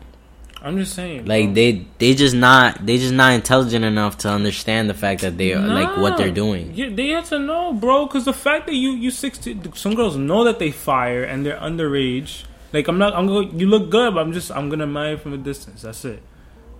I'm 0.65 0.79
just 0.79 0.95
saying. 0.95 1.25
Like 1.25 1.45
bro. 1.45 1.53
they, 1.53 1.85
they 1.99 2.15
just 2.15 2.33
not, 2.33 2.83
they 2.83 2.97
just 2.97 3.13
not 3.13 3.33
intelligent 3.33 3.85
enough 3.85 4.17
to 4.19 4.29
understand 4.29 4.89
the 4.89 4.95
fact 4.95 5.21
that 5.21 5.37
they 5.37 5.53
are 5.53 5.61
like 5.61 5.95
what 5.97 6.17
they're 6.17 6.31
doing. 6.31 6.73
Yeah, 6.73 6.89
they 6.89 7.09
have 7.09 7.29
to 7.29 7.37
know, 7.37 7.71
bro. 7.71 8.07
Because 8.07 8.25
the 8.25 8.33
fact 8.33 8.65
that 8.65 8.73
you 8.73 8.89
you 8.89 9.11
sixteen, 9.11 9.71
some 9.73 9.93
girls 9.93 10.17
know 10.17 10.43
that 10.43 10.57
they 10.57 10.71
fire 10.71 11.23
and 11.23 11.45
they're 11.45 11.59
underage. 11.59 12.45
Like 12.73 12.87
I'm 12.87 12.97
not, 12.97 13.13
I'm 13.13 13.27
going. 13.27 13.59
You 13.59 13.67
look 13.67 13.91
good, 13.91 14.15
but 14.15 14.21
I'm 14.21 14.33
just, 14.33 14.51
I'm 14.51 14.69
gonna 14.69 14.85
admire 14.85 15.19
from 15.19 15.33
a 15.33 15.37
distance. 15.37 15.83
That's 15.83 16.03
it. 16.03 16.23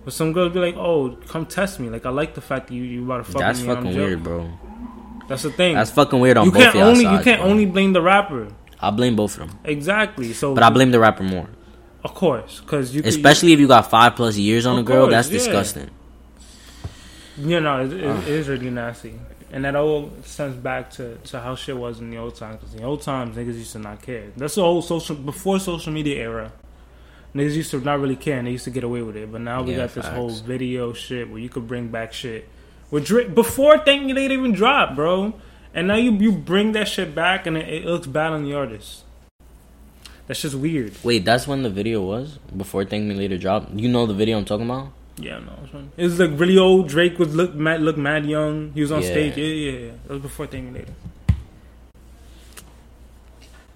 But 0.04 0.12
some 0.12 0.32
girls 0.32 0.52
be 0.52 0.58
like, 0.58 0.76
oh, 0.76 1.16
come 1.28 1.46
test 1.46 1.78
me. 1.78 1.88
Like 1.88 2.06
I 2.06 2.10
like 2.10 2.34
the 2.34 2.40
fact 2.40 2.68
that 2.68 2.74
you 2.74 2.82
you 2.82 3.04
about 3.04 3.18
to 3.18 3.24
fuck 3.24 3.40
That's 3.40 3.62
me. 3.62 3.70
I'm 3.70 3.76
fucking 3.76 3.96
weird, 3.96 4.22
bro. 4.24 4.50
That's 5.28 5.42
the 5.42 5.52
thing. 5.52 5.76
That's 5.76 5.90
fucking 5.92 6.18
weird 6.18 6.36
on 6.38 6.46
you 6.46 6.52
both 6.52 6.62
can't 6.62 6.76
of 6.76 6.82
only 6.82 7.04
sides, 7.04 7.18
you 7.18 7.24
can't 7.24 7.42
bro. 7.42 7.50
only 7.50 7.66
blame 7.66 7.92
the 7.92 8.02
rapper. 8.02 8.48
I 8.80 8.90
blame 8.90 9.14
both 9.16 9.38
of 9.38 9.48
them, 9.48 9.58
Exactly. 9.64 10.32
So, 10.32 10.54
but 10.54 10.62
I 10.62 10.70
blame 10.70 10.90
the 10.90 11.00
rapper 11.00 11.22
more. 11.22 11.48
Of 12.06 12.14
course, 12.14 12.60
because 12.60 12.94
you 12.94 13.02
could- 13.02 13.08
Especially 13.08 13.52
if 13.52 13.58
you 13.60 13.66
got 13.68 13.90
five 13.90 14.14
plus 14.16 14.36
years 14.36 14.64
on 14.64 14.78
a 14.78 14.82
girl, 14.82 15.06
course, 15.06 15.12
that's 15.14 15.28
yeah. 15.28 15.38
disgusting. 15.38 15.90
You 17.38 17.60
know, 17.60 17.84
it, 17.84 17.92
it, 17.92 18.02
it 18.02 18.28
is 18.28 18.48
really 18.48 18.70
nasty. 18.70 19.14
And 19.52 19.64
that 19.64 19.76
all 19.76 20.10
stems 20.24 20.56
back 20.56 20.90
to, 20.92 21.16
to 21.16 21.40
how 21.40 21.54
shit 21.54 21.76
was 21.76 22.00
in 22.00 22.10
the 22.10 22.16
old 22.16 22.34
times. 22.36 22.58
Because 22.60 22.74
in 22.74 22.80
the 22.80 22.86
old 22.86 23.02
times, 23.02 23.36
niggas 23.36 23.58
used 23.58 23.72
to 23.72 23.78
not 23.78 24.02
care. 24.02 24.24
That's 24.36 24.54
the 24.54 24.62
old 24.62 24.84
social, 24.84 25.16
before 25.16 25.58
social 25.60 25.92
media 25.92 26.16
era. 26.22 26.52
Niggas 27.34 27.54
used 27.54 27.70
to 27.72 27.80
not 27.80 28.00
really 28.00 28.16
care 28.16 28.38
and 28.38 28.46
they 28.46 28.52
used 28.52 28.64
to 28.64 28.70
get 28.70 28.84
away 28.84 29.02
with 29.02 29.16
it. 29.16 29.30
But 29.30 29.42
now 29.42 29.62
we 29.62 29.72
Yeah, 29.72 29.78
got 29.78 29.94
this 29.94 30.06
whole 30.06 30.30
video 30.30 30.92
shit 30.92 31.28
where 31.30 31.38
you 31.38 31.48
could 31.48 31.66
bring 31.66 31.88
back 31.88 32.12
shit. 32.12 32.48
With 32.90 33.34
before 33.34 33.82
Me 33.86 34.12
Later 34.12 34.34
even 34.34 34.52
dropped, 34.52 34.96
bro. 34.96 35.34
And 35.74 35.88
now 35.88 35.96
you, 35.96 36.12
you 36.12 36.32
bring 36.32 36.72
that 36.72 36.88
shit 36.88 37.14
back 37.14 37.46
and 37.46 37.56
it, 37.56 37.68
it 37.68 37.84
looks 37.84 38.06
bad 38.06 38.32
on 38.32 38.44
the 38.44 38.54
artist. 38.54 39.02
That's 40.26 40.42
just 40.42 40.54
weird. 40.56 40.92
Wait, 41.04 41.24
that's 41.24 41.46
when 41.46 41.62
the 41.62 41.70
video 41.70 42.02
was 42.02 42.38
before 42.56 42.84
Thank 42.84 43.04
Me 43.04 43.14
Later 43.14 43.38
dropped. 43.38 43.72
You 43.72 43.88
know 43.88 44.06
the 44.06 44.14
video 44.14 44.38
I'm 44.38 44.44
talking 44.44 44.66
about? 44.66 44.88
Yeah, 45.18 45.38
no, 45.38 45.52
it's 45.62 45.72
fine. 45.72 45.90
It 45.96 46.02
was 46.04 46.18
like 46.18 46.30
really 46.38 46.58
old. 46.58 46.88
Drake 46.88 47.18
was 47.18 47.34
look 47.34 47.54
mad, 47.54 47.80
look 47.80 47.96
mad 47.96 48.26
young. 48.26 48.72
He 48.72 48.80
was 48.82 48.90
on 48.92 49.02
Yeah. 49.02 49.10
stage. 49.10 49.36
Yeah, 49.36 49.44
yeah, 49.44 49.78
yeah. 49.78 49.90
That 50.06 50.12
was 50.14 50.22
before 50.22 50.46
Thank 50.46 50.72
Me 50.72 50.80
Later. 50.80 50.92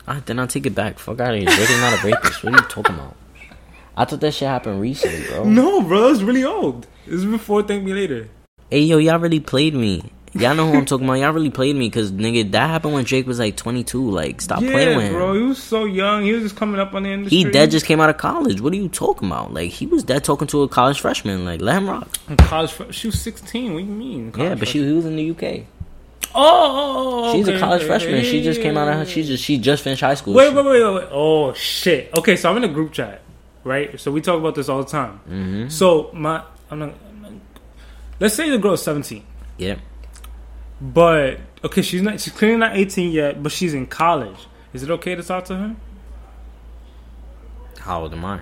Ah, 0.09 0.21
then 0.27 0.39
I'll 0.41 0.49
take 0.49 0.67
it 0.67 0.75
back. 0.75 0.99
Fuck 0.99 1.21
out 1.21 1.35
of 1.35 1.41
here. 1.41 1.49
Drake 1.49 1.71
is 1.71 1.81
not 1.81 2.03
a 2.03 2.07
rapist. 2.07 2.43
What 2.43 2.55
are 2.55 2.57
you 2.57 2.69
talking 2.69 2.95
about? 2.97 3.17
I 3.97 4.05
thought 4.05 4.21
that 4.21 4.33
shit 4.35 4.49
happened 4.49 4.81
recently, 4.81 5.27
bro. 5.29 5.45
No, 5.45 5.83
bro, 5.83 6.01
that 6.03 6.09
was 6.09 6.25
really 6.25 6.45
old. 6.45 6.87
This 7.07 7.17
is 7.21 7.25
before 7.27 7.63
Thank 7.63 7.85
Me 7.85 7.93
Later. 7.93 8.29
Hey, 8.71 8.81
yo, 8.81 8.99
y'all 8.99 9.19
really 9.19 9.41
played 9.41 9.75
me. 9.75 10.11
Y'all 10.33 10.55
know 10.55 10.71
who 10.71 10.79
I'm 10.79 10.85
talking 10.87 11.07
about. 11.07 11.15
Y'all 11.15 11.33
really 11.33 11.51
played 11.51 11.75
me 11.75 11.89
because, 11.89 12.13
nigga, 12.13 12.53
that 12.53 12.69
happened 12.71 12.95
when 12.95 13.05
Drake 13.05 13.27
was 13.27 13.41
like 13.41 13.57
22. 13.57 14.11
Like, 14.11 14.41
stop 14.41 14.63
yeah, 14.63 14.71
playing 14.71 14.97
with 14.97 15.07
him. 15.07 15.13
bro, 15.15 15.35
he 15.35 15.43
was 15.43 15.61
so 15.61 15.85
young. 15.87 16.23
He 16.23 16.33
was 16.33 16.45
just 16.45 16.57
coming 16.57 16.81
up 16.81 16.95
on 16.95 17.03
the 17.03 17.09
industry. 17.11 17.39
He 17.39 17.45
dead 17.51 17.73
just 17.73 17.85
came 17.85 18.01
out 18.01 18.11
of 18.11 18.17
college. 18.17 18.61
What 18.61 18.73
are 18.73 18.77
you 18.77 18.89
talking 18.89 19.27
about? 19.29 19.53
Like, 19.53 19.71
he 19.73 19.87
was 19.87 20.05
dead 20.05 20.23
talking 20.23 20.47
to 20.49 20.63
a 20.63 20.69
college 20.69 21.01
freshman. 21.01 21.45
Like, 21.45 21.61
let 21.61 21.79
him 21.79 21.89
rock. 21.91 22.09
College. 22.39 22.71
fr- 22.71 22.93
She 22.93 23.09
was 23.09 23.21
16. 23.21 23.75
What 23.75 23.81
do 23.81 23.85
you 23.87 23.91
mean? 23.93 24.33
Yeah, 24.37 24.55
but 24.55 24.69
she 24.69 24.85
he 24.85 24.93
was 24.93 25.05
in 25.05 25.17
the 25.17 25.31
UK. 25.33 25.65
Oh, 26.33 26.37
oh, 26.37 27.25
oh, 27.25 27.33
She's 27.35 27.49
okay, 27.49 27.57
a 27.57 27.61
college 27.61 27.83
freshman. 27.83 28.23
She 28.23 28.41
just 28.41 28.61
came 28.61 28.77
out 28.77 28.87
of 28.87 29.09
She 29.09 29.25
just 29.25 29.43
she 29.43 29.59
just 29.59 29.83
finished 29.83 30.01
high 30.03 30.15
school. 30.15 30.35
Wait, 30.35 30.55
wait, 30.55 30.65
wait, 30.65 30.81
wait, 30.85 30.95
wait. 30.95 31.09
Oh 31.11 31.53
shit. 31.55 32.15
Okay, 32.15 32.37
so 32.37 32.49
I'm 32.49 32.57
in 32.57 32.63
a 32.63 32.69
group 32.69 32.93
chat, 32.93 33.21
right? 33.65 33.99
So 33.99 34.13
we 34.13 34.21
talk 34.21 34.39
about 34.39 34.55
this 34.55 34.69
all 34.69 34.79
the 34.85 34.89
time. 34.89 35.19
Mm-hmm. 35.29 35.69
So 35.71 36.11
my, 36.13 36.45
I'm 36.71 36.79
not. 36.79 36.95
I'm 37.09 37.23
not- 37.23 37.33
Let's 38.21 38.35
say 38.37 38.49
the 38.49 38.59
girl's 38.59 38.83
17, 38.85 39.25
Yeah. 39.59 39.77
But 40.81 41.39
okay, 41.65 41.83
she's 41.83 42.03
not. 42.03 42.21
She's 42.21 42.33
clearly 42.33 42.57
not 42.59 42.77
18 42.77 43.13
yet, 43.13 43.43
but 43.43 43.53
she's 43.53 43.75
in 43.75 43.87
college. 43.87 44.47
Is 44.73 44.83
it 44.83 44.91
okay 44.91 45.15
to 45.15 45.23
talk 45.23 45.45
to 45.47 45.57
her? 45.57 45.77
How 47.81 48.03
old 48.03 48.13
am 48.13 48.25
I? 48.25 48.41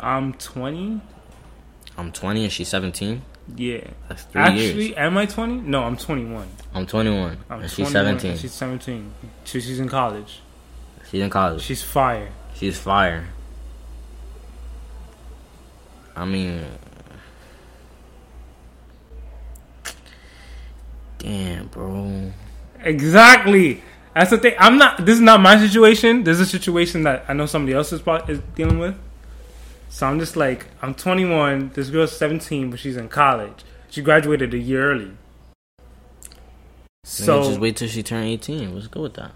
I'm 0.00 0.32
20. 0.34 1.00
I'm 1.96 2.12
20 2.12 2.44
and 2.44 2.52
she's 2.52 2.68
17. 2.68 3.22
Yeah. 3.56 3.78
That's 4.08 4.22
three 4.24 4.40
Actually, 4.40 4.86
years. 4.86 4.96
am 4.96 5.16
I 5.16 5.26
20? 5.26 5.56
No, 5.58 5.82
I'm 5.84 5.96
21. 5.96 6.48
I'm 6.74 6.86
21 6.86 7.38
I'm 7.50 7.60
and 7.60 7.70
she's 7.70 7.90
21 7.90 7.92
17. 7.92 8.30
and 8.30 8.40
She's 8.40 8.52
17. 8.52 9.14
So 9.44 9.60
she's 9.60 9.78
in 9.80 9.88
college. 9.88 10.40
She's 11.10 11.20
in 11.22 11.30
college. 11.30 11.62
She's 11.62 11.82
fire. 11.82 12.30
She's 12.54 12.78
fire. 12.78 13.28
I 16.16 16.24
mean, 16.24 16.64
damn, 21.24 21.66
bro. 21.68 22.32
Exactly. 22.80 23.82
That's 24.14 24.30
the 24.30 24.38
thing. 24.38 24.54
I'm 24.58 24.78
not. 24.78 25.04
This 25.04 25.16
is 25.16 25.20
not 25.20 25.40
my 25.40 25.58
situation. 25.58 26.22
This 26.22 26.38
is 26.38 26.48
a 26.48 26.50
situation 26.50 27.02
that 27.04 27.24
I 27.28 27.32
know 27.32 27.46
somebody 27.46 27.74
else 27.74 27.92
is, 27.92 28.02
is 28.28 28.40
dealing 28.54 28.78
with. 28.78 28.94
So 29.88 30.06
I'm 30.06 30.18
just 30.20 30.36
like, 30.36 30.66
I'm 30.82 30.94
21. 30.94 31.70
This 31.74 31.90
girl's 31.90 32.16
17, 32.16 32.70
but 32.70 32.78
she's 32.78 32.96
in 32.96 33.08
college. 33.08 33.64
She 33.90 34.02
graduated 34.02 34.52
a 34.52 34.58
year 34.58 34.90
early. 34.92 35.12
So 37.04 37.44
just 37.44 37.60
wait 37.60 37.76
till 37.76 37.88
she 37.88 38.02
turn 38.02 38.24
18. 38.24 38.74
Let's 38.74 38.86
go 38.88 39.02
with 39.02 39.14
that. 39.14 39.32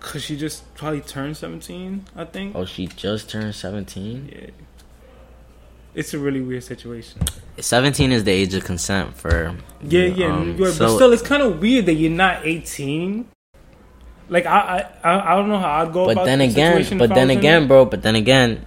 cause 0.00 0.22
she 0.22 0.36
just 0.36 0.74
probably 0.74 1.00
turned 1.00 1.36
17, 1.36 2.06
I 2.16 2.24
think. 2.24 2.56
Oh, 2.56 2.64
she 2.64 2.86
just 2.86 3.28
turned 3.28 3.54
17. 3.54 4.30
Yeah. 4.32 4.50
It's 5.94 6.14
a 6.14 6.18
really 6.18 6.40
weird 6.40 6.62
situation. 6.64 7.20
17 7.58 8.12
is 8.12 8.24
the 8.24 8.30
age 8.30 8.54
of 8.54 8.64
consent 8.64 9.16
for. 9.16 9.56
Yeah, 9.82 10.04
yeah, 10.04 10.26
um, 10.34 10.56
you're- 10.56 10.72
so- 10.72 10.86
but 10.86 10.94
still, 10.94 11.12
it's 11.12 11.22
kind 11.22 11.42
of 11.42 11.60
weird 11.60 11.86
that 11.86 11.94
you're 11.94 12.10
not 12.10 12.46
18. 12.46 13.26
Like 14.28 14.46
I, 14.46 14.86
I, 15.02 15.32
I 15.32 15.36
don't 15.36 15.48
know 15.48 15.58
how 15.58 15.82
I'd 15.82 15.92
go. 15.92 16.04
But 16.06 16.12
about 16.12 16.24
then 16.26 16.38
the 16.38 16.44
again, 16.46 16.98
but 16.98 17.12
then 17.12 17.30
again, 17.30 17.66
bro. 17.66 17.84
But 17.84 18.02
then 18.02 18.14
again, 18.14 18.64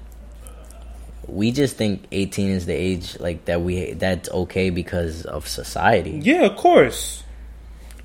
we 1.26 1.52
just 1.54 1.78
think 1.78 2.04
18 2.12 2.50
is 2.50 2.66
the 2.66 2.74
age 2.74 3.18
like 3.22 3.46
that. 3.46 3.62
We 3.62 3.94
that's 3.94 4.30
okay 4.30 4.70
because 4.72 5.26
of 5.26 5.48
society. 5.48 6.20
yeah, 6.22 6.42
of 6.48 6.58
course. 6.58 7.23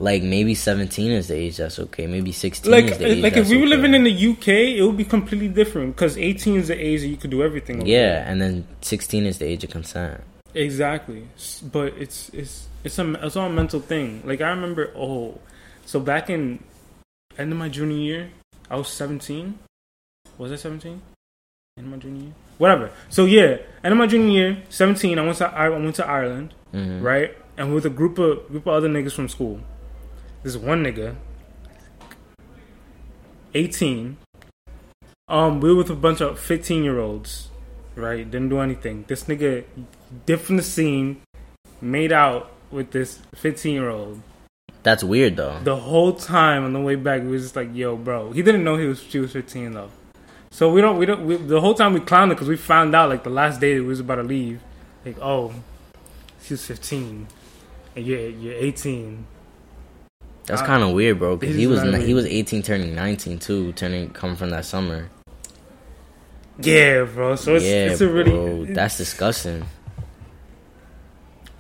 Like 0.01 0.23
maybe 0.23 0.55
17 0.55 1.11
is 1.11 1.27
the 1.29 1.35
age 1.35 1.57
that's 1.57 1.79
okay. 1.79 2.07
Maybe 2.07 2.31
16 2.31 2.71
Like, 2.71 2.85
is 2.87 2.99
the 2.99 3.07
age 3.07 3.23
like 3.23 3.37
if 3.37 3.49
we 3.49 3.57
were 3.57 3.63
okay. 3.65 3.77
living 3.77 3.95
in 3.95 4.05
the 4.05 4.29
UK, 4.31 4.49
it 4.79 4.83
would 4.83 4.97
be 4.97 5.05
completely 5.05 5.49
different 5.49 5.97
because 5.97 6.17
18 6.17 6.57
is 6.57 6.69
the 6.69 6.79
age 6.79 7.01
that 7.01 7.09
you 7.09 7.17
could 7.17 7.31
do 7.31 7.43
everything. 7.43 7.85
yeah, 7.87 8.23
and 8.31 8.41
then 8.41 8.65
16 8.83 9.27
is 9.27 9.39
the 9.39 9.47
age 9.47 9.65
of 9.65 9.71
consent. 9.71 10.21
exactly. 10.55 11.27
But 11.73 11.95
it's 11.99 12.29
it's 12.33 12.69
it's 12.85 12.99
a 12.99 13.13
it's 13.27 13.37
all 13.37 13.47
a 13.49 13.53
mental 13.53 13.81
thing. 13.81 14.23
Like 14.25 14.41
I 14.41 14.51
remember, 14.51 14.93
oh, 14.97 15.41
so 15.85 15.99
back 16.01 16.31
in 16.31 16.63
end 17.37 17.51
of 17.53 17.59
my 17.59 17.69
junior 17.69 17.97
year, 17.99 18.31
I 18.71 18.77
was 18.77 18.89
17. 18.89 19.59
Was 20.39 20.53
I 20.53 20.57
17? 20.57 21.03
End 21.77 21.87
of 21.87 21.91
my 21.91 21.97
junior 21.99 22.23
year, 22.23 22.33
whatever. 22.59 22.91
So 23.09 23.25
yeah, 23.25 23.59
end 23.83 23.93
of 23.93 23.99
my 23.99 24.07
junior 24.07 24.31
year, 24.31 24.63
17. 24.69 25.19
I 25.19 25.23
went 25.27 25.39
to 25.39 25.47
I 25.51 25.69
went 25.71 25.95
to 25.97 26.07
Ireland, 26.07 26.55
Mhm. 26.73 27.03
right? 27.03 27.37
And 27.57 27.75
with 27.75 27.85
a 27.85 27.91
group 27.91 28.19
of 28.19 28.47
group 28.49 28.67
of 28.67 28.73
other 28.79 28.89
niggas 28.89 29.13
from 29.13 29.29
school. 29.29 29.59
This 30.49 30.57
one 30.57 30.83
nigga, 30.83 31.15
18. 33.53 34.17
Um, 35.29 35.61
we 35.61 35.69
were 35.69 35.77
with 35.77 35.91
a 35.91 35.95
bunch 35.95 36.23
of 36.23 36.41
15 36.41 36.85
year 36.85 36.99
olds, 36.99 37.51
right? 37.95 38.25
Didn't 38.25 38.49
do 38.49 38.61
anything. 38.61 39.05
This 39.09 39.25
nigga 39.25 39.65
dipped 40.25 40.45
from 40.45 40.57
the 40.57 40.63
scene, 40.63 41.21
made 41.83 42.13
out 42.13 42.51
with 42.71 42.93
this 42.93 43.19
15 43.35 43.75
year 43.75 43.91
old. 43.91 44.23
That's 44.85 45.05
weird 45.05 45.37
though. 45.37 45.61
The 45.63 45.77
whole 45.77 46.15
time 46.15 46.65
on 46.65 46.73
the 46.73 46.81
way 46.81 46.95
back, 46.95 47.21
we 47.21 47.29
was 47.29 47.43
just 47.43 47.55
like, 47.55 47.69
"Yo, 47.75 47.97
bro." 47.97 48.33
He 48.33 48.41
didn't 48.41 48.65
know 48.65 48.79
he 48.79 48.87
was 48.87 49.03
she 49.03 49.19
was 49.19 49.33
15 49.33 49.73
though. 49.73 49.91
So 50.51 50.73
we 50.73 50.81
don't 50.81 50.97
we 50.97 51.05
don't 51.05 51.27
we, 51.27 51.37
the 51.37 51.61
whole 51.61 51.75
time 51.75 51.93
we 51.93 52.01
clowned 52.01 52.29
it 52.29 52.37
because 52.37 52.49
we 52.49 52.57
found 52.57 52.95
out 52.95 53.11
like 53.11 53.23
the 53.23 53.29
last 53.29 53.61
day 53.61 53.75
that 53.75 53.83
we 53.83 53.89
was 53.89 54.01
about 54.01 54.15
to 54.15 54.23
leave, 54.23 54.63
like, 55.05 55.19
oh, 55.21 55.53
she's 56.43 56.65
15, 56.65 57.27
and 57.97 58.07
you're 58.07 58.31
you're 58.31 58.55
18. 58.55 59.27
That's 60.49 60.63
kind 60.63 60.83
of 60.83 60.91
uh, 60.91 60.93
weird, 60.93 61.19
bro. 61.19 61.37
Because 61.37 61.57
he 61.57 61.67
was 61.67 61.81
kinda 61.83 61.99
he 61.99 62.15
was 62.15 62.27
18, 62.27 62.63
turning 62.63 62.95
19 62.95 63.39
too, 63.39 63.73
turning 63.73 64.11
coming 64.11 64.37
from 64.37 64.51
that 64.51 64.65
summer. 64.65 65.09
Yeah, 66.61 67.05
bro. 67.05 67.37
So 67.37 67.55
it's 67.57 67.65
yeah, 67.65 67.91
it's 67.91 68.01
a 68.01 68.09
really 68.09 68.31
bro. 68.31 68.65
That's 68.75 68.97
disgusting. 68.97 69.65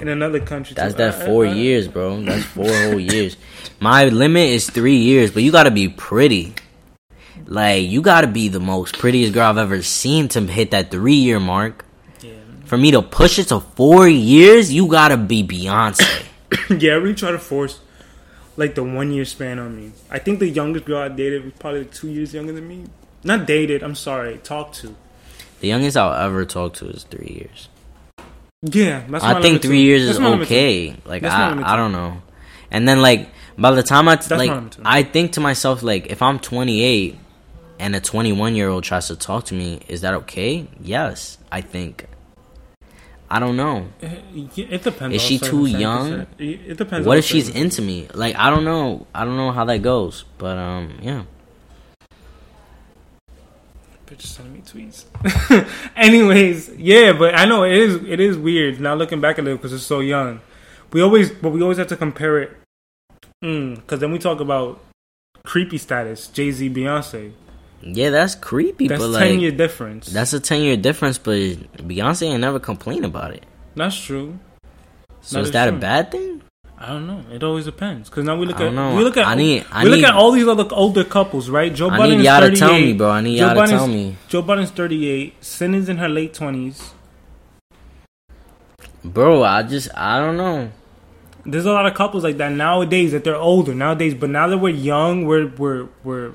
in 0.00 0.08
another 0.08 0.40
country. 0.40 0.74
That's 0.74 0.94
too. 0.94 0.98
that 0.98 1.22
I- 1.22 1.26
four 1.26 1.46
I- 1.46 1.50
I- 1.50 1.54
years, 1.54 1.88
bro. 1.88 2.22
That's 2.22 2.44
four 2.44 2.66
whole 2.68 3.00
years. 3.00 3.36
My 3.80 4.04
limit 4.06 4.48
is 4.50 4.68
three 4.70 4.96
years, 4.96 5.30
but 5.30 5.42
you 5.42 5.52
gotta 5.52 5.70
be 5.70 5.88
pretty. 5.88 6.54
Like 7.46 7.88
you 7.88 8.02
gotta 8.02 8.26
be 8.26 8.48
the 8.48 8.60
most 8.60 8.98
prettiest 8.98 9.32
girl 9.32 9.44
I've 9.46 9.58
ever 9.58 9.82
seen 9.82 10.28
to 10.28 10.40
hit 10.42 10.70
that 10.72 10.90
three 10.90 11.14
year 11.14 11.40
mark. 11.40 11.84
Yeah. 12.20 12.32
For 12.64 12.76
me 12.76 12.90
to 12.92 13.02
push 13.02 13.38
it 13.38 13.48
to 13.48 13.60
four 13.60 14.08
years, 14.08 14.72
you 14.72 14.86
gotta 14.88 15.16
be 15.16 15.42
Beyonce. 15.44 16.24
yeah, 16.78 16.92
I 16.92 16.96
really 16.96 17.14
try 17.14 17.30
to 17.30 17.38
force 17.38 17.80
like 18.58 18.74
the 18.74 18.82
one 18.84 19.12
year 19.12 19.24
span 19.24 19.58
on 19.58 19.76
me. 19.76 19.92
I 20.10 20.18
think 20.18 20.40
the 20.40 20.48
youngest 20.48 20.84
girl 20.84 20.98
I 20.98 21.08
dated 21.08 21.44
was 21.44 21.54
probably 21.58 21.80
like 21.84 21.92
two 21.94 22.08
years 22.08 22.34
younger 22.34 22.52
than 22.52 22.66
me. 22.68 22.84
Not 23.24 23.46
dated. 23.46 23.82
I'm 23.82 23.94
sorry. 23.94 24.38
Talked 24.38 24.74
to. 24.82 24.94
the 25.60 25.68
youngest 25.68 25.96
I'll 25.96 26.12
ever 26.26 26.44
talk 26.44 26.74
to 26.74 26.88
is 26.88 27.04
three 27.04 27.34
years. 27.40 27.68
Yeah, 28.62 29.04
that's 29.08 29.22
my 29.24 29.38
I 29.38 29.42
think 29.42 29.62
three 29.62 29.78
too. 29.78 29.84
years 29.88 30.02
That's 30.06 30.16
is 30.18 30.20
my 30.20 30.30
limit, 30.30 30.48
too. 30.48 30.54
okay. 30.54 30.96
Like 31.04 31.22
That's 31.22 31.34
I, 31.34 31.72
I 31.74 31.76
don't 31.76 31.92
know. 31.92 32.20
And 32.70 32.86
then 32.88 33.00
like 33.00 33.28
by 33.56 33.70
the 33.70 33.82
time 33.82 34.08
I 34.08 34.16
t- 34.16 34.34
like. 34.34 34.50
I 34.84 35.02
think 35.04 35.32
to 35.32 35.40
myself 35.40 35.82
like 35.82 36.06
if 36.08 36.20
I'm 36.22 36.38
28 36.40 37.16
and 37.78 37.94
a 37.94 38.00
21 38.00 38.56
year 38.56 38.68
old 38.68 38.82
tries 38.82 39.06
to 39.08 39.16
talk 39.16 39.44
to 39.46 39.54
me, 39.54 39.80
is 39.88 40.00
that 40.00 40.14
okay? 40.14 40.66
Yes, 40.80 41.38
I 41.52 41.60
think. 41.60 42.06
I 43.30 43.38
don't 43.38 43.56
know. 43.56 43.88
It 44.00 44.82
depends. 44.82 45.16
Is 45.16 45.22
she 45.22 45.38
too 45.38 45.66
young? 45.66 46.26
It 46.38 46.60
it 46.66 46.76
depends. 46.78 47.06
What 47.06 47.18
if 47.18 47.24
she's 47.24 47.48
into 47.48 47.82
me? 47.82 48.08
Like 48.14 48.36
I 48.36 48.48
don't 48.50 48.64
know. 48.64 49.06
I 49.14 49.24
don't 49.24 49.36
know 49.36 49.52
how 49.52 49.64
that 49.66 49.82
goes. 49.82 50.24
But 50.38 50.56
um 50.56 50.98
yeah. 51.02 51.24
Bitch 54.06 54.22
sending 54.22 54.54
me 54.54 54.62
tweets. 54.62 55.04
Anyways, 55.96 56.74
yeah, 56.76 57.12
but 57.12 57.34
I 57.34 57.44
know 57.44 57.64
it 57.64 57.72
is 57.72 57.96
it 57.96 58.20
is 58.20 58.38
weird 58.38 58.80
now 58.80 58.94
looking 58.94 59.20
back 59.20 59.38
at 59.38 59.46
it 59.46 59.56
because 59.56 59.74
it's 59.74 59.84
so 59.84 60.00
young. 60.00 60.40
We 60.92 61.02
always, 61.02 61.30
but 61.30 61.50
we 61.50 61.60
always 61.60 61.76
have 61.76 61.88
to 61.88 61.96
compare 61.96 62.38
it. 62.38 62.56
Because 63.42 64.00
then 64.00 64.10
we 64.10 64.18
talk 64.18 64.40
about 64.40 64.80
creepy 65.44 65.76
status, 65.76 66.26
Jay 66.28 66.50
Z, 66.50 66.70
Beyonce. 66.70 67.32
Yeah, 67.82 68.10
that's 68.10 68.34
creepy, 68.34 68.88
but 68.88 68.98
like 68.98 69.00
That's 69.00 69.12
but 69.12 69.18
ten 69.20 69.32
like 69.34 69.40
year 69.40 69.50
difference. 69.52 70.06
that's 70.08 70.32
a 70.32 70.40
10 70.40 70.62
year 70.62 70.76
difference, 70.76 71.16
but 71.18 71.34
Beyonce 71.86 72.26
ain't 72.28 72.40
never 72.40 72.58
complained 72.58 73.04
about 73.04 73.32
it. 73.32 73.44
That's 73.76 73.96
true. 73.98 74.38
So 75.20 75.36
That 75.36 75.40
is 75.42 75.46
is 75.48 75.52
that 75.52 75.68
a 75.68 75.72
bad 75.72 76.10
thing? 76.10 76.42
I 76.80 76.88
don't 76.88 77.06
know. 77.06 77.24
It 77.32 77.42
always 77.42 77.64
depends. 77.64 78.08
Because 78.08 78.24
now 78.24 78.36
we 78.36 78.46
look 78.46 78.60
I 78.60 78.66
at 78.66 78.72
know. 78.72 78.94
we 78.96 79.02
look 79.02 79.16
at 79.16 79.26
I 79.26 79.34
need- 79.34 79.64
I 79.72 79.84
we 79.84 79.90
look 79.90 79.98
need- 80.00 80.04
at 80.06 80.14
all 80.14 80.30
these 80.32 80.46
other 80.46 80.66
older 80.72 81.02
couples, 81.04 81.48
right? 81.50 81.74
Joe 81.74 81.88
I 81.90 81.98
Budden 81.98 82.18
need 82.18 82.24
y'all 82.24 82.40
to 82.40 82.54
tell 82.54 82.72
me, 82.72 82.92
bro. 82.92 83.10
I 83.10 83.20
need 83.20 83.38
Joe 83.38 83.52
y'all 83.52 83.64
to 83.66 83.70
tell 83.70 83.86
me. 83.88 84.16
Joe 84.28 84.42
Budden's 84.42 84.70
thirty 84.70 85.08
eight. 85.08 85.34
Sinners 85.44 85.88
in 85.88 85.98
her 85.98 86.08
late 86.08 86.34
twenties. 86.34 86.92
Bro, 89.04 89.42
I 89.44 89.62
just 89.62 89.88
I 89.96 90.18
don't 90.18 90.36
know. 90.36 90.70
There's 91.46 91.64
a 91.66 91.72
lot 91.72 91.86
of 91.86 91.94
couples 91.94 92.24
like 92.24 92.36
that 92.38 92.52
nowadays 92.52 93.12
that 93.12 93.24
they're 93.24 93.36
older 93.36 93.74
nowadays, 93.74 94.14
but 94.14 94.28
now 94.30 94.48
that 94.48 94.58
we're 94.58 94.68
young, 94.74 95.24
we're 95.24 95.46
we're 95.56 95.88
we're 96.04 96.32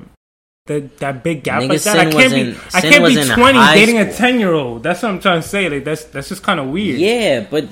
that 0.65 0.97
that 0.99 1.23
big 1.25 1.43
gap 1.43 1.61
Nigga, 1.61 1.69
like 1.69 1.81
that. 1.81 1.97
I 1.97 2.09
can't 2.09 2.33
be 2.33 2.57
I 2.73 2.79
can't 2.79 3.05
be 3.05 3.33
twenty 3.33 3.59
dating 3.73 3.97
a 3.97 4.13
ten 4.13 4.39
year 4.39 4.53
old. 4.53 4.81
That's 4.81 5.03
what 5.03 5.11
I'm 5.11 5.19
trying 5.19 5.41
to 5.41 5.47
say. 5.47 5.67
Like 5.67 5.83
that's 5.83 6.05
that's 6.05 6.29
just 6.29 6.41
kind 6.41 6.57
of 6.57 6.67
weird. 6.67 6.99
Yeah, 6.99 7.45
but 7.49 7.67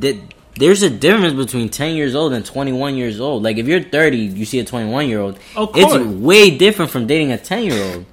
th- 0.00 0.20
there's 0.56 0.82
a 0.82 0.88
difference 0.88 1.34
between 1.34 1.68
10 1.70 1.94
years 1.94 2.14
old 2.14 2.34
and 2.34 2.44
21 2.44 2.96
years 2.96 3.18
old. 3.18 3.42
Like 3.42 3.56
if 3.56 3.66
you're 3.66 3.82
30, 3.82 4.18
you 4.18 4.44
see 4.44 4.58
a 4.58 4.64
21 4.64 5.08
year 5.08 5.20
old, 5.20 5.38
Of 5.56 5.70
it's 5.74 5.94
way 6.20 6.56
different 6.56 6.90
from 6.90 7.06
dating 7.06 7.32
a 7.32 7.38
10 7.38 7.64
year 7.64 7.94
old. 7.94 8.04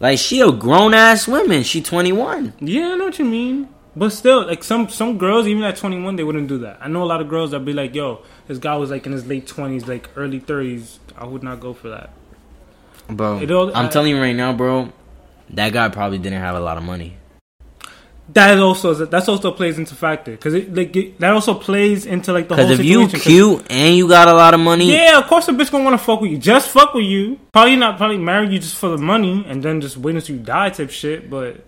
Like 0.00 0.18
she 0.18 0.40
a 0.40 0.50
grown 0.50 0.94
ass 0.94 1.26
woman. 1.26 1.64
She 1.64 1.82
21. 1.82 2.54
Yeah, 2.60 2.92
I 2.92 2.96
know 2.96 3.06
what 3.06 3.18
you 3.18 3.24
mean. 3.24 3.68
But 3.96 4.10
still, 4.10 4.46
like 4.46 4.62
some 4.62 4.88
some 4.88 5.18
girls, 5.18 5.48
even 5.48 5.64
at 5.64 5.76
21, 5.76 6.14
they 6.14 6.22
wouldn't 6.22 6.46
do 6.46 6.58
that. 6.58 6.78
I 6.80 6.86
know 6.86 7.02
a 7.02 7.06
lot 7.06 7.20
of 7.20 7.28
girls 7.28 7.50
that 7.50 7.64
be 7.64 7.72
like, 7.72 7.96
"Yo, 7.96 8.22
this 8.46 8.58
guy 8.58 8.76
was 8.76 8.90
like 8.90 9.06
in 9.06 9.12
his 9.12 9.26
late 9.26 9.48
20s, 9.48 9.88
like 9.88 10.08
early 10.14 10.38
30s. 10.38 10.98
I 11.16 11.24
would 11.24 11.42
not 11.42 11.58
go 11.58 11.74
for 11.74 11.88
that." 11.88 12.10
Bro, 13.08 13.46
all- 13.50 13.76
I'm 13.76 13.86
I- 13.86 13.88
telling 13.88 14.10
you 14.14 14.20
right 14.20 14.36
now, 14.36 14.52
bro. 14.52 14.92
That 15.50 15.72
guy 15.72 15.88
probably 15.88 16.18
didn't 16.18 16.40
have 16.40 16.56
a 16.56 16.60
lot 16.60 16.76
of 16.76 16.82
money. 16.84 17.16
That 18.34 18.58
also 18.58 18.92
that's 18.92 19.26
also 19.26 19.52
plays 19.52 19.78
into 19.78 19.94
factor 19.94 20.32
because 20.32 20.52
it 20.52 20.74
like 20.74 20.94
it, 20.94 21.18
that 21.18 21.32
also 21.32 21.54
plays 21.54 22.04
into 22.04 22.34
like 22.34 22.46
the 22.48 22.56
whole 22.56 22.68
thing. 22.68 22.76
Because 22.76 23.14
if 23.14 23.26
you 23.26 23.56
cute 23.56 23.66
and 23.70 23.96
you 23.96 24.06
got 24.06 24.28
a 24.28 24.34
lot 24.34 24.52
of 24.52 24.60
money, 24.60 24.92
Yeah, 24.92 25.18
of 25.18 25.26
course 25.26 25.48
a 25.48 25.52
bitch 25.52 25.70
gonna 25.70 25.84
want 25.84 25.98
to 25.98 26.04
fuck 26.04 26.20
with 26.20 26.30
you. 26.32 26.36
Just 26.36 26.68
fuck 26.68 26.92
with 26.92 27.06
you. 27.06 27.40
Probably 27.54 27.76
not. 27.76 27.96
Probably 27.96 28.18
marry 28.18 28.48
you 28.52 28.58
just 28.58 28.76
for 28.76 28.90
the 28.90 28.98
money 28.98 29.46
and 29.48 29.62
then 29.62 29.80
just 29.80 29.96
wait 29.96 30.14
until 30.14 30.36
you 30.36 30.42
die 30.42 30.68
type 30.68 30.90
shit. 30.90 31.30
But, 31.30 31.64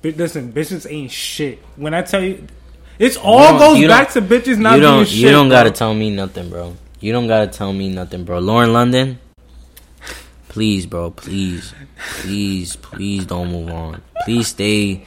but 0.00 0.16
listen, 0.16 0.52
bitches 0.52 0.88
ain't 0.88 1.10
shit. 1.10 1.58
When 1.74 1.92
I 1.92 2.02
tell 2.02 2.22
you, 2.22 2.46
it's 3.00 3.16
all 3.16 3.58
goes 3.58 3.84
back 3.88 4.12
to 4.12 4.22
bitches 4.22 4.58
not 4.58 4.76
you 4.76 4.82
don't. 4.82 4.98
being 4.98 5.06
shit. 5.06 5.14
you 5.16 5.30
don't 5.32 5.48
bro. 5.48 5.58
gotta 5.58 5.70
tell 5.72 5.92
me 5.92 6.10
nothing, 6.10 6.50
bro. 6.50 6.76
You 7.00 7.12
don't 7.12 7.26
gotta 7.26 7.48
tell 7.48 7.72
me 7.72 7.88
nothing, 7.88 8.22
bro. 8.24 8.38
Lauren 8.38 8.72
London, 8.72 9.18
please, 10.54 10.86
bro, 10.86 11.10
please, 11.10 11.74
please, 12.20 12.76
please 12.76 13.26
don't 13.26 13.50
move 13.50 13.70
on. 13.70 14.00
Please 14.24 14.46
stay. 14.48 15.04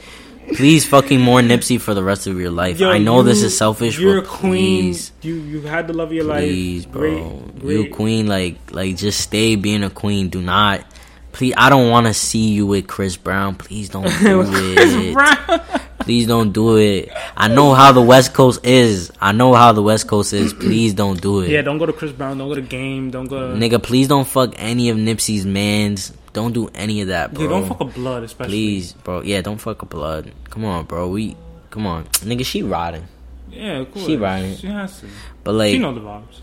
Please 0.56 0.86
fucking 0.86 1.22
more 1.22 1.40
Nipsey 1.40 1.80
for 1.80 1.94
the 1.94 2.04
rest 2.04 2.28
of 2.28 2.38
your 2.38 2.52
life. 2.52 2.80
Yo, 2.82 2.90
I 2.90 2.98
know 2.98 3.24
this 3.24 3.42
is 3.44 3.58
selfish, 3.58 3.98
You're 3.98 4.20
a 4.20 4.22
queen. 4.26 4.92
please, 4.92 5.12
You 5.22 5.36
you 5.36 5.62
had 5.62 5.88
the 5.88 5.94
love 5.94 6.10
of 6.10 6.14
your 6.14 6.26
please, 6.26 6.30
life. 6.30 6.44
Please, 6.50 6.86
bro. 6.86 7.30
Great, 7.40 7.60
great. 7.60 7.74
You 7.88 7.94
queen, 7.94 8.28
like, 8.28 8.56
like 8.72 8.98
just 8.98 9.22
stay 9.22 9.56
being 9.56 9.84
a 9.84 9.90
queen. 9.90 10.28
Do 10.30 10.42
not. 10.42 10.84
Please, 11.32 11.54
I 11.56 11.70
don't 11.70 11.90
want 11.90 12.08
to 12.08 12.14
see 12.14 12.50
you 12.50 12.66
with 12.66 12.88
Chris 12.88 13.16
Brown. 13.16 13.56
Please 13.56 13.88
don't 13.90 14.04
do 14.20 14.44
it. 14.48 15.14
Brown. 15.14 15.62
Please 16.08 16.26
don't 16.26 16.54
do 16.54 16.78
it. 16.78 17.12
I 17.36 17.50
know 17.50 17.74
how 17.74 17.92
the 17.92 18.02
West 18.02 18.34
Coast 18.34 18.66
is. 18.66 19.12
I 19.20 19.34
know 19.34 19.54
how 19.54 19.74
the 19.74 19.84
West 19.84 20.08
Coast 20.08 20.32
is. 20.32 20.54
Please 20.66 20.94
don't 20.94 21.20
do 21.22 21.42
it. 21.42 21.50
yeah, 21.50 21.62
don't 21.62 21.78
go 21.78 21.86
to 21.86 21.92
Chris 21.92 22.14
Brown. 22.14 22.38
Don't 22.38 22.48
go 22.48 22.56
to 22.56 22.62
Game. 22.62 23.12
Don't 23.12 23.28
go. 23.28 23.52
To, 23.52 23.60
Nigga, 23.60 23.84
please 23.84 24.08
don't 24.08 24.26
fuck 24.26 24.54
any 24.56 24.88
of 24.88 24.96
Nipsey's 24.96 25.46
mans. 25.46 26.14
Don't 26.32 26.54
do 26.54 26.70
any 26.74 27.02
of 27.02 27.10
that, 27.10 27.34
bro. 27.34 27.44
yeah, 27.44 27.50
don't 27.50 27.68
fuck 27.68 27.82
a 27.82 27.86
blood, 27.86 28.24
especially. 28.24 28.52
Please, 28.52 28.94
bro. 28.94 29.22
Yeah, 29.22 29.42
don't 29.42 29.58
fuck 29.58 29.82
a 29.82 29.86
blood. 29.86 30.32
Come 30.50 30.64
on, 30.64 30.86
bro. 30.86 31.10
We 31.10 31.36
come 31.72 31.86
on. 31.86 32.06
Nigga, 32.24 32.46
she 32.46 32.64
riding. 32.64 33.06
Yeah, 33.52 33.80
of 33.80 33.92
course. 33.92 34.06
She 34.06 34.16
riding. 34.16 34.56
She 34.56 34.68
has 34.68 35.02
to. 35.02 35.08
But 35.44 35.56
like 35.56 35.72
she 35.72 35.80
know 35.80 35.94
the 35.94 36.00
vibes. 36.00 36.40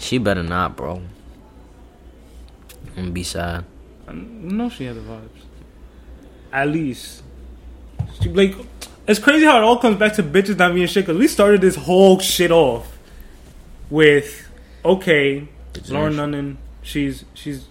she 0.00 0.18
better 0.18 0.42
not, 0.42 0.74
bro. 0.76 0.96
I'm 0.96 2.94
gonna 2.96 3.10
be 3.10 3.22
sad. 3.22 3.64
I 4.08 4.14
know 4.14 4.68
she 4.68 4.86
had 4.86 4.96
the 4.96 5.00
vibes. 5.02 5.44
At 6.52 6.68
least. 6.70 7.22
She 8.20 8.30
like 8.30 8.56
it's 9.06 9.20
crazy 9.20 9.44
how 9.44 9.58
it 9.58 9.62
all 9.62 9.78
comes 9.78 9.98
back 9.98 10.14
to 10.14 10.22
bitches 10.22 10.58
not 10.58 10.74
being 10.74 10.86
shit. 10.86 11.06
Cause 11.06 11.16
we 11.16 11.28
started 11.28 11.60
this 11.60 11.76
whole 11.76 12.18
shit 12.18 12.50
off 12.50 12.98
with 13.90 14.50
okay, 14.84 15.48
Bitches 15.72 15.90
Lauren 15.90 16.12
ain't 16.12 16.18
London. 16.18 16.58
She's 16.82 17.24
she's 17.34 17.66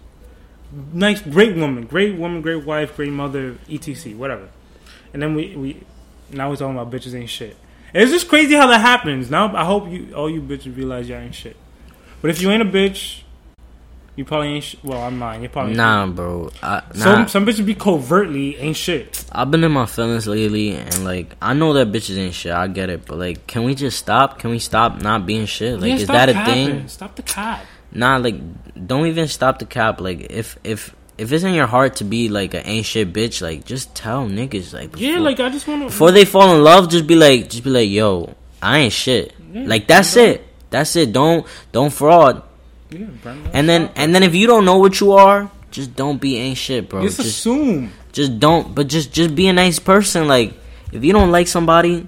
nice, 0.94 1.22
great 1.22 1.56
woman, 1.56 1.86
great 1.86 2.16
woman, 2.16 2.42
great 2.42 2.66
wife, 2.66 2.96
great 2.96 3.12
mother, 3.12 3.58
etc. 3.70 4.14
Whatever. 4.14 4.50
And 5.14 5.22
then 5.22 5.36
we 5.36 5.56
we 5.56 5.84
now 6.32 6.50
we're 6.50 6.56
talking 6.56 6.78
about 6.78 6.92
bitches 6.92 7.14
ain't 7.14 7.30
shit. 7.30 7.58
And 7.94 8.04
it's 8.04 8.12
just 8.12 8.28
crazy 8.28 8.56
how 8.56 8.68
that 8.68 8.82
happens. 8.82 9.30
Now 9.30 9.56
I 9.56 9.66
hope 9.66 9.90
you 9.90 10.14
all 10.14 10.30
you 10.30 10.42
bitches 10.42 10.76
realize 10.76 11.10
y'all 11.10 11.20
ain't 11.20 11.36
shit. 11.36 11.58
But 12.22 12.30
if 12.30 12.42
you 12.42 12.50
ain't 12.50 12.62
a 12.62 12.66
bitch, 12.66 13.22
you 14.16 14.26
probably 14.26 14.50
ain't. 14.50 14.64
Sh- 14.64 14.76
well, 14.84 15.02
I'm 15.02 15.20
not. 15.20 15.42
You 15.42 15.50
probably 15.50 15.74
Nah, 15.76 16.08
bro. 16.08 16.52
I, 16.64 16.82
nah. 16.94 17.04
some 17.04 17.28
some 17.28 17.46
bitches 17.46 17.66
be 17.66 17.76
covertly 17.76 18.56
ain't 18.58 18.76
shit. 18.78 19.26
I've 19.32 19.52
been 19.52 19.64
in 19.64 19.72
my 19.72 19.86
feelings 19.86 20.26
lately, 20.28 20.72
and 20.76 21.04
like 21.04 21.36
I 21.42 21.54
know 21.54 21.74
that 21.74 21.92
bitches 21.92 22.18
ain't 22.18 22.34
shit. 22.34 22.52
I 22.54 22.68
get 22.68 22.90
it, 22.90 23.06
but 23.06 23.18
like, 23.18 23.46
can 23.48 23.64
we 23.64 23.76
just 23.76 23.98
stop? 24.00 24.40
Can 24.40 24.52
we 24.52 24.60
stop 24.60 25.02
not 25.02 25.26
being 25.26 25.46
shit? 25.46 25.80
Like, 25.80 25.90
Yeah, 25.90 25.96
is 25.96 26.08
that 26.08 26.30
a 26.30 26.34
capping. 26.34 26.68
thing? 26.68 26.88
Stop 26.88 27.16
the 27.16 27.24
cap. 27.24 27.66
Nah, 27.92 28.18
like, 28.18 28.36
don't 28.88 29.08
even 29.08 29.28
stop 29.28 29.60
the 29.60 29.66
cap. 29.66 30.00
Like, 30.02 30.28
if 30.32 30.58
if 30.64 30.96
if 31.18 31.32
it's 31.32 31.44
in 31.46 31.54
your 31.54 31.68
heart 31.68 31.96
to 31.98 32.04
be 32.04 32.28
like 32.30 32.54
an 32.54 32.64
ain't 32.66 32.86
shit 32.86 33.14
bitch, 33.14 33.42
like, 33.42 33.64
just 33.66 33.96
tell 33.96 34.28
niggas 34.28 34.74
like, 34.74 34.96
Yeah, 35.00 35.12
before- 35.12 35.22
like 35.24 35.40
I 35.40 35.50
just 35.50 35.66
want 35.68 35.82
to. 35.82 35.86
before 35.88 36.12
they 36.12 36.26
fall 36.26 36.56
in 36.56 36.62
love, 36.64 36.90
just 36.90 37.08
be 37.08 37.16
like, 37.16 37.50
just 37.50 37.64
be 37.64 37.70
like, 37.70 37.90
yo, 37.90 38.34
I 38.62 38.80
ain't 38.80 38.94
shit. 38.94 39.34
Yeah, 39.54 39.64
like 39.66 39.88
that's 39.88 40.16
it. 40.18 40.46
That's 40.72 40.96
it. 40.98 41.14
Don't 41.14 41.46
don't 41.72 41.94
fraud. 41.94 42.44
Yeah, 42.92 43.08
And 43.54 43.68
then 43.68 43.90
and 43.96 44.14
then 44.14 44.24
if 44.24 44.36
you 44.36 44.48
don't 44.48 44.64
know 44.66 44.78
what 44.78 45.00
you 45.00 45.14
are, 45.14 45.50
just 45.72 45.96
don't 45.96 46.20
be 46.22 46.38
ain't 46.38 46.58
shit, 46.58 46.88
bro. 46.90 47.02
just, 47.02 47.18
Just 47.18 47.30
assume. 47.30 47.92
just 48.12 48.40
don't. 48.40 48.74
But 48.76 48.88
just 48.88 49.12
just 49.12 49.36
be 49.36 49.48
a 49.48 49.54
nice 49.54 49.80
person. 49.80 50.28
Like 50.28 50.54
if 50.92 51.04
you 51.04 51.12
don't 51.12 51.32
like 51.32 51.48
somebody, 51.48 52.08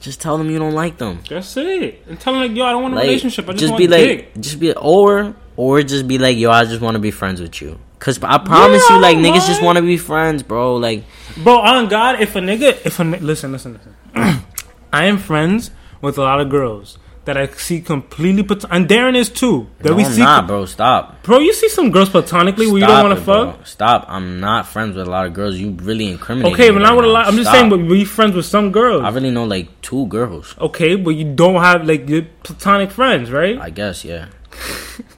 just 0.00 0.20
tell 0.20 0.36
them 0.36 0.50
you 0.50 0.58
don't 0.58 0.74
like 0.74 0.98
them. 0.98 1.20
That's 1.28 1.56
it. 1.56 2.02
And 2.08 2.18
tell 2.20 2.32
them 2.34 2.42
like, 2.42 2.56
yo, 2.56 2.64
I 2.66 2.72
don't 2.72 2.82
want 2.82 2.94
a 2.94 2.96
Like, 2.96 3.06
relationship. 3.06 3.48
I 3.48 3.52
just, 3.52 3.70
want 3.70 3.78
be 3.78 3.88
like, 3.88 4.00
dick. 4.00 4.32
just 4.40 4.60
be 4.60 4.72
or 4.74 5.34
or 5.56 5.82
just 5.82 6.06
be 6.08 6.18
like, 6.18 6.36
yo, 6.36 6.50
I 6.50 6.64
just 6.64 6.80
want 6.82 6.96
to 6.96 7.00
be 7.00 7.10
friends 7.12 7.40
with 7.40 7.62
you. 7.62 7.78
Cause 7.98 8.22
I 8.22 8.36
promise 8.38 8.82
Yeah, 8.90 8.96
you, 8.96 9.02
like 9.02 9.16
niggas 9.16 9.46
just 9.46 9.62
want 9.62 9.76
to 9.76 9.82
be 9.82 9.96
friends, 9.96 10.42
bro. 10.42 10.76
Like 10.76 11.04
Bro, 11.42 11.60
on 11.60 11.88
God, 11.88 12.20
if 12.20 12.36
a 12.36 12.40
nigga, 12.40 12.76
if 12.84 13.00
a 13.00 13.04
listen, 13.04 13.52
listen, 13.52 13.72
listen. 13.74 13.94
I 14.92 15.04
am 15.06 15.16
friends 15.18 15.70
with 16.02 16.18
a 16.18 16.22
lot 16.22 16.40
of 16.40 16.50
girls 16.50 16.98
that 17.26 17.36
I 17.36 17.46
see 17.48 17.80
completely, 17.80 18.42
plat- 18.42 18.64
and 18.70 18.88
Darren 18.88 19.14
is 19.14 19.28
too. 19.28 19.68
That 19.80 19.90
no, 19.90 19.96
we 19.96 20.04
I'm 20.04 20.12
see, 20.12 20.22
not, 20.22 20.46
bro. 20.46 20.64
Stop. 20.64 21.22
bro. 21.22 21.38
You 21.38 21.52
see 21.52 21.68
some 21.68 21.90
girls 21.90 22.08
platonically 22.08 22.66
where 22.66 22.78
you 22.80 22.86
don't 22.86 23.04
want 23.08 23.18
to 23.18 23.24
bro. 23.24 23.52
fuck. 23.52 23.66
Stop. 23.66 24.06
I'm 24.08 24.40
not 24.40 24.66
friends 24.66 24.96
with 24.96 25.06
a 25.06 25.10
lot 25.10 25.26
of 25.26 25.34
girls. 25.34 25.56
You 25.56 25.72
really 25.72 26.06
incriminate. 26.08 26.52
Okay, 26.54 26.70
but 26.70 26.78
not 26.78 26.96
with 26.96 27.04
a 27.04 27.08
lot. 27.08 27.26
I'm 27.26 27.36
just 27.36 27.50
saying, 27.50 27.68
but 27.68 27.80
we 27.80 28.04
friends 28.04 28.34
with 28.34 28.46
some 28.46 28.72
girls. 28.72 29.02
I 29.04 29.10
really 29.10 29.30
know 29.30 29.44
like 29.44 29.68
two 29.82 30.06
girls. 30.06 30.54
okay, 30.58 30.96
but 30.96 31.10
you 31.10 31.34
don't 31.34 31.60
have 31.62 31.86
like 31.86 32.08
your 32.08 32.22
platonic 32.42 32.90
friends, 32.90 33.30
right? 33.30 33.58
I 33.58 33.70
guess, 33.70 34.04
yeah. 34.04 34.28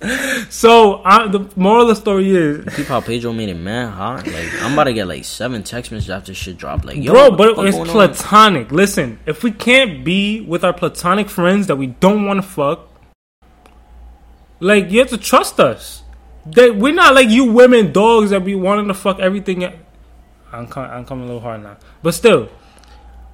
So 0.50 1.02
I, 1.04 1.28
the 1.28 1.50
moral 1.56 1.82
of 1.82 1.88
the 1.88 1.96
story 1.96 2.30
is, 2.30 2.64
Peep 2.74 2.86
how 2.86 3.00
Pedro 3.00 3.32
made 3.32 3.48
it 3.48 3.54
mad 3.54 3.90
hot. 3.92 4.26
Like 4.26 4.62
I'm 4.62 4.72
about 4.72 4.84
to 4.84 4.92
get 4.94 5.06
like 5.06 5.24
seven 5.24 5.62
text 5.62 5.92
messages 5.92 6.10
after 6.10 6.32
shit 6.32 6.56
dropped. 6.56 6.84
Like, 6.84 6.96
yo, 6.96 7.12
bro, 7.12 7.30
but 7.36 7.66
it's 7.66 7.76
going 7.76 7.90
on? 7.90 7.94
platonic. 7.94 8.72
Listen, 8.72 9.18
if 9.26 9.42
we 9.42 9.50
can't 9.50 10.04
be 10.04 10.40
with 10.40 10.64
our 10.64 10.72
platonic 10.72 11.28
friends 11.28 11.66
that 11.66 11.76
we 11.76 11.88
don't 11.88 12.24
want 12.24 12.38
to 12.38 12.48
fuck, 12.48 12.88
like 14.60 14.90
you 14.90 15.00
have 15.00 15.08
to 15.08 15.18
trust 15.18 15.60
us. 15.60 16.02
That 16.46 16.76
we're 16.76 16.94
not 16.94 17.14
like 17.14 17.28
you 17.28 17.52
women 17.52 17.92
dogs 17.92 18.30
that 18.30 18.44
be 18.44 18.54
wanting 18.54 18.88
to 18.88 18.94
fuck 18.94 19.18
everything. 19.20 19.64
I'm 20.50 20.66
coming, 20.66 20.90
I'm 20.90 21.04
coming 21.04 21.24
a 21.24 21.26
little 21.26 21.42
hard 21.42 21.62
now, 21.62 21.76
but 22.02 22.14
still, 22.14 22.48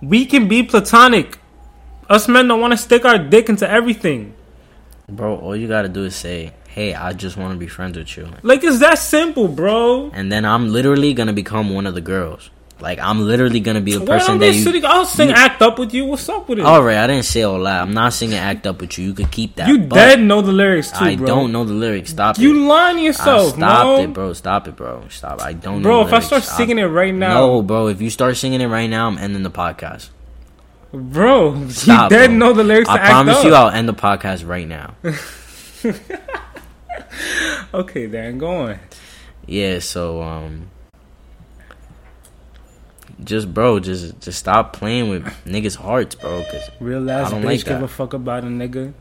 we 0.03 0.27
can 0.27 0.49
be 0.49 0.65
platonic. 0.65 1.39
Us 2.09 2.27
men 2.27 2.49
don't 2.49 2.61
want 2.61 2.73
to 2.73 2.77
stick 2.77 3.05
our 3.05 3.19
dick 3.19 3.49
into 3.49 3.71
everything. 3.71 4.34
Bro, 5.09 5.37
all 5.37 5.55
you 5.55 5.69
gotta 5.69 5.89
do 5.89 6.05
is 6.05 6.17
say, 6.17 6.53
"Hey, 6.69 6.95
I 6.95 7.13
just 7.13 7.37
want 7.37 7.53
to 7.53 7.59
be 7.59 7.67
friends 7.67 7.97
with 7.99 8.17
you," 8.17 8.27
Like 8.43 8.65
it's 8.65 8.79
that 8.79 8.99
simple, 8.99 9.49
bro. 9.49 10.11
and 10.15 10.33
then 10.33 10.45
I'm 10.45 10.73
literally 10.73 11.13
gonna 11.13 11.33
become 11.35 11.71
one 11.75 11.87
of 11.87 11.95
the 11.95 12.01
girls. 12.01 12.49
Like 12.81 12.99
I'm 12.99 13.21
literally 13.21 13.61
gonna 13.61 13.81
be 13.83 13.93
the 13.93 14.01
Why 14.01 14.07
person 14.19 14.29
don't 14.33 14.39
that 14.41 14.47
they 14.47 14.57
you. 14.57 14.63
sitting? 14.63 14.85
I'll 14.85 15.05
sing 15.05 15.29
you- 15.29 15.35
"Act 15.35 15.61
Up" 15.63 15.79
with 15.79 15.93
you. 15.95 16.07
What's 16.07 16.29
up 16.29 16.49
with 16.49 16.59
it? 16.59 16.65
All 16.65 16.83
right, 16.83 16.97
I 16.97 17.07
didn't 17.07 17.27
say 17.27 17.43
all 17.43 17.63
that. 17.63 17.83
I'm 17.83 17.93
not 17.95 18.13
singing 18.15 18.39
"Act 18.39 18.67
Up" 18.67 18.81
with 18.81 18.99
you. 18.99 19.05
You 19.09 19.13
could 19.15 19.31
keep 19.31 19.57
that. 19.57 19.69
you 19.69 19.79
but 19.79 19.95
dead 19.95 20.21
know 20.23 20.41
the 20.41 20.53
lyrics 20.53 20.91
too, 20.91 21.05
I 21.05 21.17
bro. 21.17 21.27
don't 21.27 21.53
know 21.53 21.65
the 21.65 21.73
lyrics. 21.75 22.11
Stop 22.11 22.39
You 22.39 22.55
it. 22.57 22.67
lying 22.67 22.97
to 22.97 23.03
I 23.03 23.05
yourself, 23.05 23.49
stopped 23.55 23.59
bro. 23.85 24.01
it, 24.01 24.13
bro. 24.15 24.33
Stop 24.33 24.69
it, 24.69 24.75
bro. 24.77 25.03
Stop. 25.11 25.41
I 25.43 25.53
don't 25.53 25.83
Bro, 25.83 26.01
know. 26.01 26.07
if 26.09 26.13
I 26.15 26.21
start 26.21 26.43
singing 26.43 26.79
it 26.79 26.85
right 26.87 27.15
now, 27.15 27.35
no, 27.35 27.63
bro. 27.63 27.87
If 27.89 28.01
you 28.03 28.11
start 28.11 28.37
singing 28.39 28.61
it 28.63 28.67
right 28.69 28.89
now, 28.91 29.07
I'm 29.07 29.19
ending 29.19 29.43
the 29.45 29.51
podcast. 29.51 30.09
Bro, 30.95 31.69
Stop, 31.69 32.11
you 32.11 32.17
dead 32.17 32.29
bro. 32.29 32.37
know 32.37 32.53
the 32.53 32.65
lyrics. 32.65 32.89
I 32.89 32.99
promise 32.99 33.43
you. 33.45 33.55
I'll 33.55 33.71
end 33.71 33.89
the 33.89 33.95
podcast 33.95 34.47
right 34.47 34.67
now. 34.69 34.95
Okay, 37.75 38.07
then 38.07 38.39
go 38.39 38.49
on. 38.69 38.79
Yeah, 39.47 39.81
so 39.81 40.23
um 40.23 40.71
just 43.23 43.53
bro, 43.53 43.81
just 43.81 44.21
just 44.21 44.39
stop 44.39 44.73
playing 44.73 45.11
with 45.11 45.25
niggas' 45.45 45.77
hearts, 45.77 46.15
bro. 46.15 46.45
Cause 46.45 46.71
Real 46.81 47.11
ass 47.11 47.29
I 47.29 47.31
don't 47.31 47.43
bitch 47.43 47.47
like 47.47 47.65
give 47.65 47.83
a 47.83 47.89
fuck 47.89 48.13
about 48.15 48.45
a 48.45 48.47
nigga. 48.47 48.95